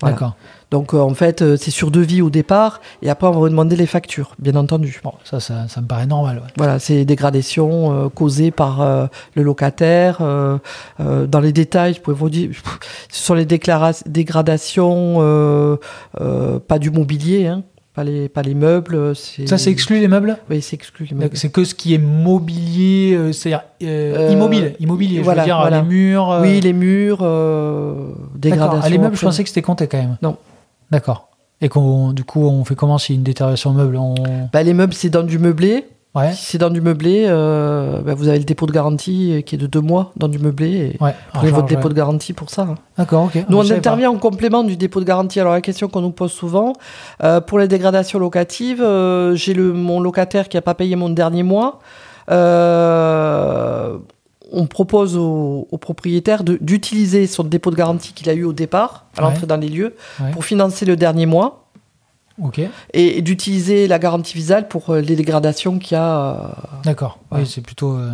Voilà. 0.00 0.14
D'accord. 0.14 0.36
Donc 0.70 0.94
euh, 0.94 0.98
en 1.00 1.14
fait, 1.14 1.42
euh, 1.42 1.56
c'est 1.56 1.72
sur 1.72 1.90
devis 1.90 2.22
au 2.22 2.30
départ, 2.30 2.80
et 3.02 3.10
après 3.10 3.26
on 3.26 3.32
va 3.32 3.38
vous 3.38 3.48
demander 3.48 3.74
les 3.74 3.86
factures, 3.86 4.34
bien 4.38 4.54
entendu. 4.54 5.00
Bon, 5.02 5.12
ça, 5.24 5.40
ça, 5.40 5.66
ça 5.68 5.80
me 5.80 5.86
paraît 5.86 6.06
normal. 6.06 6.36
ouais. 6.38 6.50
Voilà, 6.56 6.78
c'est 6.78 6.94
des 6.94 7.04
dégradations 7.04 7.92
euh, 7.92 8.08
causées 8.08 8.52
par 8.52 8.80
euh, 8.80 9.06
le 9.34 9.42
locataire. 9.42 10.18
euh, 10.20 10.58
euh, 11.00 11.26
dans 11.26 11.40
les 11.40 11.52
détails, 11.52 11.94
je 11.94 12.00
pourrais 12.00 12.16
vous 12.16 12.30
dire, 12.30 12.50
ce 13.10 13.20
sont 13.22 13.34
les 13.34 13.46
dégradations, 13.46 15.16
euh, 15.18 15.76
euh, 16.20 16.58
pas 16.60 16.78
du 16.78 16.90
mobilier, 16.90 17.46
hein, 17.48 17.64
pas 17.94 18.04
les 18.04 18.28
pas 18.28 18.42
les 18.42 18.54
meubles. 18.54 19.14
C'est... 19.16 19.46
Ça, 19.46 19.58
c'est 19.58 19.70
exclu 19.70 19.98
les 19.98 20.08
meubles? 20.08 20.38
Oui, 20.48 20.62
c'est 20.62 20.76
exclu 20.76 21.06
les 21.10 21.16
meubles. 21.16 21.36
C'est 21.36 21.50
que 21.50 21.64
ce 21.64 21.74
qui 21.74 21.94
est 21.94 21.98
mobilier, 21.98 23.14
euh, 23.14 23.32
c'est-à-dire 23.32 23.62
euh, 23.82 24.28
Euh, 24.28 24.32
immobile. 24.32 24.74
Immobilier, 24.80 25.18
je 25.18 25.22
voilà, 25.22 25.42
veux 25.42 25.46
dire, 25.46 25.58
voilà. 25.58 25.80
les 25.82 25.88
murs. 25.88 26.38
Oui, 26.40 26.60
les 26.60 26.72
murs, 26.72 27.18
D'accord. 27.18 28.16
dégradations. 28.36 28.80
Ah, 28.84 28.88
les 28.88 28.98
meubles, 28.98 29.16
je 29.16 29.22
pensais 29.22 29.42
que 29.42 29.48
c'était 29.48 29.62
compté 29.62 29.86
quand 29.86 29.98
même. 29.98 30.16
Non. 30.22 30.36
D'accord. 30.90 31.28
Et 31.60 31.68
du 31.68 32.24
coup, 32.24 32.46
on 32.46 32.64
fait 32.64 32.74
comment 32.74 32.96
s'il 32.96 33.16
y 33.16 33.16
a 33.16 33.18
une 33.18 33.24
détérioration 33.24 33.72
meuble? 33.72 33.96
On... 33.96 34.14
Bah, 34.52 34.62
les 34.62 34.72
meubles, 34.72 34.94
c'est 34.94 35.10
dans 35.10 35.22
du 35.22 35.38
meublé. 35.38 35.84
Ouais. 36.14 36.32
Si 36.32 36.44
c'est 36.44 36.58
dans 36.58 36.70
du 36.70 36.80
meublé, 36.80 37.26
euh, 37.28 38.00
bah, 38.02 38.14
vous 38.14 38.26
avez 38.26 38.38
le 38.38 38.44
dépôt 38.44 38.66
de 38.66 38.72
garantie 38.72 39.32
euh, 39.32 39.40
qui 39.42 39.54
est 39.54 39.58
de 39.58 39.68
deux 39.68 39.80
mois 39.80 40.10
dans 40.16 40.26
du 40.26 40.40
meublé. 40.40 40.96
Et 41.00 41.04
Ouais. 41.04 41.14
prenez 41.32 41.52
votre 41.52 41.68
ouais. 41.68 41.76
dépôt 41.76 41.88
de 41.88 41.94
garantie 41.94 42.32
pour 42.32 42.50
ça. 42.50 42.62
hein. 42.62 42.74
D'accord, 42.98 43.24
ok. 43.26 43.44
Nous, 43.48 43.56
on 43.56 43.66
pas. 43.68 43.74
intervient 43.74 44.10
en 44.10 44.16
complément 44.18 44.64
du 44.64 44.76
dépôt 44.76 44.98
de 44.98 45.04
garantie. 45.04 45.38
Alors, 45.38 45.52
la 45.52 45.60
question 45.60 45.86
qu'on 45.88 46.00
nous 46.00 46.10
pose 46.10 46.32
souvent, 46.32 46.72
euh, 47.22 47.40
pour 47.40 47.60
les 47.60 47.68
dégradations 47.68 48.18
locatives, 48.18 48.82
euh, 48.82 49.36
j'ai 49.36 49.54
le, 49.54 49.72
mon 49.72 50.00
locataire 50.00 50.48
qui 50.48 50.56
n'a 50.56 50.62
pas 50.62 50.74
payé 50.74 50.96
mon 50.96 51.10
dernier 51.10 51.44
mois. 51.44 51.78
On 54.52 54.66
propose 54.66 55.16
au, 55.16 55.68
au 55.70 55.78
propriétaire 55.78 56.42
de- 56.42 56.58
d'utiliser 56.60 57.28
son 57.28 57.44
dépôt 57.44 57.70
de 57.70 57.76
garantie 57.76 58.12
qu'il 58.12 58.28
a 58.28 58.34
eu 58.34 58.42
au 58.42 58.52
départ, 58.52 59.04
à 59.16 59.20
l'entrée 59.22 59.46
dans 59.46 59.56
les 59.56 59.68
lieux, 59.68 59.94
pour 60.32 60.44
financer 60.44 60.84
le 60.84 60.96
dernier 60.96 61.26
mois 61.26 61.59
Et, 62.94 63.18
et 63.18 63.22
d'utiliser 63.22 63.86
la 63.86 63.98
garantie 63.98 64.34
visale 64.34 64.68
pour 64.68 64.90
euh, 64.90 65.00
les 65.00 65.16
dégradations 65.16 65.78
qu'il 65.78 65.94
y 65.96 66.00
a. 66.00 66.34
euh, 66.34 66.48
D'accord. 66.84 67.18
Ouais. 67.30 67.40
Oui, 67.40 67.46
c'est 67.46 67.60
plutôt. 67.60 67.96
euh, 67.96 68.10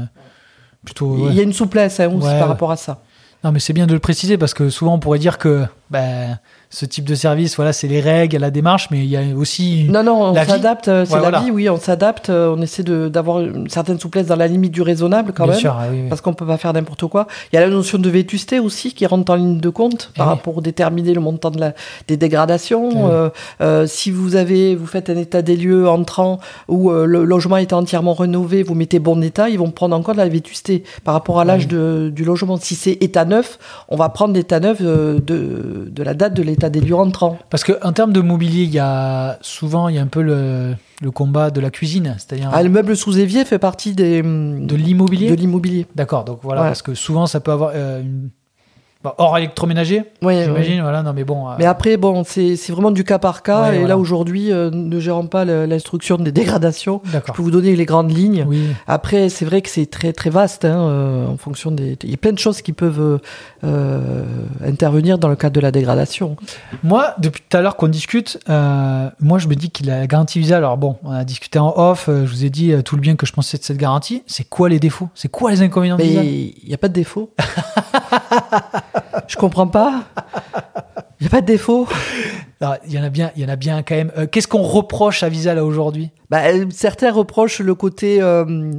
plutôt 0.84 1.28
Il 1.30 1.34
y 1.34 1.40
a 1.40 1.42
une 1.42 1.52
souplesse 1.52 2.00
hein, 2.00 2.08
aussi 2.12 2.26
par 2.38 2.48
rapport 2.48 2.70
à 2.70 2.76
ça. 2.76 3.02
Non, 3.44 3.52
mais 3.52 3.60
c'est 3.60 3.72
bien 3.72 3.86
de 3.86 3.92
le 3.92 4.00
préciser 4.00 4.38
parce 4.38 4.54
que 4.54 4.70
souvent 4.70 4.94
on 4.94 4.98
pourrait 4.98 5.18
dire 5.18 5.38
que 5.38 5.64
ben, 5.90 6.38
ce 6.68 6.84
type 6.84 7.04
de 7.04 7.14
service, 7.14 7.56
voilà, 7.56 7.72
c'est 7.72 7.86
les 7.88 8.00
règles, 8.00 8.36
la 8.38 8.50
démarche, 8.50 8.88
mais 8.90 8.98
il 8.98 9.06
y 9.10 9.16
a 9.16 9.22
aussi. 9.36 9.86
Non, 9.88 10.02
non, 10.02 10.30
on 10.30 10.32
La 10.32 10.44
vie. 10.44 10.50
s'adapte, 10.50 10.88
euh, 10.88 11.04
c'est 11.06 11.12
Ouais, 11.14 11.20
la 11.20 11.30
voilà. 11.30 11.40
vie, 11.40 11.50
oui, 11.50 11.70
on 11.70 11.78
s'adapte, 11.78 12.28
euh, 12.28 12.54
on 12.56 12.60
essaie 12.60 12.82
de- 12.82 13.08
d'avoir 13.08 13.40
une 13.40 13.70
certaine 13.70 13.98
souplesse 14.00 14.26
dans 14.26 14.36
la 14.36 14.48
limite 14.48 14.72
du 14.72 14.82
raisonnable 14.82 15.32
quand 15.34 15.44
bien 15.44 15.52
même. 15.52 15.60
sûr, 15.60 15.76
ah 15.78 15.84
oui, 15.90 16.00
oui. 16.02 16.08
Parce 16.08 16.20
qu'on 16.20 16.34
peut 16.34 16.44
pas 16.46 16.56
faire 16.58 16.72
n'importe 16.72 17.06
quoi. 17.06 17.28
Il 17.52 17.56
y 17.56 17.58
a 17.58 17.62
la 17.62 17.68
notion 17.70 17.98
de 17.98 18.10
vétusté 18.10 18.58
aussi 18.58 18.92
qui 18.92 19.06
rentre 19.06 19.30
en 19.32 19.36
ligne 19.36 19.58
de 19.60 19.68
compte 19.68 20.10
par 20.16 20.26
Eh 20.26 20.30
oui. 20.30 20.36
rapport 20.36 20.58
à 20.58 20.60
déterminer 20.60 21.14
le 21.14 21.20
montant 21.20 21.50
de 21.50 21.60
la, 21.60 21.72
des 22.08 22.16
dégradations. 22.16 22.90
Eh. 22.90 23.10
Euh, 23.10 23.30
euh, 23.60 23.86
si 23.86 24.10
vous 24.10 24.34
avez, 24.36 24.74
vous 24.74 24.86
faites 24.86 25.08
un 25.08 25.16
état 25.16 25.42
des 25.42 25.56
lieux 25.56 25.88
entrant 25.88 26.40
où 26.68 26.90
euh, 26.90 27.06
le 27.06 27.24
logement 27.24 27.58
est 27.58 27.72
entièrement 27.72 28.14
rénové, 28.14 28.62
vous 28.64 28.74
mettez 28.74 28.98
bon 28.98 29.22
état, 29.22 29.48
ils 29.48 29.58
vont 29.58 29.70
prendre 29.70 29.94
en 29.96 30.02
compte 30.02 30.16
la 30.16 30.28
vétusté 30.28 30.82
par 31.04 31.14
rapport 31.14 31.38
à 31.38 31.44
l'âge 31.44 31.62
oui. 31.70 31.76
de- 31.76 32.12
du 32.14 32.24
logement. 32.24 32.56
Si 32.56 32.74
c'est 32.74 32.98
état 33.00 33.24
neuf, 33.24 33.58
on 33.88 33.96
va 33.96 34.08
prendre 34.08 34.34
l'état 34.34 34.58
neuf 34.60 34.82
de, 34.82 35.22
de 35.90 36.02
la 36.02 36.14
date 36.14 36.34
de 36.34 36.42
l'état 36.42 36.55
des 36.56 36.80
lieux 36.80 36.96
entrant. 36.96 37.38
Parce 37.50 37.62
qu'en 37.64 37.92
termes 37.92 38.12
de 38.12 38.20
mobilier, 38.20 38.64
il 38.64 38.70
y 38.70 38.78
a 38.78 39.38
souvent 39.40 39.88
il 39.88 39.94
y 39.94 39.98
a 39.98 40.02
un 40.02 40.06
peu 40.06 40.22
le, 40.22 40.74
le 41.02 41.10
combat 41.10 41.50
de 41.50 41.60
la 41.60 41.70
cuisine, 41.70 42.16
c'est-à-dire 42.18 42.50
Ah, 42.52 42.62
le 42.62 42.68
meuble 42.70 42.96
sous 42.96 43.18
évier 43.18 43.44
fait 43.44 43.58
partie 43.58 43.92
des, 43.94 44.22
de 44.22 44.74
l'immobilier. 44.76 45.30
de 45.30 45.34
l'immobilier. 45.36 45.86
D'accord, 45.94 46.24
donc 46.24 46.40
voilà, 46.42 46.62
Ouais. 46.62 46.66
parce 46.68 46.82
que 46.82 46.94
souvent 46.94 47.26
ça 47.26 47.40
peut 47.40 47.52
avoir 47.52 47.72
euh, 47.74 48.00
une. 48.02 48.30
Bon, 49.06 49.12
hors 49.18 49.38
électroménager, 49.38 49.98
Ouais, 50.20 50.38
ouais. 50.38 50.44
j'imagine, 50.46 50.80
voilà, 50.82 51.04
non 51.04 51.12
mais 51.12 51.22
bon. 51.22 51.48
euh, 51.48 51.52
Mais 51.60 51.64
après, 51.66 51.96
bon, 51.96 52.24
c'est 52.24 52.56
vraiment 52.70 52.90
du 52.90 53.04
cas 53.04 53.20
par 53.20 53.44
cas. 53.44 53.62
Ouais, 53.62 53.68
et 53.68 53.78
voilà. 53.78 53.88
là, 53.94 53.98
aujourd'hui, 53.98 54.50
euh, 54.52 54.68
ne 54.72 54.98
gérant 54.98 55.26
pas 55.26 55.44
l'instruction 55.44 56.16
des 56.16 56.32
dégradations, 56.32 57.00
je 57.12 57.18
peux 57.32 57.40
vous 57.42 57.52
donner 57.52 57.76
les 57.76 57.84
grandes 57.84 58.10
lignes. 58.10 58.44
Oui, 58.48 58.62
Après, 58.88 59.28
c'est 59.28 59.44
vrai 59.44 59.62
que 59.62 59.68
c'est 59.68 59.86
très 59.86 60.12
très 60.12 60.28
vaste 60.30 60.64
hein, 60.64 60.88
euh, 60.88 61.28
en 61.28 61.36
fonction 61.36 61.70
des. 61.70 61.96
Il 62.02 62.10
y 62.10 62.14
a 62.14 62.16
plein 62.16 62.32
de 62.32 62.38
choses 62.40 62.62
qui 62.62 62.72
peuvent 62.72 63.20
euh, 63.62 64.24
intervenir 64.64 65.18
dans 65.18 65.28
le 65.28 65.36
cadre 65.36 65.54
de 65.54 65.60
la 65.60 65.70
dégradation. 65.70 66.34
Moi, 66.82 67.14
depuis 67.18 67.42
tout 67.48 67.56
à 67.56 67.60
l'heure 67.60 67.76
qu'on 67.76 67.86
discute, 67.88 68.40
moi 68.48 69.38
je 69.38 69.46
me 69.46 69.54
dis 69.54 69.70
qu'il 69.70 69.88
a 69.90 70.00
la 70.00 70.06
garantie 70.08 70.40
visa. 70.40 70.56
Alors 70.56 70.78
bon, 70.78 70.96
on 71.04 71.12
a 71.12 71.22
discuté 71.22 71.60
en 71.60 71.72
off, 71.76 72.06
je 72.08 72.12
vous 72.28 72.44
ai 72.44 72.50
dit 72.50 72.74
tout 72.84 72.96
le 72.96 73.00
bien 73.02 73.14
que 73.14 73.24
je 73.26 73.32
pensais 73.32 73.56
de 73.56 73.62
cette 73.62 73.76
garantie. 73.78 74.24
C'est 74.26 74.48
quoi 74.48 74.68
les 74.68 74.80
défauts? 74.80 75.08
C'est 75.14 75.28
quoi 75.30 75.52
les 75.52 75.62
inconvénients 75.62 75.96
il 75.98 76.54
n'y 76.66 76.74
a 76.74 76.78
pas 76.78 76.88
de 76.88 76.92
défaut. 76.94 77.30
je 79.28 79.36
comprends 79.36 79.66
pas. 79.66 80.04
Il 81.20 81.24
n'y 81.24 81.26
a 81.28 81.30
pas 81.30 81.40
de 81.40 81.46
défaut. 81.46 81.88
Alors, 82.60 82.76
Il 82.86 82.92
y 82.94 82.98
en 82.98 83.02
a 83.04 83.10
bien, 83.10 83.30
il 83.36 83.42
y 83.42 83.44
en 83.44 83.48
a 83.48 83.56
bien 83.56 83.82
quand 83.82 83.94
même. 83.94 84.10
Euh, 84.16 84.26
Qu'est-ce 84.26 84.48
qu'on 84.48 84.62
reproche 84.62 85.22
à 85.22 85.28
Visa 85.28 85.54
là 85.54 85.64
aujourd'hui? 85.64 86.10
Bah, 86.30 86.40
certains 86.70 87.12
reprochent 87.12 87.60
le 87.60 87.74
côté 87.76 88.20
euh, 88.20 88.72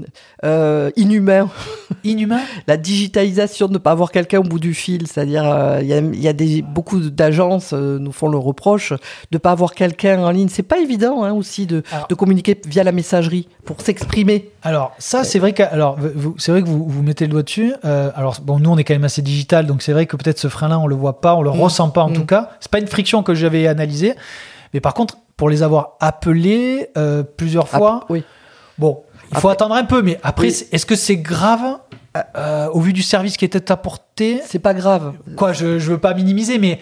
euh, 0.43 0.89
inhumain 0.97 1.49
Inhumain? 2.03 2.41
La 2.67 2.75
digitalisation, 2.75 3.67
de 3.67 3.73
ne 3.73 3.77
pas 3.77 3.91
avoir 3.91 4.11
quelqu'un 4.11 4.39
au 4.39 4.43
bout 4.43 4.59
du 4.59 4.73
fil, 4.73 5.07
c'est-à-dire 5.07 5.43
euh, 5.49 5.79
il 5.81 5.87
y 5.87 6.23
y 6.23 6.27
a 6.27 6.33
des, 6.33 6.61
beaucoup 6.61 6.99
d'agences 6.99 7.71
nous 7.73 8.11
font 8.11 8.27
le 8.27 8.37
reproche 8.37 8.91
de 8.91 8.97
ne 9.33 9.37
pas 9.37 9.51
avoir 9.51 9.73
quelqu'un 9.75 10.19
en 10.23 10.31
ligne. 10.31 10.49
C'est 10.49 10.63
pas 10.63 10.79
évident 10.79 11.23
hein, 11.23 11.31
aussi 11.33 11.67
de, 11.67 11.83
Alors- 11.91 12.07
de 12.07 12.15
communiquer 12.15 12.59
via 12.67 12.83
la 12.83 12.91
messagerie 12.91 13.47
pour 13.63 13.79
s'exprimer. 13.81 14.49
Alors 14.63 14.91
ça, 14.97 15.23
c'est 15.23 15.39
vrai 15.39 15.53
que, 15.53 15.63
alors 15.63 15.95
vous- 16.15 16.35
c'est 16.37 16.51
vrai 16.51 16.61
que 16.63 16.67
vous, 16.67 16.85
vous 16.85 17.03
mettez 17.03 17.25
le 17.25 17.31
doigt 17.31 17.43
dessus. 17.43 17.73
Alors 17.83 18.35
bon, 18.41 18.59
nous 18.59 18.69
on 18.71 18.77
est 18.77 18.83
quand 18.83 18.95
même 18.95 19.05
assez 19.05 19.21
digital, 19.21 19.67
donc 19.67 19.81
c'est 19.83 19.93
vrai 19.93 20.05
que 20.05 20.17
peut-être 20.17 20.39
ce 20.39 20.47
frein-là 20.49 20.79
on 20.79 20.87
le 20.87 20.95
voit 20.95 21.21
pas, 21.21 21.35
on 21.35 21.41
le 21.43 21.51
Mm. 21.51 21.61
ressent 21.61 21.89
pas 21.91 22.01
en 22.03 22.09
Mm. 22.09 22.13
tout 22.13 22.25
cas. 22.25 22.49
C'est 22.59 22.71
pas 22.71 22.79
une 22.79 22.87
friction 22.87 23.23
que 23.23 23.33
j'avais 23.35 23.66
analysée, 23.67 24.15
mais 24.73 24.79
par 24.81 24.93
contre 24.93 25.17
pour 25.37 25.49
les 25.49 25.61
avoir 25.63 25.97
appelés 25.99 26.89
euh, 26.97 27.21
plusieurs 27.23 27.67
fois, 27.69 27.97
Ap- 28.03 28.09
oui. 28.09 28.23
bon, 28.79 29.03
il 29.31 29.37
faut 29.37 29.49
attendre 29.49 29.75
un 29.75 29.83
peu. 29.85 30.01
Mais 30.01 30.19
après, 30.23 30.47
Oui. 30.47 30.63
est-ce 30.71 30.85
que 30.85 30.95
c'est 30.95 31.17
grave 31.17 31.77
euh, 32.35 32.67
au 32.69 32.79
vu 32.81 32.91
du 32.93 33.03
service 33.03 33.37
qui 33.37 33.45
était 33.45 33.71
apporté, 33.71 34.41
C'est 34.45 34.57
pas 34.59 34.73
grave. 34.73 35.13
quoi, 35.35 35.53
je, 35.53 35.77
je 35.77 35.91
veux 35.91 35.99
pas 35.99 36.15
minimiser, 36.15 36.57
mais 36.57 36.79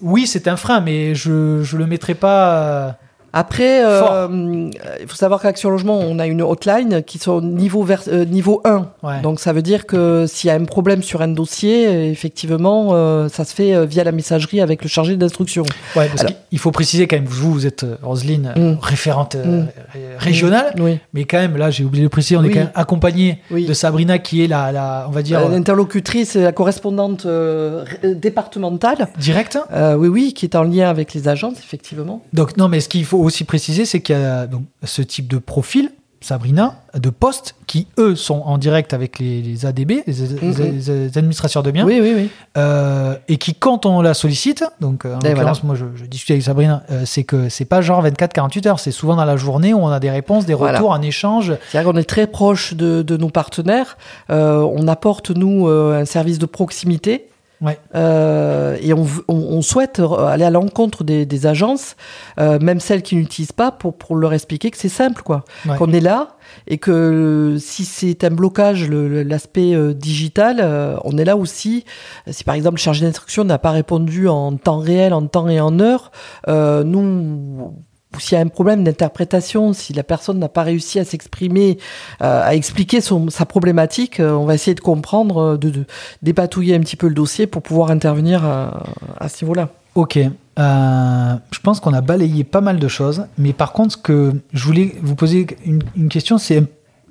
oui, 0.00 0.26
c'est 0.28 0.46
un 0.46 0.56
frein, 0.56 0.80
mais 0.80 1.14
je, 1.16 1.62
je 1.64 1.76
le 1.76 1.86
mettrai 1.86 2.14
pas. 2.14 2.96
Euh, 3.28 3.38
Après, 3.40 3.82
Fort. 3.82 4.12
euh, 4.12 4.70
il 5.00 5.06
faut 5.06 5.16
savoir 5.16 5.40
qu'Action 5.40 5.70
Logement, 5.70 5.98
on 5.98 6.18
a 6.18 6.26
une 6.26 6.42
hotline 6.42 7.02
qui 7.02 7.18
sont 7.18 7.40
niveau, 7.40 7.82
vers- 7.82 8.02
euh, 8.08 8.24
niveau 8.24 8.60
1. 8.64 8.88
Ouais. 9.02 9.20
Donc 9.22 9.38
ça 9.40 9.52
veut 9.52 9.62
dire 9.62 9.86
que 9.86 10.24
s'il 10.26 10.48
y 10.48 10.50
a 10.50 10.54
un 10.56 10.64
problème 10.64 11.02
sur 11.02 11.20
un 11.22 11.28
dossier, 11.28 11.86
euh, 11.86 12.10
effectivement, 12.10 12.88
euh, 12.92 13.28
ça 13.28 13.44
se 13.44 13.54
fait 13.54 13.74
euh, 13.74 13.84
via 13.84 14.02
la 14.04 14.12
messagerie 14.12 14.60
avec 14.60 14.82
le 14.82 14.88
chargé 14.88 15.16
d'instruction. 15.16 15.64
Ouais, 15.94 16.08
parce 16.08 16.20
Alors- 16.22 16.32
qu'il 16.48 16.58
faut 16.58 16.70
préciser 16.70 17.06
quand 17.06 17.16
même, 17.16 17.26
vous, 17.26 17.52
vous 17.52 17.66
êtes, 17.66 17.84
euh, 17.84 17.96
Roselyne, 18.02 18.52
euh, 18.56 18.72
Mm. 18.74 18.78
référente 18.80 19.34
euh, 19.34 19.44
Mm. 19.62 19.66
ré- 19.92 20.00
régionale, 20.18 20.74
Oui. 20.80 20.98
mais 21.12 21.24
quand 21.24 21.38
même, 21.38 21.56
là, 21.56 21.70
j'ai 21.70 21.84
oublié 21.84 22.04
de 22.04 22.08
préciser, 22.08 22.36
on 22.36 22.44
est 22.44 22.50
quand 22.50 22.60
même 22.60 22.70
accompagné 22.74 23.40
Oui. 23.50 23.66
de 23.66 23.72
Sabrina, 23.74 24.18
qui 24.18 24.42
est 24.42 24.46
la, 24.48 24.72
la 24.72 25.06
on 25.08 25.10
va 25.12 25.22
dire, 25.22 25.38
Euh, 25.40 25.44
euh, 25.46 25.50
L'interlocutrice, 25.50 26.34
la 26.34 26.52
correspondante 26.52 27.26
euh, 27.26 27.84
départementale. 28.22 29.08
directe. 29.18 29.58
Euh, 29.72 29.94
oui, 29.94 30.08
oui, 30.08 30.32
qui 30.34 30.44
est 30.46 30.56
en 30.56 30.62
lien 30.64 30.88
avec 30.88 31.14
les 31.14 31.28
agences, 31.28 31.58
effectivement. 31.58 32.22
Donc, 32.32 32.56
non, 32.56 32.68
mais 32.68 32.80
ce 32.80 32.88
qu'il 32.88 33.04
faut 33.04 33.17
aussi 33.22 33.44
préciser, 33.44 33.84
c'est 33.84 34.00
qu'il 34.00 34.16
y 34.16 34.22
a 34.22 34.46
donc, 34.46 34.62
ce 34.84 35.02
type 35.02 35.28
de 35.28 35.38
profil, 35.38 35.90
Sabrina, 36.20 36.74
de 36.94 37.10
postes, 37.10 37.54
qui, 37.68 37.86
eux, 37.96 38.16
sont 38.16 38.42
en 38.44 38.58
direct 38.58 38.92
avec 38.92 39.20
les, 39.20 39.40
les 39.40 39.66
ADB, 39.66 40.02
les, 40.04 40.14
les- 40.42 40.72
les 40.72 41.16
administrateurs 41.16 41.62
de 41.62 41.70
biens, 41.70 41.84
Oui, 41.86 42.00
oui, 42.02 42.12
oui. 42.16 42.28
euh, 42.56 43.14
et 43.28 43.36
qui, 43.36 43.54
quand 43.54 43.86
on 43.86 44.00
la 44.02 44.14
sollicite, 44.14 44.64
donc 44.80 45.04
euh, 45.04 45.14
en 45.14 45.20
Et 45.20 45.28
l'occurrence, 45.30 45.62
moi 45.62 45.76
je, 45.76 45.84
je 45.94 46.06
discutais 46.06 46.32
avec 46.32 46.42
Sabrina, 46.42 46.82
euh, 46.90 47.02
c'est 47.06 47.22
que 47.22 47.48
c'est 47.48 47.66
pas 47.66 47.82
genre 47.82 48.04
24-48 48.04 48.66
heures, 48.66 48.80
c'est 48.80 48.90
souvent 48.90 49.14
dans 49.14 49.24
la 49.24 49.36
journée 49.36 49.72
où 49.74 49.78
on 49.78 49.88
a 49.90 50.00
des 50.00 50.10
réponses, 50.10 50.44
des 50.44 50.54
Voilà. 50.54 50.78
retours, 50.78 50.92
un 50.92 51.02
échange. 51.02 51.52
C'est-à-dire 51.70 51.92
qu'on 51.92 51.96
est 51.98 52.02
très 52.08 52.26
proche 52.26 52.74
de, 52.74 53.02
de 53.02 53.16
nos 53.16 53.30
partenaires. 53.30 53.96
Euh, 54.30 54.68
on 54.74 54.88
apporte, 54.88 55.30
nous, 55.30 55.68
un 55.68 56.04
service 56.04 56.40
de 56.40 56.46
proximité. 56.46 57.28
Ouais. 57.60 57.78
Euh, 57.94 58.76
et 58.80 58.94
on, 58.94 59.02
v- 59.02 59.22
on, 59.26 59.34
on 59.34 59.62
souhaite 59.62 60.00
aller 60.28 60.44
à 60.44 60.50
l'encontre 60.50 61.02
des, 61.02 61.26
des 61.26 61.46
agences, 61.46 61.96
euh, 62.38 62.58
même 62.60 62.78
celles 62.78 63.02
qui 63.02 63.16
n'utilisent 63.16 63.50
pas, 63.52 63.72
pour, 63.72 63.94
pour 63.98 64.14
leur 64.14 64.32
expliquer 64.32 64.70
que 64.70 64.76
c'est 64.76 64.88
simple, 64.88 65.22
quoi. 65.22 65.44
Ouais. 65.66 65.76
Qu'on 65.76 65.92
est 65.92 66.00
là 66.00 66.36
et 66.66 66.78
que 66.78 67.56
si 67.58 67.84
c'est 67.84 68.22
un 68.24 68.30
blocage, 68.30 68.88
l'aspect 68.88 69.74
euh, 69.74 69.92
digital, 69.92 70.64
on 71.04 71.18
est 71.18 71.24
là 71.24 71.36
aussi. 71.36 71.84
Si 72.28 72.44
par 72.44 72.54
exemple 72.54 72.76
le 72.76 72.80
chargé 72.80 73.04
d'instruction 73.04 73.44
n'a 73.44 73.58
pas 73.58 73.72
répondu 73.72 74.28
en 74.28 74.56
temps 74.56 74.78
réel, 74.78 75.12
en 75.12 75.26
temps 75.26 75.48
et 75.48 75.60
en 75.60 75.80
heure, 75.80 76.12
nous 76.46 77.74
ou 78.16 78.20
s'il 78.20 78.36
y 78.36 78.40
a 78.40 78.44
un 78.44 78.48
problème 78.48 78.84
d'interprétation, 78.84 79.72
si 79.72 79.92
la 79.92 80.02
personne 80.02 80.38
n'a 80.38 80.48
pas 80.48 80.62
réussi 80.62 80.98
à 80.98 81.04
s'exprimer, 81.04 81.78
euh, 82.22 82.42
à 82.42 82.54
expliquer 82.54 83.00
sa 83.00 83.44
problématique, 83.44 84.18
euh, 84.18 84.32
on 84.32 84.46
va 84.46 84.54
essayer 84.54 84.74
de 84.74 84.80
comprendre, 84.80 85.38
euh, 85.38 85.56
de, 85.58 85.84
dépatouiller 86.22 86.74
un 86.74 86.80
petit 86.80 86.96
peu 86.96 87.08
le 87.08 87.14
dossier 87.14 87.46
pour 87.46 87.62
pouvoir 87.62 87.90
intervenir 87.90 88.44
à, 88.44 88.84
à 89.18 89.28
ce 89.28 89.44
niveau-là. 89.44 89.68
Ok. 89.94 90.18
Je 90.56 91.60
pense 91.62 91.80
qu'on 91.80 91.92
a 91.92 92.00
balayé 92.00 92.44
pas 92.44 92.60
mal 92.60 92.78
de 92.78 92.88
choses, 92.88 93.26
mais 93.36 93.52
par 93.52 93.72
contre, 93.72 93.92
ce 93.92 93.96
que 93.98 94.32
je 94.52 94.64
voulais 94.64 94.96
vous 95.02 95.14
poser 95.14 95.46
une, 95.64 96.08
question, 96.08 96.38
c'est. 96.38 96.64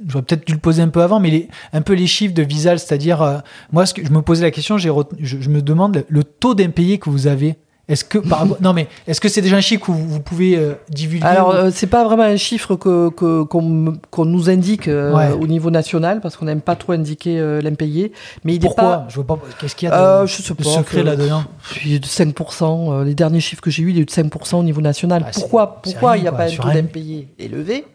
J'aurais 0.06 0.24
peut-être 0.24 0.46
dû 0.46 0.54
le 0.54 0.60
poser 0.60 0.82
un 0.82 0.90
peu 0.90 1.02
avant, 1.02 1.20
mais 1.20 1.48
un 1.74 1.82
peu 1.82 1.94
les 1.94 2.08
chiffres 2.08 2.34
de 2.34 2.44
Visal, 2.44 2.78
c'est-à-dire, 2.78 3.42
moi, 3.72 3.86
je 3.86 4.12
me 4.12 4.22
posais 4.22 4.44
la 4.44 4.52
question, 4.52 4.78
je, 4.78 4.90
je 5.20 5.50
me 5.50 5.62
demande 5.62 6.06
le 6.08 6.24
taux 6.24 6.56
d'impayé 6.56 6.98
que 7.00 7.10
vous 7.10 7.28
avez. 7.28 7.58
Est-ce 7.90 8.04
que, 8.04 8.18
par 8.18 8.46
non, 8.60 8.74
mais 8.74 8.88
est-ce 9.08 9.22
que 9.22 9.30
c'est 9.30 9.42
déjà 9.42 9.56
un 9.56 9.62
chiffre 9.62 9.86
que 9.86 9.92
vous, 9.92 10.20
pouvez 10.20 10.58
euh, 10.58 10.74
divulguer 10.90 11.26
Alors, 11.26 11.50
ou- 11.50 11.54
euh, 11.54 11.72
c'est 11.74 11.88
pas 11.88 12.04
vraiment 12.04 12.24
un 12.24 12.36
chiffre 12.36 12.76
que 12.76 13.08
qu'on 13.10 13.94
qu'on 14.12 14.26
nous 14.26 14.50
indique 14.50 14.90
euh, 14.90 15.14
Ouais. 15.16 15.32
au 15.32 15.48
niveau 15.48 15.70
national, 15.72 16.20
parce 16.20 16.36
qu'on 16.36 16.44
n'aime 16.46 16.60
pas 16.60 16.76
trop 16.76 16.92
indiquer 16.92 17.40
euh, 17.40 17.62
l'impayé, 17.62 18.12
mais 18.44 18.56
il 18.56 18.60
Pourquoi 18.60 18.84
pas. 18.84 19.06
Je 19.08 19.16
vois 19.16 19.26
pas. 19.26 19.40
Qu'est-ce 19.60 19.74
qu'il 19.76 19.88
y 19.88 19.92
a 19.92 19.96
de, 19.98 20.02
Euh, 20.04 20.26
je 20.28 20.42
sais 20.42 20.54
de 20.54 20.58
pas, 20.62 20.64
secret 20.70 20.98
que- 20.98 21.06
là-dedans 21.06 21.46
Il 21.86 21.94
est 21.94 22.00
de 22.00 22.06
5%. 22.06 22.92
euh, 22.92 23.04
les 23.06 23.16
derniers 23.16 23.40
chiffres 23.40 23.62
que 23.62 23.72
j'ai 23.72 23.84
eus, 23.84 23.92
il 23.92 24.00
est 24.00 24.06
de 24.06 24.12
5% 24.12 24.60
au 24.60 24.64
niveau 24.64 24.82
national. 24.82 25.26
Pourquoi 25.34 25.82
pourquoi 25.82 26.18
il 26.18 26.24
n'y 26.24 26.28
a 26.28 26.32
quoi, 26.32 26.40
pas 26.40 26.52
un 26.52 26.56
taux 26.58 26.70
d'impayé 26.70 27.30
élevé? 27.40 27.86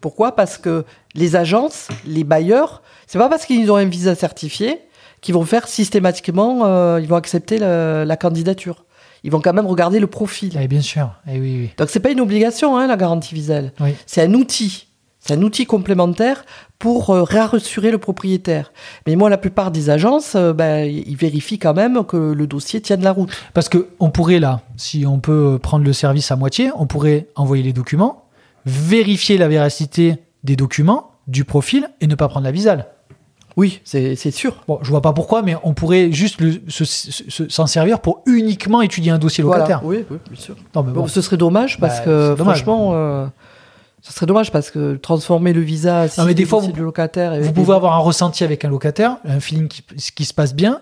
Pourquoi? 0.00 0.36
Parce 0.36 0.58
que 0.58 0.84
les 1.16 1.34
agences, 1.34 1.88
les 2.06 2.22
bailleurs, 2.22 2.82
c'est 3.08 3.18
pas 3.18 3.28
parce 3.28 3.46
qu'ils 3.46 3.70
ont 3.72 3.76
un 3.76 3.84
visa 3.86 4.14
certifié 4.14 4.78
qu'ils 5.20 5.34
vont 5.34 5.44
faire 5.44 5.66
systématiquement, 5.66 6.60
euh, 6.66 7.00
ils 7.02 7.08
vont 7.08 7.16
accepter 7.16 7.58
la 7.58 8.16
candidature. 8.16 8.83
Ils 9.24 9.32
vont 9.32 9.40
quand 9.40 9.54
même 9.54 9.66
regarder 9.66 9.98
le 9.98 10.06
profil. 10.06 10.56
Eh 10.60 10.68
bien 10.68 10.82
sûr. 10.82 11.10
Eh 11.26 11.40
oui, 11.40 11.56
oui. 11.58 11.70
Donc 11.78 11.88
c'est 11.88 11.98
pas 11.98 12.10
une 12.10 12.20
obligation, 12.20 12.76
hein, 12.76 12.86
la 12.86 12.96
garantie 12.96 13.34
visale. 13.34 13.72
Oui. 13.80 13.94
C'est 14.06 14.22
un 14.22 14.34
outil. 14.34 14.86
C'est 15.18 15.32
un 15.32 15.40
outil 15.40 15.64
complémentaire 15.64 16.44
pour 16.78 17.08
euh, 17.08 17.22
rassurer 17.22 17.90
le 17.90 17.96
propriétaire. 17.96 18.74
Mais 19.06 19.16
moi, 19.16 19.30
la 19.30 19.38
plupart 19.38 19.70
des 19.70 19.88
agences, 19.88 20.34
euh, 20.34 20.52
ben, 20.52 20.84
ils 20.84 21.16
vérifient 21.16 21.58
quand 21.58 21.72
même 21.72 22.04
que 22.04 22.32
le 22.32 22.46
dossier 22.46 22.82
tienne 22.82 23.02
la 23.02 23.12
route. 23.12 23.30
Parce 23.54 23.70
que 23.70 23.88
on 23.98 24.10
pourrait 24.10 24.38
là, 24.38 24.60
si 24.76 25.06
on 25.06 25.18
peut 25.18 25.58
prendre 25.60 25.86
le 25.86 25.94
service 25.94 26.30
à 26.30 26.36
moitié, 26.36 26.70
on 26.76 26.86
pourrait 26.86 27.28
envoyer 27.34 27.62
les 27.62 27.72
documents, 27.72 28.24
vérifier 28.66 29.38
la 29.38 29.48
véracité 29.48 30.16
des 30.42 30.56
documents, 30.56 31.12
du 31.26 31.44
profil 31.44 31.88
et 32.02 32.06
ne 32.06 32.14
pas 32.14 32.28
prendre 32.28 32.44
la 32.44 32.52
visale. 32.52 32.88
Oui, 33.56 33.80
c'est 33.84 34.16
sûr. 34.32 34.56
Bon, 34.66 34.78
je 34.82 34.90
vois 34.90 35.00
pas 35.02 35.12
pourquoi, 35.12 35.42
mais 35.42 35.54
on 35.62 35.74
pourrait 35.74 36.10
juste 36.10 36.40
le- 36.40 36.60
se- 36.68 36.84
se- 36.84 37.48
s'en 37.48 37.66
servir 37.66 38.00
pour 38.00 38.22
uniquement 38.26 38.82
étudier 38.82 39.12
un 39.12 39.18
dossier 39.18 39.44
locataire. 39.44 39.80
Voilà. 39.82 40.00
Oui, 40.00 40.04
oui, 40.10 40.18
bien 40.30 40.40
sûr. 40.40 40.56
Non, 40.74 40.82
mais 40.82 40.92
bon. 40.92 41.02
Bon, 41.02 41.06
ce 41.06 41.20
serait 41.20 41.36
dommage 41.36 41.78
parce 41.78 41.98
Bah, 41.98 42.04
que 42.04 42.34
franchement, 42.36 42.90
euh, 42.94 43.26
ce 44.02 44.12
serait 44.12 44.26
dommage 44.26 44.50
parce 44.50 44.70
que 44.70 44.96
transformer 44.96 45.52
le 45.52 45.60
visa 45.60 46.08
si 46.08 46.18
Non, 46.18 46.26
mais 46.26 46.34
des 46.34 46.42
le 46.42 46.48
fois, 46.48 46.58
dossier 46.58 46.72
vous- 46.72 46.78
du 46.78 46.82
locataire. 46.84 47.34
et- 47.34 47.42
Vous 47.42 47.52
pouvez 47.52 47.74
avoir 47.74 47.94
un 47.94 47.98
ressenti 47.98 48.42
avec 48.42 48.64
un 48.64 48.68
locataire, 48.70 49.18
un 49.24 49.38
feeling 49.38 49.68
qui, 49.68 49.82
qui 50.16 50.24
se 50.24 50.34
passe 50.34 50.52
bien, 50.54 50.80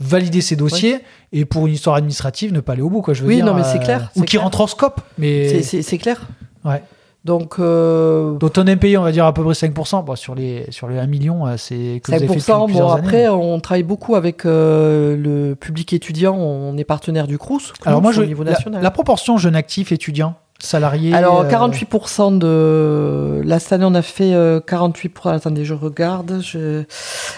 valider 0.00 0.40
ses 0.40 0.56
dossiers 0.56 1.00
et 1.32 1.44
pour 1.44 1.66
une 1.66 1.74
histoire 1.74 1.96
administrative 1.96 2.54
ne 2.54 2.60
pas 2.60 2.72
aller 2.72 2.80
au 2.82 2.88
bout 2.88 3.02
quoi. 3.02 3.12
Je 3.12 3.20
veux 3.22 3.28
Oui, 3.28 3.36
dire, 3.36 3.44
non, 3.44 3.52
mais 3.52 3.62
c'est 3.64 3.78
euh, 3.78 3.84
clair, 3.84 4.10
Ou 4.16 4.22
qui 4.22 4.38
rentre 4.38 4.62
en 4.62 4.66
scope. 4.66 5.02
Mais 5.18 5.62
c'est 5.62 5.98
clair. 5.98 6.22
ouais. 6.64 6.82
Donc 7.24 7.56
euh, 7.58 8.32
Donc 8.38 8.52
on 8.56 8.66
est 8.66 8.76
payé, 8.76 8.96
on 8.96 9.02
va 9.02 9.12
dire 9.12 9.26
à 9.26 9.34
peu 9.34 9.42
près 9.42 9.52
5%. 9.52 10.04
Bon, 10.04 10.16
sur 10.16 10.34
les 10.34 10.66
sur 10.70 10.88
les 10.88 10.98
1 10.98 11.06
million, 11.06 11.46
euh, 11.46 11.56
c'est 11.56 12.00
que 12.02 12.10
vous 12.10 12.14
avez 12.14 12.26
fait 12.26 12.34
depuis 12.34 12.50
5%. 12.50 12.72
Bon, 12.72 12.90
années. 12.90 13.00
après, 13.00 13.28
on 13.28 13.60
travaille 13.60 13.82
beaucoup 13.82 14.14
avec 14.14 14.46
euh, 14.46 15.16
le 15.16 15.54
public 15.54 15.92
étudiant. 15.92 16.34
On 16.36 16.76
est 16.78 16.84
partenaire 16.84 17.26
du 17.26 17.36
CRUS. 17.36 17.72
Alors 17.84 18.00
moi, 18.00 18.12
je, 18.12 18.22
au 18.22 18.26
niveau 18.26 18.42
la, 18.42 18.52
national. 18.52 18.82
la 18.82 18.90
proportion 18.90 19.36
jeune 19.36 19.56
actif 19.56 19.92
étudiant 19.92 20.34
salarié. 20.64 21.14
Alors, 21.14 21.40
euh, 21.40 21.48
48% 21.48 22.38
de. 22.38 23.42
Là, 23.44 23.58
cette 23.58 23.72
année, 23.72 23.84
on 23.86 23.94
a 23.94 24.02
fait 24.02 24.34
euh, 24.34 24.60
48%. 24.60 25.34
Attendez, 25.34 25.64
je 25.64 25.74
regarde. 25.74 26.40
Je... 26.42 26.84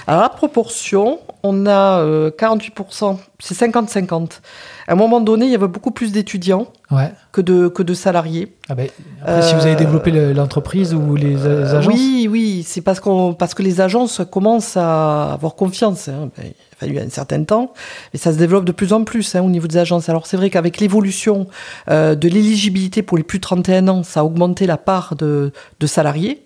Alors, 0.06 0.22
la 0.22 0.28
proportion, 0.28 1.18
on 1.42 1.66
a 1.66 2.00
euh, 2.00 2.30
48%. 2.30 3.16
C'est 3.40 3.58
50-50. 3.58 4.40
À 4.86 4.92
un 4.92 4.94
moment 4.94 5.20
donné, 5.20 5.46
il 5.46 5.50
y 5.52 5.54
avait 5.54 5.66
beaucoup 5.68 5.90
plus 5.90 6.12
d'étudiants 6.12 6.68
Ouais. 6.90 7.10
que 7.32 7.40
de, 7.40 7.68
que 7.68 7.82
de 7.82 7.94
salariés. 7.94 8.54
Ah 8.68 8.74
ben, 8.74 8.88
après, 9.22 9.42
si 9.42 9.54
vous 9.54 9.62
avez 9.62 9.72
Euh, 9.72 9.76
développé 9.76 10.10
le- 10.10 10.32
l'entreprise 10.32 10.92
ou 10.94 11.16
les, 11.16 11.30
les 11.34 11.46
agences. 11.74 11.92
Oui, 11.94 12.28
oui, 12.30 12.62
c'est 12.66 12.82
parce, 12.82 13.00
qu'on, 13.00 13.32
parce 13.34 13.54
que 13.54 13.62
les 13.62 13.80
agences 13.80 14.20
commencent 14.30 14.76
à 14.76 15.32
avoir 15.32 15.54
confiance. 15.54 16.08
hein. 16.08 16.30
Ben, 16.36 16.44
il 16.46 16.50
a 16.50 16.76
fallu 16.76 16.98
un 16.98 17.08
certain 17.10 17.42
temps, 17.44 17.72
mais 18.12 18.18
ça 18.18 18.32
se 18.32 18.38
développe 18.38 18.64
de 18.64 18.72
plus 18.72 18.92
en 18.92 19.04
plus 19.04 19.34
hein, 19.34 19.40
au 19.42 19.48
niveau 19.48 19.66
des 19.66 19.78
agences. 19.78 20.08
Alors 20.08 20.26
c'est 20.26 20.36
vrai 20.36 20.50
qu'avec 20.50 20.78
l'évolution 20.80 21.46
euh, 21.90 22.14
de 22.14 22.28
l'éligibilité 22.28 23.02
pour 23.02 23.16
les 23.16 23.22
plus 23.24 23.38
de 23.38 23.42
31 23.42 23.88
ans, 23.88 24.02
ça 24.02 24.20
a 24.20 24.24
augmenté 24.24 24.66
la 24.66 24.76
part 24.76 25.16
de, 25.16 25.52
de 25.80 25.86
salariés. 25.86 26.42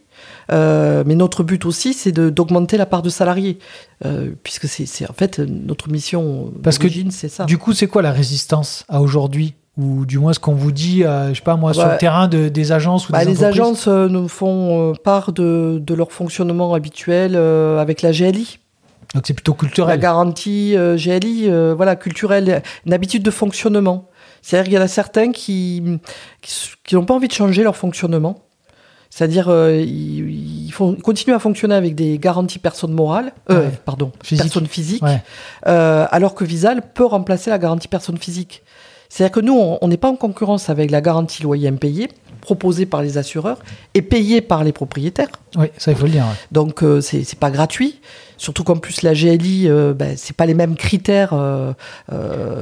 Euh, 0.52 1.02
mais 1.06 1.14
notre 1.14 1.42
but 1.42 1.64
aussi, 1.66 1.92
c'est 1.92 2.12
d'augmenter 2.12 2.76
la 2.76 2.86
part 2.86 3.02
de 3.02 3.08
salariés, 3.10 3.58
euh, 4.04 4.30
puisque 4.42 4.68
c'est, 4.68 5.08
en 5.08 5.12
fait 5.12 5.38
notre 5.40 5.88
mission 5.90 6.52
Parce 6.62 6.78
que 6.78 6.86
c'est 7.10 7.28
ça. 7.28 7.44
Du 7.44 7.58
coup, 7.58 7.72
c'est 7.72 7.86
quoi 7.88 8.02
la 8.02 8.12
résistance 8.12 8.84
à 8.88 9.00
aujourd'hui? 9.00 9.54
Ou 9.78 10.06
du 10.06 10.18
moins 10.18 10.32
ce 10.32 10.38
qu'on 10.38 10.54
vous 10.54 10.72
dit, 10.72 11.04
euh, 11.04 11.30
je 11.30 11.34
sais 11.34 11.42
pas 11.42 11.56
moi, 11.56 11.74
sur 11.74 11.86
le 11.86 11.98
terrain 11.98 12.28
de- 12.28 12.48
des 12.48 12.72
agences 12.72 13.08
ou 13.08 13.12
Bah, 13.12 13.24
des 13.26 13.32
les 13.32 13.44
agences 13.44 13.88
euh, 13.88 14.08
nous 14.08 14.26
font 14.28 14.94
part 15.04 15.32
de, 15.32 15.82
de 15.84 15.94
leur 15.94 16.12
fonctionnement 16.12 16.72
habituel 16.72 17.36
avec 17.36 18.00
la 18.00 18.12
GLI. 18.12 18.58
Donc 19.14 19.24
c'est 19.26 19.34
plutôt 19.34 19.52
La 19.52 19.58
culturel. 19.58 20.00
garantie 20.00 20.74
euh, 20.76 20.96
GLI, 20.96 21.50
voilà, 21.76 21.94
culturelle, 21.96 22.62
une 22.86 22.92
habitude 22.94 23.22
de 23.22 23.30
fonctionnement. 23.30 24.08
C'est-à-dire 24.42 24.64
qu'il 24.64 24.74
y 24.74 24.78
en 24.78 24.82
a 24.82 24.88
certains 24.88 25.30
qui 25.32 25.82
qui 26.40 26.50
s- 26.52 26.70
qui 26.84 26.94
n'ont 26.94 27.04
pas 27.04 27.14
envie 27.14 27.28
de 27.28 27.32
changer 27.32 27.62
leur 27.62 27.76
fonctionnement. 27.76 28.38
C'est-à-dire 29.10 29.48
euh, 29.48 29.76
ils, 29.80 30.66
ils 30.66 30.70
font, 30.72 30.94
ils 30.96 31.02
continuent 31.02 31.34
à 31.34 31.38
fonctionner 31.38 31.74
avec 31.74 31.94
des 31.94 32.18
garanties 32.18 32.58
personnes 32.58 32.92
morales, 32.92 33.32
euh, 33.50 33.60
Ouais. 33.66 33.70
pardon, 33.84 34.12
Physique. 34.22 34.44
personnes 34.44 34.66
physiques, 34.66 35.02
Ouais. 35.02 35.22
euh, 35.68 36.06
alors 36.10 36.34
que 36.34 36.44
Visal 36.44 36.82
peut 36.94 37.06
remplacer 37.06 37.50
la 37.50 37.58
garantie 37.58 37.88
personne 37.88 38.18
physique. 38.18 38.62
C'est-à-dire 39.08 39.32
que 39.32 39.40
nous, 39.40 39.56
on 39.80 39.88
n'est 39.88 39.96
pas 39.96 40.08
en 40.10 40.16
concurrence 40.16 40.68
avec 40.68 40.90
la 40.90 41.00
garantie 41.00 41.42
loyer 41.42 41.68
impayé 41.68 42.08
proposée 42.40 42.86
par 42.86 43.02
les 43.02 43.18
assureurs 43.18 43.58
et 43.94 44.02
payée 44.02 44.40
par 44.40 44.62
les 44.62 44.72
propriétaires. 44.72 45.28
Oui, 45.56 45.66
ça 45.78 45.90
il 45.92 45.96
faut 45.96 46.04
le 46.06 46.12
dire. 46.12 46.22
ouais. 46.24 46.34
Donc 46.52 46.82
euh, 46.84 47.00
c'est 47.00 47.24
c'est 47.24 47.38
pas 47.38 47.50
gratuit. 47.50 48.00
Surtout 48.36 48.62
qu'en 48.64 48.76
plus 48.76 49.02
la 49.02 49.14
GLI, 49.14 49.68
euh, 49.68 49.94
ben, 49.94 50.14
c'est 50.16 50.36
pas 50.36 50.44
les 50.46 50.54
mêmes 50.54 50.76
critères. 50.76 51.32
Ah, 51.32 51.74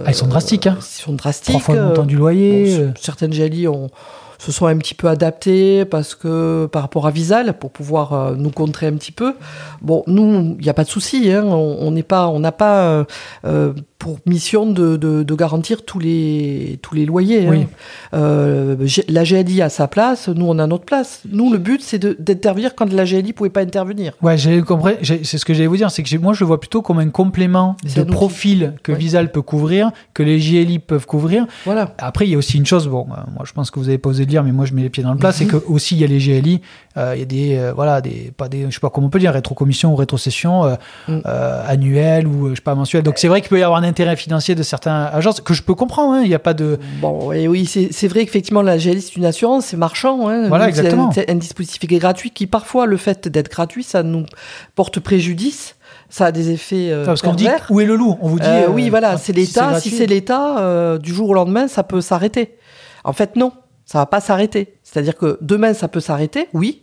ils 0.09 0.15
sont 0.15 0.27
drastiques, 0.29 0.67
hein. 0.67 0.79
Ils 0.79 1.03
sont 1.03 1.13
drastiques. 1.15 1.55
Trois 1.55 1.61
fois 1.61 1.75
le 1.77 1.83
montant 1.89 2.05
du 2.05 2.17
loyer. 2.17 2.87
certaines 3.01 3.31
GLI 3.33 3.69
ont, 3.69 3.91
se 4.39 4.53
sont 4.53 4.67
un 4.67 4.77
petit 4.79 4.95
peu 4.95 5.09
adaptés 5.09 5.85
parce 5.85 6.15
que 6.15 6.67
par 6.67 6.83
rapport 6.83 7.07
à 7.07 7.11
Visal 7.11 7.59
pour 7.59 7.71
pouvoir 7.71 8.13
euh, 8.13 8.35
nous 8.37 8.51
contrer 8.51 8.87
un 8.87 8.95
petit 8.95 9.13
peu. 9.13 9.35
Bon, 9.83 10.03
nous, 10.07 10.57
il 10.59 10.63
n'y 10.63 10.69
a 10.69 10.75
pas 10.75 10.85
de 10.85 10.89
souci. 10.89 11.31
Hein, 11.31 11.45
on 11.45 11.91
n'est 11.91 12.03
pas, 12.03 12.29
on 12.29 12.41
n'a 12.41 12.53
pas 12.53 12.85
euh, 12.85 13.05
euh, 13.45 13.73
pour 14.05 14.19
mission 14.27 14.67
de, 14.71 14.99
de, 14.99 15.23
de, 15.23 15.35
garantir 15.35 15.83
tous 15.83 15.99
les 15.99 16.79
tous 16.83 16.95
les 16.95 17.07
loyers. 17.07 17.47
Hein. 17.47 17.51
Oui. 17.51 17.67
Euh, 18.13 18.77
la 19.09 19.25
GLI 19.25 19.63
a 19.63 19.71
sa 19.71 19.89
place, 19.89 20.29
nous 20.29 20.45
on 20.45 20.59
a 20.59 20.67
notre 20.67 20.85
place. 20.85 21.23
Nous, 21.33 21.51
le 21.51 21.57
but, 21.57 21.81
c'est 21.81 21.99
d'intervenir 22.21 22.75
quand 22.75 22.93
la 22.93 23.05
GLI 23.07 23.33
pouvait 23.33 23.49
pas 23.49 23.63
intervenir. 23.63 24.13
Ouais, 24.21 24.37
j'ai 24.37 24.61
compris. 24.61 24.97
C'est 25.03 25.25
ce 25.39 25.45
que 25.47 25.55
j'allais 25.55 25.69
vous 25.69 25.79
dire, 25.79 25.91
c'est 25.91 26.03
que 26.03 26.17
moi 26.19 26.35
je 26.35 26.41
le 26.41 26.47
vois 26.49 26.61
plutôt 26.61 26.83
comme 26.83 26.99
un 26.99 27.09
complément 27.09 27.77
de 27.97 28.03
un 28.03 28.05
profil 28.05 28.75
que 28.83 28.93
Ouais. 28.93 28.99
Visal 28.99 29.33
peut 29.33 29.41
couvrir, 29.41 29.91
que 30.13 30.23
les 30.23 30.39
JLI 30.39 30.81
peuvent 30.81 31.07
couvrir. 31.07 31.47
Voilà. 31.65 31.95
Après, 31.97 32.27
il 32.27 32.31
y 32.31 32.35
a 32.35 32.39
aussi 32.39 32.59
une 32.59 32.67
chose, 32.67 32.87
bon, 32.89 33.07
euh, 33.11 33.15
moi 33.35 33.45
je 33.47 33.53
pense 33.55 33.71
que 33.71 33.79
vous 33.81 33.89
avez 33.89 33.97
pas 33.97 34.11
osé 34.11 34.25
le 34.25 34.29
dire, 34.29 34.45
mais 34.45 34.53
moi 34.53 34.67
je 34.67 34.75
mets 34.75 34.83
les 34.83 34.91
pieds 34.91 35.03
dans 35.03 35.13
le 35.13 35.19
plat, 35.19 35.31
Mhm. 35.31 35.35
c'est 35.35 35.47
que 35.47 35.57
aussi 35.67 35.95
il 35.97 36.03
y 36.03 36.05
a 36.05 36.09
les 36.09 36.19
GLI, 36.19 36.61
euh, 36.99 37.13
il 37.17 37.21
y 37.21 37.23
a 37.23 37.25
des, 37.25 37.73
voilà, 37.75 38.03
des, 38.03 38.33
pas 38.37 38.49
des, 38.51 38.67
je 38.69 38.75
sais 38.75 38.81
pas 38.81 38.91
comment 38.91 39.07
on 39.07 39.11
peut 39.11 39.19
dire, 39.19 39.33
rétrocommission 39.33 39.93
ou 39.93 39.97
rétrocession 39.97 40.77
Mm. 41.09 41.21
annuelle 41.67 42.27
ou 42.27 42.51
je 42.51 42.57
sais 42.57 42.61
pas 42.61 42.75
mensuelle. 42.75 43.03
Donc 43.03 43.15
c'est 43.17 43.29
vrai 43.29 43.41
qu'il 43.41 43.49
peut 43.51 43.59
y 43.59 43.63
avoir 43.63 43.81
un 43.81 43.85
intérêt 43.95 44.17
financier 44.17 44.55
de 44.57 44.63
certaines 44.65 44.93
agences 45.13 45.41
que 45.41 45.55
je 45.55 45.63
peux 45.63 45.75
comprendre. 45.77 46.15
hein, 46.15 46.23
Il 46.25 46.29
n'y 46.29 46.35
a 46.35 46.39
pas 46.41 46.53
de, 46.55 46.79
Bon, 47.01 47.31
et 47.31 47.47
oui, 47.47 47.65
c'est 47.67 48.09
vrai 48.09 48.25
qu'effectivement, 48.25 48.63
la 48.63 48.77
GLI, 48.77 49.01
c'est 49.01 49.15
une 49.17 49.25
assurance, 49.25 49.67
c'est 49.67 49.77
marchand. 49.77 50.29
Hein. 50.29 50.49
Voilà, 50.49 50.69
exactement. 50.69 51.11
un, 51.17 51.33
un 51.33 51.37
dispositif 51.37 51.79
qui 51.79 51.95
est 51.95 51.99
gratuit, 51.99 52.31
qui 52.31 52.47
parfois, 52.49 52.87
le 52.87 52.97
fait 52.97 53.29
d'être 53.29 53.51
gratuit, 53.51 53.85
ça 53.85 54.03
nous 54.03 54.27
porte 54.75 54.99
préjudice. 55.01 55.77
Ça 56.11 56.27
a 56.27 56.33
des 56.33 56.51
effets 56.51 56.91
euh, 56.91 57.05
parce 57.07 57.23
qu'on 57.23 57.35
dit 57.35 57.49
où 57.71 57.81
est 57.81 57.85
le 57.87 57.97
loup 57.97 58.17
On 58.21 58.29
vous 58.29 58.39
dit. 58.39 58.47
Euh, 58.47 58.65
euh, 58.67 58.71
oui, 58.71 58.91
voilà, 58.91 59.13
quand- 59.13 59.19
c'est 59.19 59.33
l'État. 59.33 59.81
Si 59.81 59.91
c'est 59.91 60.07
l'État, 60.07 60.59
euh, 60.59 60.99
du 60.99 61.13
jour 61.15 61.31
au 61.31 61.35
lendemain, 61.35 61.67
ça 61.67 61.83
peut 61.83 62.01
s'arrêter. 62.01 62.57
En 63.05 63.13
fait, 63.13 63.37
non, 63.37 63.53
ça 63.85 63.99
va 63.99 64.07
pas 64.07 64.21
s'arrêter. 64.21 64.75
C'est-à-dire 64.83 65.17
que 65.17 65.39
demain, 65.41 65.75
ça 65.75 65.89
peut 65.89 66.01
s'arrêter, 66.01 66.49
oui, 66.53 66.83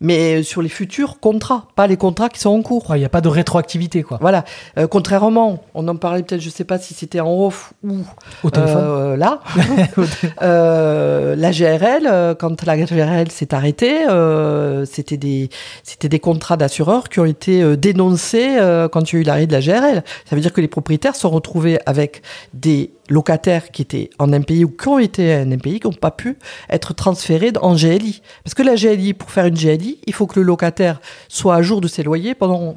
mais 0.00 0.42
sur 0.42 0.62
les 0.62 0.68
futurs 0.68 1.20
contrats, 1.20 1.66
pas 1.76 1.86
les 1.86 1.96
contrats 1.96 2.28
qui 2.28 2.40
sont 2.40 2.50
en 2.50 2.62
cours. 2.62 2.88
Ouais, 2.88 2.96
Il 2.96 3.00
n'y 3.00 3.06
a 3.06 3.10
pas 3.10 3.20
de 3.20 3.28
rétroactivité 3.28 4.02
quoi. 4.02 4.18
Voilà. 4.20 4.44
Euh, 4.78 4.86
contrairement, 4.86 5.62
on 5.74 5.86
en 5.88 5.96
parlait 5.96 6.22
peut-être, 6.22 6.40
je 6.40 6.48
sais 6.50 6.64
pas 6.64 6.78
si 6.78 6.94
c'était 6.94 7.20
en 7.20 7.32
off 7.44 7.72
ou 7.84 7.98
Au 8.42 8.50
téléphone. 8.50 8.84
euh, 8.84 9.16
là, 9.16 9.40
euh, 10.42 11.36
la 11.36 11.50
GRL, 11.50 12.06
euh, 12.06 12.34
quand 12.34 12.64
la 12.64 12.76
GRL 12.76 13.30
s'est 13.30 13.54
arrêtée, 13.54 14.08
euh, 14.08 14.84
c'était 14.84 15.16
des 15.16 15.50
c'était 15.82 16.08
des 16.08 16.20
contrats 16.20 16.56
d'assureurs 16.56 17.08
qui 17.08 17.20
ont 17.20 17.24
été 17.24 17.62
euh, 17.62 17.76
dénoncés 17.76 18.56
euh, 18.58 18.88
quand 18.88 19.12
il 19.12 19.16
y 19.16 19.18
a 19.18 19.20
eu 19.20 19.24
l'arrêt 19.24 19.46
de 19.46 19.52
la 19.52 19.60
GRL. 19.60 20.02
Ça 20.24 20.36
veut 20.36 20.40
dire 20.42 20.52
que 20.52 20.60
les 20.60 20.68
propriétaires 20.68 21.14
se 21.14 21.22
sont 21.22 21.30
retrouvés 21.30 21.78
avec 21.86 22.22
des 22.54 22.92
locataires 23.10 23.70
qui 23.70 23.82
étaient 23.82 24.08
en 24.18 24.28
MPI 24.28 24.64
ou 24.64 24.70
qui 24.70 24.88
ont 24.88 24.98
été 24.98 25.36
en 25.42 25.46
MPI, 25.46 25.80
qui 25.80 25.86
n'ont 25.86 25.92
pas 25.92 26.10
pu 26.12 26.38
être 26.70 26.94
transférés 26.94 27.52
en 27.60 27.74
GLI. 27.74 28.22
Parce 28.44 28.54
que 28.54 28.62
la 28.62 28.76
GLI, 28.76 29.12
pour 29.12 29.30
faire 29.30 29.44
une 29.46 29.54
GLI, 29.54 29.98
il 30.06 30.14
faut 30.14 30.26
que 30.26 30.38
le 30.40 30.46
locataire 30.46 31.00
soit 31.28 31.56
à 31.56 31.62
jour 31.62 31.80
de 31.82 31.88
ses 31.88 32.02
loyers 32.02 32.34
pendant 32.34 32.76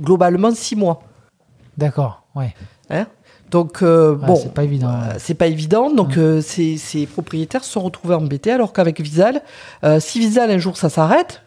globalement 0.00 0.54
six 0.54 0.76
mois. 0.76 1.02
D'accord. 1.76 2.22
Ouais. 2.34 2.54
Hein? 2.88 3.06
Donc 3.50 3.82
euh, 3.82 4.14
Ouais, 4.14 4.26
bon, 4.26 4.36
c'est 4.36 4.54
pas 4.54 4.62
évident. 4.64 4.88
euh, 4.88 5.14
c'est 5.18 5.34
pas 5.34 5.48
évident. 5.48 5.92
Donc 5.92 6.16
euh, 6.16 6.40
ces, 6.40 6.76
ces 6.76 7.06
propriétaires 7.06 7.64
se 7.64 7.72
sont 7.72 7.80
retrouvés 7.80 8.14
embêtés, 8.14 8.52
alors 8.52 8.72
qu'avec 8.72 9.00
Visal, 9.00 9.42
si 9.98 10.20
Visal 10.20 10.50
un 10.50 10.58
jour 10.58 10.76
ça 10.76 10.88
s'arrête, 10.88 11.42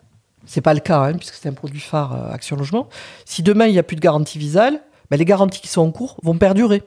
c'est 0.45 0.59
pas 0.61 0.73
le 0.73 0.81
cas 0.81 0.99
hein, 1.03 1.13
puisque 1.13 1.35
c'est 1.35 1.47
un 1.47 1.53
produit 1.53 1.79
phare 1.79 2.31
Action 2.33 2.57
Logement. 2.57 2.89
Si 3.23 3.41
demain 3.43 3.67
il 3.67 3.71
n'y 3.71 3.79
a 3.79 3.83
plus 3.83 3.95
de 3.95 4.01
garantie 4.01 4.37
Visal, 4.37 4.81
ben, 5.09 5.17
les 5.17 5.25
garanties 5.25 5.61
qui 5.61 5.69
sont 5.69 5.81
en 5.81 5.91
cours 5.91 6.17
vont 6.23 6.37
perdurer. 6.37 6.83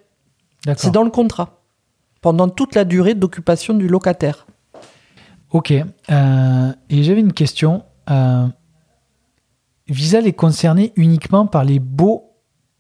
C'est 0.77 0.91
dans 0.91 1.03
le 1.05 1.11
contrat 1.11 1.61
pendant 2.23 2.49
toute 2.49 2.75
la 2.75 2.85
durée 2.85 3.15
d'occupation 3.15 3.75
du 3.75 3.87
locataire. 3.89 4.47
Ok. 5.51 5.73
Euh, 6.11 6.73
et 6.91 7.03
j'avais 7.05 7.21
une 7.21 7.33
question. 7.33 7.85
Euh, 8.11 8.47
Visal 9.89 10.27
est 10.27 10.33
concerné 10.33 10.93
uniquement 10.97 11.47
par 11.47 11.65
les 11.65 11.79
baux 11.79 12.33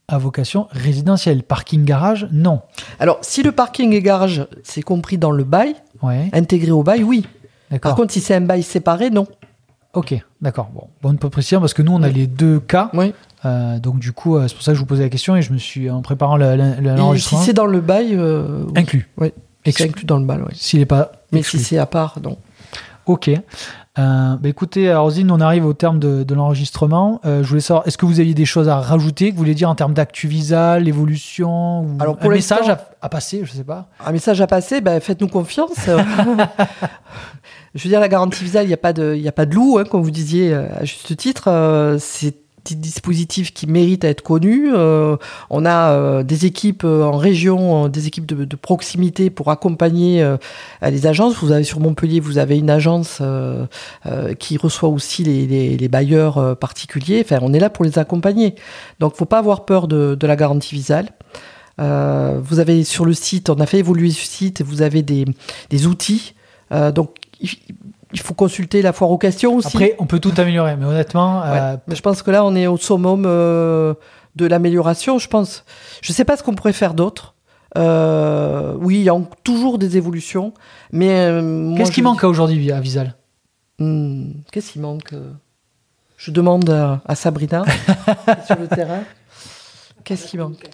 à 0.09 0.19
vocation 0.19 0.67
résidentielle. 0.71 1.43
Parking 1.43 1.85
garage, 1.85 2.29
non. 2.33 2.63
Alors 2.99 3.19
si 3.23 3.43
le 3.43 3.53
parking 3.53 3.93
et 3.93 4.03
garage 4.03 4.47
c'est 4.65 4.83
compris 4.83 5.19
dans 5.19 5.31
le 5.31 5.45
bail, 5.45 5.75
Ouais. 6.03 6.29
intégré 6.33 6.71
au 6.73 6.83
bail, 6.83 7.03
oui. 7.05 7.27
D'accord. 7.71 7.91
Par 7.91 7.97
contre 7.97 8.13
si 8.13 8.21
c'est 8.21 8.35
un 8.35 8.41
bail 8.41 8.63
séparé, 8.63 9.11
non. 9.11 9.27
Ok. 9.95 10.15
D'accord. 10.41 10.69
Bon, 10.75 10.89
bonne 11.03 11.19
précision 11.19 11.61
parce 11.61 11.75
que 11.75 11.83
nous 11.83 11.93
on 11.93 12.03
a 12.03 12.09
les 12.09 12.27
deux 12.27 12.61
cas. 12.61 12.91
Oui. 12.93 13.15
Euh, 13.47 13.79
donc 13.79 13.99
du 13.99 14.13
coup, 14.13 14.37
euh, 14.37 14.49
c'est 14.49 14.55
pour 14.55 14.63
ça 14.65 14.73
que 14.73 14.75
je 14.77 14.81
vous 14.81 14.87
posais 14.87 15.03
la 15.05 15.09
question 15.09 15.37
et 15.37 15.43
je 15.43 15.53
me 15.53 15.59
suis 15.59 15.89
en 15.89 16.03
préparant 16.03 16.37
le- 16.37 16.57
le- 16.57 16.75
le- 16.81 16.91
Et 16.91 16.95
si 16.95 16.97
l'enregistrement 16.97 17.43
c'est 17.43 17.53
dans 17.53 17.67
le 17.67 17.81
bail, 17.81 18.15
euh, 18.15 18.65
inclus. 18.77 19.09
Oui. 19.19 19.33
C'est 19.65 19.85
inclus 19.85 20.05
dans 20.05 20.19
le 20.19 20.25
bail, 20.25 20.41
oui. 20.41 20.53
S'il 20.55 20.79
n'est 20.81 20.87
pas 20.87 21.13
Mais 21.33 21.39
exclu. 21.41 21.59
si 21.59 21.65
c'est 21.65 21.79
à 21.79 21.87
part, 21.87 22.19
non. 22.23 22.37
Ok. 23.07 23.31
Bah 23.97 24.37
écoutez, 24.45 24.95
Rosine, 24.95 25.31
on 25.31 25.41
arrive 25.41 25.65
au 25.65 25.73
terme 25.73 25.99
de, 25.99 26.23
de 26.23 26.35
l'enregistrement. 26.35 27.21
Je 27.25 27.43
voulais 27.49 27.61
savoir, 27.63 27.87
est-ce 27.89 27.97
que 27.97 28.05
vous 28.05 28.21
aviez 28.21 28.35
des 28.35 28.45
choses 28.45 28.69
à 28.69 28.79
rajouter, 28.79 29.31
que 29.31 29.35
vous 29.35 29.39
voulez 29.39 29.55
dire 29.55 29.71
en 29.71 29.75
termes 29.75 29.95
d'actu 29.95 30.29
visa, 30.29 30.79
l'évolution, 30.79 31.81
ou 31.81 31.97
Alors, 31.99 32.19
un 32.21 32.29
message 32.29 32.69
à, 32.69 32.89
à 33.01 33.09
passer, 33.09 33.41
je 33.45 33.53
sais 33.53 33.65
pas. 33.65 33.89
Un 34.05 34.13
message 34.13 34.41
à 34.43 34.47
passer, 34.47 34.81
ben, 34.83 35.01
faites-nous 35.01 35.29
confiance. 35.29 35.71
Je 37.75 37.83
veux 37.85 37.91
dire, 37.91 38.01
la 38.01 38.09
garantie 38.09 38.43
visa, 38.43 38.63
il 38.63 38.69
n'y 38.69 38.75
a 38.75 38.79
pas 38.79 38.93
de, 38.93 39.15
il 39.19 39.27
a 39.29 39.33
pas 39.33 39.45
de 39.47 39.55
loup, 39.55 39.79
hein, 39.79 39.85
comme 39.85 40.03
vous 40.03 40.11
disiez 40.11 40.55
à 40.55 40.85
juste 40.85 41.15
titre. 41.17 41.97
C'est 42.01 42.35
des 42.75 42.81
dispositifs 42.81 43.53
qui 43.53 43.67
méritent 43.67 44.05
à 44.05 44.09
être 44.09 44.23
connus. 44.23 44.71
Euh, 44.75 45.17
on 45.51 45.65
a 45.65 45.93
euh, 45.93 46.23
des 46.23 46.47
équipes 46.47 46.83
euh, 46.85 47.05
en 47.05 47.17
région, 47.17 47.89
des 47.89 48.07
équipes 48.07 48.27
de, 48.27 48.57
proximité 48.57 49.31
pour 49.31 49.51
accompagner 49.51 50.27
les 50.83 51.07
agences. 51.07 51.35
Vous 51.37 51.53
avez 51.53 51.63
sur 51.63 51.79
Montpellier, 51.79 52.21
vous 52.21 52.39
avez 52.39 52.57
une 52.59 52.71
agence 52.71 53.21
qui 54.39 54.57
reçoit 54.57 54.89
aussi 54.89 55.23
les, 55.25 55.89
bailleurs 55.89 56.57
particuliers. 56.57 57.23
Enfin, 57.25 57.39
on 57.43 57.53
est 57.53 57.61
là 57.61 57.71
pour 57.71 57.85
les 57.85 57.99
accompagner. 57.99 58.55
Donc, 58.99 59.15
faut 59.15 59.27
pas 59.27 59.39
avoir 59.39 59.67
peur 59.67 59.89
de, 59.89 60.17
la 60.27 60.37
garantie 60.37 60.75
visale. 60.75 61.11
Vous 61.79 62.59
avez 62.59 62.83
sur 62.83 63.05
le 63.05 63.13
site, 63.13 63.51
on 63.51 63.61
a 63.61 63.67
fait 63.67 63.79
évoluer 63.79 64.11
ce 64.11 64.27
site, 64.27 64.63
vous 64.63 64.81
avez 64.83 65.03
des, 65.03 65.87
outils. 65.87 66.35
Donc, 66.71 67.15
il, 68.13 68.21
faut 68.21 68.35
consulter 68.35 68.83
la 68.83 68.93
foire 68.93 69.11
aux 69.11 69.19
questions 69.19 69.57
aussi. 69.57 69.69
Après, 69.77 69.97
on 69.99 70.07
peut 70.07 70.19
tout 70.21 70.33
améliorer, 70.37 70.77
mais 70.77 70.85
honnêtement, 70.87 71.41
Ouais. 71.41 71.47
euh, 71.51 71.77
Mais 71.87 71.95
je 71.97 72.03
pense 72.03 72.23
que 72.23 72.31
là, 72.31 72.45
on 72.45 72.55
est 72.55 72.67
au 72.67 72.77
summum 72.77 73.25
euh, 73.27 73.95
de 74.37 74.47
l'amélioration. 74.47 75.19
Je 75.19 75.29
pense. 75.29 75.65
Je 76.03 76.13
sais 76.13 76.25
pas 76.25 76.37
ce 76.37 76.43
qu'on 76.43 76.55
pourrait 76.55 76.73
faire 76.73 76.95
d'autre. 76.95 77.35
Euh, 77.77 78.75
oui, 78.81 78.97
il 78.97 79.03
y 79.03 79.11
a 79.11 79.21
toujours 79.45 79.77
des 79.79 79.97
évolutions, 79.97 80.55
mais 80.93 81.11
euh, 81.27 81.43
moi, 81.43 81.77
qu'est-ce 81.79 81.93
qui 81.93 82.01
manque 82.03 82.25
aujourd'hui 82.25 82.73
à 82.73 82.81
Visal 82.81 83.15
Hmm, 83.79 84.31
Qu'est-ce 84.51 84.73
qui 84.73 84.79
manque 84.79 85.13
Je 86.17 86.31
demande 86.31 86.71
à, 86.71 87.03
à 87.05 87.15
Sabrina 87.15 87.65
sur 88.47 88.57
le 88.59 88.67
terrain. 88.69 89.01
Qu'est-ce 90.05 90.27
qui 90.29 90.39
manque? 90.39 90.65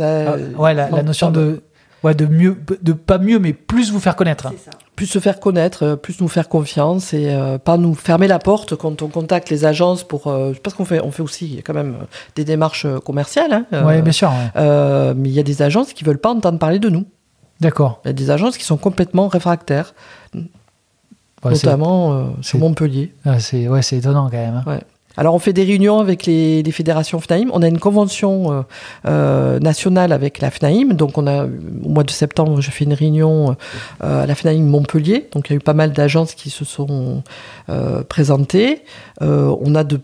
Ah, 0.00 0.02
Euh, 0.02 0.52
Ouais, 0.54 0.74
la, 0.74 1.02
notion 1.02 1.30
de, 1.30 1.62
ouais, 2.04 2.14
de 2.14 2.26
mieux, 2.26 2.56
de 2.82 2.92
pas 2.92 3.18
mieux, 3.18 3.38
mais 3.38 3.52
plus 3.52 3.90
vous 3.92 4.00
faire 4.00 4.16
connaître. 4.16 4.52
plus 4.96 5.06
se 5.06 5.18
faire 5.18 5.40
connaître, 5.40 5.82
euh, 5.84 5.96
plus 5.96 6.20
nous 6.20 6.28
faire 6.28 6.48
confiance 6.48 7.14
et 7.14 7.30
euh, 7.30 7.58
pas 7.58 7.76
nous 7.78 7.94
fermer 7.94 8.28
la 8.28 8.38
porte 8.38 8.76
quand 8.76 9.02
on 9.02 9.08
contacte 9.08 9.48
les 9.50 9.64
agences 9.64 10.04
pour 10.04 10.26
euh, 10.28 10.52
parce 10.62 10.74
qu'on 10.76 10.84
fait 10.84 11.00
on 11.00 11.10
fait 11.10 11.22
aussi 11.22 11.62
quand 11.64 11.74
même 11.74 11.94
euh, 12.00 12.04
des 12.36 12.44
démarches 12.44 12.86
commerciales. 13.04 13.52
Hein, 13.52 13.66
euh, 13.72 13.84
ouais, 13.84 14.02
bien 14.02 14.12
sûr. 14.12 14.28
ouais. 14.30 14.50
euh, 14.56 15.14
mais 15.16 15.28
il 15.30 15.34
y 15.34 15.40
a 15.40 15.42
des 15.44 15.62
agences 15.62 15.92
qui 15.92 16.04
veulent 16.04 16.18
pas 16.18 16.30
entendre 16.30 16.58
parler 16.58 16.78
de 16.78 16.88
nous. 16.90 17.06
D'accord. 17.60 18.00
Il 18.04 18.08
y 18.08 18.10
a 18.10 18.14
des 18.14 18.30
agences 18.30 18.58
qui 18.58 18.64
sont 18.64 18.76
complètement 18.76 19.28
réfractaires, 19.28 19.94
Ouais, 21.44 21.52
notamment 21.52 22.12
euh, 22.12 22.24
sur 22.40 22.42
c'est- 22.52 22.58
Montpellier. 22.58 23.14
ah, 23.24 23.40
c'est 23.40 23.66
ouais, 23.68 23.82
c'est 23.82 23.96
étonnant 23.96 24.28
quand 24.30 24.36
même. 24.36 24.62
hein. 24.66 24.78
Alors 25.16 25.34
on 25.34 25.38
fait 25.38 25.52
des 25.52 25.64
réunions 25.64 25.98
avec 25.98 26.26
les, 26.26 26.62
fédérations 26.72 27.20
FNAIM. 27.20 27.50
On 27.52 27.62
a 27.62 27.68
une 27.68 27.78
convention 27.78 28.52
euh, 28.52 28.62
euh, 29.06 29.58
nationale 29.58 30.12
avec 30.12 30.40
la 30.40 30.50
FNAIM. 30.50 30.94
Donc 30.94 31.18
on 31.18 31.26
a 31.26 31.44
au 31.44 31.88
mois 31.88 32.04
de 32.04 32.10
septembre, 32.10 32.60
j'ai 32.60 32.70
fait 32.70 32.84
une 32.84 32.94
réunion 32.94 33.56
euh, 34.02 34.22
à 34.22 34.26
la 34.26 34.34
FNAIM 34.34 34.62
Montpellier. 34.62 35.28
Donc 35.32 35.48
il 35.48 35.52
y 35.52 35.54
a 35.54 35.56
eu 35.56 35.60
pas 35.60 35.74
mal 35.74 35.92
d'agences 35.92 36.34
qui 36.34 36.50
se 36.50 36.64
sont 36.64 37.22
présentées. 38.08 38.82
On 39.20 39.74
a 39.74 39.84
de 39.84 40.00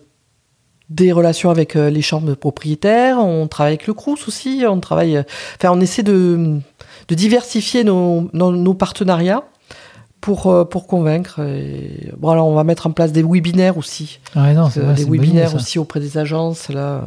des 0.90 1.12
relations 1.12 1.50
avec 1.50 1.74
les 1.74 2.00
chambres 2.00 2.28
de 2.28 2.34
propriétaires, 2.34 3.18
on 3.18 3.46
travaille 3.46 3.74
avec 3.74 3.86
le 3.86 3.92
CRUS 3.92 4.26
aussi, 4.26 4.64
on 4.66 4.80
travaille, 4.80 5.22
enfin 5.56 5.70
on 5.70 5.82
essaie 5.82 6.02
de, 6.02 6.60
diversifier 7.10 7.84
nos 7.84 8.74
partenariats 8.74 9.44
pour, 10.20 10.46
euh, 10.46 10.64
pour 10.64 10.86
convaincre. 10.86 11.40
Et, 11.40 12.12
bon 12.16 12.30
alors 12.30 12.46
on 12.48 12.54
va 12.54 12.64
mettre 12.64 12.86
en 12.86 12.90
place 12.90 13.12
des 13.12 13.22
webinaires 13.22 13.78
aussi, 13.78 14.18
non, 14.34 14.42
euh, 14.42 14.82
vrai, 14.82 14.94
des 14.94 15.04
webinaires 15.04 15.50
idée, 15.50 15.56
aussi 15.56 15.78
auprès 15.78 16.00
des 16.00 16.18
agences 16.18 16.68
là, 16.68 16.80
euh, 16.80 17.00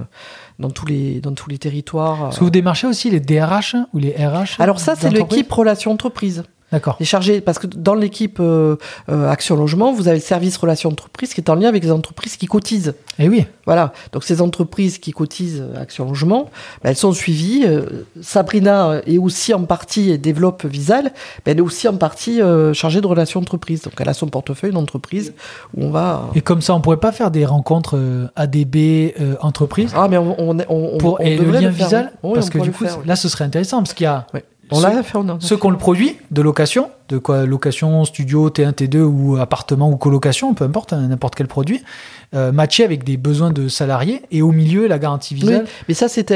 dans 0.60 0.70
tous 0.70 0.86
les 0.86 1.20
dans 1.22 1.34
tous 1.34 1.50
les 1.50 1.58
territoires. 1.58 2.30
Est-ce 2.30 2.40
que 2.40 2.44
vous 2.44 2.50
démarchez 2.50 2.88
aussi 2.88 3.10
les 3.10 3.20
DRH 3.20 3.76
ou 3.94 4.00
les 4.00 4.12
RH 4.12 4.60
Alors 4.60 4.80
ça 4.80 4.96
c'est 4.96 5.10
l'équipe 5.10 5.52
relations 5.52 5.92
entreprises. 5.92 6.44
D'accord. 6.72 6.96
Les 7.00 7.06
chargés, 7.06 7.42
parce 7.42 7.60
que 7.60 7.68
dans 7.68 7.96
l'équipe 7.96 8.40
euh, 8.40 8.78
euh, 9.10 9.30
Action 9.30 9.56
Logement, 9.56 9.92
vous 9.94 10.08
avez 10.08 10.18
le 10.18 10.24
service 10.24 10.56
relations 10.58 10.90
entreprises 10.90 11.34
qui 11.34 11.42
est 11.42 11.50
en 11.50 11.56
lien 11.56 11.68
avec 11.68 11.84
les 11.84 11.92
entreprises 11.92 12.38
qui 12.38 12.46
cotisent. 12.46 12.94
Eh 13.20 13.28
oui. 13.28 13.46
Voilà. 13.66 13.94
Donc 14.14 14.24
ces 14.24 14.42
entreprises 14.42 14.98
qui 14.98 15.12
cotisent 15.12 15.62
euh, 15.62 15.82
Action 15.82 16.06
Logement, 16.06 16.50
ben, 16.84 16.92
elles 16.92 16.96
sont 16.96 17.12
suivies. 17.12 17.64
Euh, 17.66 18.06
Sabrina 18.22 19.02
est 19.06 19.18
aussi 19.18 19.54
en 19.54 19.64
partie 19.64 20.12
et 20.12 20.18
développe 20.18 20.66
Visal. 20.66 21.12
Ben, 21.46 21.52
elle 21.52 21.58
est 21.58 21.62
aussi 21.62 21.88
en 21.88 21.98
partie 21.98 22.42
euh, 22.42 22.74
chargée 22.74 23.02
de 23.02 23.08
relations 23.08 23.40
entreprises. 23.40 23.82
Donc 23.82 23.94
elle 24.00 24.10
a 24.10 24.14
son 24.14 24.28
portefeuille 24.28 24.72
d'entreprise 24.72 25.34
où 25.76 25.84
on 25.86 25.92
va. 25.92 26.30
Et 26.36 26.42
comme 26.42 26.62
ça, 26.62 26.74
on 26.74 26.82
pourrait 26.82 26.98
pas 26.98 27.12
faire 27.12 27.32
des 27.32 27.46
rencontres 27.46 27.98
euh, 27.98 28.28
ADB 28.36 28.76
euh, 29.20 29.36
entreprises 29.42 29.92
Ah 29.96 30.08
mais 30.10 30.18
on, 30.18 30.40
on, 30.40 30.58
on, 30.70 30.98
pour 30.98 31.20
on 31.20 31.24
et 31.24 31.38
le 31.38 31.52
lien 31.52 31.60
faire, 31.60 31.72
Visal 31.72 32.12
oui. 32.24 32.32
Parce 32.36 32.48
on 32.48 32.50
que 32.50 32.60
du 32.60 32.72
coup 32.72 32.86
faire, 32.86 33.00
oui. 33.00 33.04
là 33.08 33.16
ce 33.16 33.28
serait 33.28 33.44
intéressant 33.44 33.80
parce 33.80 33.94
qu'il 33.94 34.06
y 34.06 34.08
a. 34.08 34.28
On 34.72 34.78
ceux- 34.80 34.88
l'a 34.88 35.04
fait, 35.04 35.18
on 35.18 35.28
a- 35.30 35.38
ceux 35.40 35.58
qui 35.58 35.66
ont 35.66 35.70
le 35.72 35.78
produit 35.78 36.18
de 36.32 36.42
location, 36.42 36.90
de 37.10 37.18
quoi 37.18 37.46
location, 37.46 38.06
studio, 38.06 38.50
T1, 38.50 38.72
T2 38.72 39.00
ou 39.02 39.36
appartement 39.38 39.90
ou 39.90 39.98
colocation, 39.98 40.54
peu 40.54 40.64
importe, 40.64 40.94
hein, 40.94 41.08
n'importe 41.10 41.36
quel 41.36 41.48
produit, 41.48 41.82
euh, 42.34 42.54
matché 42.54 42.86
avec 42.86 43.04
des 43.04 43.18
besoins 43.18 43.52
de 43.52 43.68
salariés 43.68 44.22
et 44.32 44.42
au 44.42 44.52
milieu 44.54 44.88
la 44.88 44.98
garantie 44.98 45.34
Oui, 45.34 45.42
Visal. 45.42 45.66
mais 45.90 45.94
ça, 45.94 46.08
c'est 46.08 46.32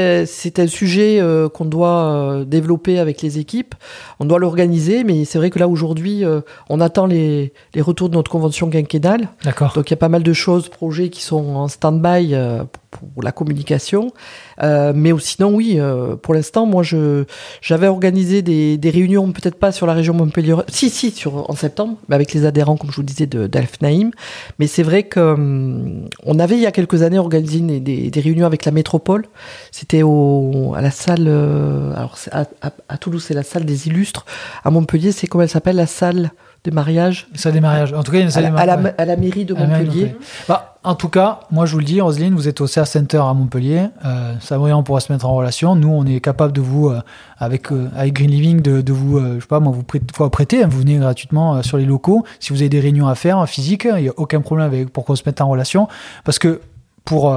un 0.58 0.66
sujet 0.66 1.18
euh, 1.20 1.48
qu'on 1.48 1.64
doit 1.64 2.04
euh, 2.12 2.44
développer 2.44 2.98
avec 2.98 3.22
les 3.22 3.38
équipes. 3.38 3.74
On 4.20 4.26
doit 4.26 4.38
l'organiser, 4.38 5.02
mais 5.04 5.24
c'est 5.24 5.38
vrai 5.38 5.48
que 5.48 5.58
là, 5.58 5.66
aujourd'hui, 5.68 6.22
euh, 6.24 6.42
on 6.68 6.82
attend 6.82 7.06
les, 7.06 7.54
les 7.74 7.80
retours 7.80 8.10
de 8.10 8.14
notre 8.16 8.30
convention 8.30 8.68
quinquennale. 8.68 9.28
D'accord. 9.44 9.72
Donc, 9.74 9.88
il 9.88 9.92
y 9.92 9.94
a 9.94 9.98
pas 9.98 10.10
mal 10.10 10.22
de 10.22 10.32
choses, 10.34 10.68
projets 10.68 11.08
qui 11.08 11.22
sont 11.22 11.54
en 11.56 11.68
stand-by 11.68 12.34
euh, 12.34 12.64
pour, 12.90 13.08
pour 13.08 13.22
la 13.22 13.32
communication. 13.32 14.12
Euh, 14.62 14.92
mais 14.94 15.12
sinon, 15.18 15.54
oui, 15.54 15.76
euh, 15.78 16.16
pour 16.16 16.34
l'instant, 16.34 16.66
moi, 16.66 16.82
je 16.82 17.24
j'avais 17.60 17.88
organisé 17.88 18.42
des, 18.42 18.78
des 18.78 18.90
réunions, 18.90 19.30
peut-être 19.32 19.56
pas 19.56 19.72
sur 19.72 19.86
la 19.86 19.92
région 19.92 20.14
Montpellier, 20.14 20.54
si, 20.68 20.90
si, 20.90 21.10
sur, 21.10 21.48
en 21.50 21.54
septembre, 21.54 21.96
mais 22.08 22.14
avec 22.14 22.32
les 22.32 22.44
adhérents, 22.46 22.76
comme 22.76 22.90
je 22.90 22.96
vous 22.96 23.02
disais, 23.02 23.26
d'Alfnaïm. 23.26 24.10
Mais 24.58 24.66
c'est 24.66 24.82
vrai 24.82 25.02
que 25.04 25.20
hum, 25.20 26.08
on 26.24 26.38
avait, 26.38 26.56
il 26.56 26.62
y 26.62 26.66
a 26.66 26.72
quelques 26.72 27.02
années, 27.02 27.18
organisé 27.18 27.60
des, 27.60 27.80
des- 27.80 28.10
des 28.10 28.20
réunions 28.20 28.46
avec 28.46 28.64
la 28.64 28.72
métropole. 28.72 29.26
C'était 29.72 30.02
à 30.02 30.80
la 30.80 30.90
salle, 30.90 31.26
euh, 31.28 31.92
alors 31.94 32.16
à, 32.32 32.46
à- 32.62 32.72
à 32.88 32.98
Toulouse, 32.98 33.24
c'est 33.26 33.34
la 33.34 33.42
salle 33.42 33.64
des 33.64 33.88
illustres. 33.88 34.24
À 34.64 34.70
Montpellier, 34.70 35.12
c'est 35.12 35.26
comment 35.26 35.42
elle 35.42 35.50
s'appelle, 35.50 35.76
la 35.76 35.86
salle 35.86 36.30
des 36.66 36.72
mariages 36.72 37.26
Ça 37.34 37.50
des 37.50 37.60
mariages. 37.60 37.92
En 37.94 38.02
tout 38.02 38.12
cas, 38.12 38.18
il 38.18 38.20
y 38.20 38.22
a 38.22 38.26
une 38.26 38.30
salle 38.30 38.42
des 38.44 38.48
à 38.58 38.66
la- 38.66 38.76
mariages. 38.76 38.94
à 38.98 39.04
la 39.06 39.16
mairie 39.16 39.44
de 39.44 39.54
À 39.54 39.60
la 39.60 39.66
mairie 39.66 39.84
de 39.84 39.88
Montpellier. 39.90 40.04
Montpellier. 40.06 40.26
Bah, 40.48 40.74
en 40.84 40.94
tout 40.94 41.08
cas, 41.08 41.40
moi 41.50 41.64
je 41.66 41.72
vous 41.72 41.78
le 41.78 41.84
dis, 41.84 42.00
Roselyne, 42.00 42.34
vous 42.34 42.46
êtes 42.48 42.60
au 42.60 42.66
CR 42.66 42.86
Center 42.86 43.18
à 43.18 43.32
Montpellier. 43.34 43.86
Euh, 44.04 44.34
on 44.50 44.82
pourra 44.82 45.00
se 45.00 45.12
mettre 45.12 45.26
en 45.26 45.34
relation. 45.34 45.74
Nous, 45.74 45.88
on 45.88 46.04
est 46.04 46.20
capable 46.20 46.52
de 46.52 46.60
vous, 46.60 46.88
euh, 46.88 47.00
avec, 47.38 47.72
euh, 47.72 47.88
avec 47.96 48.12
Green 48.14 48.30
Living, 48.30 48.60
de, 48.60 48.80
de 48.82 48.92
vous, 48.92 49.18
euh, 49.18 49.36
je 49.36 49.40
sais 49.40 49.46
pas, 49.46 49.60
moi, 49.60 49.72
vous 49.72 49.82
prêter, 49.82 50.06
quoi, 50.16 50.30
prêter. 50.30 50.62
hein, 50.62 50.68
vous 50.70 50.78
venez 50.80 50.96
gratuitement 50.98 51.56
euh, 51.56 51.62
sur 51.62 51.76
les 51.78 51.86
locaux. 51.86 52.24
Si 52.40 52.52
vous 52.52 52.60
avez 52.60 52.68
des 52.68 52.80
réunions 52.80 53.08
à 53.08 53.14
faire 53.14 53.48
physiques, 53.48 53.88
il 53.96 54.02
n'y 54.02 54.08
a 54.08 54.12
aucun 54.16 54.40
problème 54.40 54.66
avec, 54.66 54.90
pour 54.92 55.04
qu'on 55.04 55.16
se 55.16 55.22
mette 55.26 55.40
en 55.40 55.48
relation. 55.48 55.88
Parce 56.24 56.38
que 56.38 56.60
pour. 57.04 57.34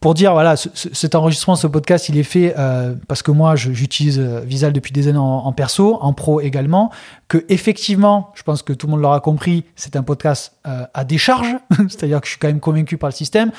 Pour 0.00 0.14
dire, 0.14 0.32
voilà, 0.32 0.56
ce- 0.56 0.70
ce- 0.72 0.88
cet 0.94 1.14
enregistrement, 1.14 1.56
ce 1.56 1.66
podcast, 1.66 2.08
il 2.08 2.16
est 2.16 2.22
fait 2.22 2.54
euh, 2.58 2.94
parce 3.06 3.22
que 3.22 3.30
moi, 3.30 3.54
j'utilise 3.54 4.18
euh, 4.18 4.40
Visal 4.40 4.72
depuis 4.72 4.92
des 4.92 5.08
années 5.08 5.18
en, 5.18 5.22
en 5.44 5.52
perso, 5.52 5.98
en 6.00 6.14
pro 6.14 6.40
également, 6.40 6.90
que 7.28 7.44
effectivement, 7.50 8.30
je 8.34 8.42
pense 8.42 8.62
que 8.62 8.72
tout 8.72 8.86
le 8.86 8.92
monde 8.92 9.02
l'aura 9.02 9.20
compris, 9.20 9.64
c'est 9.76 9.96
un 9.96 10.02
podcast 10.02 10.54
euh, 10.66 10.86
à 10.94 11.04
décharge, 11.04 11.54
c'est-à-dire 11.88 12.20
que 12.20 12.26
je 12.26 12.30
suis 12.30 12.38
quand 12.40 12.48
même 12.48 12.60
convaincu 12.60 12.96
par 12.96 13.10
le 13.10 13.14
système. 13.14 13.50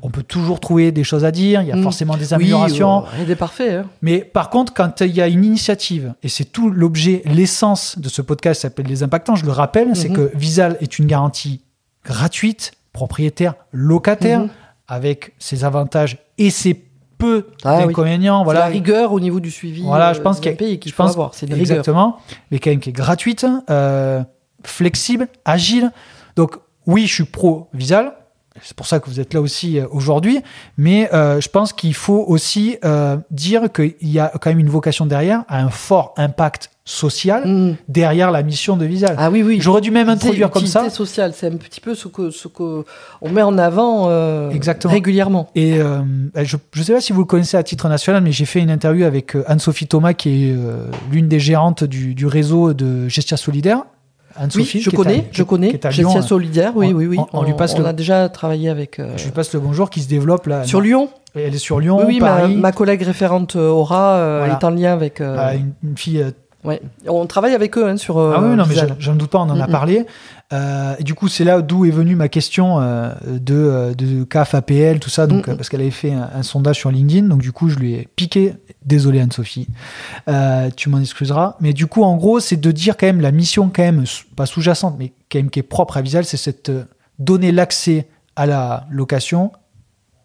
On 0.00 0.10
peut 0.10 0.22
toujours 0.22 0.60
trouver 0.60 0.92
des 0.92 1.02
choses 1.02 1.24
à 1.24 1.32
dire, 1.32 1.60
il 1.62 1.66
y 1.66 1.72
a 1.72 1.76
Mm. 1.76 1.82
forcément 1.82 2.16
des 2.16 2.26
Oui, 2.28 2.34
améliorations. 2.34 2.98
euh, 2.98 3.06
rien 3.16 3.24
n'est 3.26 3.34
parfait. 3.34 3.74
Hein. 3.78 3.86
Mais 4.00 4.20
par 4.20 4.50
contre, 4.50 4.72
quand 4.72 5.00
il 5.00 5.10
y 5.16 5.20
a 5.20 5.26
une 5.26 5.44
initiative, 5.44 6.14
et 6.22 6.28
c'est 6.28 6.44
tout 6.44 6.70
l'objet, 6.70 7.22
l'essence 7.24 7.98
de 7.98 8.08
ce 8.08 8.22
podcast 8.22 8.62
s'appelle 8.62 8.86
Les 8.86 9.02
Impactants, 9.02 9.34
je 9.34 9.44
le 9.44 9.50
rappelle, 9.50 9.96
c'est 9.96 10.10
Mhm. 10.10 10.16
que 10.16 10.30
Visal 10.36 10.76
est 10.80 11.00
une 11.00 11.06
garantie 11.06 11.62
gratuite, 12.04 12.72
propriétaire, 12.92 13.54
locataire, 13.72 14.40
Mhm. 14.42 14.48
Avec 14.88 15.34
ses 15.38 15.64
avantages 15.64 16.18
et 16.38 16.50
ses 16.50 16.84
peu 17.18 17.48
Ah 17.64 17.78
oui. 17.80 17.86
d'inconvénients. 17.88 18.44
Voilà. 18.44 18.60
Voilà, 18.60 18.70
la 18.70 18.72
rigueur 18.72 19.12
au 19.12 19.18
niveau 19.20 19.40
du 19.40 19.50
suivi. 19.50 19.82
Voilà, 19.82 20.12
je 20.12 20.20
euh, 20.20 20.22
pense 20.22 20.36
d'un 20.40 20.42
qu'il 20.78 20.90
je 20.90 20.94
faut 20.94 21.02
pense- 21.02 21.12
avoir. 21.12 21.34
C'est. 21.34 21.50
Exactement, 21.52 22.18
mais 22.50 22.58
quand 22.60 22.70
même 22.70 22.78
qui 22.80 22.90
est 22.90 22.92
gratuite, 22.92 23.44
euh, 23.70 24.22
flexible, 24.64 25.26
agile. 25.44 25.90
Donc 26.36 26.56
oui, 26.86 27.06
je 27.06 27.14
suis 27.14 27.24
pro 27.24 27.68
Visal. 27.74 28.12
C'est 28.62 28.76
pour 28.76 28.86
ça 28.86 28.98
que 28.98 29.08
vous 29.08 29.20
êtes 29.20 29.34
là 29.34 29.40
aussi 29.40 29.78
euh, 29.78 29.86
aujourd'hui. 29.90 30.40
Mais 30.76 31.12
euh, 31.12 31.40
je 31.40 31.48
pense 31.48 31.72
qu'il 31.72 31.94
faut 31.94 32.24
aussi 32.26 32.76
euh, 32.84 33.16
dire 33.30 33.70
qu'il 33.72 33.94
y 34.02 34.18
a 34.18 34.32
quand 34.40 34.50
même 34.50 34.58
une 34.58 34.68
vocation 34.70 35.06
derrière, 35.06 35.44
à 35.48 35.60
un 35.60 35.70
fort 35.70 36.12
impact 36.16 36.70
social 36.88 37.42
Mm. 37.46 37.76
derrière 37.88 38.30
la 38.30 38.42
mission 38.42 38.76
de 38.78 38.86
Visal. 38.86 39.14
Ah 39.18 39.30
oui, 39.30 39.42
oui. 39.42 39.58
J'aurais 39.60 39.82
dû 39.82 39.90
même 39.90 40.08
introduire 40.08 40.50
comme 40.50 40.66
ça. 40.66 40.88
sociale, 40.88 41.32
c'est 41.34 41.46
un 41.46 41.56
petit 41.56 41.80
peu 41.80 41.94
ce 41.94 42.08
que 42.08 42.30
ce 42.30 42.48
que 42.48 42.84
on 43.20 43.28
met 43.28 43.42
en 43.42 43.58
avant 43.58 44.06
euh, 44.08 44.48
Exactement. 44.50 44.92
régulièrement. 44.94 45.50
Et 45.54 45.78
euh, 45.80 45.98
je 46.34 46.56
ne 46.76 46.82
sais 46.82 46.94
pas 46.94 47.00
si 47.02 47.12
vous 47.12 47.20
le 47.20 47.26
connaissez 47.26 47.58
à 47.58 47.62
titre 47.62 47.88
national, 47.90 48.22
mais 48.22 48.32
j'ai 48.32 48.46
fait 48.46 48.60
une 48.60 48.70
interview 48.70 49.04
avec 49.04 49.36
euh, 49.36 49.44
Anne-Sophie 49.46 49.86
Thomas, 49.86 50.14
qui 50.14 50.48
est 50.48 50.52
euh, 50.56 50.86
l'une 51.12 51.28
des 51.28 51.38
gérantes 51.40 51.84
du, 51.84 52.14
du 52.14 52.24
réseau 52.26 52.72
de 52.72 53.06
Gestia 53.08 53.36
Solidaire. 53.36 53.82
Oui, 54.36 54.44
Anne-Sophie, 54.44 54.80
je 54.80 54.88
à- 54.90 54.92
connais, 54.94 55.28
je 55.30 55.42
connais. 55.42 55.78
Gestia 55.90 56.18
euh, 56.18 56.22
solidaire, 56.22 56.72
oui, 56.74 56.90
on- 56.94 56.96
oui, 56.96 57.06
oui. 57.06 57.18
on- 57.18 57.26
on 57.40 57.42
lui 57.42 57.52
passe 57.54 57.74
on 57.74 57.80
le- 57.80 57.86
a 57.86 57.92
déjà 57.92 58.28
travaillé 58.30 58.70
avec. 58.70 58.98
Je 59.16 59.24
lui 59.24 59.30
passe 59.32 59.52
le 59.52 59.60
bonjour, 59.60 59.90
qui 59.90 60.00
se 60.00 60.08
développe 60.08 60.46
là. 60.46 60.64
Sur 60.64 60.80
Lyon. 60.80 61.10
Elle 61.34 61.54
est 61.54 61.58
sur 61.58 61.80
Lyon, 61.80 61.98
Oui, 61.98 62.04
oui, 62.08 62.20
ma, 62.20 62.26
Paris. 62.28 62.56
ma 62.56 62.72
collègue 62.72 63.02
référente 63.02 63.54
Aura 63.56 64.38
Voilà. 64.38 64.54
est 64.58 64.64
en 64.64 64.70
lien 64.70 64.92
avec. 64.94 65.20
Ah, 65.20 65.54
une, 65.54 65.72
une 65.82 65.96
fille. 65.98 66.24
Euh, 66.64 66.68
ouais. 66.68 66.82
On 67.06 67.26
travaille 67.26 67.54
avec 67.54 67.76
eux 67.78 67.86
hein, 67.88 67.96
sur. 67.96 68.18
euh, 68.18 68.32
ah 68.36 68.40
oui, 68.42 68.56
non, 68.56 68.64
mais 68.68 68.74
je- 68.74 68.84
j'en 68.98 69.14
doute 69.14 69.30
pas, 69.30 69.38
on 69.38 69.42
en 69.50 69.60
a 69.60 69.66
parlé. 69.68 70.06
Euh, 70.52 70.94
et 70.98 71.04
du 71.04 71.14
coup, 71.14 71.28
c'est 71.28 71.44
là 71.44 71.60
d'où 71.60 71.84
est 71.84 71.90
venue 71.90 72.16
ma 72.16 72.28
question 72.28 72.80
euh, 72.80 73.12
de, 73.24 73.54
euh, 73.54 73.94
de 73.94 74.24
CAF, 74.24 74.54
APL, 74.54 74.98
tout 74.98 75.10
ça, 75.10 75.26
donc, 75.26 75.46
Mm, 75.46 75.50
euh, 75.50 75.56
parce 75.56 75.68
qu'elle 75.68 75.82
avait 75.82 75.90
fait 75.90 76.12
un, 76.12 76.28
un 76.34 76.42
sondage 76.42 76.76
sur 76.76 76.90
LinkedIn. 76.90 77.26
Donc, 77.28 77.40
du 77.42 77.52
coup, 77.52 77.68
je 77.68 77.76
lui 77.76 77.94
ai 77.94 78.08
piqué. 78.16 78.54
Désolé, 78.84 79.20
Anne-Sophie. 79.20 79.68
Euh, 80.28 80.70
tu 80.74 80.88
m'en 80.88 81.00
excuseras. 81.00 81.56
Mais 81.60 81.72
du 81.74 81.86
coup, 81.86 82.02
en 82.02 82.16
gros, 82.16 82.40
c'est 82.40 82.56
de 82.56 82.72
dire 82.72 82.96
quand 82.96 83.06
même 83.06 83.20
la 83.20 83.32
mission, 83.32 83.70
quand 83.74 83.82
même, 83.82 84.04
pas 84.36 84.46
sous-jacente, 84.46 84.96
mais 84.98 85.12
quand 85.30 85.38
même 85.38 85.50
qui 85.50 85.58
est 85.58 85.62
propre 85.62 85.98
à 85.98 86.02
Visal, 86.02 86.24
c'est 86.24 86.36
cette 86.38 86.70
euh, 86.70 86.84
donner 87.18 87.52
l'accès 87.52 88.08
à 88.36 88.46
la 88.46 88.86
location 88.90 89.52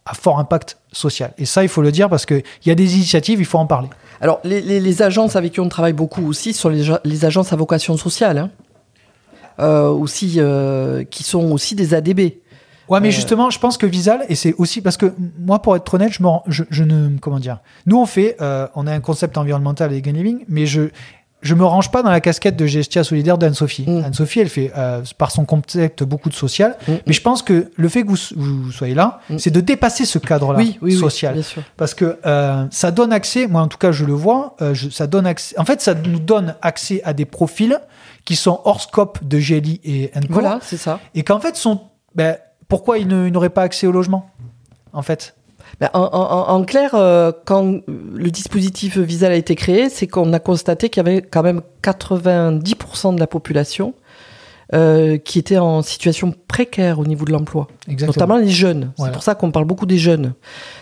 à 0.05 0.14
fort 0.14 0.39
impact 0.39 0.77
Et 1.38 1.45
ça, 1.45 1.64
il 1.64 1.70
faut 1.70 1.82
le 1.82 1.91
dire 1.91 2.10
parce 2.10 2.26
qu'il 2.26 2.44
y 2.65 2.72
a 2.72 2.76
des 2.76 2.95
initiatives, 2.95 3.40
il 3.40 3.45
faut 3.45 3.57
en 3.57 3.65
parler. 3.65 3.90
Alors, 4.22 4.40
les, 4.44 4.61
les- 4.61 4.80
les 4.80 5.02
agences 5.02 5.36
avec 5.36 5.53
qui 5.53 5.60
on 5.60 5.68
travaille 5.70 5.94
beaucoup 5.94 6.26
aussi 6.28 6.53
sont 6.53 6.70
les, 6.70 7.26
agences 7.26 7.52
à 7.52 7.56
vocation 7.56 7.98
sociale, 7.98 8.38
hein. 8.38 8.49
Euh, 9.60 9.88
aussi, 9.90 10.36
euh, 10.38 11.03
qui 11.03 11.24
sont 11.24 11.52
aussi 11.52 11.76
des 11.76 11.94
ADB. 11.94 12.20
Ouais, 12.90 12.99
mais 12.99 13.10
Euh, 13.10 13.11
justement, 13.11 13.49
je 13.52 13.60
pense 13.60 13.78
que 13.78 13.86
Visal, 13.86 14.26
et 14.28 14.36
c'est 14.36 14.53
aussi 14.57 14.82
parce 14.82 14.98
que 14.98 15.14
moi, 15.40 15.61
pour 15.61 15.76
être 15.76 15.94
honnête, 15.94 16.11
je, 16.11 16.24
me, 16.24 16.28
rends- 16.28 16.44
je, 16.48 16.64
je 16.70 16.84
ne. 16.84 17.18
Comment 17.20 17.40
dire 17.40 17.60
Nous, 17.86 17.98
on 17.98 18.06
fait. 18.07 18.36
euh, 18.41 18.68
on 18.76 18.88
a 18.88 18.91
un 18.94 18.99
concept 18.99 19.38
environnemental 19.38 19.91
avec 19.91 20.03
Green 20.03 20.15
Living, 20.15 20.40
mais 20.48 20.65
je. 20.65 20.90
Je 21.44 21.53
me 21.53 21.64
range 21.65 21.91
pas 21.91 22.02
dans 22.02 22.10
la 22.10 22.22
casquette 22.22 22.56
de 22.56 22.65
Gestia 22.65 23.03
Solidaire 23.03 23.38
d'Anne-Sophie. 23.38 23.84
Mm. 23.88 24.06
Anne-Sophie, 24.06 24.40
elle 24.40 24.49
fait, 24.49 24.72
euh, 24.76 25.02
par 25.18 25.30
son 25.30 25.45
concept, 25.45 26.02
beaucoup 26.03 26.30
de 26.30 26.34
social. 26.34 26.78
Mm. 26.88 26.91
Mais 27.06 27.14
je 27.14 27.22
pense 27.22 27.44
que 27.44 27.70
le 27.76 27.90
fait 27.90 28.02
que 28.03 28.07
vous, 28.07 28.18
vous 28.36 28.72
soyez 28.72 28.95
là, 28.95 29.20
Mm. 29.30 29.38
c'est 29.38 29.52
de 29.52 29.60
dépasser 29.60 30.06
ce 30.06 30.18
cadre-là 30.20 30.57
Oui, 30.57 30.80
oui, 30.82 30.94
oui, 30.94 30.98
social. 30.99 31.34
bien 31.34 31.44
sûr. 31.44 31.61
Parce 31.78 31.94
que 31.94 32.18
euh, 32.26 32.65
ça 32.72 32.90
donne 32.91 33.14
accès, 33.14 33.45
moi 33.48 33.61
en 33.61 33.68
tout 33.68 33.78
cas 33.78 33.91
je 33.91 34.06
le 34.06 34.14
vois, 34.14 34.56
euh, 34.61 34.74
je- 34.74 34.90
ça 34.90 35.06
donne 35.06 35.28
accès, 35.28 35.57
en 35.60 35.65
fait 35.65 35.82
ça 35.82 35.94
nous 35.94 36.20
donne 36.20 36.56
accès 36.61 37.02
à 37.03 37.14
des 37.14 37.26
profils 37.26 37.78
qui 38.26 38.36
sont 38.38 38.61
hors 38.64 38.80
scope 38.82 39.20
de 39.24 39.38
GLI 39.38 39.82
et 39.84 40.11
NCO 40.15 40.28
Voilà, 40.34 40.60
c'est 40.64 40.78
ça. 40.78 40.99
et 41.14 41.24
qu'en 41.24 41.40
fait 41.41 41.56
sont, 41.57 41.82
ben, 42.15 42.38
pourquoi 42.70 42.98
ils 42.99 43.07
ne- 43.07 43.28
n'auraient 43.30 43.49
pas 43.49 43.64
accès 43.64 43.86
au 43.86 43.91
logement 43.91 44.30
en 44.94 45.02
fait? 45.02 45.36
En, 45.94 46.00
en- 46.04 46.50
en 46.56 46.64
clair, 46.64 46.91
euh, 46.94 47.32
quand 47.45 47.80
le 47.88 48.32
dispositif 48.32 48.98
Visal 48.98 49.32
a 49.32 49.36
été 49.36 49.56
créé, 49.56 49.90
c'est 49.90 50.08
qu'on 50.08 50.32
a 50.34 50.40
constaté 50.40 50.90
qu'il 50.90 51.04
y 51.06 51.08
avait 51.10 51.22
quand 51.22 51.44
même 51.44 51.62
90% 51.82 53.16
de 53.16 53.20
la 53.20 53.28
population 53.28 53.94
euh, 54.74 55.18
qui 55.18 55.40
était 55.40 55.58
en 55.58 55.82
situation 55.82 56.34
précaire 56.48 57.00
au 57.00 57.06
niveau 57.06 57.26
de 57.26 57.32
l'emploi, 57.32 57.68
Exactement. 57.88 58.26
notamment 58.28 58.45
les 58.45 58.52
jeunes. 58.52 58.91
Voilà. 58.98 59.12
C'est 59.12 59.14
pour 59.14 59.24
ça 59.24 59.36
qu'on 59.36 59.52
parle 59.52 59.66
beaucoup 59.66 59.86
des 59.86 59.98
jeunes. 59.98 60.34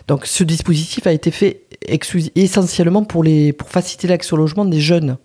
Donc 0.07 0.25
ce 0.25 0.43
dispositif 0.43 1.07
a 1.07 1.11
été 1.11 1.31
fait 1.31 1.63
essentiellement 2.35 3.03
pour, 3.03 3.23
les, 3.23 3.53
pour 3.53 3.69
faciliter 3.69 4.07
l'accès 4.07 4.33
au 4.33 4.37
logement 4.37 4.65
des 4.65 4.79
jeunes. 4.81 5.17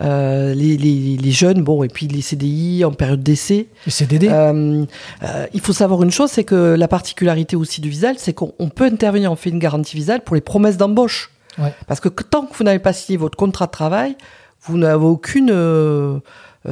Euh, 0.00 0.54
les, 0.54 0.76
les- 0.76 1.16
les 1.16 1.30
jeunes, 1.32 1.62
bon, 1.62 1.82
et 1.82 1.88
puis 1.88 2.06
les 2.06 2.20
CDI 2.22 2.84
en 2.84 2.92
période 2.92 3.20
d'essai. 3.22 3.66
Et 3.86 3.90
CDD 3.90 4.28
Euh, 4.28 4.84
euh, 5.24 5.46
il 5.52 5.60
faut 5.60 5.72
savoir 5.72 6.02
une 6.04 6.12
chose, 6.12 6.30
c'est 6.30 6.44
que 6.44 6.76
la 6.78 6.86
particularité 6.86 7.56
aussi 7.56 7.80
du 7.80 7.88
Visal, 7.88 8.14
c'est 8.16 8.32
qu'on 8.32 8.52
on 8.60 8.68
peut 8.68 8.84
intervenir, 8.84 9.32
on 9.32 9.36
fait 9.36 9.50
une 9.50 9.58
garantie 9.58 9.96
Visal 9.96 10.20
pour 10.22 10.36
les 10.36 10.40
promesses 10.40 10.76
d'embauche. 10.76 11.32
Ouais. 11.58 11.74
Parce 11.88 11.98
que 11.98 12.08
tant 12.08 12.46
que 12.46 12.54
vous 12.56 12.62
n'avez 12.62 12.78
pas 12.78 12.92
signé 12.92 13.16
votre 13.16 13.36
contrat 13.36 13.66
de 13.66 13.72
travail, 13.72 14.16
vous 14.62 14.78
n'avez 14.78 15.04
aucune, 15.04 15.50
euh, 15.50 16.20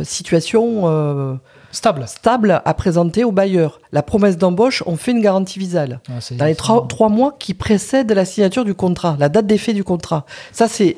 situation 0.04 0.82
euh, 0.84 1.34
Stable. 1.72 2.04
stable 2.06 2.62
à 2.64 2.74
présenter 2.74 3.24
au 3.24 3.32
bailleur. 3.32 3.80
La 3.92 4.02
promesse 4.02 4.38
d'embauche, 4.38 4.82
on 4.86 4.96
fait 4.96 5.10
une 5.12 5.20
garantie 5.20 5.58
visale. 5.58 6.00
Ah, 6.08 6.12
Dans 6.36 6.44
les 6.46 6.54
trois, 6.54 6.86
trois 6.88 7.08
mois 7.08 7.36
qui 7.38 7.52
précèdent 7.54 8.12
la 8.12 8.24
signature 8.24 8.64
du 8.64 8.74
contrat, 8.74 9.16
la 9.18 9.28
date 9.28 9.46
d'effet 9.46 9.74
du 9.74 9.84
contrat. 9.84 10.24
Ça, 10.52 10.68
c'est 10.68 10.96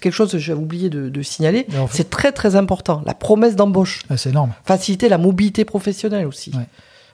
quelque 0.00 0.10
chose 0.12 0.32
que 0.32 0.38
j'ai 0.38 0.52
oublié 0.52 0.90
de, 0.90 1.08
de 1.08 1.22
signaler. 1.22 1.66
Mais 1.70 1.78
en 1.78 1.86
fait- 1.86 1.96
C'est 1.98 2.10
très 2.10 2.32
très 2.32 2.56
important. 2.56 3.02
La 3.06 3.14
promesse 3.14 3.56
d'embauche. 3.56 4.02
Ah, 4.10 4.16
c'est 4.16 4.30
énorme. 4.30 4.52
Faciliter 4.64 5.08
la 5.08 5.18
mobilité 5.18 5.64
professionnelle 5.64 6.26
aussi. 6.26 6.50
Ouais. 6.54 6.66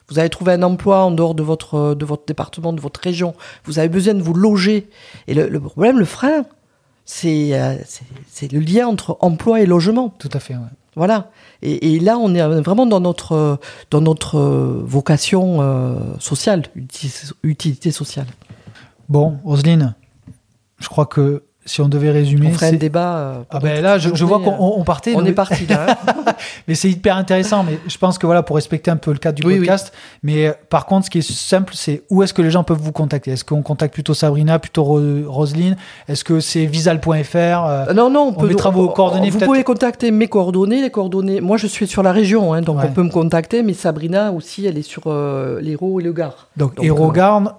Vous 0.08 0.18
avez 0.20 0.28
trouvé 0.30 0.52
un 0.52 0.62
emploi 0.62 1.02
en 1.04 1.10
dehors 1.10 1.34
de 1.34 1.42
votre, 1.42 1.94
de 1.94 2.04
votre 2.04 2.26
département, 2.26 2.72
de 2.72 2.80
votre 2.80 3.00
région. 3.00 3.34
Vous 3.64 3.78
avez 3.80 3.88
besoin 3.88 4.14
de 4.14 4.22
vous 4.22 4.34
loger. 4.34 4.88
Et 5.26 5.34
le, 5.34 5.48
le 5.48 5.60
problème, 5.60 5.98
le 5.98 6.04
frein, 6.04 6.44
c'est 7.04 7.50
euh, 7.60 7.74
c'est 8.30 8.50
le 8.52 8.60
lien 8.60 8.86
entre 8.86 9.16
emploi 9.20 9.60
et 9.60 9.66
logement. 9.66 10.10
Tout 10.18 10.30
à 10.32 10.38
fait. 10.40 10.54
ouais. 10.54 10.60
Voilà. 10.96 11.30
Et, 11.62 12.00
là, 12.00 12.18
on 12.18 12.34
est 12.34 12.60
vraiment 12.60 12.86
dans 12.86 13.00
notre, 13.00 13.60
dans 13.90 14.00
notre 14.00 14.38
vocation 14.38 15.58
euh, 15.60 15.94
sociale, 16.18 16.64
utilité 17.42 17.90
sociale. 17.90 18.26
Bon, 19.08 19.38
Roselyne, 19.44 19.94
je 20.78 20.88
crois 20.88 21.06
que 21.06 21.44
si 21.66 21.80
on 21.82 21.88
devait 21.88 22.10
résumer, 22.10 22.48
On 22.50 22.52
ferait 22.54 22.68
un 22.68 22.72
débat. 22.72 23.16
euh, 23.16 23.34
Ah 23.50 23.58
ben 23.58 23.82
là, 23.82 23.98
je, 23.98 24.24
vois 24.24 24.38
qu'on 24.40 24.54
on- 24.58 24.78
on 24.80 24.84
partait. 24.84 25.10
euh, 25.14 25.18
On 25.18 25.24
est 25.24 25.32
parti 25.32 25.66
là. 25.66 25.98
Mais 26.68 26.74
c'est 26.74 26.88
hyper 26.88 27.16
intéressant. 27.16 27.62
Mais 27.64 27.78
je 27.86 27.98
pense 27.98 28.16
que 28.18 28.26
voilà, 28.26 28.42
pour 28.42 28.56
respecter 28.56 28.90
un 28.90 28.96
peu 28.96 29.12
le 29.12 29.18
cadre 29.18 29.36
du 29.40 29.46
Oui, 29.46 29.54
oui. 29.54 29.58
podcast. 29.60 29.92
Mais 30.22 30.46
euh, 30.48 30.52
par 30.70 30.86
contre, 30.86 31.06
ce 31.06 31.10
qui 31.10 31.18
est 31.18 31.30
simple, 31.30 31.72
c'est 31.76 32.02
où 32.10 32.22
est-ce 32.22 32.32
que 32.32 32.42
les 32.42 32.50
gens 32.50 32.64
peuvent 32.64 32.80
vous 32.80 32.92
contacter? 32.92 33.32
Est-ce 33.32 33.44
qu'on 33.44 33.62
contacte 33.62 33.92
plutôt 33.94 34.14
Sabrina, 34.14 34.58
plutôt 34.58 34.84
Ro- 34.84 35.00
Roselyne? 35.26 35.76
Est-ce 36.08 36.24
que 36.24 36.40
c'est 36.40 36.66
visal.fr 36.66 37.06
euh, 37.36 37.84
Euh, 37.88 37.92
Non, 37.94 38.10
non, 38.10 38.28
on, 38.28 38.32
peut, 38.32 38.46
mettra 38.48 38.70
vos 38.70 38.88
coordonnées, 38.88 39.30
Vous 39.30 39.38
pouvez 39.40 39.64
contacter 39.64 40.10
mes 40.10 40.28
coordonnées, 40.28 40.80
les 40.82 40.90
coordonnées. 40.90 41.40
Moi, 41.40 41.56
je 41.56 41.66
suis 41.66 41.86
sur 41.86 42.02
la 42.02 42.12
région, 42.12 42.54
hein, 42.54 42.62
donc 42.62 42.78
Ouais. 42.78 42.84
on 42.88 42.92
peut 42.92 43.02
me 43.02 43.10
contacter. 43.10 43.62
Mais 43.62 43.72
Sabrina 43.74 44.32
aussi, 44.32 44.66
elle 44.66 44.78
est 44.78 44.82
sur 44.82 45.02
euh, 45.06 45.60
l'Hérault 45.60 46.00
et 46.00 46.02
le 46.04 46.12
Gard. 46.12 46.48
Donc, 46.56 46.76
Donc, 46.76 46.86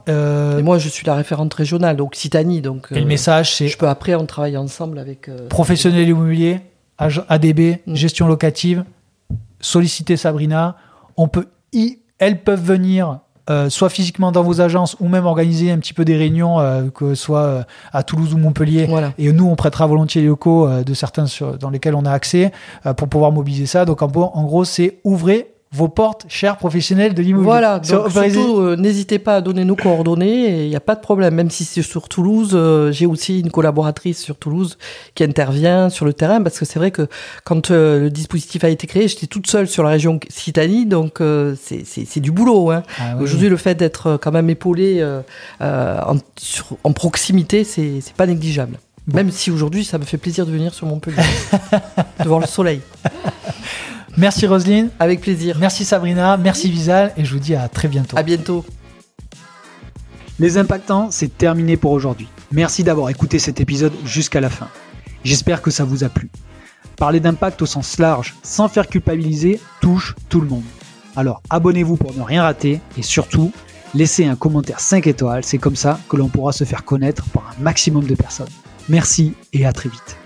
euh, 0.09 0.59
Et 0.59 0.63
moi, 0.63 0.77
je 0.77 0.89
suis 0.89 1.05
la 1.05 1.15
référente 1.15 1.53
régionale 1.53 1.95
d'Occitanie, 1.97 2.61
donc. 2.61 2.87
et 2.91 2.95
le 2.95 3.01
euh, 3.01 3.05
message, 3.05 3.55
c'est 3.55 3.67
Je 3.67 3.77
peux 3.77 3.87
après, 3.97 4.15
on 4.15 4.25
travaille 4.25 4.57
ensemble 4.57 4.99
avec. 4.99 5.27
euh, 5.27 5.47
professionnel 5.49 6.07
immobilier, 6.07 6.59
ADB, 7.29 7.79
Mm. 7.87 7.95
gestion 7.95 8.27
locative, 8.27 8.83
solliciter 9.59 10.17
Sabrina. 10.17 10.75
On 11.17 11.27
peut 11.27 11.47
y, 11.73 11.99
elles 12.19 12.41
peuvent 12.43 12.63
venir 12.63 13.19
euh, 13.49 13.69
soit 13.69 13.89
physiquement 13.89 14.33
dans 14.33 14.43
vos 14.43 14.59
agences 14.59 14.97
ou 14.99 15.07
même 15.07 15.25
organiser 15.25 15.71
un 15.71 15.77
petit 15.79 15.93
peu 15.93 16.03
des 16.03 16.17
réunions, 16.17 16.59
euh, 16.59 16.89
que 16.89 17.15
ce 17.15 17.23
soit 17.23 17.43
euh, 17.43 17.63
à 17.93 18.03
Toulouse 18.03 18.33
ou 18.33 18.37
Montpellier. 18.37 18.85
Voilà. 18.87 19.13
Et 19.17 19.31
nous, 19.31 19.47
on 19.47 19.55
prêtera 19.55 19.87
volontiers 19.87 20.21
les 20.21 20.27
locaux 20.27 20.67
euh, 20.67 20.83
de 20.83 20.93
certains 20.93 21.27
sur- 21.27 21.57
dans 21.57 21.69
lesquels 21.69 21.95
on 21.95 22.03
a 22.05 22.11
accès 22.11 22.51
pour 22.97 23.07
pouvoir 23.07 23.31
mobiliser 23.31 23.65
ça. 23.65 23.85
Donc 23.85 24.01
en, 24.01 24.07
gros- 24.07 24.31
en 24.33 24.43
gros, 24.43 24.65
c'est 24.65 24.99
ouvrez 25.05 25.47
vos 25.77 25.87
portes, 25.89 26.25
chers 26.27 26.57
professionnels 26.57 27.13
de 27.13 27.21
l'immobilier. 27.21 27.45
Voilà, 27.51 27.79
donc 27.79 28.09
surtout, 28.11 28.59
euh, 28.59 28.75
n'hésitez 28.75 29.19
pas 29.19 29.35
à 29.35 29.41
donner 29.41 29.63
nos 29.63 29.75
coordonnées, 29.75 30.63
il 30.63 30.69
n'y 30.69 30.75
a 30.75 30.79
pas 30.79 30.95
de 30.95 31.01
problème. 31.01 31.35
Même 31.35 31.49
si 31.51 31.63
c'est 31.65 31.81
sur 31.81 32.09
Toulouse, 32.09 32.51
euh, 32.53 32.91
j'ai 32.91 33.05
aussi 33.05 33.39
une 33.39 33.51
collaboratrice 33.51 34.19
sur 34.21 34.35
Toulouse 34.35 34.77
qui 35.15 35.23
intervient 35.23 35.89
sur 35.89 36.05
le 36.05 36.13
terrain, 36.13 36.41
parce 36.41 36.57
que 36.59 36.65
c'est 36.65 36.79
vrai 36.79 36.91
que 36.91 37.07
quand 37.43 37.71
euh, 37.71 37.99
le 37.99 38.09
dispositif 38.09 38.63
a 38.63 38.69
été 38.69 38.87
créé, 38.87 39.07
j'étais 39.07 39.27
toute 39.27 39.47
seule 39.47 39.67
sur 39.67 39.83
la 39.83 39.89
région 39.91 40.19
Citanie, 40.29 40.85
donc 40.85 41.19
c'est- 41.19 41.85
c'est 41.85 42.05
c'est 42.05 42.19
du 42.19 42.31
boulot. 42.31 42.71
Hein. 42.71 42.83
Ah 42.99 43.13
oui. 43.17 43.23
Aujourd'hui, 43.23 43.49
le 43.49 43.57
fait 43.57 43.75
d'être 43.75 44.17
quand 44.21 44.31
même 44.31 44.49
épaulé 44.49 45.05
en, 45.61 46.15
sur- 46.37 46.77
en 46.83 46.91
proximité, 46.93 47.63
c'est 47.63 48.01
c'est 48.01 48.15
pas 48.15 48.25
négligeable. 48.25 48.79
Bon. 49.07 49.15
Même 49.17 49.31
si 49.31 49.51
aujourd'hui, 49.51 49.85
ça 49.85 49.97
me 49.97 50.03
fait 50.03 50.17
plaisir 50.17 50.45
de 50.45 50.51
venir 50.51 50.73
sur 50.73 50.85
Montpellier, 50.85 51.17
devant 52.23 52.39
le 52.45 52.45
soleil. 52.47 52.81
Merci 54.17 54.47
Roselyne, 54.47 54.89
Avec 54.99 55.21
plaisir. 55.21 55.57
merci 55.59 55.85
Sabrina, 55.85 56.37
merci 56.37 56.71
Visal 56.71 57.13
et 57.17 57.23
je 57.23 57.33
vous 57.33 57.39
dis 57.39 57.53
à 57.53 57.67
très 57.67 57.87
bientôt. 57.87 58.17
À 58.17 58.23
bientôt. 58.23 58.65
Les 60.39 60.57
impactants, 60.57 61.09
c'est 61.11 61.37
terminé 61.37 61.77
pour 61.77 61.91
aujourd'hui. 61.91 62.27
Merci 62.51 62.83
d'avoir 62.83 63.09
écouté 63.09 63.37
cet 63.37 63.61
épisode 63.61 63.93
jusqu'à 64.05 64.41
la 64.41 64.49
fin. 64.49 64.69
J'espère 65.23 65.61
que 65.61 65.69
ça 65.69 65.83
vous 65.83 66.03
a 66.03 66.09
plu. 66.09 66.29
Parler 66.95 67.19
d'impact 67.19 67.61
au 67.61 67.67
sens 67.67 67.99
large, 67.99 68.35
sans 68.41 68.67
faire 68.67 68.87
culpabiliser, 68.87 69.59
touche 69.81 70.15
tout 70.29 70.41
le 70.41 70.47
monde. 70.47 70.63
Alors 71.15 71.41
abonnez-vous 71.51 71.95
pour 71.95 72.15
ne 72.15 72.21
rien 72.23 72.41
rater 72.41 72.81
et 72.97 73.03
surtout, 73.03 73.51
laissez 73.93 74.25
un 74.25 74.35
commentaire 74.35 74.79
5 74.79 75.05
étoiles, 75.05 75.43
c'est 75.43 75.57
comme 75.59 75.75
ça 75.75 75.99
que 76.09 76.17
l'on 76.17 76.27
pourra 76.27 76.53
se 76.53 76.63
faire 76.63 76.85
connaître 76.85 77.25
par 77.29 77.53
un 77.55 77.61
maximum 77.61 78.03
de 78.05 78.15
personnes. 78.15 78.47
Merci 78.89 79.33
et 79.53 79.65
à 79.65 79.73
très 79.73 79.89
vite. 79.89 80.17